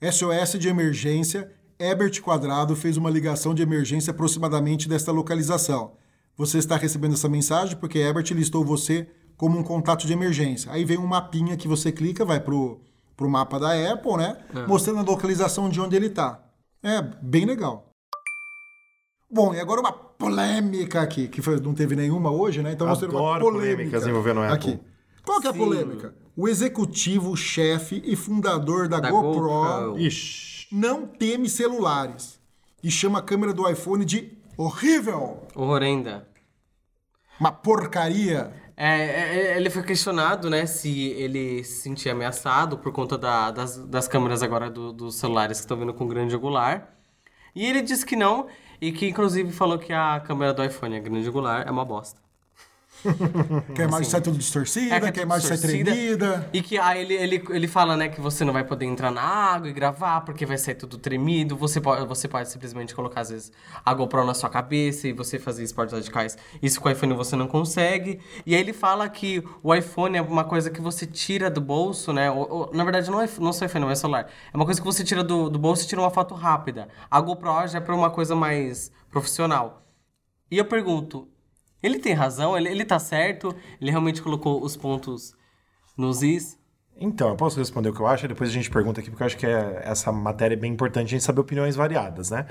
SOS 0.01 0.59
de 0.59 0.69
emergência. 0.69 1.53
Herbert 1.79 2.21
Quadrado 2.23 2.75
fez 2.75 2.97
uma 2.97 3.11
ligação 3.11 3.55
de 3.55 3.63
emergência 3.63 4.11
aproximadamente 4.11 4.89
desta 4.89 5.13
localização. 5.13 5.93
Você 6.37 6.59
está 6.59 6.77
recebendo 6.77 7.15
essa 7.15 7.29
mensagem 7.29 7.77
porque 7.77 7.99
Herbert 7.99 8.27
listou 8.33 8.65
você 8.65 9.09
como 9.37 9.59
um 9.59 9.63
contato 9.63 10.07
de 10.07 10.13
emergência. 10.13 10.71
Aí 10.73 10.85
vem 10.85 10.99
um 10.99 11.07
mapinha 11.07 11.57
que 11.57 11.69
você 11.69 11.93
clica, 11.93 12.25
vai 12.25 12.41
pro, 12.41 12.81
pro 13.17 13.29
mapa 13.29 13.59
da 13.59 13.93
Apple, 13.93 14.17
né? 14.17 14.39
Mostrando 14.67 15.01
a 15.01 15.03
localização 15.03 15.69
de 15.69 15.81
onde 15.81 15.97
ele 15.97 16.09
tá. 16.09 16.41
É 16.83 17.03
bem 17.23 17.45
legal. 17.45 17.91
Bom, 19.31 19.55
e 19.55 19.61
agora 19.61 19.81
uma 19.81 19.93
polêmica 19.93 21.03
aqui, 21.03 21.29
que 21.29 21.43
foi- 21.43 21.61
não 21.61 21.75
teve 21.75 21.97
nenhuma 21.97 22.31
hoje, 22.31 22.63
né? 22.63 22.73
Então 22.73 22.87
ter 22.97 23.07
uma 23.11 23.19
Adoro 23.37 23.53
polêmica 23.53 23.75
polêmicas 23.75 24.07
envolvendo 24.07 24.41
a 24.41 24.53
aqui. 24.53 24.71
Apple. 24.75 24.87
Qual 25.25 25.41
que 25.41 25.47
é 25.47 25.51
a 25.51 25.53
Sim. 25.53 25.59
polêmica? 25.59 26.15
O 26.37 26.49
executivo, 26.49 27.37
chefe 27.37 28.01
e 28.05 28.15
fundador 28.15 28.89
da, 28.89 29.01
Da 29.01 29.11
GoPro, 29.11 29.41
GoPro. 29.49 29.99
Ixi. 29.99 30.56
Não 30.71 31.07
teme 31.07 31.49
celulares 31.49 32.41
e 32.83 32.91
chama 32.91 33.19
a 33.19 33.23
câmera 33.23 33.53
do 33.53 33.69
iPhone 33.69 34.05
de 34.05 34.37
horrível, 34.57 35.43
Horrenda. 35.55 36.29
uma 37.39 37.53
porcaria. 37.53 38.53
É, 38.77 38.89
é, 38.89 39.37
é, 39.53 39.57
ele 39.57 39.71
foi 39.71 39.83
questionado, 39.83 40.51
né, 40.51 40.67
se 40.67 41.09
ele 41.11 41.65
se 41.65 41.81
sentia 41.83 42.13
ameaçado 42.13 42.77
por 42.79 42.93
conta 42.93 43.17
da- 43.17 43.51
das, 43.51 43.79
das 43.87 44.07
câmeras 44.07 44.43
agora 44.43 44.69
do- 44.71 44.93
dos 44.93 45.15
celulares 45.17 45.59
que 45.59 45.65
estão 45.65 45.79
vindo 45.79 45.95
com 45.95 46.07
grande 46.07 46.35
angular. 46.37 46.95
E 47.55 47.65
ele 47.65 47.81
disse 47.81 48.05
que 48.05 48.15
não, 48.17 48.47
e 48.81 48.93
que 48.93 49.07
inclusive 49.09 49.51
falou 49.51 49.79
que 49.79 49.93
a 49.95 50.21
câmera 50.21 50.53
do 50.53 50.63
iPhone, 50.63 50.95
a 50.97 51.01
grande 51.01 51.27
angular, 51.29 51.67
é 51.67 51.71
uma 51.71 51.85
bosta. 51.87 52.21
Que 53.75 53.83
a 53.83 53.85
imagem 53.85 54.11
sai 54.11 54.21
tudo 54.21 54.37
distorcida, 54.39 54.95
É 54.95 55.01
que, 55.01 55.07
a 55.07 55.13
tudo 55.13 55.23
imagem 55.23 55.49
sai 55.49 55.59
tremida. 55.59 56.49
E 56.53 56.63
que 56.63 56.79
aí 56.79 57.01
ele, 57.03 57.15
ele, 57.15 57.45
ele 57.51 57.69
fala, 57.69 57.97
né, 57.97 58.09
que 58.09 58.21
você 58.21 58.45
não 58.45 58.53
vai 58.53 58.65
poder 58.65 58.85
entrar 58.87 59.11
na 59.11 59.23
água 59.23 59.69
e 59.69 59.73
gravar, 59.73 60.21
porque 60.23 60.45
vai 60.47 60.59
sair 60.59 60.75
tudo 60.75 60.99
tremido. 60.99 61.57
Você 61.57 61.81
pode, 61.81 62.07
você 62.07 62.27
pode 62.29 62.51
simplesmente 62.51 62.95
colocar, 62.95 63.21
às 63.23 63.31
vezes, 63.31 63.53
a 63.85 63.95
GoPro 63.95 64.25
na 64.25 64.35
sua 64.35 64.49
cabeça 64.51 65.09
e 65.09 65.13
você 65.13 65.39
fazer 65.39 65.63
esportes 65.63 65.95
radicais. 65.95 66.37
Isso 66.63 66.81
com 66.81 66.89
o 66.89 66.93
iPhone 66.93 67.15
você 67.15 67.37
não 67.37 67.47
consegue. 67.47 68.21
E 68.45 68.55
aí 68.55 68.61
ele 68.61 68.73
fala 68.73 69.09
que 69.09 69.43
o 69.63 69.75
iPhone 69.75 70.17
é 70.19 70.23
uma 70.23 70.45
coisa 70.45 70.71
que 70.71 70.81
você 70.81 71.07
tira 71.07 71.51
do 71.51 71.61
bolso, 71.61 72.13
né? 72.13 72.31
Ou- 72.31 72.49
ou- 72.51 72.71
na 72.73 72.85
verdade, 72.85 73.11
não 73.11 73.21
é 73.21 73.29
não 73.39 73.53
só 73.53 73.65
iPhone, 73.65 73.85
não 73.85 73.91
é 73.91 73.95
celular. 73.95 74.29
É 74.53 74.57
uma 74.57 74.65
coisa 74.65 74.81
que 74.81 74.87
você 74.87 75.05
tira 75.05 75.23
do, 75.23 75.49
do 75.51 75.59
bolso 75.59 75.85
e 75.85 75.87
tira 75.87 76.01
uma 76.01 76.11
foto 76.11 76.35
rápida. 76.35 76.89
A 77.11 77.21
GoPro 77.21 77.67
já 77.69 77.79
é 77.79 77.81
pra 77.81 77.95
uma 77.95 78.11
coisa 78.11 78.35
mais 78.35 78.91
profissional. 79.11 79.83
E 80.51 80.59
eu 80.59 80.65
pergunto, 80.65 81.29
ele 81.83 81.99
tem 81.99 82.13
razão? 82.13 82.57
Ele, 82.57 82.69
ele 82.69 82.85
tá 82.85 82.99
certo? 82.99 83.55
Ele 83.81 83.91
realmente 83.91 84.23
colocou 84.23 84.63
os 84.63 84.77
pontos 84.77 85.35
nos 85.97 86.23
is? 86.23 86.59
Então, 86.99 87.29
eu 87.29 87.37
posso 87.37 87.59
responder 87.59 87.91
o 87.91 87.93
que 87.93 88.01
eu 88.01 88.07
acho, 88.07 88.27
depois 88.27 88.49
a 88.49 88.53
gente 88.53 88.71
pergunta 88.71 89.01
aqui, 89.01 89.11
porque 89.11 89.23
eu 89.23 89.27
acho 89.27 89.37
que 89.37 89.47
é, 89.47 89.83
essa 89.85 90.11
matéria 90.11 90.55
é 90.55 90.59
bem 90.59 90.73
importante 90.73 91.09
a 91.09 91.11
gente 91.11 91.25
saber 91.25 91.41
opiniões 91.41 91.77
variadas, 91.77 92.31
né? 92.31 92.47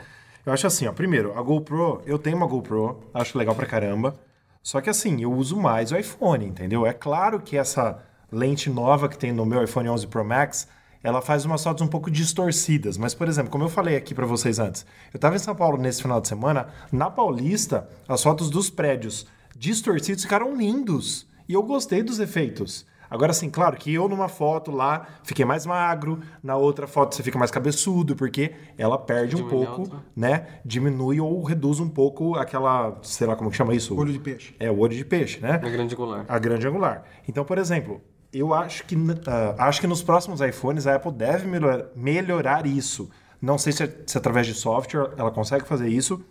Eu 0.46 0.54
acho 0.54 0.68
assim, 0.68 0.86
ó, 0.86 0.94
primeiro, 0.94 1.38
a 1.38 1.42
GoPro, 1.42 2.04
eu 2.06 2.20
tenho 2.20 2.38
uma 2.38 2.46
GoPro, 2.46 3.04
acho 3.12 3.36
legal 3.38 3.56
pra 3.56 3.66
caramba, 3.66 4.16
só 4.62 4.80
que 4.82 4.90
assim, 4.90 5.22
eu 5.22 5.34
uso 5.34 5.58
mais 5.58 5.92
o 5.92 5.98
iPhone, 5.98 6.46
entendeu? 6.46 6.86
É 6.86 6.94
claro 6.94 7.40
que 7.40 7.58
essa 7.58 8.04
lente 8.32 8.70
nova 8.70 9.10
que 9.10 9.18
tem 9.18 9.32
no 9.32 9.46
meu 9.46 9.64
iPhone 9.64 9.90
11 9.90 10.08
Pro 10.08 10.24
Max, 10.24 10.68
ela 11.06 11.22
faz 11.22 11.46
umas 11.46 11.64
fotos 11.64 11.84
um 11.84 11.88
pouco 11.88 12.10
distorcidas, 12.10 12.98
mas, 12.98 13.14
por 13.14 13.28
exemplo, 13.28 13.52
como 13.52 13.64
eu 13.64 13.70
falei 13.70 13.96
aqui 13.96 14.16
pra 14.16 14.26
vocês 14.26 14.58
antes, 14.58 14.84
eu 15.14 15.20
tava 15.20 15.36
em 15.36 15.40
São 15.40 15.56
Paulo 15.56 15.78
nesse 15.78 16.02
final 16.02 16.20
de 16.20 16.28
semana, 16.28 16.70
na 16.92 17.12
Paulista, 17.12 17.88
as 18.08 18.24
fotos 18.24 18.50
dos 18.50 18.72
prédios 18.72 19.28
distorcidos 19.56 20.24
ficaram 20.24 20.56
lindos, 20.56 21.28
e 21.48 21.54
eu 21.54 21.62
gostei 21.62 22.02
dos 22.02 22.20
efeitos. 22.20 22.88
Agora, 23.08 23.30
assim, 23.30 23.52
claro 23.52 23.78
que 23.78 23.94
eu 23.94 24.10
numa 24.10 24.28
foto 24.28 24.72
lá 24.72 25.06
fiquei 25.24 25.46
mais 25.46 25.64
magro, 25.64 26.22
na 26.42 26.58
outra 26.58 26.88
foto 26.88 27.14
você 27.14 27.22
fica 27.22 27.38
mais 27.38 27.52
cabeçudo, 27.52 28.16
porque 28.16 28.54
ela 28.76 28.98
perde 28.98 29.36
um 29.36 29.48
Diminui 29.48 29.64
a 29.64 29.68
pouco, 29.68 30.02
né? 30.16 30.48
Diminui 30.66 31.22
ou 31.22 31.44
reduz 31.44 31.80
um 31.80 31.88
pouco 31.88 32.34
aquela, 32.34 32.98
sei 33.04 33.28
lá 33.28 33.36
como 33.36 33.52
que 33.52 33.58
chama 33.58 33.76
isso? 33.76 33.96
Olho 33.96 34.12
de 34.12 34.18
peixe. 34.18 34.56
É, 34.60 34.72
o 34.72 34.80
olho 34.80 34.96
de 34.96 35.06
peixe, 35.06 35.40
né? 35.40 35.60
Na 35.62 35.70
grande 35.70 35.94
angular. 35.94 36.26
A 36.28 36.40
grande 36.40 36.68
angular. 36.68 37.04
Então, 37.28 37.46
por 37.46 37.60
exemplo, 37.60 38.02
eu 38.38 38.54
acho 38.54 38.86
que, 38.86 38.96
ah, 39.28 39.56
acho 39.68 39.82
que 39.82 39.88
nos 39.88 40.04
próximos 40.04 40.42
iPhones 40.42 40.88
a 40.88 40.96
Apple 40.96 41.12
deve 41.12 41.48
melhor- 41.48 41.90
melhorar 41.96 42.66
isso. 42.66 43.10
Não 43.42 43.58
sei 43.58 43.72
se, 43.74 43.84
é- 43.84 44.04
se 44.06 44.18
através 44.18 44.48
de 44.48 44.54
software 44.54 45.12
ela 45.18 45.32
consegue 45.32 45.66
fazer 45.68 45.88
isso, 45.90 46.24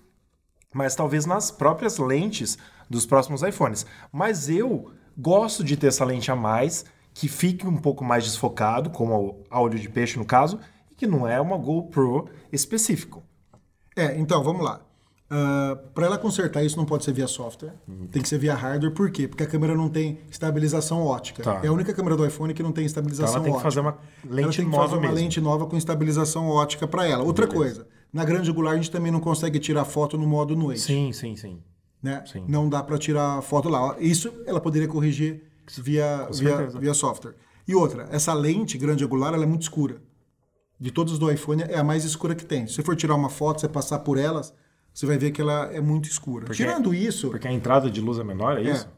mas 0.73 0.95
talvez 0.95 1.27
nas 1.27 1.51
próprias 1.51 1.99
lentes 1.99 2.59
dos 2.91 3.07
próximos 3.07 3.43
iPhones. 3.43 3.87
Mas 4.13 4.49
eu 4.49 4.91
gosto 5.17 5.63
de 5.63 5.77
ter 5.77 5.87
essa 5.89 6.05
lente 6.05 6.31
a 6.31 6.37
mais, 6.37 6.85
que 7.13 7.29
fique 7.29 7.67
um 7.67 7.77
pouco 7.77 8.05
mais 8.05 8.25
desfocado, 8.25 8.91
como 8.91 9.45
a 9.49 9.61
olho 9.61 9.79
de 9.79 9.89
peixe 9.89 10.19
no 10.19 10.25
caso, 10.25 10.59
e 10.91 10.95
que 10.95 11.07
não 11.07 11.29
é 11.29 11.41
uma 11.41 11.57
GoPro 11.57 12.29
específico. 12.53 13.23
É, 13.97 14.19
então, 14.19 14.43
vamos 14.43 14.65
lá. 14.65 14.81
Para 15.95 16.07
ela 16.07 16.19
consertar 16.19 16.63
isso 16.63 16.77
não 16.77 16.85
pode 16.85 17.05
ser 17.05 17.13
via 17.13 17.27
software, 17.27 17.73
tem 18.11 18.23
que 18.23 18.29
ser 18.29 18.39
via 18.39 18.55
hardware. 18.55 18.93
Por 18.93 19.11
quê? 19.11 19.27
Porque 19.27 19.43
a 19.43 19.47
câmera 19.47 19.75
não 19.75 19.89
tem 19.89 20.21
estabilização 20.31 21.03
ótica. 21.05 21.43
Tá. 21.43 21.61
É 21.63 21.69
a 21.69 21.73
única 21.73 21.93
câmera 21.93 22.17
do 22.17 22.27
iPhone 22.27 22.53
que 22.55 22.63
não 22.63 22.73
tem 22.73 22.85
Então 22.85 22.87
estabilização 22.87 23.37
ela 23.37 23.45
tem 23.45 23.53
que 23.53 23.57
ótica. 23.57 23.71
fazer 23.71 23.81
uma 23.81 23.91
ela 24.25 24.35
lente 24.35 24.57
tem 24.57 24.65
que 24.65 24.71
nova 24.71 24.83
fazer 24.85 24.95
uma 24.97 25.03
mesmo. 25.03 25.15
lente 25.17 25.41
nova 25.41 25.67
com 25.67 25.77
estabilização 25.77 26.49
ótica 26.49 26.87
para 26.87 27.07
ela. 27.07 27.25
Outra 27.25 27.47
coisa, 27.47 27.87
na 28.13 28.25
grande 28.25 28.51
angular 28.51 28.75
a 28.75 28.77
gente 28.77 28.91
também 28.91 29.11
não 29.11 29.21
consegue 29.21 29.59
tirar 29.59 29.85
foto 29.85 30.17
no 30.19 30.27
modo 30.27 30.55
noite. 30.55 30.81
Sim, 30.81 31.13
sim, 31.13 31.35
sim. 31.37 31.61
né? 32.03 32.23
Sim. 32.27 32.45
Não 32.47 32.69
dá 32.69 32.83
para 32.83 32.99
tirar 32.99 33.41
foto 33.43 33.69
lá. 33.69 33.97
Isso 33.99 34.33
ela 34.47 34.61
poderia 34.61 34.87
corrigir 34.87 35.43
via, 35.79 36.29
via, 36.33 36.67
via 36.67 36.95
software. 36.95 37.35
E 37.67 37.75
outra, 37.75 38.07
essa 38.11 38.35
lente 38.35 38.77
grande 38.77 39.05
angular 39.05 39.33
ela 39.33 39.45
é 39.45 39.47
muito 39.47 39.63
escura. 39.63 40.03
De 40.79 40.91
todas 40.91 41.19
do 41.19 41.31
iPhone 41.31 41.63
é 41.63 41.79
a 41.79 41.85
mais 41.85 42.05
escura 42.05 42.35
que 42.35 42.45
tem. 42.45 42.67
Se 42.67 42.75
você 42.75 42.83
for 42.83 42.95
tirar 42.95 43.15
uma 43.15 43.31
foto, 43.31 43.61
você 43.61 43.69
passar 43.69 44.01
por 44.01 44.19
elas, 44.19 44.53
você 44.95 45.05
vai 45.07 45.19
ver 45.19 45.31
que 45.33 45.41
ela 45.43 45.69
é 45.73 45.81
muito 45.81 46.09
escura. 46.09 46.47
Porque- 46.47 46.63
Tirando 46.63 46.95
isso, 46.95 47.29
Porque 47.31 47.49
a 47.49 47.53
entrada 47.53 47.91
de 47.91 48.01
luz 48.01 48.19
é 48.19 48.25
menor, 48.25 48.57
é 48.59 48.63
é, 48.67 48.71
isso? 48.71 48.89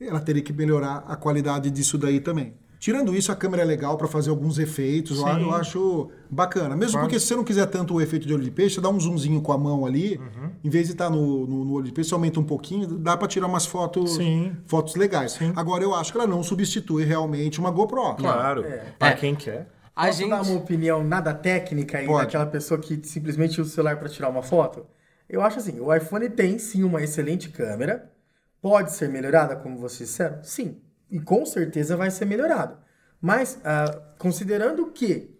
ela 0.00 0.18
teria 0.20 0.42
que 0.42 0.52
melhorar 0.52 1.04
a 1.06 1.14
qualidade 1.14 1.70
disso 1.70 1.96
daí 1.98 2.18
também. 2.20 2.54
Tirando 2.78 3.14
isso, 3.16 3.32
a 3.32 3.36
câmera 3.36 3.62
é 3.62 3.64
legal 3.64 3.96
para 3.96 4.06
fazer 4.06 4.28
alguns 4.28 4.58
efeitos, 4.58 5.18
eu, 5.18 5.26
Sim. 5.26 5.42
eu 5.42 5.54
acho 5.54 6.10
bacana. 6.30 6.76
Mesmo 6.76 6.92
Claro. 6.92 7.06
porque 7.06 7.18
se 7.18 7.26
você 7.26 7.34
não 7.34 7.42
quiser 7.42 7.64
tanto 7.66 7.94
o 7.94 8.00
efeito 8.02 8.26
de 8.26 8.34
olho 8.34 8.44
de 8.44 8.50
peixe, 8.50 8.74
você 8.74 8.80
dá 8.82 8.90
um 8.90 9.00
zoomzinho 9.00 9.40
com 9.40 9.50
a 9.50 9.56
mão 9.58 9.86
ali, 9.86 10.18
Uhum. 10.18 10.50
em 10.62 10.68
vez 10.68 10.86
de 10.86 10.92
estar 10.92 11.08
no, 11.08 11.46
no, 11.46 11.64
no 11.64 11.72
olho 11.72 11.86
de 11.86 11.92
peixe, 11.92 12.10
você 12.10 12.14
aumenta 12.14 12.38
um 12.38 12.44
pouquinho, 12.44 12.86
dá 12.86 13.16
para 13.16 13.26
tirar 13.28 13.46
umas 13.46 13.64
fotos, 13.64 14.16
Sim. 14.16 14.54
fotos 14.66 14.94
legais. 14.94 15.38
Agora, 15.56 15.82
eu 15.82 15.94
acho 15.94 16.12
que 16.12 16.18
ela 16.18 16.26
não 16.26 16.42
substitui 16.42 17.04
realmente 17.04 17.58
uma 17.58 17.70
GoPro. 17.70 18.14
Claro. 18.16 18.62
É. 18.62 18.84
Pra 18.98 19.08
É. 19.08 19.12
quem 19.14 19.34
quer. 19.34 19.68
A 19.96 20.06
Posso 20.08 20.18
gente. 20.18 20.28
dar 20.30 20.42
uma 20.42 20.54
opinião 20.58 21.02
nada 21.02 21.32
técnica 21.32 21.96
aí 21.96 22.06
Pode. 22.06 22.26
daquela 22.26 22.44
pessoa 22.44 22.78
que 22.78 23.00
simplesmente 23.04 23.58
usa 23.58 23.70
o 23.70 23.74
celular 23.74 23.96
para 23.98 24.10
tirar 24.10 24.28
uma 24.28 24.42
foto? 24.42 24.84
Eu 25.28 25.42
acho 25.42 25.58
assim, 25.58 25.80
o 25.80 25.94
iPhone 25.94 26.28
tem 26.30 26.58
sim 26.58 26.82
uma 26.82 27.02
excelente 27.02 27.48
câmera, 27.48 28.12
pode 28.60 28.92
ser 28.92 29.08
melhorada, 29.08 29.56
como 29.56 29.78
vocês 29.78 30.08
disseram? 30.08 30.42
Sim, 30.42 30.80
e 31.10 31.20
com 31.20 31.44
certeza 31.44 31.96
vai 31.96 32.10
ser 32.10 32.24
melhorada. 32.24 32.78
Mas, 33.20 33.58
ah, 33.64 34.14
considerando 34.18 34.86
que 34.92 35.36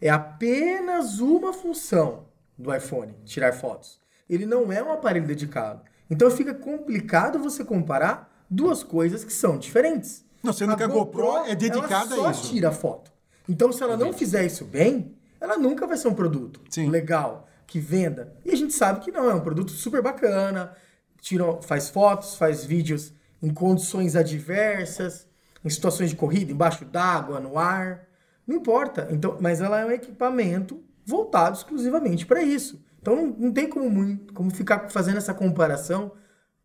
é 0.00 0.10
apenas 0.10 1.20
uma 1.20 1.52
função 1.52 2.26
do 2.58 2.74
iPhone, 2.74 3.14
tirar 3.24 3.52
fotos, 3.52 4.00
ele 4.28 4.46
não 4.46 4.70
é 4.72 4.82
um 4.82 4.92
aparelho 4.92 5.26
dedicado. 5.26 5.82
Então 6.08 6.30
fica 6.30 6.52
complicado 6.52 7.38
você 7.38 7.64
comparar 7.64 8.44
duas 8.48 8.82
coisas 8.82 9.24
que 9.24 9.32
são 9.32 9.58
diferentes. 9.58 10.24
Não, 10.42 10.52
sendo 10.52 10.76
que 10.76 10.82
a 10.82 10.86
GoPro 10.86 11.44
é 11.46 11.54
dedicada 11.54 12.14
ela 12.14 12.16
só 12.16 12.26
a 12.26 12.30
isso. 12.30 12.48
tira 12.50 12.72
foto. 12.72 13.12
Então, 13.48 13.72
se 13.72 13.82
ela 13.82 13.96
não 13.96 14.12
fizer 14.12 14.44
isso 14.44 14.64
bem, 14.64 15.16
ela 15.40 15.56
nunca 15.58 15.86
vai 15.86 15.96
ser 15.96 16.08
um 16.08 16.14
produto 16.14 16.60
Sim. 16.70 16.88
legal, 16.88 17.48
que 17.70 17.78
venda. 17.78 18.34
E 18.44 18.50
a 18.50 18.56
gente 18.56 18.74
sabe 18.74 18.98
que 18.98 19.12
não, 19.12 19.30
é 19.30 19.34
um 19.34 19.40
produto 19.40 19.70
super 19.70 20.02
bacana, 20.02 20.72
tira, 21.20 21.62
faz 21.62 21.88
fotos, 21.88 22.34
faz 22.34 22.64
vídeos 22.64 23.14
em 23.40 23.54
condições 23.54 24.16
adversas, 24.16 25.28
em 25.64 25.70
situações 25.70 26.10
de 26.10 26.16
corrida, 26.16 26.50
embaixo 26.50 26.84
d'água, 26.84 27.38
no 27.38 27.56
ar. 27.56 28.08
Não 28.44 28.56
importa. 28.56 29.06
Então, 29.12 29.38
mas 29.40 29.60
ela 29.60 29.78
é 29.78 29.86
um 29.86 29.90
equipamento 29.92 30.82
voltado 31.06 31.56
exclusivamente 31.56 32.26
para 32.26 32.42
isso. 32.42 32.84
Então 33.00 33.14
não, 33.14 33.26
não 33.28 33.52
tem 33.52 33.68
como, 33.70 33.88
muito, 33.88 34.34
como 34.34 34.50
ficar 34.50 34.90
fazendo 34.90 35.18
essa 35.18 35.32
comparação 35.32 36.12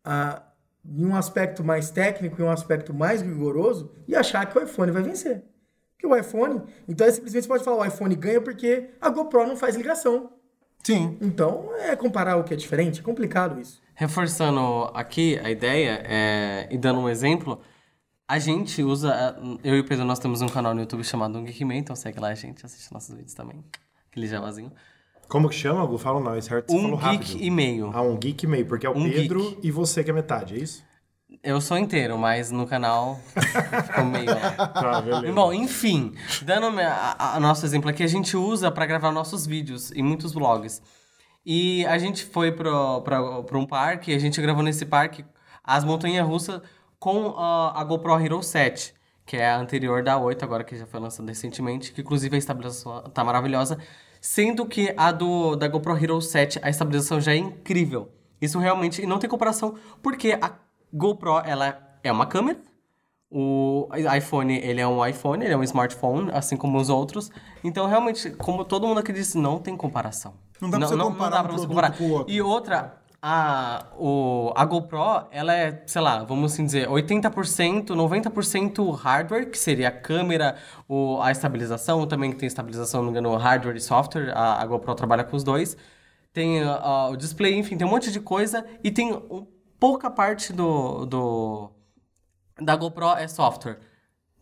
ah, 0.04 0.42
em 0.84 1.06
um 1.06 1.14
aspecto 1.14 1.62
mais 1.62 1.88
técnico 1.88 2.40
e 2.40 2.44
um 2.44 2.50
aspecto 2.50 2.92
mais 2.92 3.22
rigoroso 3.22 3.92
e 4.08 4.16
achar 4.16 4.44
que 4.44 4.58
o 4.58 4.62
iPhone 4.62 4.90
vai 4.90 5.04
vencer. 5.04 5.44
Porque 5.92 6.06
o 6.06 6.16
iPhone, 6.16 6.64
então 6.88 7.06
é 7.06 7.12
simplesmente 7.12 7.44
você 7.44 7.48
pode 7.48 7.64
falar 7.64 7.76
o 7.76 7.86
iPhone 7.86 8.14
ganha 8.16 8.40
porque 8.40 8.90
a 9.00 9.08
GoPro 9.08 9.46
não 9.46 9.56
faz 9.56 9.76
ligação. 9.76 10.35
Sim. 10.86 11.16
Então 11.20 11.68
é 11.80 11.96
comparar 11.96 12.36
o 12.36 12.44
que 12.44 12.54
é 12.54 12.56
diferente, 12.56 13.00
é 13.00 13.02
complicado 13.02 13.60
isso. 13.60 13.80
Reforçando 13.94 14.90
aqui 14.94 15.38
a 15.42 15.50
ideia 15.50 16.00
é, 16.04 16.68
e 16.70 16.78
dando 16.78 17.00
um 17.00 17.08
exemplo, 17.08 17.60
a 18.28 18.38
gente 18.38 18.82
usa. 18.82 19.36
Eu 19.64 19.74
e 19.74 19.80
o 19.80 19.84
Pedro, 19.84 20.04
nós 20.04 20.18
temos 20.18 20.42
um 20.42 20.48
canal 20.48 20.74
no 20.74 20.80
YouTube 20.82 21.02
chamado 21.02 21.38
Um 21.38 21.44
Geek 21.44 21.64
Man, 21.64 21.76
então 21.76 21.96
segue 21.96 22.20
lá 22.20 22.28
a 22.28 22.34
gente, 22.34 22.64
assiste 22.64 22.92
nossos 22.92 23.14
vídeos 23.14 23.34
também. 23.34 23.64
Aquele 24.10 24.26
javazinho. 24.26 24.70
Como 25.28 25.48
que 25.48 25.56
chama, 25.56 25.84
Gu? 25.84 25.98
Fala 25.98 26.20
o 26.20 26.22
nome, 26.22 26.40
certo? 26.40 26.70
Você 26.70 26.76
Um 26.78 26.82
falou 26.82 26.98
geek 26.98 27.24
rápido. 27.32 27.42
e 27.42 27.50
meio. 27.50 27.90
Ah, 27.92 28.02
um 28.02 28.16
geek 28.16 28.44
e 28.44 28.48
meio, 28.48 28.66
porque 28.66 28.86
é 28.86 28.90
o 28.90 28.96
Um 28.96 29.10
Pedro 29.10 29.40
geek. 29.40 29.66
e 29.66 29.70
você 29.72 30.04
que 30.04 30.10
é 30.10 30.12
metade, 30.12 30.54
é 30.54 30.58
isso? 30.58 30.84
Eu 31.46 31.60
sou 31.60 31.78
inteiro, 31.78 32.18
mas 32.18 32.50
no 32.50 32.66
canal 32.66 33.20
ficou 33.86 34.04
meio. 34.04 34.26
Tá, 34.26 34.98
beleza. 35.00 35.32
Bom, 35.32 35.52
enfim, 35.52 36.12
dando 36.42 36.66
a 36.76 37.38
nosso 37.38 37.64
exemplo 37.64 37.88
aqui, 37.88 38.02
a 38.02 38.08
gente 38.08 38.36
usa 38.36 38.68
para 38.68 38.84
gravar 38.84 39.12
nossos 39.12 39.46
vídeos 39.46 39.92
em 39.92 40.02
muitos 40.02 40.32
vlogs. 40.32 40.82
E 41.46 41.86
a 41.86 41.98
gente 41.98 42.24
foi 42.24 42.50
pra 42.50 43.56
um 43.56 43.64
parque, 43.64 44.12
a 44.12 44.18
gente 44.18 44.42
gravou 44.42 44.60
nesse 44.60 44.84
parque 44.84 45.24
as 45.62 45.84
montanhas 45.84 46.26
russas 46.26 46.60
com 46.98 47.28
a, 47.38 47.80
a 47.80 47.84
GoPro 47.84 48.18
Hero 48.20 48.42
7, 48.42 48.92
que 49.24 49.36
é 49.36 49.48
a 49.48 49.56
anterior 49.56 50.02
da 50.02 50.18
8, 50.18 50.44
agora 50.44 50.64
que 50.64 50.76
já 50.76 50.84
foi 50.84 50.98
lançada 50.98 51.28
recentemente, 51.28 51.92
que 51.92 52.00
inclusive 52.00 52.34
a 52.34 52.38
estabilização 52.40 53.02
tá 53.02 53.22
maravilhosa. 53.22 53.78
Sendo 54.20 54.66
que 54.66 54.92
a 54.96 55.12
do, 55.12 55.54
da 55.54 55.68
GoPro 55.68 55.96
Hero 55.96 56.20
7, 56.20 56.58
a 56.60 56.68
estabilização 56.68 57.20
já 57.20 57.34
é 57.34 57.36
incrível. 57.36 58.10
Isso 58.42 58.58
realmente 58.58 59.00
e 59.00 59.06
não 59.06 59.20
tem 59.20 59.30
comparação, 59.30 59.76
porque 60.02 60.36
a 60.42 60.65
GoPro 60.92 61.38
ela 61.44 61.78
é 62.02 62.10
uma 62.12 62.26
câmera, 62.26 62.58
o 63.30 63.88
iPhone, 64.16 64.56
ele 64.56 64.80
é 64.80 64.86
um 64.86 65.04
iPhone, 65.04 65.44
ele 65.44 65.52
é 65.52 65.56
um 65.56 65.62
smartphone, 65.64 66.30
assim 66.32 66.56
como 66.56 66.78
os 66.78 66.88
outros. 66.88 67.30
Então, 67.64 67.86
realmente, 67.86 68.30
como 68.30 68.64
todo 68.64 68.86
mundo 68.86 69.00
aqui 69.00 69.12
disse, 69.12 69.36
não 69.36 69.58
tem 69.58 69.76
comparação. 69.76 70.34
Não 70.60 70.70
dá 70.70 70.78
pra 70.78 70.86
você 70.86 70.96
comparar 71.10 71.40
um 71.40 71.42
pra 71.42 71.48
produto 71.48 71.98
com 71.98 72.04
o 72.04 72.10
outro. 72.12 72.32
E 72.32 72.40
outra, 72.40 72.94
a, 73.20 73.86
o, 73.98 74.52
a 74.54 74.64
GoPro, 74.64 75.26
ela 75.32 75.52
é, 75.54 75.82
sei 75.86 76.00
lá, 76.00 76.22
vamos 76.22 76.52
assim 76.52 76.64
dizer, 76.64 76.88
80%, 76.88 77.86
90% 77.88 78.94
hardware, 78.94 79.50
que 79.50 79.58
seria 79.58 79.88
a 79.88 79.92
câmera, 79.92 80.56
o, 80.88 81.20
a 81.20 81.30
estabilização, 81.32 82.06
também 82.06 82.30
que 82.30 82.36
tem 82.38 82.46
estabilização, 82.46 83.00
não 83.02 83.10
me 83.12 83.18
engano, 83.18 83.36
hardware 83.36 83.76
e 83.76 83.80
software, 83.80 84.32
a, 84.34 84.62
a 84.62 84.66
GoPro 84.66 84.94
trabalha 84.94 85.24
com 85.24 85.36
os 85.36 85.42
dois. 85.42 85.76
Tem 86.32 86.62
ah, 86.62 87.08
o 87.10 87.16
display, 87.16 87.58
enfim, 87.58 87.76
tem 87.76 87.86
um 87.86 87.90
monte 87.90 88.12
de 88.12 88.20
coisa. 88.20 88.64
E 88.84 88.90
tem 88.90 89.12
um- 89.12 89.46
pouca 89.78 90.10
parte 90.10 90.52
do, 90.52 91.06
do, 91.06 91.70
da 92.60 92.76
GoPro 92.76 93.16
é 93.16 93.28
software. 93.28 93.78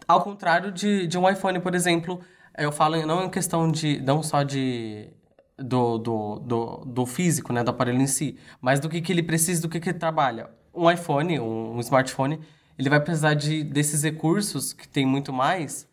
Ao 0.06 0.22
contrário 0.22 0.70
de, 0.70 1.06
de 1.06 1.18
um 1.18 1.28
iPhone, 1.28 1.60
por 1.60 1.74
exemplo, 1.74 2.20
eu 2.56 2.70
falo 2.70 3.04
não 3.06 3.24
em 3.24 3.30
questão 3.30 3.70
de 3.70 4.00
não 4.00 4.22
só 4.22 4.42
de 4.42 5.10
do, 5.56 5.98
do, 5.98 6.38
do, 6.40 6.84
do 6.84 7.06
físico, 7.06 7.52
né, 7.52 7.62
do 7.62 7.70
aparelho 7.70 8.00
em 8.00 8.06
si, 8.06 8.38
mas 8.60 8.80
do 8.80 8.88
que, 8.88 9.00
que 9.00 9.12
ele 9.12 9.22
precisa, 9.22 9.62
do 9.62 9.68
que, 9.68 9.80
que 9.80 9.90
ele 9.90 9.98
trabalha. 9.98 10.50
Um 10.74 10.90
iPhone, 10.90 11.38
um, 11.38 11.76
um 11.76 11.80
smartphone, 11.80 12.40
ele 12.78 12.90
vai 12.90 13.00
precisar 13.00 13.34
de, 13.34 13.62
desses 13.62 14.02
recursos 14.02 14.72
que 14.72 14.88
tem 14.88 15.06
muito 15.06 15.32
mais 15.32 15.88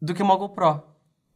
do 0.00 0.14
que 0.14 0.22
uma 0.22 0.36
GoPro. 0.36 0.82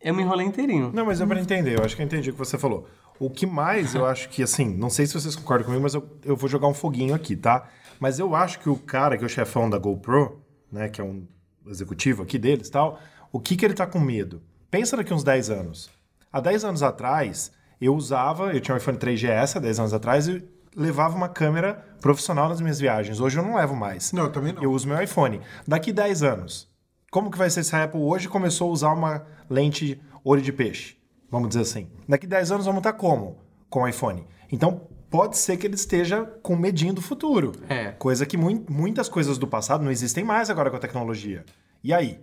Eu 0.01 0.15
me 0.15 0.23
enrolei 0.23 0.47
inteirinho. 0.47 0.93
Não, 0.93 1.05
mas 1.05 1.21
é 1.21 1.27
pra 1.27 1.41
entender, 1.41 1.79
eu 1.79 1.85
acho 1.85 1.97
que 1.97 2.03
eu 2.03 2.07
entendi 2.07 2.31
o 2.31 2.33
que 2.33 2.39
você 2.39 2.57
falou. 2.57 2.87
O 3.19 3.29
que 3.29 3.47
mais 3.47 3.95
eu 3.95 4.07
acho 4.07 4.29
que, 4.29 4.43
assim, 4.43 4.69
não 4.77 4.89
sei 4.89 5.07
se 5.07 5.15
vocês 5.15 5.35
concordam 5.35 5.67
comigo, 5.67 5.83
mas 5.83 5.95
eu, 5.95 6.09
eu 6.25 6.37
vou 6.37 6.49
jogar 6.49 6.69
um 6.69 6.75
foguinho 6.75 7.15
aqui, 7.15 7.35
tá? 7.35 7.69
Mas 7.99 8.19
eu 8.19 8.35
acho 8.35 8.61
que 8.61 8.69
o 8.69 8.77
cara, 8.77 9.17
que 9.17 9.25
é 9.25 9.27
o 9.27 9.31
chefão 9.31 9.69
da 9.69 9.77
GoPro, 9.79 10.41
né, 10.71 10.89
que 10.89 11.01
é 11.01 11.05
um 11.05 11.27
executivo 11.67 12.23
aqui 12.23 12.39
deles 12.39 12.69
e 12.69 12.71
tal, 12.71 13.01
o 13.33 13.41
que 13.41 13.57
que 13.57 13.65
ele 13.65 13.75
tá 13.75 13.87
com 13.87 13.99
medo? 13.99 14.41
Pensa 14.71 14.97
daqui 14.97 15.13
uns 15.13 15.25
10 15.25 15.51
anos. 15.51 15.91
Há 16.33 16.41
10 16.41 16.65
anos 16.65 16.83
atrás, 16.83 17.51
eu 17.81 17.95
usava, 17.95 18.53
eu 18.53 18.61
tinha 18.61 18.75
um 18.75 18.79
iPhone 18.79 18.99
3GS 18.99 19.57
há 19.57 19.59
10 19.61 19.81
anos 19.81 19.95
atrás 19.95 20.29
e 20.29 20.45
levava 20.77 21.17
uma 21.17 21.29
câmera 21.29 21.75
profissional 22.01 22.49
nas 22.49 22.61
minhas 22.61 22.79
viagens. 22.79 23.19
Hoje 23.21 23.39
eu 23.39 23.43
não 23.43 23.57
levo 23.57 23.75
mais. 23.75 24.13
Não, 24.13 24.25
eu 24.25 24.33
também 24.33 24.53
não. 24.53 24.63
Eu 24.63 24.73
uso 24.73 24.87
meu 24.87 25.03
iPhone. 25.03 25.41
Daqui 25.67 25.93
10 25.93 26.23
anos, 26.23 26.69
como 27.11 27.31
que 27.31 27.39
vai 27.39 27.51
ser 27.51 27.65
se 27.65 27.75
a 27.75 27.85
Apple 27.85 28.01
hoje 28.01 28.29
começou 28.29 28.69
a 28.69 28.73
usar 28.73 28.93
uma 28.93 29.27
lente 29.49 30.01
olho 30.25 30.43
de 30.43 30.53
peixe? 30.53 30.98
Vamos 31.31 31.49
dizer 31.49 31.61
assim. 31.63 31.89
Daqui 32.09 32.27
10 32.27 32.53
anos 32.53 32.67
vamos 32.67 32.79
estar 32.81 32.93
como? 32.95 33.39
Com 33.69 33.83
o 33.83 33.89
iPhone. 33.89 34.27
Então, 34.51 34.83
pode 35.11 35.37
ser 35.37 35.57
que 35.57 35.67
ele 35.67 35.75
esteja 35.75 36.25
com 36.43 36.57
medinho 36.57 36.95
do 36.95 37.03
futuro. 37.03 37.53
É. 37.69 37.93
Coisa 37.93 38.25
que 38.25 38.37
mui- 38.37 38.65
muitas 38.69 39.09
coisas 39.09 39.37
do 39.39 39.47
passado 39.47 39.85
não 39.85 39.91
existem 39.91 40.25
mais 40.25 40.49
agora 40.49 40.71
com 40.71 40.77
a 40.77 40.81
tecnologia. 40.81 41.45
E 41.85 41.93
aí? 41.93 42.19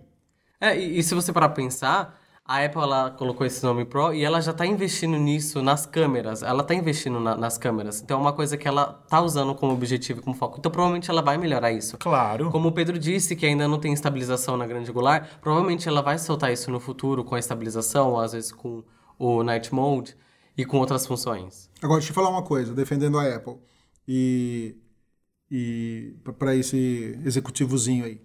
É, 0.60 0.76
e, 0.76 0.98
e 0.98 1.02
se 1.02 1.14
você 1.14 1.32
parar 1.32 1.48
pra 1.50 1.56
pensar, 1.62 2.18
a 2.44 2.64
Apple 2.64 2.80
ela 2.82 3.10
colocou 3.10 3.46
esse 3.46 3.62
nome 3.64 3.84
Pro 3.84 4.12
e 4.14 4.24
ela 4.24 4.40
já 4.40 4.52
tá 4.52 4.64
investindo 4.66 5.16
nisso 5.18 5.62
nas 5.62 5.84
câmeras. 5.86 6.42
Ela 6.42 6.62
tá 6.64 6.74
investindo 6.74 7.20
na- 7.20 7.36
nas 7.36 7.56
câmeras. 7.58 8.00
Então 8.00 8.18
é 8.18 8.20
uma 8.20 8.32
coisa 8.32 8.56
que 8.56 8.66
ela 8.66 8.86
tá 9.08 9.20
usando 9.20 9.54
como 9.54 9.72
objetivo 9.72 10.20
e 10.20 10.22
como 10.22 10.34
foco. 10.36 10.56
Então 10.58 10.70
provavelmente 10.70 11.10
ela 11.10 11.22
vai 11.22 11.36
melhorar 11.38 11.70
isso. 11.72 11.96
Claro. 11.98 12.50
Como 12.50 12.68
o 12.68 12.72
Pedro 12.72 12.98
disse, 12.98 13.36
que 13.36 13.46
ainda 13.46 13.68
não 13.68 13.78
tem 13.78 13.92
estabilização 13.92 14.56
na 14.56 14.66
grande 14.66 14.90
angular, 14.90 15.28
provavelmente 15.40 15.88
ela 15.88 16.02
vai 16.02 16.18
soltar 16.18 16.52
isso 16.52 16.70
no 16.70 16.80
futuro 16.80 17.22
com 17.24 17.34
a 17.34 17.38
estabilização, 17.38 18.18
às 18.18 18.32
vezes 18.32 18.50
com 18.52 18.82
o 19.18 19.42
Night 19.42 19.72
Mode 19.74 20.16
e 20.56 20.64
com 20.64 20.78
outras 20.78 21.06
funções. 21.06 21.70
Agora, 21.82 21.98
deixa 21.98 22.10
eu 22.10 22.14
falar 22.14 22.30
uma 22.30 22.42
coisa, 22.42 22.74
defendendo 22.74 23.18
a 23.18 23.34
Apple 23.34 23.56
e, 24.08 24.76
e 25.50 26.14
para 26.38 26.54
esse 26.54 27.18
executivozinho 27.24 28.04
aí. 28.04 28.20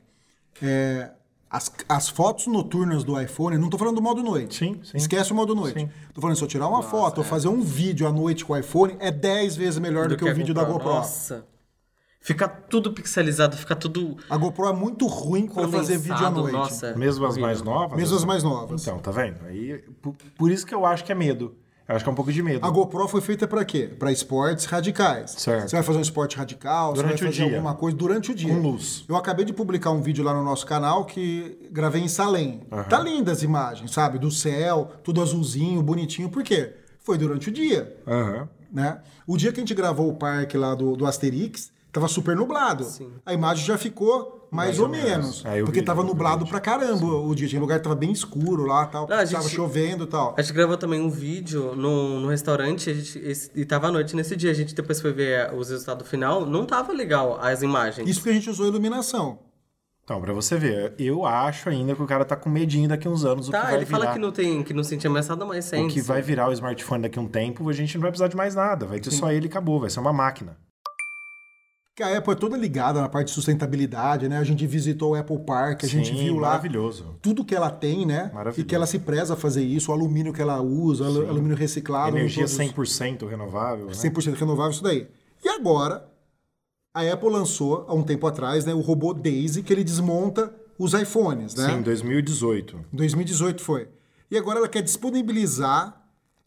É, 0.62 1.12
as, 1.50 1.72
as 1.90 2.08
fotos 2.08 2.48
noturnas 2.48 3.04
do 3.04 3.20
iPhone, 3.20 3.58
não 3.58 3.70
tô 3.70 3.78
falando 3.78 3.96
do 3.96 4.02
modo 4.02 4.24
noite. 4.24 4.56
Sim, 4.56 4.80
sim. 4.84 4.98
Esquece 4.98 5.34
o 5.34 5.36
modo 5.36 5.54
noite. 5.54 5.90
Tô 6.14 6.22
falando, 6.22 6.38
se 6.38 6.44
eu 6.44 6.48
tirar 6.48 6.68
uma 6.68 6.82
foto 6.82 7.18
ou 7.18 7.24
fazer 7.24 7.50
um 7.50 7.62
vídeo 7.62 8.08
à 8.08 8.12
noite 8.12 8.46
com 8.46 8.54
o 8.54 8.58
iPhone, 8.58 8.96
é 9.00 9.12
10 9.12 9.58
vezes 9.58 9.80
melhor 9.80 10.08
do, 10.08 10.16
que, 10.16 10.24
o 10.24 10.34
vídeo 10.34 10.54
da 10.54 10.64
GoPro. 10.64 10.88
Nossa. 10.88 11.46
Fica 12.24 12.48
tudo 12.48 12.94
pixelizado, 12.94 13.58
fica 13.58 13.76
tudo 13.76 14.16
A 14.30 14.38
GoPro 14.38 14.68
é 14.68 14.74
muito 14.74 15.08
ruim 15.08 15.48
para 15.48 15.68
fazer 15.68 15.98
vídeo 15.98 16.24
à 16.24 16.30
noite. 16.30 16.54
Nossa. 16.54 16.96
Mesmo 16.96 17.26
as 17.26 17.36
mais 17.36 17.64
novas? 17.64 17.98
Mesmo 17.98 18.16
as 18.16 18.24
mais 18.24 18.44
novas. 18.44 18.82
Então, 18.84 19.00
tá 19.00 19.10
vendo? 19.10 19.38
Aí, 19.48 19.80
por, 20.02 20.14
por 20.38 20.52
isso 20.52 20.66
que 20.66 20.74
eu 20.74 20.86
acho 20.86 21.04
que 21.04 21.12
é 21.12 21.16
medo. 21.16 21.56
Eu 21.88 21.96
acho 21.96 22.06
que 22.06 22.10
é 22.10 22.14
um 22.14 22.16
pouco 22.16 22.32
de 22.32 22.44
medo. 22.44 22.64
A 22.66 22.70
GoPro 22.70 23.08
foi 23.08 23.22
feita 23.22 23.48
para 23.48 23.66
quê? 23.66 23.88
Para 23.98 24.12
esportes 24.12 24.66
radicais. 24.66 25.32
Certo. 25.32 25.68
Você 25.68 25.76
vai 25.76 25.84
fazer 25.84 25.98
um 25.98 26.02
esporte 26.02 26.38
radical, 26.38 26.94
Durante 26.94 27.18
você 27.18 27.24
vai 27.24 27.30
o 27.32 27.34
fazer 27.34 27.46
dia. 27.48 27.56
alguma 27.58 27.74
coisa 27.74 27.98
durante 27.98 28.32
o 28.32 28.36
dia. 28.36 28.54
Com 28.54 28.62
luz. 28.62 29.04
Eu 29.10 29.16
acabei 29.16 29.44
de 29.44 29.52
publicar 29.52 29.90
um 29.90 30.00
vídeo 30.02 30.24
lá 30.24 30.32
no 30.34 30.44
nosso 30.44 30.66
canal 30.66 31.06
que 31.06 31.68
gravei 31.72 32.04
em 32.04 32.08
Salem. 32.08 32.62
Tá 32.88 33.00
linda 33.00 33.32
as 33.32 33.42
imagens, 33.42 33.92
sabe? 33.92 34.20
Do 34.20 34.30
céu, 34.30 34.92
tudo 35.04 35.22
azulzinho, 35.24 35.82
bonitinho. 35.82 36.30
Por 36.30 36.44
quê? 36.44 36.72
Foi 37.04 37.18
durante 37.18 37.50
o 37.50 37.52
dia, 37.52 37.98
Aham. 38.08 38.48
né? 38.72 39.00
O 39.26 39.36
dia 39.36 39.52
que 39.52 39.60
a 39.60 39.64
gente 39.64 39.74
gravou 39.74 40.08
o 40.08 40.14
parque 40.16 40.56
lá 40.56 40.76
do, 40.76 40.96
do 40.96 41.06
Asterix, 41.08 41.72
tava 41.92 42.08
super 42.08 42.36
nublado. 42.36 42.84
Sim. 42.84 43.12
A 43.26 43.34
imagem 43.34 43.66
já 43.66 43.78
ficou 43.78 44.48
mais, 44.52 44.80
ou, 44.80 44.88
menos. 44.90 45.44
É, 45.46 45.62
eu 45.62 45.66
porque 45.66 45.80
vi, 45.80 45.86
tava 45.86 46.04
nublado 46.04 46.46
pra 46.46 46.60
caramba 46.60 47.06
o 47.06 47.34
dia. 47.34 47.48
Tinha 47.48 47.62
lugar 47.62 47.78
que 47.80 47.84
tava 47.84 47.96
bem 47.96 48.12
escuro 48.12 48.66
lá 48.66 48.86
tal. 48.86 49.08
Não, 49.08 49.16
a 49.16 49.20
tava 49.26 49.44
gente- 49.44 49.56
chovendo 49.56 50.04
e 50.04 50.08
tal. 50.08 50.36
A 50.38 50.42
gente 50.42 50.54
gravou 50.54 50.78
também 50.78 51.00
um 51.02 51.10
vídeo 51.10 51.74
no, 51.76 52.20
no 52.20 52.28
restaurante 52.30 52.90
a 52.90 52.94
gente, 52.94 53.18
esse- 53.20 53.52
e 53.56 53.64
tava 53.66 53.88
à 53.88 53.92
noite 53.92 54.16
nesse 54.16 54.36
dia. 54.36 54.52
A 54.52 54.54
gente 54.54 54.76
depois 54.76 55.00
foi 55.02 55.14
ver 55.14 55.54
os 55.54 55.70
resultados 55.70 56.08
final. 56.08 56.46
Não 56.46 56.66
tava 56.66 56.92
legal 56.94 57.40
as 57.42 57.62
imagens. 57.62 58.10
Isso 58.10 58.20
porque 58.20 58.32
a 58.32 58.34
gente 58.34 58.50
usou 58.50 58.68
iluminação. 58.68 59.40
Então, 60.04 60.20
pra 60.20 60.34
você 60.34 60.58
ver, 60.58 60.94
eu 61.00 61.26
acho 61.26 61.70
ainda 61.70 61.96
que 61.96 62.02
o 62.02 62.08
cara 62.08 62.26
tá 62.26 62.36
com 62.36 62.50
medinho 62.50 62.90
daqui 62.90 63.08
uns 63.08 63.24
anos. 63.24 63.48
o 63.48 63.52
que 63.52 63.58
Tá, 63.58 63.64
vai 63.66 63.76
ele 63.76 63.86
fala 63.86 64.02
virar- 64.02 64.14
que 64.14 64.20
não 64.20 64.32
tem, 64.32 64.64
que 64.64 64.74
não 64.74 64.84
sente 64.84 65.08
ameaçada, 65.08 65.46
mas 65.46 65.66
O 65.66 65.70
sente. 65.70 65.94
que 65.94 66.02
vai 66.02 66.22
virar 66.22 66.50
o 66.50 66.52
smartphone 66.52 67.04
daqui 67.04 67.18
a 67.18 67.22
um 67.22 67.28
tempo, 67.28 67.70
a 67.70 67.72
gente 67.74 67.96
não 67.96 68.02
vai 68.02 68.12
precisar 68.12 68.28
de 68.28 68.36
mais 68.36 68.54
nada. 68.56 68.86
Vai 68.88 69.00
ter 69.00 69.12
só 69.12 69.32
ele 69.32 69.46
e 69.46 69.50
acabou, 69.50 69.80
vai 69.80 69.90
ser 69.90 70.00
uma 70.02 70.12
máquina. 70.12 70.58
Que 72.02 72.06
a 72.06 72.18
Apple 72.18 72.34
é 72.34 72.36
toda 72.36 72.58
ligada 72.58 73.00
na 73.00 73.08
parte 73.08 73.28
de 73.28 73.34
sustentabilidade, 73.34 74.28
né? 74.28 74.40
A 74.40 74.44
gente 74.44 74.66
visitou 74.66 75.12
o 75.12 75.16
Apple 75.16 75.38
Park, 75.38 75.84
a 75.84 75.88
gente 75.88 76.10
Sim, 76.10 76.16
viu 76.16 76.36
lá 76.40 76.50
maravilhoso. 76.50 77.16
tudo 77.22 77.46
que 77.46 77.54
ela 77.54 77.70
tem, 77.70 78.08
né? 78.08 78.32
E 78.58 78.64
que 78.64 78.74
ela 78.74 78.88
se 78.88 78.98
preza 78.98 79.36
a 79.36 79.38
fazer 79.38 79.64
isso, 79.64 79.92
o 79.92 79.94
alumínio 79.94 80.34
que 80.34 80.42
ela 80.42 80.60
usa, 80.62 81.06
alu- 81.06 81.30
alumínio 81.30 81.56
reciclado. 81.56 82.18
Energia 82.18 82.46
todos- 82.48 82.58
100% 82.58 83.28
renovável, 83.28 83.86
né? 83.86 83.94
100% 83.94 84.36
renovável, 84.36 84.72
isso 84.72 84.82
daí. 84.82 85.08
E 85.46 85.50
agora, 85.50 86.10
a 86.92 87.02
Apple 87.04 87.30
lançou, 87.30 87.86
há 87.88 87.94
um 87.94 88.02
tempo 88.02 88.26
atrás, 88.26 88.66
né, 88.66 88.74
o 88.74 88.80
robô 88.82 89.14
Daisy, 89.14 89.62
que 89.62 89.72
ele 89.72 89.84
desmonta 89.84 90.52
os 90.80 90.96
iPhones, 90.96 91.54
né? 91.54 91.70
Sim, 91.70 91.84
2018. 91.84 92.78
Em 92.92 92.98
2018 92.98 93.62
foi. 93.62 93.88
E 94.32 94.38
agora 94.40 94.58
ela 94.58 94.68
quer 94.68 94.82
disponibilizar 94.82 96.02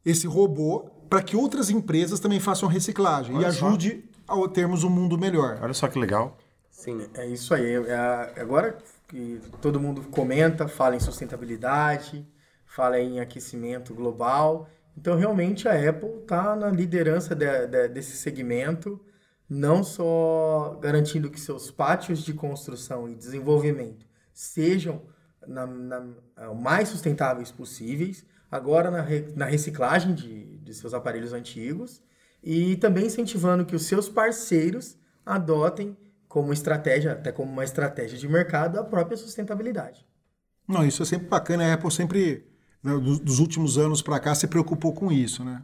esse 0.04 0.26
robô 0.26 0.86
para 1.08 1.22
que 1.22 1.36
outras 1.36 1.70
empresas 1.70 2.18
também 2.18 2.40
façam 2.40 2.68
reciclagem 2.68 3.36
Olha 3.36 3.44
e 3.44 3.46
ajude 3.46 4.04
a 4.28 4.48
termos 4.48 4.84
um 4.84 4.90
mundo 4.90 5.18
melhor. 5.18 5.58
Olha 5.62 5.74
só 5.74 5.88
que 5.88 5.98
legal. 5.98 6.36
Sim. 6.70 7.06
É 7.14 7.26
isso 7.26 7.54
aí. 7.54 7.74
É, 7.74 8.40
agora 8.40 8.78
que 9.08 9.40
todo 9.60 9.80
mundo 9.80 10.02
comenta, 10.10 10.66
fala 10.68 10.96
em 10.96 11.00
sustentabilidade, 11.00 12.26
fala 12.64 12.98
em 12.98 13.20
aquecimento 13.20 13.94
global. 13.94 14.68
Então, 14.96 15.16
realmente, 15.16 15.68
a 15.68 15.72
Apple 15.90 16.20
está 16.22 16.54
na 16.56 16.70
liderança 16.70 17.34
de- 17.34 17.66
de- 17.66 17.88
desse 17.88 18.16
segmento, 18.16 19.00
não 19.48 19.82
só 19.84 20.78
garantindo 20.80 21.30
que 21.30 21.38
seus 21.40 21.70
pátios 21.70 22.20
de 22.24 22.32
construção 22.32 23.08
e 23.08 23.14
desenvolvimento 23.14 24.06
sejam 24.32 25.02
na- 25.46 25.66
na- 25.66 26.06
o 26.50 26.54
mais 26.54 26.88
sustentáveis 26.88 27.50
possíveis, 27.52 28.24
agora 28.50 28.90
na, 28.90 29.02
re- 29.02 29.32
na 29.36 29.44
reciclagem 29.46 30.14
de, 30.14 30.58
de 30.58 30.74
seus 30.74 30.94
aparelhos 30.94 31.32
antigos, 31.32 32.02
e 32.44 32.76
também 32.76 33.06
incentivando 33.06 33.64
que 33.64 33.74
os 33.74 33.86
seus 33.86 34.08
parceiros 34.08 34.96
adotem 35.24 35.96
como 36.28 36.52
estratégia, 36.52 37.12
até 37.12 37.32
como 37.32 37.50
uma 37.50 37.64
estratégia 37.64 38.18
de 38.18 38.28
mercado, 38.28 38.78
a 38.78 38.84
própria 38.84 39.16
sustentabilidade. 39.16 40.06
Não, 40.68 40.84
isso 40.84 41.02
é 41.02 41.06
sempre 41.06 41.28
bacana. 41.28 41.64
A 41.64 41.74
Apple 41.74 41.90
sempre, 41.90 42.46
né, 42.82 42.92
dos, 42.98 43.18
dos 43.18 43.38
últimos 43.38 43.78
anos 43.78 44.02
para 44.02 44.20
cá, 44.20 44.34
se 44.34 44.46
preocupou 44.46 44.92
com 44.92 45.10
isso, 45.10 45.44
né? 45.44 45.62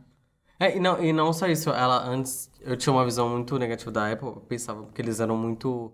É, 0.58 0.76
e 0.76 0.80
não, 0.80 1.02
e 1.02 1.12
não 1.12 1.32
só 1.32 1.46
isso, 1.46 1.70
ela 1.70 2.06
antes. 2.06 2.50
Eu 2.60 2.76
tinha 2.76 2.92
uma 2.92 3.04
visão 3.04 3.28
muito 3.28 3.58
negativa 3.58 3.90
da 3.90 4.12
Apple, 4.12 4.28
eu 4.28 4.36
pensava 4.36 4.86
que 4.92 5.00
eles 5.00 5.18
eram 5.18 5.36
muito. 5.36 5.92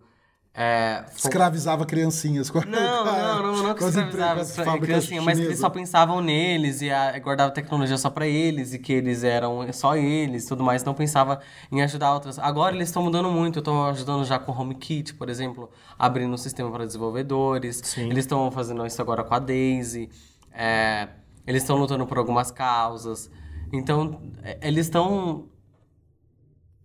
É, 0.58 1.04
fo- 1.10 1.28
Escravizava 1.28 1.84
criancinhas. 1.84 2.48
com 2.48 2.58
a- 2.60 2.64
Não, 2.64 3.04
não, 3.04 3.42
não, 3.56 3.62
não 3.62 3.74
que 3.74 3.84
escravizava 3.84 4.34
com 4.36 4.40
as 4.40 4.48
escra- 4.48 4.64
fábricas 4.64 4.86
criancinha, 4.88 5.20
mas 5.20 5.38
que 5.38 5.44
eles 5.44 5.58
só 5.58 5.68
pensavam 5.68 6.22
neles 6.22 6.80
e 6.80 6.90
a, 6.90 7.18
guardavam 7.18 7.52
tecnologia 7.52 7.98
só 7.98 8.08
pra 8.08 8.26
eles 8.26 8.72
e 8.72 8.78
que 8.78 8.90
eles 8.90 9.22
eram 9.22 9.70
só 9.74 9.94
eles 9.96 10.44
e 10.44 10.48
tudo 10.48 10.64
mais, 10.64 10.82
não 10.82 10.94
pensava 10.94 11.40
em 11.70 11.82
ajudar 11.82 12.14
outras. 12.14 12.38
Agora 12.38 12.74
eles 12.74 12.88
estão 12.88 13.02
mudando 13.02 13.30
muito, 13.30 13.58
estão 13.58 13.86
ajudando 13.88 14.24
já 14.24 14.38
com 14.38 14.50
o 14.50 14.58
HomeKit, 14.58 15.12
por 15.14 15.28
exemplo, 15.28 15.70
abrindo 15.98 16.32
um 16.32 16.38
sistema 16.38 16.70
para 16.70 16.86
desenvolvedores. 16.86 17.82
Sim. 17.84 18.04
Eles 18.08 18.24
estão 18.24 18.50
fazendo 18.50 18.86
isso 18.86 19.02
agora 19.02 19.22
com 19.22 19.34
a 19.34 19.38
Daisy. 19.38 20.08
é, 20.54 21.08
eles 21.46 21.62
estão 21.64 21.76
lutando 21.76 22.06
por 22.06 22.16
algumas 22.16 22.50
causas. 22.50 23.30
Então, 23.70 24.22
é, 24.42 24.58
eles 24.62 24.86
estão 24.86 25.48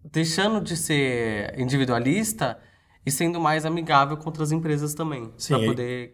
deixando 0.04 0.62
de 0.62 0.76
ser 0.76 1.58
individualista 1.60 2.60
e 3.06 3.12
sendo 3.12 3.40
mais 3.40 3.66
amigável 3.66 4.18
com 4.18 4.26
outras 4.26 4.52
empresas 4.52 4.94
também. 4.94 5.32
E- 5.62 5.66
poder 5.66 6.14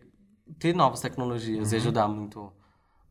ter 0.60 0.74
novas 0.76 1.02
tecnologias 1.02 1.72
e 1.72 1.76
ajudar 1.76 2.08
muito 2.08 2.52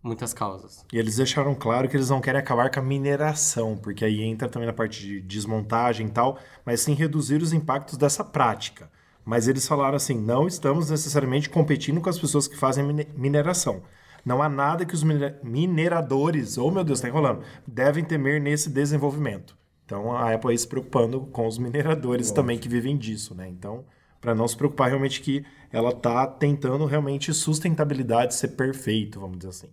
muitas 0.03 0.33
causas. 0.33 0.85
E 0.93 0.99
eles 0.99 1.17
deixaram 1.17 1.53
claro 1.55 1.89
que 1.89 1.97
eles 1.97 2.11
não 2.11 2.21
querem 2.21 2.41
acabar 2.41 2.71
com 2.71 2.79
a 2.79 2.83
mineração, 2.83 3.77
porque 3.77 4.05
aí 4.05 4.23
entra 4.23 4.49
também 4.49 4.67
na 4.67 4.73
parte 4.73 5.03
de 5.05 5.21
desmontagem 5.21 6.07
e 6.07 6.11
tal, 6.11 6.39
mas 6.65 6.81
sim 6.81 6.95
reduzir 6.95 7.43
os 7.43 7.53
impactos 7.53 7.99
dessa 7.99 8.23
prática. 8.23 8.89
Mas 9.25 9.49
eles 9.49 9.67
falaram 9.67 9.97
assim: 9.97 10.15
não 10.21 10.47
estamos 10.47 10.91
necessariamente 10.91 11.51
competindo 11.51 12.01
com 12.01 12.09
as 12.09 12.19
pessoas 12.19 12.47
que 12.47 12.57
fazem 12.57 12.85
mine- 12.85 13.09
mineração. 13.17 13.83
Não 14.25 14.41
há 14.43 14.49
nada 14.49 14.85
que 14.85 14.95
os 14.95 15.03
mine- 15.03 15.35
mineradores, 15.43 16.57
oh 16.59 16.71
meu 16.71 16.85
Deus, 16.85 17.01
tá 17.01 17.09
enrolando, 17.09 17.43
devem 17.67 18.05
temer 18.05 18.41
nesse 18.41 18.71
desenvolvimento. 18.71 19.57
Então 19.87 20.13
a 20.13 20.35
Apple 20.35 20.51
aí 20.51 20.59
se 20.59 20.67
preocupando 20.67 21.21
com 21.21 21.47
os 21.47 21.59
mineradores 21.59 22.33
também 22.33 22.59
que 22.59 22.69
vivem 22.69 22.99
disso, 22.99 23.35
né? 23.35 23.49
Então, 23.49 23.85
para 24.21 24.35
não 24.35 24.49
se 24.49 24.57
preocupar 24.57 24.89
realmente 24.89 25.21
que 25.21 25.45
ela 25.73 25.93
tá 25.93 26.27
tentando 26.27 26.85
realmente 26.85 27.33
sustentabilidade 27.33 28.35
ser 28.35 28.49
perfeito, 28.49 29.21
vamos 29.21 29.39
dizer 29.39 29.51
assim. 29.51 29.69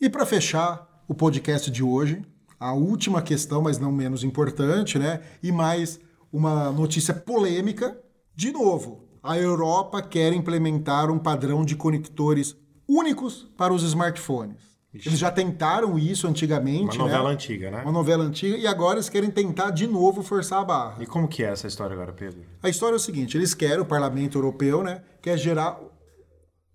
E 0.00 0.08
para 0.08 0.24
fechar 0.24 1.04
o 1.06 1.14
podcast 1.14 1.70
de 1.70 1.82
hoje, 1.82 2.22
a 2.58 2.72
última 2.72 3.20
questão, 3.20 3.60
mas 3.60 3.78
não 3.78 3.92
menos 3.92 4.24
importante, 4.24 4.98
né? 4.98 5.20
E 5.42 5.52
mais 5.52 6.00
uma 6.32 6.72
notícia 6.72 7.12
polêmica. 7.12 8.00
De 8.34 8.50
novo, 8.50 9.06
a 9.22 9.36
Europa 9.36 10.00
quer 10.00 10.32
implementar 10.32 11.10
um 11.10 11.18
padrão 11.18 11.64
de 11.64 11.76
conectores 11.76 12.56
únicos 12.88 13.46
para 13.56 13.74
os 13.74 13.82
smartphones. 13.82 14.73
Eles 15.04 15.18
já 15.18 15.30
tentaram 15.30 15.98
isso 15.98 16.26
antigamente, 16.28 16.96
Uma 16.98 17.04
novela 17.06 17.28
né? 17.28 17.34
antiga, 17.34 17.70
né? 17.70 17.82
Uma 17.82 17.92
novela 17.92 18.24
antiga, 18.24 18.56
e 18.56 18.66
agora 18.66 18.96
eles 18.96 19.08
querem 19.08 19.30
tentar 19.30 19.70
de 19.70 19.86
novo 19.86 20.22
forçar 20.22 20.60
a 20.60 20.64
barra. 20.64 21.02
E 21.02 21.06
como 21.06 21.26
que 21.26 21.42
é 21.42 21.48
essa 21.48 21.66
história 21.66 21.94
agora, 21.94 22.12
Pedro? 22.12 22.40
A 22.62 22.68
história 22.68 22.94
é 22.94 22.96
o 22.96 23.00
seguinte: 23.00 23.36
eles 23.36 23.54
querem, 23.54 23.80
o 23.80 23.84
parlamento 23.84 24.38
europeu, 24.38 24.82
né? 24.82 25.02
Quer 25.20 25.36
gerar 25.36 25.80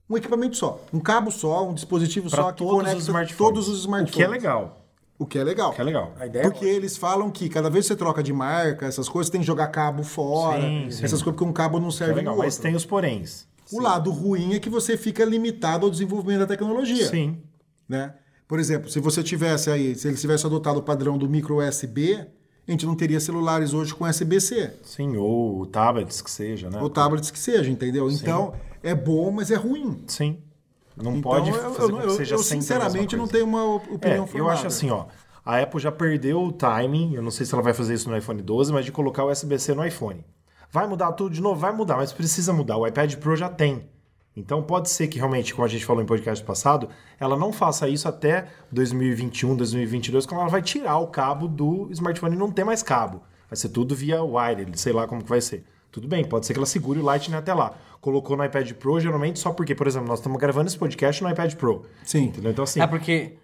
um 0.10 0.18
equipamento 0.18 0.58
só, 0.58 0.82
um 0.92 1.00
cabo 1.00 1.32
só, 1.32 1.68
um 1.70 1.74
dispositivo 1.74 2.30
Para 2.30 2.44
só 2.44 2.52
que 2.52 2.58
todos 2.58 2.74
conecta 2.74 2.98
os 2.98 3.04
smartphones. 3.04 3.38
todos 3.38 3.68
os 3.70 3.80
smartphones. 3.82 4.14
O 4.14 4.18
que 4.18 4.24
é 4.24 4.28
legal. 4.28 4.76
O 5.20 5.26
que 5.26 5.38
é 5.38 5.44
legal. 5.44 5.72
O 5.72 5.74
que 5.74 5.82
é 5.82 5.84
legal. 5.84 6.14
A 6.20 6.26
ideia 6.26 6.44
é 6.44 6.50
Porque 6.50 6.66
eles 6.66 6.96
falam 6.98 7.30
que 7.30 7.48
cada 7.50 7.70
vez 7.70 7.86
que 7.86 7.90
você 7.90 7.96
troca 7.98 8.24
de 8.24 8.32
marca, 8.34 8.86
essas 8.86 9.08
coisas, 9.10 9.30
tem 9.30 9.42
que 9.42 9.48
jogar 9.48 9.68
cabo 9.68 10.02
fora, 10.02 10.62
Sim, 10.62 10.88
sim. 10.92 11.04
essas 11.06 11.22
coisas, 11.22 11.36
porque 11.36 11.44
um 11.44 11.52
cabo 11.54 11.78
não 11.80 11.90
É 11.90 11.92
serve 11.92 12.14
legal. 12.16 12.36
no 12.36 12.40
Mas 12.42 12.58
tem 12.58 12.74
os 12.74 12.86
poréns. 12.86 13.46
O 13.72 13.80
lado 13.82 14.10
ruim 14.12 14.56
é 14.56 14.60
que 14.60 14.70
você 14.70 14.98
fica 14.98 15.24
limitado 15.26 15.86
ao 15.86 15.92
desenvolvimento 15.92 16.40
da 16.40 16.48
tecnologia. 16.48 17.06
Sim. 17.08 17.38
Né? 17.90 18.14
Por 18.48 18.60
exemplo, 18.60 18.90
se 18.90 19.00
você 19.00 19.22
tivesse 19.24 19.70
aí, 19.72 19.96
se 19.96 20.08
eles 20.08 20.22
tivessem 20.22 20.46
adotado 20.48 20.80
o 20.80 20.84
padrão 20.84 21.18
do 21.18 21.28
micro 21.28 21.58
USB, 21.58 22.26
a 22.68 22.72
gente 22.72 22.86
não 22.86 22.96
teria 22.96 23.20
celulares 23.20 23.74
hoje 23.74 23.94
com 23.96 24.06
USB-C. 24.06 24.74
Sim, 24.84 25.18
ou 25.18 25.66
tablets 25.66 26.22
que 26.22 26.30
seja, 26.30 26.70
né? 26.70 26.80
Ou 26.82 26.90
tablets 26.90 27.32
que 27.32 27.40
seja, 27.40 27.70
entendeu? 27.70 28.10
Então, 28.12 28.54
é 28.84 28.94
bom, 28.94 29.32
mas 29.32 29.50
é 29.52 29.56
ruim. 29.56 30.04
Sim. 30.08 30.38
Não 30.96 31.14
Então, 31.16 31.22
pode 31.32 31.50
eu, 31.50 31.56
fazer 31.74 31.92
eu, 31.92 32.00
eu- 32.02 32.10
seja 32.12 32.36
eu, 32.36 32.40
a 32.40 32.44
sinceramente 32.44 33.16
não 33.18 33.28
tenho 33.28 33.46
uma 33.46 33.64
op- 33.76 33.92
opinião 33.92 34.24
É, 34.26 34.28
formada. 34.28 34.38
eu 34.38 34.50
acho 34.50 34.68
assim, 34.68 34.90
ó. 34.92 35.06
A 35.46 35.58
Apple 35.60 35.80
já 35.80 35.92
perdeu 35.92 36.44
o 36.44 36.52
timing, 36.52 37.16
eu 37.16 37.24
não 37.24 37.32
sei 37.32 37.46
se 37.46 37.54
ela 37.54 37.64
vai 37.64 37.74
fazer 37.74 37.94
isso 37.96 38.10
no 38.10 38.16
iPhone 38.18 38.42
12, 38.42 38.72
mas 38.72 38.86
de 38.86 38.92
colocar 38.92 39.24
o 39.24 39.32
USB-C 39.32 39.74
no 39.74 39.84
iPhone. 39.86 40.24
Vai 40.72 40.88
mudar 40.88 41.12
tudo 41.14 41.34
de 41.34 41.42
novo? 41.42 41.60
Vai 41.60 41.72
mudar, 41.72 41.96
mas 41.98 42.14
precisa 42.14 42.54
mudar. 42.54 42.78
O 42.78 42.86
iPad 42.86 43.16
Pro 43.16 43.36
já 43.36 43.50
tem. 43.50 43.90
Então 44.36 44.62
pode 44.64 44.90
ser 44.90 45.08
que 45.08 45.18
realmente, 45.18 45.54
como 45.54 45.66
a 45.66 45.70
gente 45.70 45.86
falou 45.86 46.02
em 46.02 46.06
podcast 46.06 46.44
passado, 46.46 46.90
ela 47.20 47.36
não 47.36 47.52
faça 47.52 47.90
isso 47.90 48.08
até 48.08 48.48
2021, 48.72 49.56
2022, 49.56 50.26
quando 50.26 50.42
ela 50.42 50.50
vai 50.50 50.62
tirar 50.62 50.98
o 51.00 51.08
cabo 51.08 51.48
do 51.48 51.88
smartphone 51.92 52.36
e 52.36 52.40
não 52.40 52.52
ter 52.52 52.64
mais 52.64 52.82
cabo. 52.82 53.22
Vai 53.50 53.58
ser 53.58 53.70
tudo 53.70 53.96
via 53.96 54.24
wire, 54.24 54.66
sei 54.76 54.94
lá 54.94 55.08
como 55.08 55.24
que 55.24 55.30
vai 55.30 55.42
ser. 55.42 55.66
Tudo 55.92 56.08
bem, 56.08 56.24
pode 56.24 56.46
ser 56.46 56.54
que 56.54 56.60
ela 56.60 56.68
segure 56.68 57.00
o 57.00 57.04
Lightning 57.04 57.36
até 57.36 57.54
lá. 57.54 57.74
Colocou 58.00 58.38
no 58.38 58.46
iPad 58.46 58.72
Pro, 58.74 59.00
geralmente 59.00 59.40
só 59.40 59.52
porque, 59.52 59.74
por 59.74 59.88
exemplo, 59.88 60.08
nós 60.08 60.20
estamos 60.20 60.40
gravando 60.40 60.68
esse 60.68 60.78
podcast 60.78 61.24
no 61.24 61.30
iPad 61.30 61.56
Pro. 61.56 61.86
Sim. 62.04 62.26
Entendeu? 62.26 62.52
Então 62.52 62.64
assim, 62.64 62.80
É 62.80 62.86
porque 62.88 63.38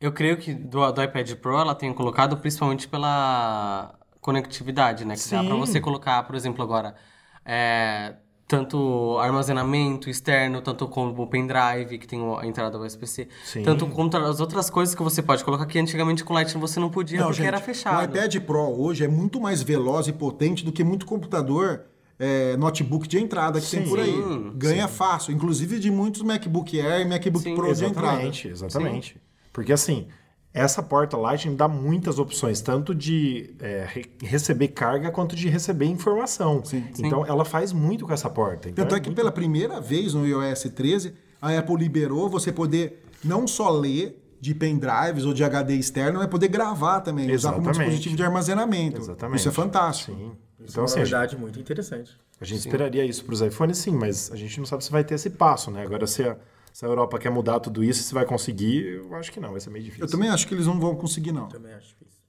eu 0.00 0.12
creio 0.12 0.36
que 0.36 0.52
do, 0.52 0.90
do 0.90 1.02
iPad 1.02 1.34
Pro 1.34 1.56
ela 1.56 1.74
tem 1.74 1.92
colocado 1.94 2.36
principalmente 2.36 2.88
pela 2.88 3.94
conectividade, 4.20 5.04
né? 5.04 5.14
Que 5.14 5.30
dá 5.30 5.40
Sim. 5.40 5.46
pra 5.46 5.56
você 5.56 5.80
colocar, 5.80 6.22
por 6.24 6.34
exemplo, 6.34 6.62
agora, 6.62 6.96
é, 7.44 8.16
tanto 8.48 9.18
armazenamento 9.18 10.08
externo, 10.08 10.60
tanto 10.62 10.86
como 10.86 11.20
o 11.20 11.26
pendrive, 11.26 11.98
que 11.98 12.06
tem 12.06 12.20
o- 12.20 12.38
a 12.38 12.46
entrada 12.46 12.78
USB-C, 12.78 13.28
Sim. 13.44 13.62
tanto 13.62 13.86
quanto 13.88 14.16
as 14.16 14.38
outras 14.40 14.70
coisas 14.70 14.94
que 14.94 15.02
você 15.02 15.20
pode 15.22 15.42
colocar 15.44 15.66
que 15.66 15.78
antigamente 15.78 16.22
com 16.24 16.32
Lightning 16.32 16.60
você 16.60 16.78
não 16.78 16.88
podia 16.88 17.18
Não, 17.18 17.26
porque 17.26 17.38
gente, 17.38 17.48
era 17.48 17.58
fechado. 17.60 18.00
O 18.00 18.04
iPad 18.04 18.36
Pro 18.42 18.80
hoje 18.80 19.04
é 19.04 19.08
muito 19.08 19.40
mais 19.40 19.62
veloz 19.62 20.06
e 20.06 20.12
potente 20.12 20.64
do 20.64 20.70
que 20.70 20.84
muito 20.84 21.06
computador 21.06 21.82
é, 22.18 22.56
notebook 22.56 23.06
de 23.06 23.18
entrada 23.18 23.60
que 23.60 23.68
tem 23.68 23.82
Sim, 23.84 23.90
por 23.90 23.98
aí. 24.00 24.14
Ganha 24.54 24.88
fácil, 24.88 25.32
inclusive 25.34 25.78
de 25.78 25.90
muitos 25.90 26.22
MacBook 26.22 26.80
Air 26.80 27.02
e 27.02 27.04
MacBook 27.08 27.42
Sim, 27.44 27.54
Pro 27.54 27.74
de 27.74 27.84
entrada. 27.84 28.08
Exatamente, 28.22 28.48
exatamente. 28.48 29.16
Porque 29.52 29.72
assim, 29.72 30.06
essa 30.56 30.82
porta 30.82 31.16
Lightning 31.16 31.54
dá 31.54 31.68
muitas 31.68 32.18
opções, 32.18 32.60
tanto 32.60 32.94
de 32.94 33.54
é, 33.60 33.86
re- 33.88 34.06
receber 34.22 34.68
carga 34.68 35.10
quanto 35.10 35.36
de 35.36 35.48
receber 35.48 35.84
informação. 35.86 36.62
Então 36.98 37.24
ela 37.26 37.44
faz 37.44 37.72
muito 37.72 38.06
com 38.06 38.12
essa 38.12 38.30
porta. 38.30 38.68
Então, 38.68 38.84
Tanto 38.84 38.94
é 38.94 38.98
é 38.98 39.00
que 39.00 39.08
muito- 39.08 39.16
pela 39.16 39.30
primeira 39.30 39.80
vez 39.80 40.14
no 40.14 40.26
iOS 40.26 40.64
13, 40.74 41.14
a 41.40 41.56
Apple 41.58 41.76
liberou 41.76 42.28
você 42.28 42.50
poder 42.50 43.04
não 43.22 43.46
só 43.46 43.68
ler 43.70 44.22
de 44.40 44.54
pendrives 44.54 45.24
ou 45.24 45.32
de 45.32 45.42
HD 45.44 45.74
externo, 45.76 46.18
mas 46.18 46.28
poder 46.28 46.48
gravar 46.48 47.00
também, 47.00 47.24
usar 47.34 47.50
como 47.52 47.62
Exatamente. 47.62 47.88
dispositivo 47.88 48.16
de 48.16 48.22
armazenamento. 48.22 49.00
Exatamente. 49.00 49.38
Isso 49.40 49.48
é 49.48 49.52
fantástico. 49.52 50.16
Sim. 50.16 50.32
Isso 50.60 50.70
Então, 50.72 50.74
é 50.74 50.78
uma 50.80 50.84
assim, 50.86 50.98
novidade 51.00 51.36
muito 51.36 51.60
interessante. 51.60 52.16
a 52.40 52.44
gente 52.44 52.58
esperaria 52.60 53.04
isso 53.04 53.24
para 53.24 53.34
os 53.34 53.40
iPhones, 53.40 53.78
sim, 53.78 53.92
mas 53.92 54.30
a 54.32 54.36
gente 54.36 54.58
não 54.58 54.66
sabe 54.66 54.82
se 54.84 54.90
vai 54.90 55.04
ter 55.04 55.14
esse 55.14 55.30
passo, 55.30 55.70
né? 55.70 55.82
Agora, 55.82 56.06
se 56.06 56.22
a, 56.22 56.36
se 56.76 56.84
a 56.84 56.88
Europa 56.88 57.18
quer 57.18 57.30
mudar 57.30 57.58
tudo 57.58 57.82
isso, 57.82 58.02
se 58.02 58.12
vai 58.12 58.26
conseguir, 58.26 58.84
eu 58.84 59.14
acho 59.14 59.32
que 59.32 59.40
não, 59.40 59.52
vai 59.52 59.60
ser 59.60 59.70
meio 59.70 59.82
difícil. 59.82 60.04
Eu 60.04 60.10
também 60.10 60.28
acho 60.28 60.46
que 60.46 60.52
eles 60.52 60.66
não 60.66 60.78
vão 60.78 60.94
conseguir, 60.94 61.32
não. 61.32 61.48
Também 61.48 61.72
acho 61.72 61.96
difícil. 61.98 62.22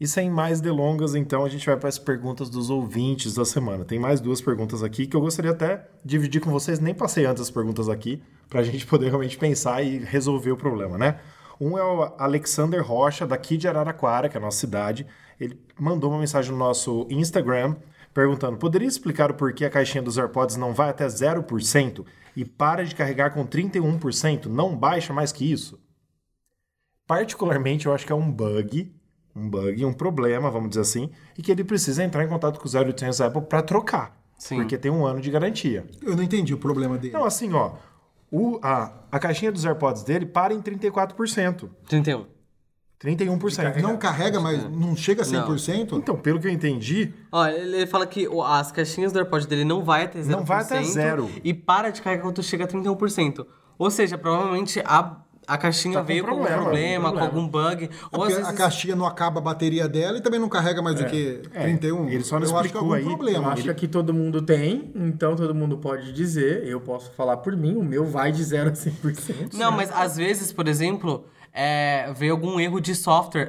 E 0.00 0.06
sem 0.06 0.30
mais 0.30 0.62
delongas, 0.62 1.14
então, 1.14 1.44
a 1.44 1.48
gente 1.50 1.66
vai 1.66 1.76
para 1.76 1.90
as 1.90 1.98
perguntas 1.98 2.48
dos 2.48 2.70
ouvintes 2.70 3.34
da 3.34 3.44
semana. 3.44 3.84
Tem 3.84 3.98
mais 3.98 4.18
duas 4.18 4.40
perguntas 4.40 4.82
aqui 4.82 5.06
que 5.06 5.14
eu 5.14 5.20
gostaria 5.20 5.50
até 5.50 5.86
de 6.02 6.12
dividir 6.12 6.40
com 6.40 6.50
vocês. 6.50 6.80
Nem 6.80 6.94
passei 6.94 7.26
antes 7.26 7.42
as 7.42 7.50
perguntas 7.50 7.90
aqui, 7.90 8.22
para 8.48 8.60
a 8.60 8.62
gente 8.62 8.86
poder 8.88 9.08
realmente 9.08 9.36
pensar 9.36 9.82
e 9.82 9.98
resolver 9.98 10.52
o 10.52 10.56
problema, 10.56 10.96
né? 10.96 11.20
Um 11.60 11.76
é 11.76 11.84
o 11.84 12.14
Alexander 12.16 12.82
Rocha, 12.82 13.26
daqui 13.26 13.58
de 13.58 13.68
Araraquara, 13.68 14.26
que 14.30 14.38
é 14.38 14.40
a 14.40 14.42
nossa 14.42 14.56
cidade. 14.56 15.06
Ele 15.38 15.60
mandou 15.78 16.10
uma 16.10 16.18
mensagem 16.18 16.50
no 16.50 16.56
nosso 16.56 17.06
Instagram 17.10 17.76
perguntando: 18.14 18.56
poderia 18.56 18.88
explicar 18.88 19.30
o 19.30 19.34
porquê 19.34 19.66
a 19.66 19.70
caixinha 19.70 20.02
dos 20.02 20.16
AirPods 20.16 20.56
não 20.56 20.72
vai 20.72 20.88
até 20.88 21.06
0% 21.06 22.06
e 22.36 22.44
para 22.44 22.84
de 22.84 22.94
carregar 22.94 23.32
com 23.32 23.44
31%? 23.46 24.46
Não 24.46 24.76
baixa 24.76 25.12
mais 25.12 25.32
que 25.32 25.50
isso? 25.50 25.80
Particularmente, 27.06 27.86
eu 27.86 27.94
acho 27.94 28.04
que 28.04 28.12
é 28.12 28.14
um 28.14 28.30
bug, 28.30 28.94
um 29.34 29.48
bug, 29.48 29.84
um 29.84 29.92
problema, 29.92 30.50
vamos 30.50 30.68
dizer 30.68 30.82
assim, 30.82 31.10
e 31.38 31.42
que 31.42 31.50
ele 31.50 31.64
precisa 31.64 32.04
entrar 32.04 32.24
em 32.24 32.28
contato 32.28 32.60
com 32.60 32.68
o 32.68 32.70
0800 32.70 33.20
Apple 33.22 33.42
para 33.42 33.62
trocar. 33.62 34.20
Sim. 34.36 34.56
Porque 34.56 34.76
tem 34.76 34.90
um 34.90 35.06
ano 35.06 35.20
de 35.20 35.30
garantia. 35.30 35.86
Eu 36.02 36.14
não 36.14 36.22
entendi 36.22 36.52
o 36.52 36.58
problema 36.58 36.98
dele. 36.98 37.14
Então, 37.14 37.24
assim, 37.24 37.52
ó, 37.54 37.72
o, 38.30 38.58
a, 38.62 38.92
a 39.10 39.18
caixinha 39.18 39.50
dos 39.50 39.64
AirPods 39.64 40.02
dele 40.02 40.26
para 40.26 40.52
em 40.52 40.60
34%, 40.60 41.70
31. 41.88 42.26
31%. 43.02 43.82
não 43.82 43.96
carrega, 43.96 44.40
mas 44.40 44.64
não 44.70 44.96
chega 44.96 45.22
a 45.22 45.24
100%? 45.24 45.98
Então, 45.98 46.16
pelo 46.16 46.40
que 46.40 46.46
eu 46.46 46.50
entendi, 46.50 47.12
Ó, 47.30 47.46
ele 47.46 47.86
fala 47.86 48.06
que 48.06 48.26
as 48.44 48.72
caixinhas 48.72 49.12
do 49.12 49.18
AirPod 49.18 49.46
dele 49.46 49.64
não 49.64 49.84
vai 49.84 50.04
até 50.04 50.20
0%. 50.20 50.26
Não 50.26 50.44
vai 50.44 50.62
até 50.62 50.82
zero. 50.82 51.30
E 51.44 51.52
para 51.52 51.90
de 51.90 52.00
carregar 52.00 52.22
quando 52.22 52.42
chega 52.42 52.64
a 52.64 52.68
31%. 52.68 53.46
Ou 53.78 53.90
seja, 53.90 54.16
provavelmente 54.16 54.80
a, 54.84 55.16
a 55.46 55.56
caixinha 55.56 55.94
Tá 55.94 56.00
com 56.00 56.06
veio 56.06 56.24
com, 56.24 56.30
problema, 56.30 56.54
algum 56.54 56.64
problema, 56.64 57.12
com 57.12 57.18
com 57.18 57.24
algum 57.24 57.48
bug. 57.48 57.84
Ou 57.84 57.88
É 57.88 57.88
Porque 58.10 58.32
às 58.32 58.38
vezes... 58.38 58.48
a 58.48 58.52
caixinha 58.52 58.96
não 58.96 59.06
acaba 59.06 59.38
a 59.38 59.42
bateria 59.42 59.88
dela 59.88 60.18
e 60.18 60.20
também 60.20 60.40
não 60.40 60.48
carrega 60.48 60.82
mais 60.82 60.96
do 60.96 61.06
que 61.06 61.40
31. 61.52 62.08
ele 62.08 62.24
só 62.24 62.40
não 62.40 62.46
Eu 62.46 62.56
acho 62.56 62.68
que 62.70 62.76
é 62.76 62.80
explicou 62.80 62.80
algum 62.80 62.94
aí. 62.94 63.02
Eu 63.02 63.16
problema. 63.16 63.52
acho 63.52 63.62
que 63.62 63.70
aqui 63.70 63.86
todo 63.88 64.12
mundo 64.12 64.42
tem, 64.42 64.90
então 64.94 65.36
todo 65.36 65.54
mundo 65.54 65.78
pode 65.78 66.12
dizer, 66.12 66.66
eu 66.66 66.80
posso 66.80 67.10
falar 67.12 67.36
por 67.38 67.56
mim, 67.56 67.76
o 67.76 67.84
meu 67.84 68.04
vai 68.06 68.32
de 68.32 68.42
0 68.42 68.70
a 68.70 68.72
100%. 68.72 69.54
Não, 69.54 69.70
mas 69.70 69.90
às 69.92 70.16
vezes, 70.16 70.52
por 70.52 70.66
exemplo, 70.66 71.26
é, 71.52 72.12
veio 72.14 72.32
algum 72.32 72.58
erro 72.58 72.80
de 72.80 72.94
software. 72.94 73.48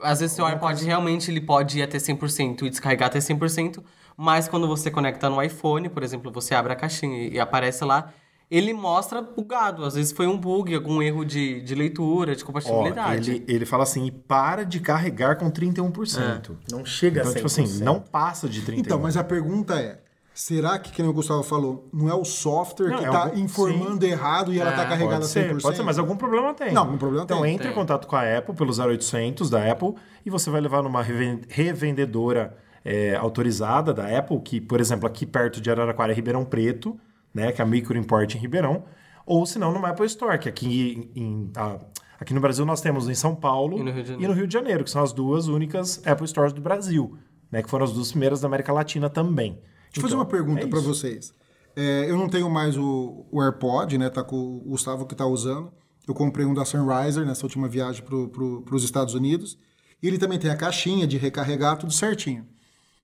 Às 0.00 0.20
vezes 0.20 0.34
seu 0.34 0.44
iPod 0.44 0.84
realmente 0.84 1.30
ele 1.30 1.40
pode 1.40 1.78
ir 1.78 1.82
até 1.82 1.98
100% 1.98 2.62
e 2.62 2.70
descarregar 2.70 3.08
até 3.08 3.18
100%, 3.18 3.82
mas 4.16 4.48
quando 4.48 4.66
você 4.66 4.90
conecta 4.90 5.30
no 5.30 5.42
iPhone, 5.42 5.88
por 5.88 6.02
exemplo, 6.02 6.30
você 6.32 6.54
abre 6.54 6.72
a 6.72 6.76
caixinha 6.76 7.28
e 7.28 7.38
aparece 7.40 7.84
lá, 7.84 8.12
ele 8.56 8.72
mostra 8.72 9.20
bugado. 9.22 9.84
Às 9.84 9.94
vezes 9.94 10.12
foi 10.12 10.26
um 10.26 10.36
bug, 10.38 10.74
algum 10.74 11.00
erro 11.02 11.24
de, 11.24 11.60
de 11.62 11.74
leitura, 11.74 12.34
de 12.36 12.42
ó, 12.42 12.46
compatibilidade. 12.46 13.30
ele, 13.30 13.44
ele 13.48 13.66
fala 13.66 13.82
assim, 13.82 14.06
e 14.06 14.10
para 14.10 14.64
de 14.64 14.80
carregar 14.80 15.36
com 15.36 15.50
31%. 15.50 16.50
Não 16.70 16.84
chega 16.84 17.20
Então, 17.20 17.30
a 17.30 17.34
100%. 17.34 17.36
tipo 17.36 17.46
assim, 17.46 17.84
não 17.84 18.00
passa 18.00 18.48
de 18.48 18.62
31%. 18.62 18.78
Então, 18.78 18.98
mas 19.00 19.16
a 19.16 19.24
pergunta 19.24 19.74
é: 19.80 20.00
será 20.32 20.78
que, 20.78 20.94
como 20.94 21.10
o 21.10 21.12
Gustavo 21.12 21.42
falou, 21.42 21.88
não 21.92 22.08
é 22.08 22.14
o 22.14 22.24
software 22.24 22.88
Não, 22.90 22.98
que 22.98 23.04
é 23.04 23.08
está 23.08 23.24
algum- 23.24 23.38
informando 23.38 24.04
errado 24.04 24.52
e 24.52 24.60
ela 24.60 24.70
está 24.70 24.84
carregada 24.84 25.20
Pode 25.20 25.24
a 25.24 25.28
ser, 25.28 25.54
100%? 25.54 25.62
pode 25.62 25.76
ser, 25.76 25.82
mas 25.82 25.98
algum 25.98 26.16
problema 26.16 26.52
tem. 26.54 26.72
Não, 26.72 26.82
algum 26.82 26.98
problema 26.98 27.24
então, 27.24 27.42
tem. 27.42 27.54
entre 27.54 27.66
em 27.68 27.70
Tem. 27.70 27.78
contato 27.78 28.06
com 28.06 28.16
a 28.16 28.38
Apple 28.38 28.54
pelo 28.54 28.72
0800 28.72 29.48
da 29.50 29.70
Apple 29.70 29.94
e 30.24 30.30
você 30.30 30.50
vai 30.50 30.60
levar 30.60 30.82
numa 30.82 31.02
reven- 31.02 31.40
revendedora 31.48 32.56
é, 32.84 33.14
autorizada 33.16 33.94
da 33.94 34.18
Apple, 34.18 34.38
que, 34.40 34.60
por 34.60 34.80
exemplo, 34.80 35.06
aqui 35.06 35.24
perto 35.24 35.60
de 35.60 35.70
Araraquara 35.70 36.12
é 36.12 36.14
Ribeirão 36.14 36.44
Preto, 36.44 36.98
né, 37.34 37.50
que 37.52 37.60
é 37.60 37.64
a 37.64 37.66
Micro 37.68 37.98
Import 37.98 38.34
em 38.34 38.38
Ribeirão, 38.38 38.84
ou 39.26 39.44
se 39.46 39.58
não, 39.58 39.72
numa 39.72 39.88
Apple 39.88 40.06
Store, 40.06 40.38
que 40.38 40.48
aqui, 40.48 41.10
em, 41.16 41.50
a- 41.56 41.80
aqui 42.20 42.32
no 42.32 42.40
Brasil 42.40 42.64
nós 42.64 42.80
temos 42.80 43.08
em 43.08 43.14
São 43.14 43.34
Paulo 43.34 43.78
E 43.78 43.82
no 43.82 43.90
Rio 43.90 44.02
de 44.02 44.08
Janeiro. 44.08 44.22
e 44.24 44.28
no 44.28 44.34
Rio 44.34 44.46
de 44.46 44.52
Janeiro, 44.52 44.84
que 44.84 44.90
são 44.90 45.02
as 45.02 45.12
duas 45.12 45.48
únicas 45.48 46.00
Apple 46.06 46.26
Stores 46.28 46.52
do 46.52 46.60
Brasil, 46.60 47.16
né, 47.50 47.62
que 47.62 47.68
foram 47.70 47.84
as 47.84 47.92
duas 47.92 48.10
primeiras 48.10 48.40
da 48.40 48.46
América 48.48 48.72
Latina 48.72 49.08
também. 49.10 49.52
Deixa 49.52 49.98
eu 49.98 50.02
fazer 50.02 50.06
Então, 50.14 50.18
uma 50.18 50.26
pergunta 50.26 50.62
é 50.62 50.66
para 50.66 50.80
vocês. 50.80 51.32
É, 51.76 52.08
eu 52.08 52.16
não 52.16 52.28
tenho 52.28 52.48
mais 52.50 52.76
o, 52.76 53.26
o 53.32 53.42
AirPod, 53.42 53.98
né? 53.98 54.08
Tá 54.08 54.22
com 54.22 54.36
o 54.36 54.60
Gustavo 54.66 55.06
que 55.06 55.14
tá 55.14 55.26
usando. 55.26 55.72
Eu 56.06 56.14
comprei 56.14 56.46
um 56.46 56.54
da 56.54 56.64
Sunriser 56.64 57.24
nessa 57.26 57.44
última 57.44 57.66
viagem 57.68 58.02
para 58.04 58.28
pro, 58.28 58.64
os 58.72 58.84
Estados 58.84 59.14
Unidos. 59.14 59.58
E 60.02 60.06
ele 60.06 60.18
também 60.18 60.38
tem 60.38 60.50
a 60.50 60.56
caixinha 60.56 61.04
de 61.06 61.16
recarregar, 61.18 61.76
tudo 61.76 61.92
certinho. 61.92 62.46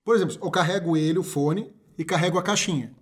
Por 0.05 0.15
exemplo, 0.15 0.37
eu 0.41 0.49
carrego 0.51 0.95
ele, 0.95 1.17
o 1.19 1.23
fone, 1.23 1.69
e 1.97 2.05
carrego 2.05 2.37
a 2.37 2.43
caixinha. 2.43 2.93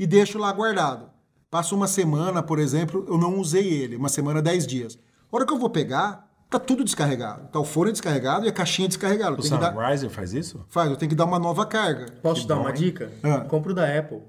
E 0.00 0.06
deixo 0.06 0.38
lá 0.38 0.50
guardado. 0.50 1.10
Passa 1.50 1.74
uma 1.74 1.86
semana, 1.86 2.42
por 2.42 2.58
exemplo, 2.58 3.04
eu 3.06 3.18
não 3.18 3.38
usei 3.38 3.68
ele. 3.68 3.96
Uma 3.96 4.08
semana, 4.08 4.40
10 4.40 4.66
dias. 4.66 4.98
A 5.30 5.36
hora 5.36 5.44
que 5.44 5.52
eu 5.52 5.58
vou 5.58 5.68
pegar, 5.68 6.26
tá 6.48 6.58
tudo 6.58 6.82
descarregado. 6.82 7.48
Tá 7.48 7.60
o 7.60 7.64
fone 7.64 7.92
descarregado 7.92 8.46
e 8.46 8.48
a 8.48 8.52
caixinha 8.52 8.88
descarregada. 8.88 9.34
O 9.34 9.42
que 9.42 9.50
dar- 9.50 9.74
Sunriser 9.74 10.08
faz 10.08 10.32
isso? 10.32 10.64
Faz, 10.70 10.90
eu 10.90 10.96
tenho 10.96 11.10
que 11.10 11.14
dar 11.14 11.26
uma 11.26 11.38
nova 11.38 11.66
carga. 11.66 12.06
Posso 12.22 12.40
te 12.40 12.48
dar 12.48 12.54
bom, 12.54 12.62
uma 12.62 12.70
hein? 12.70 12.76
dica? 12.76 13.12
Ah. 13.22 13.40
Compro 13.40 13.74
da 13.74 13.84
Apple. 13.98 14.22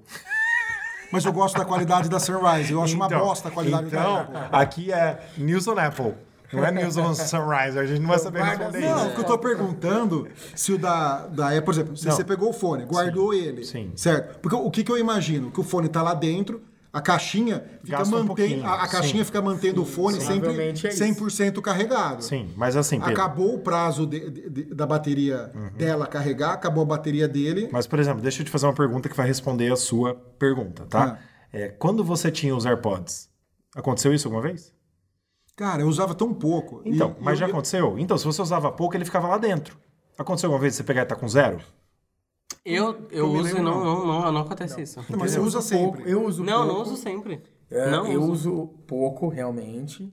Mas 1.09 1.23
eu 1.23 1.31
gosto 1.31 1.57
da 1.57 1.63
qualidade 1.63 2.09
da 2.09 2.19
Sunrise. 2.19 2.73
Eu 2.73 2.83
acho 2.83 2.95
uma 2.97 3.07
bosta 3.07 3.47
a 3.47 3.51
qualidade 3.51 3.87
então, 3.87 4.01
da 4.01 4.21
Apple. 4.23 4.37
aqui 4.51 4.91
é 4.91 5.25
News 5.37 5.69
on 5.69 5.79
Apple. 5.79 6.13
Não 6.53 6.65
é 6.65 6.71
News 6.71 6.97
on 6.97 7.13
Sunrise. 7.13 7.77
A 7.79 7.85
gente 7.85 7.99
não 8.01 8.07
vai 8.09 8.19
saber 8.19 8.39
Guarda 8.39 8.65
responder 8.65 8.87
Não, 8.87 8.97
isso. 8.97 9.07
o 9.07 9.13
que 9.15 9.19
eu 9.21 9.25
tô 9.25 9.37
perguntando, 9.37 10.27
se 10.55 10.73
o 10.73 10.77
da, 10.77 11.27
da 11.27 11.47
Apple, 11.49 11.61
por 11.63 11.73
exemplo, 11.73 11.97
se 11.97 12.05
Não. 12.07 12.15
você 12.15 12.23
pegou 12.23 12.49
o 12.49 12.53
fone, 12.53 12.85
guardou 12.85 13.33
ele, 13.33 13.63
sim. 13.63 13.91
certo? 13.95 14.39
Porque 14.39 14.55
o 14.55 14.69
que, 14.69 14.83
que 14.83 14.91
eu 14.91 14.97
imagino? 14.97 15.51
Que 15.51 15.59
o 15.59 15.63
fone 15.63 15.87
tá 15.89 16.01
lá 16.01 16.13
dentro, 16.13 16.61
a 16.93 16.99
caixinha 16.99 17.63
fica 17.85 17.99
Gasta 17.99 18.13
um 18.13 18.19
mantendo, 18.19 18.27
pouquinho, 18.35 18.65
a, 18.67 18.83
a 18.83 18.87
caixinha 18.89 19.23
sim. 19.23 19.25
fica 19.25 19.41
mantendo 19.41 19.81
o 19.81 19.85
fone 19.85 20.19
sempre 20.19 20.49
é 20.61 20.71
isso. 20.71 20.87
100% 20.87 21.61
carregado. 21.61 22.21
Sim, 22.21 22.49
mas 22.57 22.75
assim, 22.75 22.99
Pedro, 22.99 23.13
Acabou 23.13 23.55
o 23.55 23.59
prazo 23.59 24.05
de- 24.05 24.29
de- 24.29 24.49
de- 24.49 24.63
da 24.75 24.85
bateria 24.85 25.49
Uhum. 25.55 25.69
dela 25.77 26.05
carregar, 26.05 26.51
acabou 26.51 26.83
a 26.83 26.85
bateria 26.85 27.29
dele. 27.29 27.69
Mas, 27.71 27.87
por 27.87 27.97
exemplo, 27.97 28.21
deixa 28.21 28.41
eu 28.41 28.45
te 28.45 28.51
fazer 28.51 28.65
uma 28.65 28.73
pergunta 28.73 29.07
que 29.07 29.15
vai 29.15 29.25
responder 29.25 29.71
a 29.71 29.77
sua 29.77 30.13
pergunta, 30.37 30.85
tá? 30.89 31.17
É, 31.53 31.69
quando 31.69 32.03
você 32.03 32.29
tinha 32.29 32.53
os 32.53 32.65
AirPods, 32.65 33.29
aconteceu 33.73 34.13
isso 34.13 34.27
alguma 34.27 34.43
vez? 34.43 34.73
Cara, 35.61 35.83
eu 35.83 35.87
usava 35.87 36.15
tão 36.15 36.33
pouco. 36.33 36.81
Então, 36.83 37.15
E- 37.19 37.23
mas 37.23 37.33
eu- 37.33 37.39
já 37.41 37.45
eu- 37.45 37.51
aconteceu? 37.51 37.99
Então, 37.99 38.17
se 38.17 38.25
você 38.25 38.41
usava 38.41 38.71
pouco, 38.71 38.95
ele 38.97 39.05
ficava 39.05 39.27
lá 39.27 39.37
dentro. 39.37 39.77
Aconteceu 40.17 40.47
alguma 40.47 40.59
vez 40.59 40.73
você 40.73 40.83
pegar 40.83 41.03
e 41.03 41.05
tá 41.05 41.15
com 41.15 41.27
zero? 41.27 41.59
Eu, 42.65 43.07
eu 43.11 43.27
me 43.31 43.39
uso 43.39 43.57
e 43.57 43.61
não, 43.61 43.83
não. 43.83 44.05
não, 44.05 44.21
não, 44.23 44.31
não 44.31 44.41
acontece 44.41 44.81
isso. 44.81 44.99
Não, 45.07 45.19
mas 45.19 45.31
você 45.31 45.39
usa 45.39 45.59
pouco, 45.61 45.97
sempre. 45.97 46.11
Eu 46.11 46.25
uso 46.25 46.43
Não, 46.43 46.63
pouco. 46.65 46.73
não 46.73 46.81
uso 46.81 46.97
sempre. 46.97 47.43
É, 47.69 47.91
não 47.91 48.07
eu 48.07 48.21
uso. 48.23 48.31
uso 48.31 48.67
pouco, 48.87 49.27
realmente. 49.27 50.11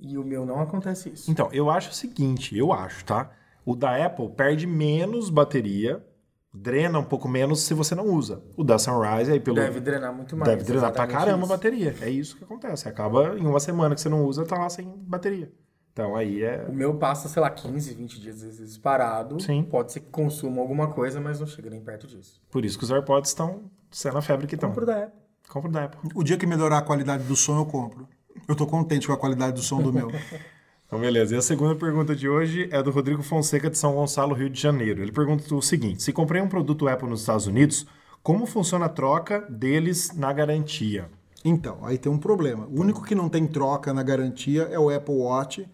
E 0.00 0.18
o 0.18 0.24
meu 0.24 0.44
não 0.44 0.60
acontece 0.60 1.10
isso. 1.10 1.30
Então, 1.30 1.48
eu 1.52 1.70
acho 1.70 1.90
o 1.90 1.94
seguinte, 1.94 2.56
eu 2.58 2.72
acho, 2.72 3.04
tá? 3.04 3.30
O 3.64 3.76
da 3.76 4.04
Apple 4.04 4.28
perde 4.30 4.66
menos 4.66 5.30
bateria, 5.30 6.04
drena 6.52 6.98
um 6.98 7.04
pouco 7.04 7.28
menos 7.28 7.60
se 7.60 7.74
você 7.74 7.94
não 7.94 8.06
usa. 8.06 8.42
O 8.56 8.64
da 8.64 8.78
Sunrise 8.78 9.30
aí 9.32 9.40
pelo 9.40 9.56
Deve 9.56 9.80
drenar 9.80 10.12
muito 10.14 10.36
mais. 10.36 10.50
deve 10.50 10.64
drenar 10.64 10.92
pra 10.92 11.06
caramba 11.06 11.38
a 11.38 11.40
isso. 11.40 11.48
bateria. 11.48 11.94
É 12.00 12.08
isso 12.10 12.36
que 12.36 12.44
acontece. 12.44 12.88
Acaba 12.88 13.38
em 13.38 13.46
uma 13.46 13.60
semana 13.60 13.94
que 13.94 14.00
você 14.00 14.08
não 14.08 14.24
usa, 14.24 14.44
tá 14.44 14.58
lá 14.58 14.68
sem 14.68 14.86
bateria. 15.06 15.52
Então 15.92 16.14
aí 16.14 16.42
é 16.44 16.64
O 16.68 16.72
meu 16.72 16.94
passa, 16.96 17.28
sei 17.28 17.42
lá, 17.42 17.50
15, 17.50 17.92
20 17.94 18.20
dias 18.20 18.42
às 18.42 18.58
vezes 18.58 18.78
parado. 18.78 19.40
Sim. 19.42 19.62
Pode 19.64 19.92
ser 19.92 20.00
que 20.00 20.10
consuma 20.10 20.60
alguma 20.60 20.88
coisa, 20.92 21.20
mas 21.20 21.40
não 21.40 21.46
chega 21.46 21.68
nem 21.70 21.80
perto 21.80 22.06
disso. 22.06 22.40
por 22.50 22.64
isso 22.64 22.78
que 22.78 22.84
os 22.84 22.90
AirPods 22.90 23.30
estão 23.30 23.70
sendo 23.90 24.18
a 24.18 24.22
febre 24.22 24.46
que 24.46 24.54
estão. 24.54 24.68
Compro 24.70 24.86
da 24.86 25.04
Apple. 25.04 25.20
Compra 25.48 25.70
da 25.70 25.84
Apple. 25.84 26.10
O 26.14 26.22
dia 26.22 26.36
que 26.36 26.46
melhorar 26.46 26.78
a 26.78 26.82
qualidade 26.82 27.24
do 27.24 27.34
som, 27.34 27.58
eu 27.58 27.66
compro. 27.66 28.08
Eu 28.48 28.54
tô 28.54 28.66
contente 28.66 29.06
com 29.06 29.12
a 29.12 29.16
qualidade 29.16 29.54
do 29.54 29.62
som 29.62 29.82
do 29.82 29.92
meu. 29.92 30.08
Então, 30.88 30.98
beleza. 30.98 31.34
E 31.34 31.38
a 31.38 31.42
segunda 31.42 31.74
pergunta 31.74 32.16
de 32.16 32.26
hoje 32.26 32.66
é 32.72 32.82
do 32.82 32.90
Rodrigo 32.90 33.22
Fonseca 33.22 33.68
de 33.68 33.76
São 33.76 33.94
Gonçalo, 33.94 34.34
Rio 34.34 34.48
de 34.48 34.58
Janeiro. 34.58 35.02
Ele 35.02 35.12
pergunta 35.12 35.54
o 35.54 35.60
seguinte: 35.60 36.02
se 36.02 36.14
comprei 36.14 36.40
um 36.40 36.48
produto 36.48 36.88
Apple 36.88 37.08
nos 37.08 37.20
Estados 37.20 37.46
Unidos, 37.46 37.86
como 38.22 38.46
funciona 38.46 38.86
a 38.86 38.88
troca 38.88 39.40
deles 39.50 40.12
na 40.16 40.32
garantia? 40.32 41.10
Então, 41.44 41.84
aí 41.84 41.98
tem 41.98 42.10
um 42.10 42.16
problema. 42.18 42.66
O 42.66 42.80
único 42.80 43.04
que 43.04 43.14
não 43.14 43.28
tem 43.28 43.46
troca 43.46 43.92
na 43.92 44.02
garantia 44.02 44.62
é 44.62 44.78
o 44.78 44.88
Apple 44.88 45.14
Watch 45.14 45.68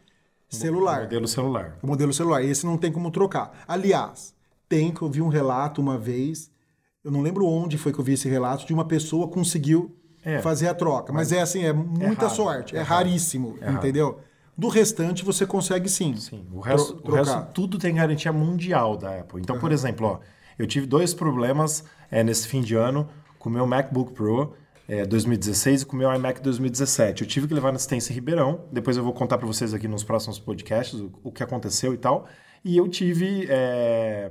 celular. 0.49 1.03
Modelo 1.03 1.28
celular. 1.28 1.78
O 1.81 1.86
modelo 1.86 2.12
celular. 2.12 2.43
Esse 2.45 2.66
não 2.66 2.77
tem 2.77 2.91
como 2.91 3.11
trocar. 3.11 3.65
Aliás, 3.69 4.35
tem 4.69 4.93
que 4.93 5.01
eu 5.03 5.09
vi 5.09 5.23
um 5.23 5.28
relato 5.28 5.81
uma 5.81 5.97
vez, 5.97 6.51
eu 7.05 7.11
não 7.12 7.23
lembro 7.23 7.47
onde 7.47 7.78
foi 7.78 7.93
que 7.93 8.01
eu 8.01 8.05
vi 8.05 8.15
esse 8.15 8.28
relato, 8.28 8.66
de 8.66 8.74
uma 8.74 8.85
pessoa 8.85 9.28
que 9.28 9.35
conseguiu 9.35 9.97
É. 10.24 10.41
fazer 10.41 10.69
a 10.69 10.74
troca. 10.74 11.12
Mas 11.12 11.31
é 11.32 11.41
assim, 11.41 11.65
é 11.65 11.73
muita 11.73 12.27
raro, 12.27 12.35
sorte, 12.35 12.77
é, 12.77 12.81
é 12.81 12.82
raríssimo, 12.82 13.57
É 13.61 13.70
entendeu? 13.70 14.19
Do 14.56 14.68
restante 14.68 15.24
você 15.24 15.47
consegue 15.47 15.89
sim. 15.89 16.14
Sim, 16.16 16.47
o 16.52 16.60
resto, 16.60 17.01
o 17.05 17.12
resto 17.12 17.47
tudo 17.52 17.78
tem 17.78 17.94
garantia 17.94 18.32
mundial 18.32 18.97
da 18.97 19.20
Apple. 19.20 19.40
Então, 19.40 19.59
por 19.59 19.72
exemplo, 19.72 20.06
ó, 20.06 20.20
eu 20.59 20.66
tive 20.66 20.86
dois 20.86 21.12
problemas 21.12 21.85
é, 22.10 22.22
nesse 22.22 22.47
fim 22.47 22.60
de 22.60 22.74
ano 22.74 23.09
com 23.39 23.48
o 23.48 23.52
meu 23.52 23.66
MacBook 23.66 24.12
Pro 24.12 24.55
é, 24.89 25.05
2016 25.05 25.82
e 25.82 25.86
com 25.86 25.97
o 25.97 25.98
meu 25.98 26.14
iMac 26.14 26.40
2017. 26.40 27.22
Eu 27.22 27.28
tive 27.28 27.48
que 27.48 27.55
levar 27.55 27.72
na 27.72 27.76
assistência 27.76 28.12
em 28.12 28.14
Ribeirão. 28.14 28.64
Depois 28.70 28.97
eu 28.97 29.02
vou 29.02 29.12
contar 29.12 29.39
para 29.39 29.47
vocês 29.47 29.74
aqui 29.74 29.89
nos 29.89 30.05
próximos 30.05 30.39
podcasts 30.39 31.01
o, 31.01 31.12
o 31.22 31.32
que 31.32 31.43
aconteceu 31.43 31.93
e 31.93 31.98
tal. 31.98 32.28
E 32.64 32.76
eu 32.76 32.89
tive, 32.89 33.47
é, 33.51 34.31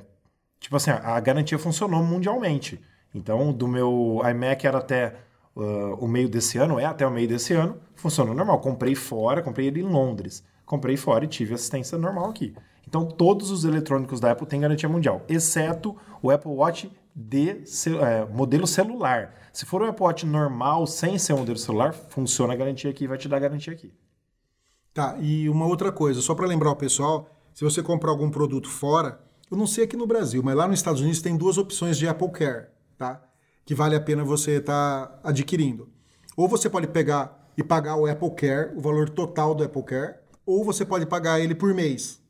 tipo 0.59 0.75
assim, 0.75 0.91
a, 0.91 1.15
a 1.15 1.19
garantia 1.19 1.59
funcionou 1.59 2.03
mundialmente. 2.03 2.79
Então, 3.13 3.51
do 3.51 3.67
meu 3.67 4.21
iMac 4.27 4.65
era 4.65 4.79
até 4.79 5.15
uh, 5.55 5.95
o 5.99 6.07
meio 6.07 6.29
desse 6.29 6.57
ano, 6.57 6.79
é 6.79 6.85
até 6.85 7.05
o 7.05 7.11
meio 7.11 7.27
desse 7.27 7.53
ano, 7.53 7.77
funcionou 7.95 8.33
normal. 8.33 8.59
Comprei 8.59 8.95
fora, 8.95 9.41
comprei 9.41 9.67
ele 9.67 9.81
em 9.81 9.83
Londres. 9.83 10.43
Comprei 10.65 10.97
fora 10.97 11.25
e 11.25 11.27
tive 11.27 11.53
assistência 11.53 11.97
normal 11.97 12.29
aqui. 12.29 12.53
Então, 12.87 13.05
todos 13.05 13.49
os 13.49 13.65
eletrônicos 13.65 14.19
da 14.19 14.31
Apple 14.31 14.45
têm 14.45 14.59
garantia 14.59 14.87
mundial, 14.87 15.23
exceto 15.27 15.95
o 16.21 16.29
Apple 16.29 16.51
Watch 16.51 16.91
de 17.15 17.49
é, 18.01 18.25
modelo 18.31 18.67
celular. 18.67 19.33
Se 19.51 19.65
for 19.65 19.81
o 19.81 19.85
Apple 19.85 20.03
Watch 20.03 20.25
normal, 20.25 20.85
sem 20.85 21.17
ser 21.17 21.33
um 21.33 21.39
modelo 21.39 21.57
celular, 21.57 21.93
funciona 21.93 22.53
a 22.53 22.55
garantia 22.55 22.89
aqui, 22.89 23.07
vai 23.07 23.17
te 23.17 23.27
dar 23.27 23.39
garantia 23.39 23.73
aqui. 23.73 23.93
Tá, 24.93 25.17
e 25.19 25.49
uma 25.49 25.65
outra 25.65 25.91
coisa, 25.91 26.21
só 26.21 26.35
para 26.35 26.45
lembrar 26.45 26.69
o 26.69 26.75
pessoal, 26.75 27.27
se 27.53 27.63
você 27.63 27.81
comprar 27.81 28.11
algum 28.11 28.29
produto 28.29 28.69
fora, 28.69 29.19
eu 29.49 29.57
não 29.57 29.65
sei 29.65 29.85
aqui 29.85 29.97
no 29.97 30.05
Brasil, 30.05 30.41
mas 30.43 30.55
lá 30.55 30.67
nos 30.67 30.79
Estados 30.79 31.01
Unidos 31.01 31.21
tem 31.21 31.35
duas 31.35 31.57
opções 31.57 31.97
de 31.97 32.07
Apple 32.07 32.29
Care, 32.29 32.67
tá? 32.97 33.21
Que 33.65 33.73
vale 33.75 33.95
a 33.95 34.01
pena 34.01 34.23
você 34.23 34.57
estar 34.57 35.19
adquirindo. 35.23 35.89
Ou 36.35 36.47
você 36.47 36.69
pode 36.69 36.87
pegar 36.87 37.51
e 37.57 37.63
pagar 37.63 37.95
o 37.95 38.05
Apple 38.05 38.31
Care, 38.31 38.75
o 38.75 38.81
valor 38.81 39.09
total 39.09 39.53
do 39.55 39.63
Apple 39.63 39.83
Care, 39.83 40.15
ou 40.45 40.63
você 40.65 40.83
pode 40.83 41.05
pagar 41.05 41.39
ele 41.39 41.55
por 41.55 41.73
mês. 41.73 42.21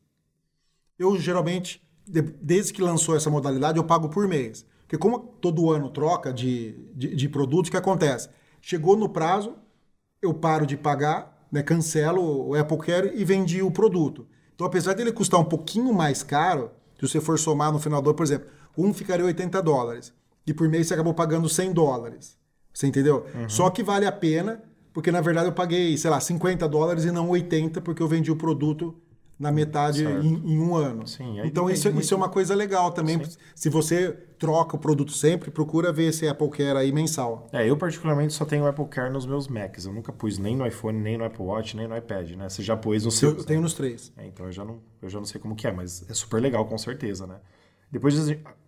Eu 0.97 1.17
geralmente, 1.17 1.81
de- 2.07 2.21
desde 2.21 2.73
que 2.73 2.81
lançou 2.81 3.15
essa 3.15 3.29
modalidade, 3.29 3.77
eu 3.77 3.83
pago 3.83 4.09
por 4.09 4.27
mês. 4.27 4.65
Porque 4.81 4.97
como 4.97 5.17
todo 5.19 5.71
ano 5.71 5.89
troca 5.89 6.31
de, 6.31 6.73
de, 6.93 7.15
de 7.15 7.29
produtos, 7.29 7.69
o 7.69 7.71
que 7.71 7.77
acontece? 7.77 8.29
Chegou 8.61 8.95
no 8.95 9.09
prazo, 9.09 9.55
eu 10.21 10.33
paro 10.33 10.65
de 10.65 10.77
pagar, 10.77 11.47
né, 11.51 11.63
cancelo 11.63 12.49
o 12.49 12.55
Apple 12.55 12.77
Care 12.77 13.11
e 13.15 13.25
vendi 13.25 13.61
o 13.61 13.71
produto. 13.71 14.27
Então, 14.53 14.67
apesar 14.67 14.93
dele 14.93 15.11
custar 15.11 15.39
um 15.39 15.45
pouquinho 15.45 15.93
mais 15.93 16.21
caro, 16.21 16.71
se 16.99 17.07
você 17.07 17.19
for 17.19 17.39
somar 17.39 17.71
no 17.71 17.79
final 17.79 18.01
do 18.01 18.09
ano, 18.09 18.15
por 18.15 18.23
exemplo, 18.23 18.47
um 18.77 18.93
ficaria 18.93 19.25
80 19.25 19.61
dólares 19.61 20.13
e 20.45 20.53
por 20.53 20.67
mês 20.69 20.87
você 20.87 20.93
acabou 20.93 21.13
pagando 21.13 21.47
100 21.47 21.73
dólares. 21.73 22.37
Você 22.73 22.87
entendeu? 22.87 23.25
Só 23.47 23.69
que 23.69 23.83
vale 23.83 24.05
a 24.05 24.11
pena, 24.11 24.63
porque 24.91 25.11
na 25.11 25.21
verdade 25.21 25.47
eu 25.47 25.53
paguei, 25.53 25.95
sei 25.97 26.09
lá, 26.09 26.19
50 26.19 26.67
dólares 26.67 27.05
e 27.05 27.11
não 27.11 27.29
80, 27.29 27.81
porque 27.81 28.01
eu 28.01 28.07
vendi 28.07 28.31
o 28.31 28.35
produto 28.35 28.95
na 29.39 29.51
metade 29.51 30.05
em, 30.05 30.53
em 30.53 30.59
um 30.59 30.75
ano. 30.75 31.05
Sim, 31.07 31.39
então 31.43 31.69
isso, 31.69 31.87
muito. 31.89 32.03
isso 32.03 32.13
é 32.13 32.17
uma 32.17 32.29
coisa 32.29 32.55
legal 32.55 32.91
também. 32.91 33.21
Se 33.55 33.69
você 33.69 34.11
troca 34.39 34.75
o 34.75 34.79
produto 34.79 35.11
sempre, 35.11 35.51
procura 35.51 35.91
ver 35.91 36.09
esse 36.09 36.27
Apple 36.27 36.49
Care 36.49 36.77
aí 36.77 36.91
mensal. 36.91 37.47
É, 37.51 37.69
eu 37.69 37.75
particularmente 37.75 38.33
só 38.33 38.45
tenho 38.45 38.65
Apple 38.65 38.85
Care 38.85 39.11
nos 39.11 39.25
meus 39.25 39.47
Macs. 39.47 39.85
Eu 39.85 39.93
nunca 39.93 40.11
pus 40.13 40.37
nem 40.37 40.55
no 40.55 40.65
iPhone, 40.65 40.99
nem 40.99 41.17
no 41.17 41.25
Apple 41.25 41.43
Watch, 41.43 41.75
nem 41.75 41.87
no 41.87 41.97
iPad, 41.97 42.31
né? 42.31 42.49
Você 42.49 42.63
já 42.63 42.77
pôs 42.77 43.03
no 43.03 43.11
seu. 43.11 43.31
Eu, 43.31 43.37
eu 43.37 43.43
tenho 43.43 43.61
nos 43.61 43.73
três. 43.73 44.13
É, 44.17 44.27
então 44.27 44.45
eu 44.45 44.51
já, 44.51 44.63
não, 44.63 44.79
eu 45.01 45.09
já 45.09 45.17
não 45.17 45.25
sei 45.25 45.41
como 45.41 45.55
que 45.55 45.67
é, 45.67 45.71
mas 45.71 46.05
é 46.09 46.13
super 46.13 46.41
legal, 46.41 46.65
com 46.65 46.77
certeza, 46.77 47.27
né? 47.27 47.35
Depois, 47.93 48.15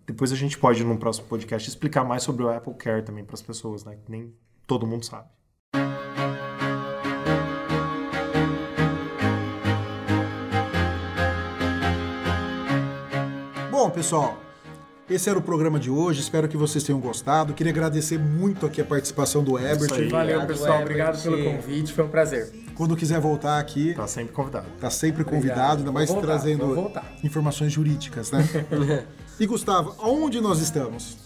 depois 0.05 0.31
a 0.31 0.35
gente 0.35 0.55
pode, 0.55 0.83
no 0.83 0.99
próximo 0.99 1.27
podcast, 1.27 1.67
explicar 1.67 2.03
mais 2.03 2.21
sobre 2.21 2.43
o 2.43 2.47
Apple 2.47 2.75
Care 2.75 3.01
também 3.03 3.25
para 3.25 3.33
as 3.33 3.41
pessoas, 3.41 3.83
né? 3.83 3.97
Que 4.05 4.11
nem 4.11 4.31
todo 4.67 4.85
mundo 4.85 5.03
sabe. 5.03 5.27
Bom, 13.71 13.89
pessoal, 13.89 14.37
esse 15.09 15.29
era 15.29 15.37
o 15.37 15.41
programa 15.41 15.79
de 15.79 15.89
hoje. 15.89 16.19
Espero 16.21 16.47
que 16.47 16.57
vocês 16.57 16.83
tenham 16.83 16.99
gostado. 16.99 17.53
Queria 17.53 17.71
agradecer 17.71 18.17
muito 18.17 18.65
aqui 18.65 18.81
a 18.81 18.85
participação 18.85 19.43
do 19.43 19.57
Herbert. 19.57 19.93
aí. 19.93 20.09
Valeu, 20.09 20.39
Obrigado, 20.41 20.47
pessoal. 20.47 20.69
Herbert. 20.81 20.85
Obrigado 20.85 21.21
pelo 21.23 21.43
convite. 21.43 21.93
Foi 21.93 22.03
um 22.05 22.09
prazer. 22.09 22.51
Quando 22.75 22.95
quiser 22.95 23.19
voltar 23.19 23.59
aqui, 23.59 23.93
Tá 23.93 24.07
sempre 24.07 24.33
convidado. 24.33 24.65
tá 24.81 24.89
sempre 24.89 25.23
convidado, 25.23 25.77
ainda 25.79 25.91
mais 25.91 26.09
Vou 26.09 26.17
voltar, 26.17 26.33
trazendo 26.33 26.91
informações 27.23 27.71
jurídicas, 27.71 28.31
né? 28.31 28.43
e 29.39 29.45
Gustavo, 29.45 29.95
aonde 29.99 30.41
nós 30.41 30.59
estamos? 30.59 31.17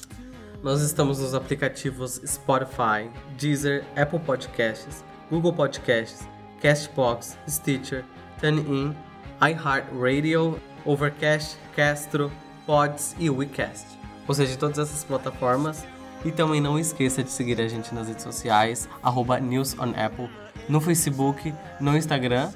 Nós 0.62 0.82
estamos 0.82 1.20
nos 1.20 1.34
aplicativos 1.34 2.22
Spotify, 2.26 3.10
Deezer, 3.40 3.84
Apple 3.96 4.20
Podcasts, 4.20 5.04
Google 5.32 5.54
Podcasts, 5.54 6.28
Castbox, 6.62 7.38
Stitcher, 7.48 8.04
TuneIn, 8.42 8.94
iHeartRadio, 9.42 10.60
Overcast, 10.86 11.58
Castro, 11.76 12.30
Pods 12.70 13.16
e 13.18 13.32
WeCast. 13.32 13.84
Ou 14.28 14.36
seja, 14.36 14.56
todas 14.56 14.78
essas 14.78 15.04
plataformas. 15.04 15.84
E 16.24 16.32
também 16.32 16.62
não 16.62 16.78
esqueça 16.78 17.24
de 17.24 17.32
seguir 17.32 17.60
a 17.60 17.68
gente 17.68 17.96
nas 17.96 18.08
redes 18.08 18.24
sociais, 18.24 18.88
arroba 19.02 19.40
News 19.40 19.76
on 19.80 19.92
Apple, 19.98 20.30
no 20.68 20.80
Facebook, 20.80 21.52
no 21.80 21.98
Instagram. 21.98 22.52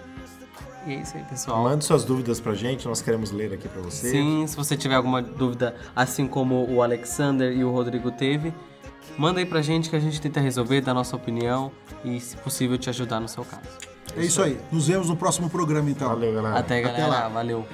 E 0.85 0.93
é 0.93 0.95
isso 0.97 1.17
aí, 1.17 1.23
pessoal. 1.23 1.63
Mande 1.63 1.83
suas 1.83 2.03
dúvidas 2.03 2.39
pra 2.39 2.53
gente, 2.53 2.87
nós 2.87 3.01
queremos 3.01 3.31
ler 3.31 3.53
aqui 3.53 3.67
pra 3.67 3.81
você. 3.81 4.11
Sim, 4.11 4.45
se 4.45 4.55
você 4.55 4.77
tiver 4.77 4.93
alguma 4.93 5.19
dúvida, 5.19 5.75
assim 5.95 6.27
como 6.27 6.63
o 6.69 6.83
Alexander 6.83 7.51
e 7.51 7.63
o 7.63 7.71
Rodrigo 7.71 8.11
teve, 8.11 8.53
manda 9.17 9.39
aí 9.39 9.47
pra 9.47 9.63
gente 9.63 9.89
que 9.89 9.95
a 9.95 9.99
gente 9.99 10.21
tenta 10.21 10.39
resolver, 10.39 10.81
dar 10.81 10.93
nossa 10.93 11.15
opinião 11.15 11.71
e, 12.05 12.19
se 12.19 12.37
possível, 12.37 12.77
te 12.77 12.87
ajudar 12.87 13.19
no 13.19 13.27
seu 13.27 13.43
caso. 13.43 13.63
É 14.15 14.21
isso 14.21 14.43
aí. 14.43 14.59
Nos 14.71 14.87
vemos 14.87 15.09
no 15.09 15.15
próximo 15.15 15.49
programa, 15.49 15.89
então. 15.89 16.09
Valeu, 16.09 16.35
galera. 16.35 16.59
Até, 16.59 16.83
Até 16.83 16.91
galera. 16.99 17.07
lá. 17.07 17.29
Valeu. 17.29 17.65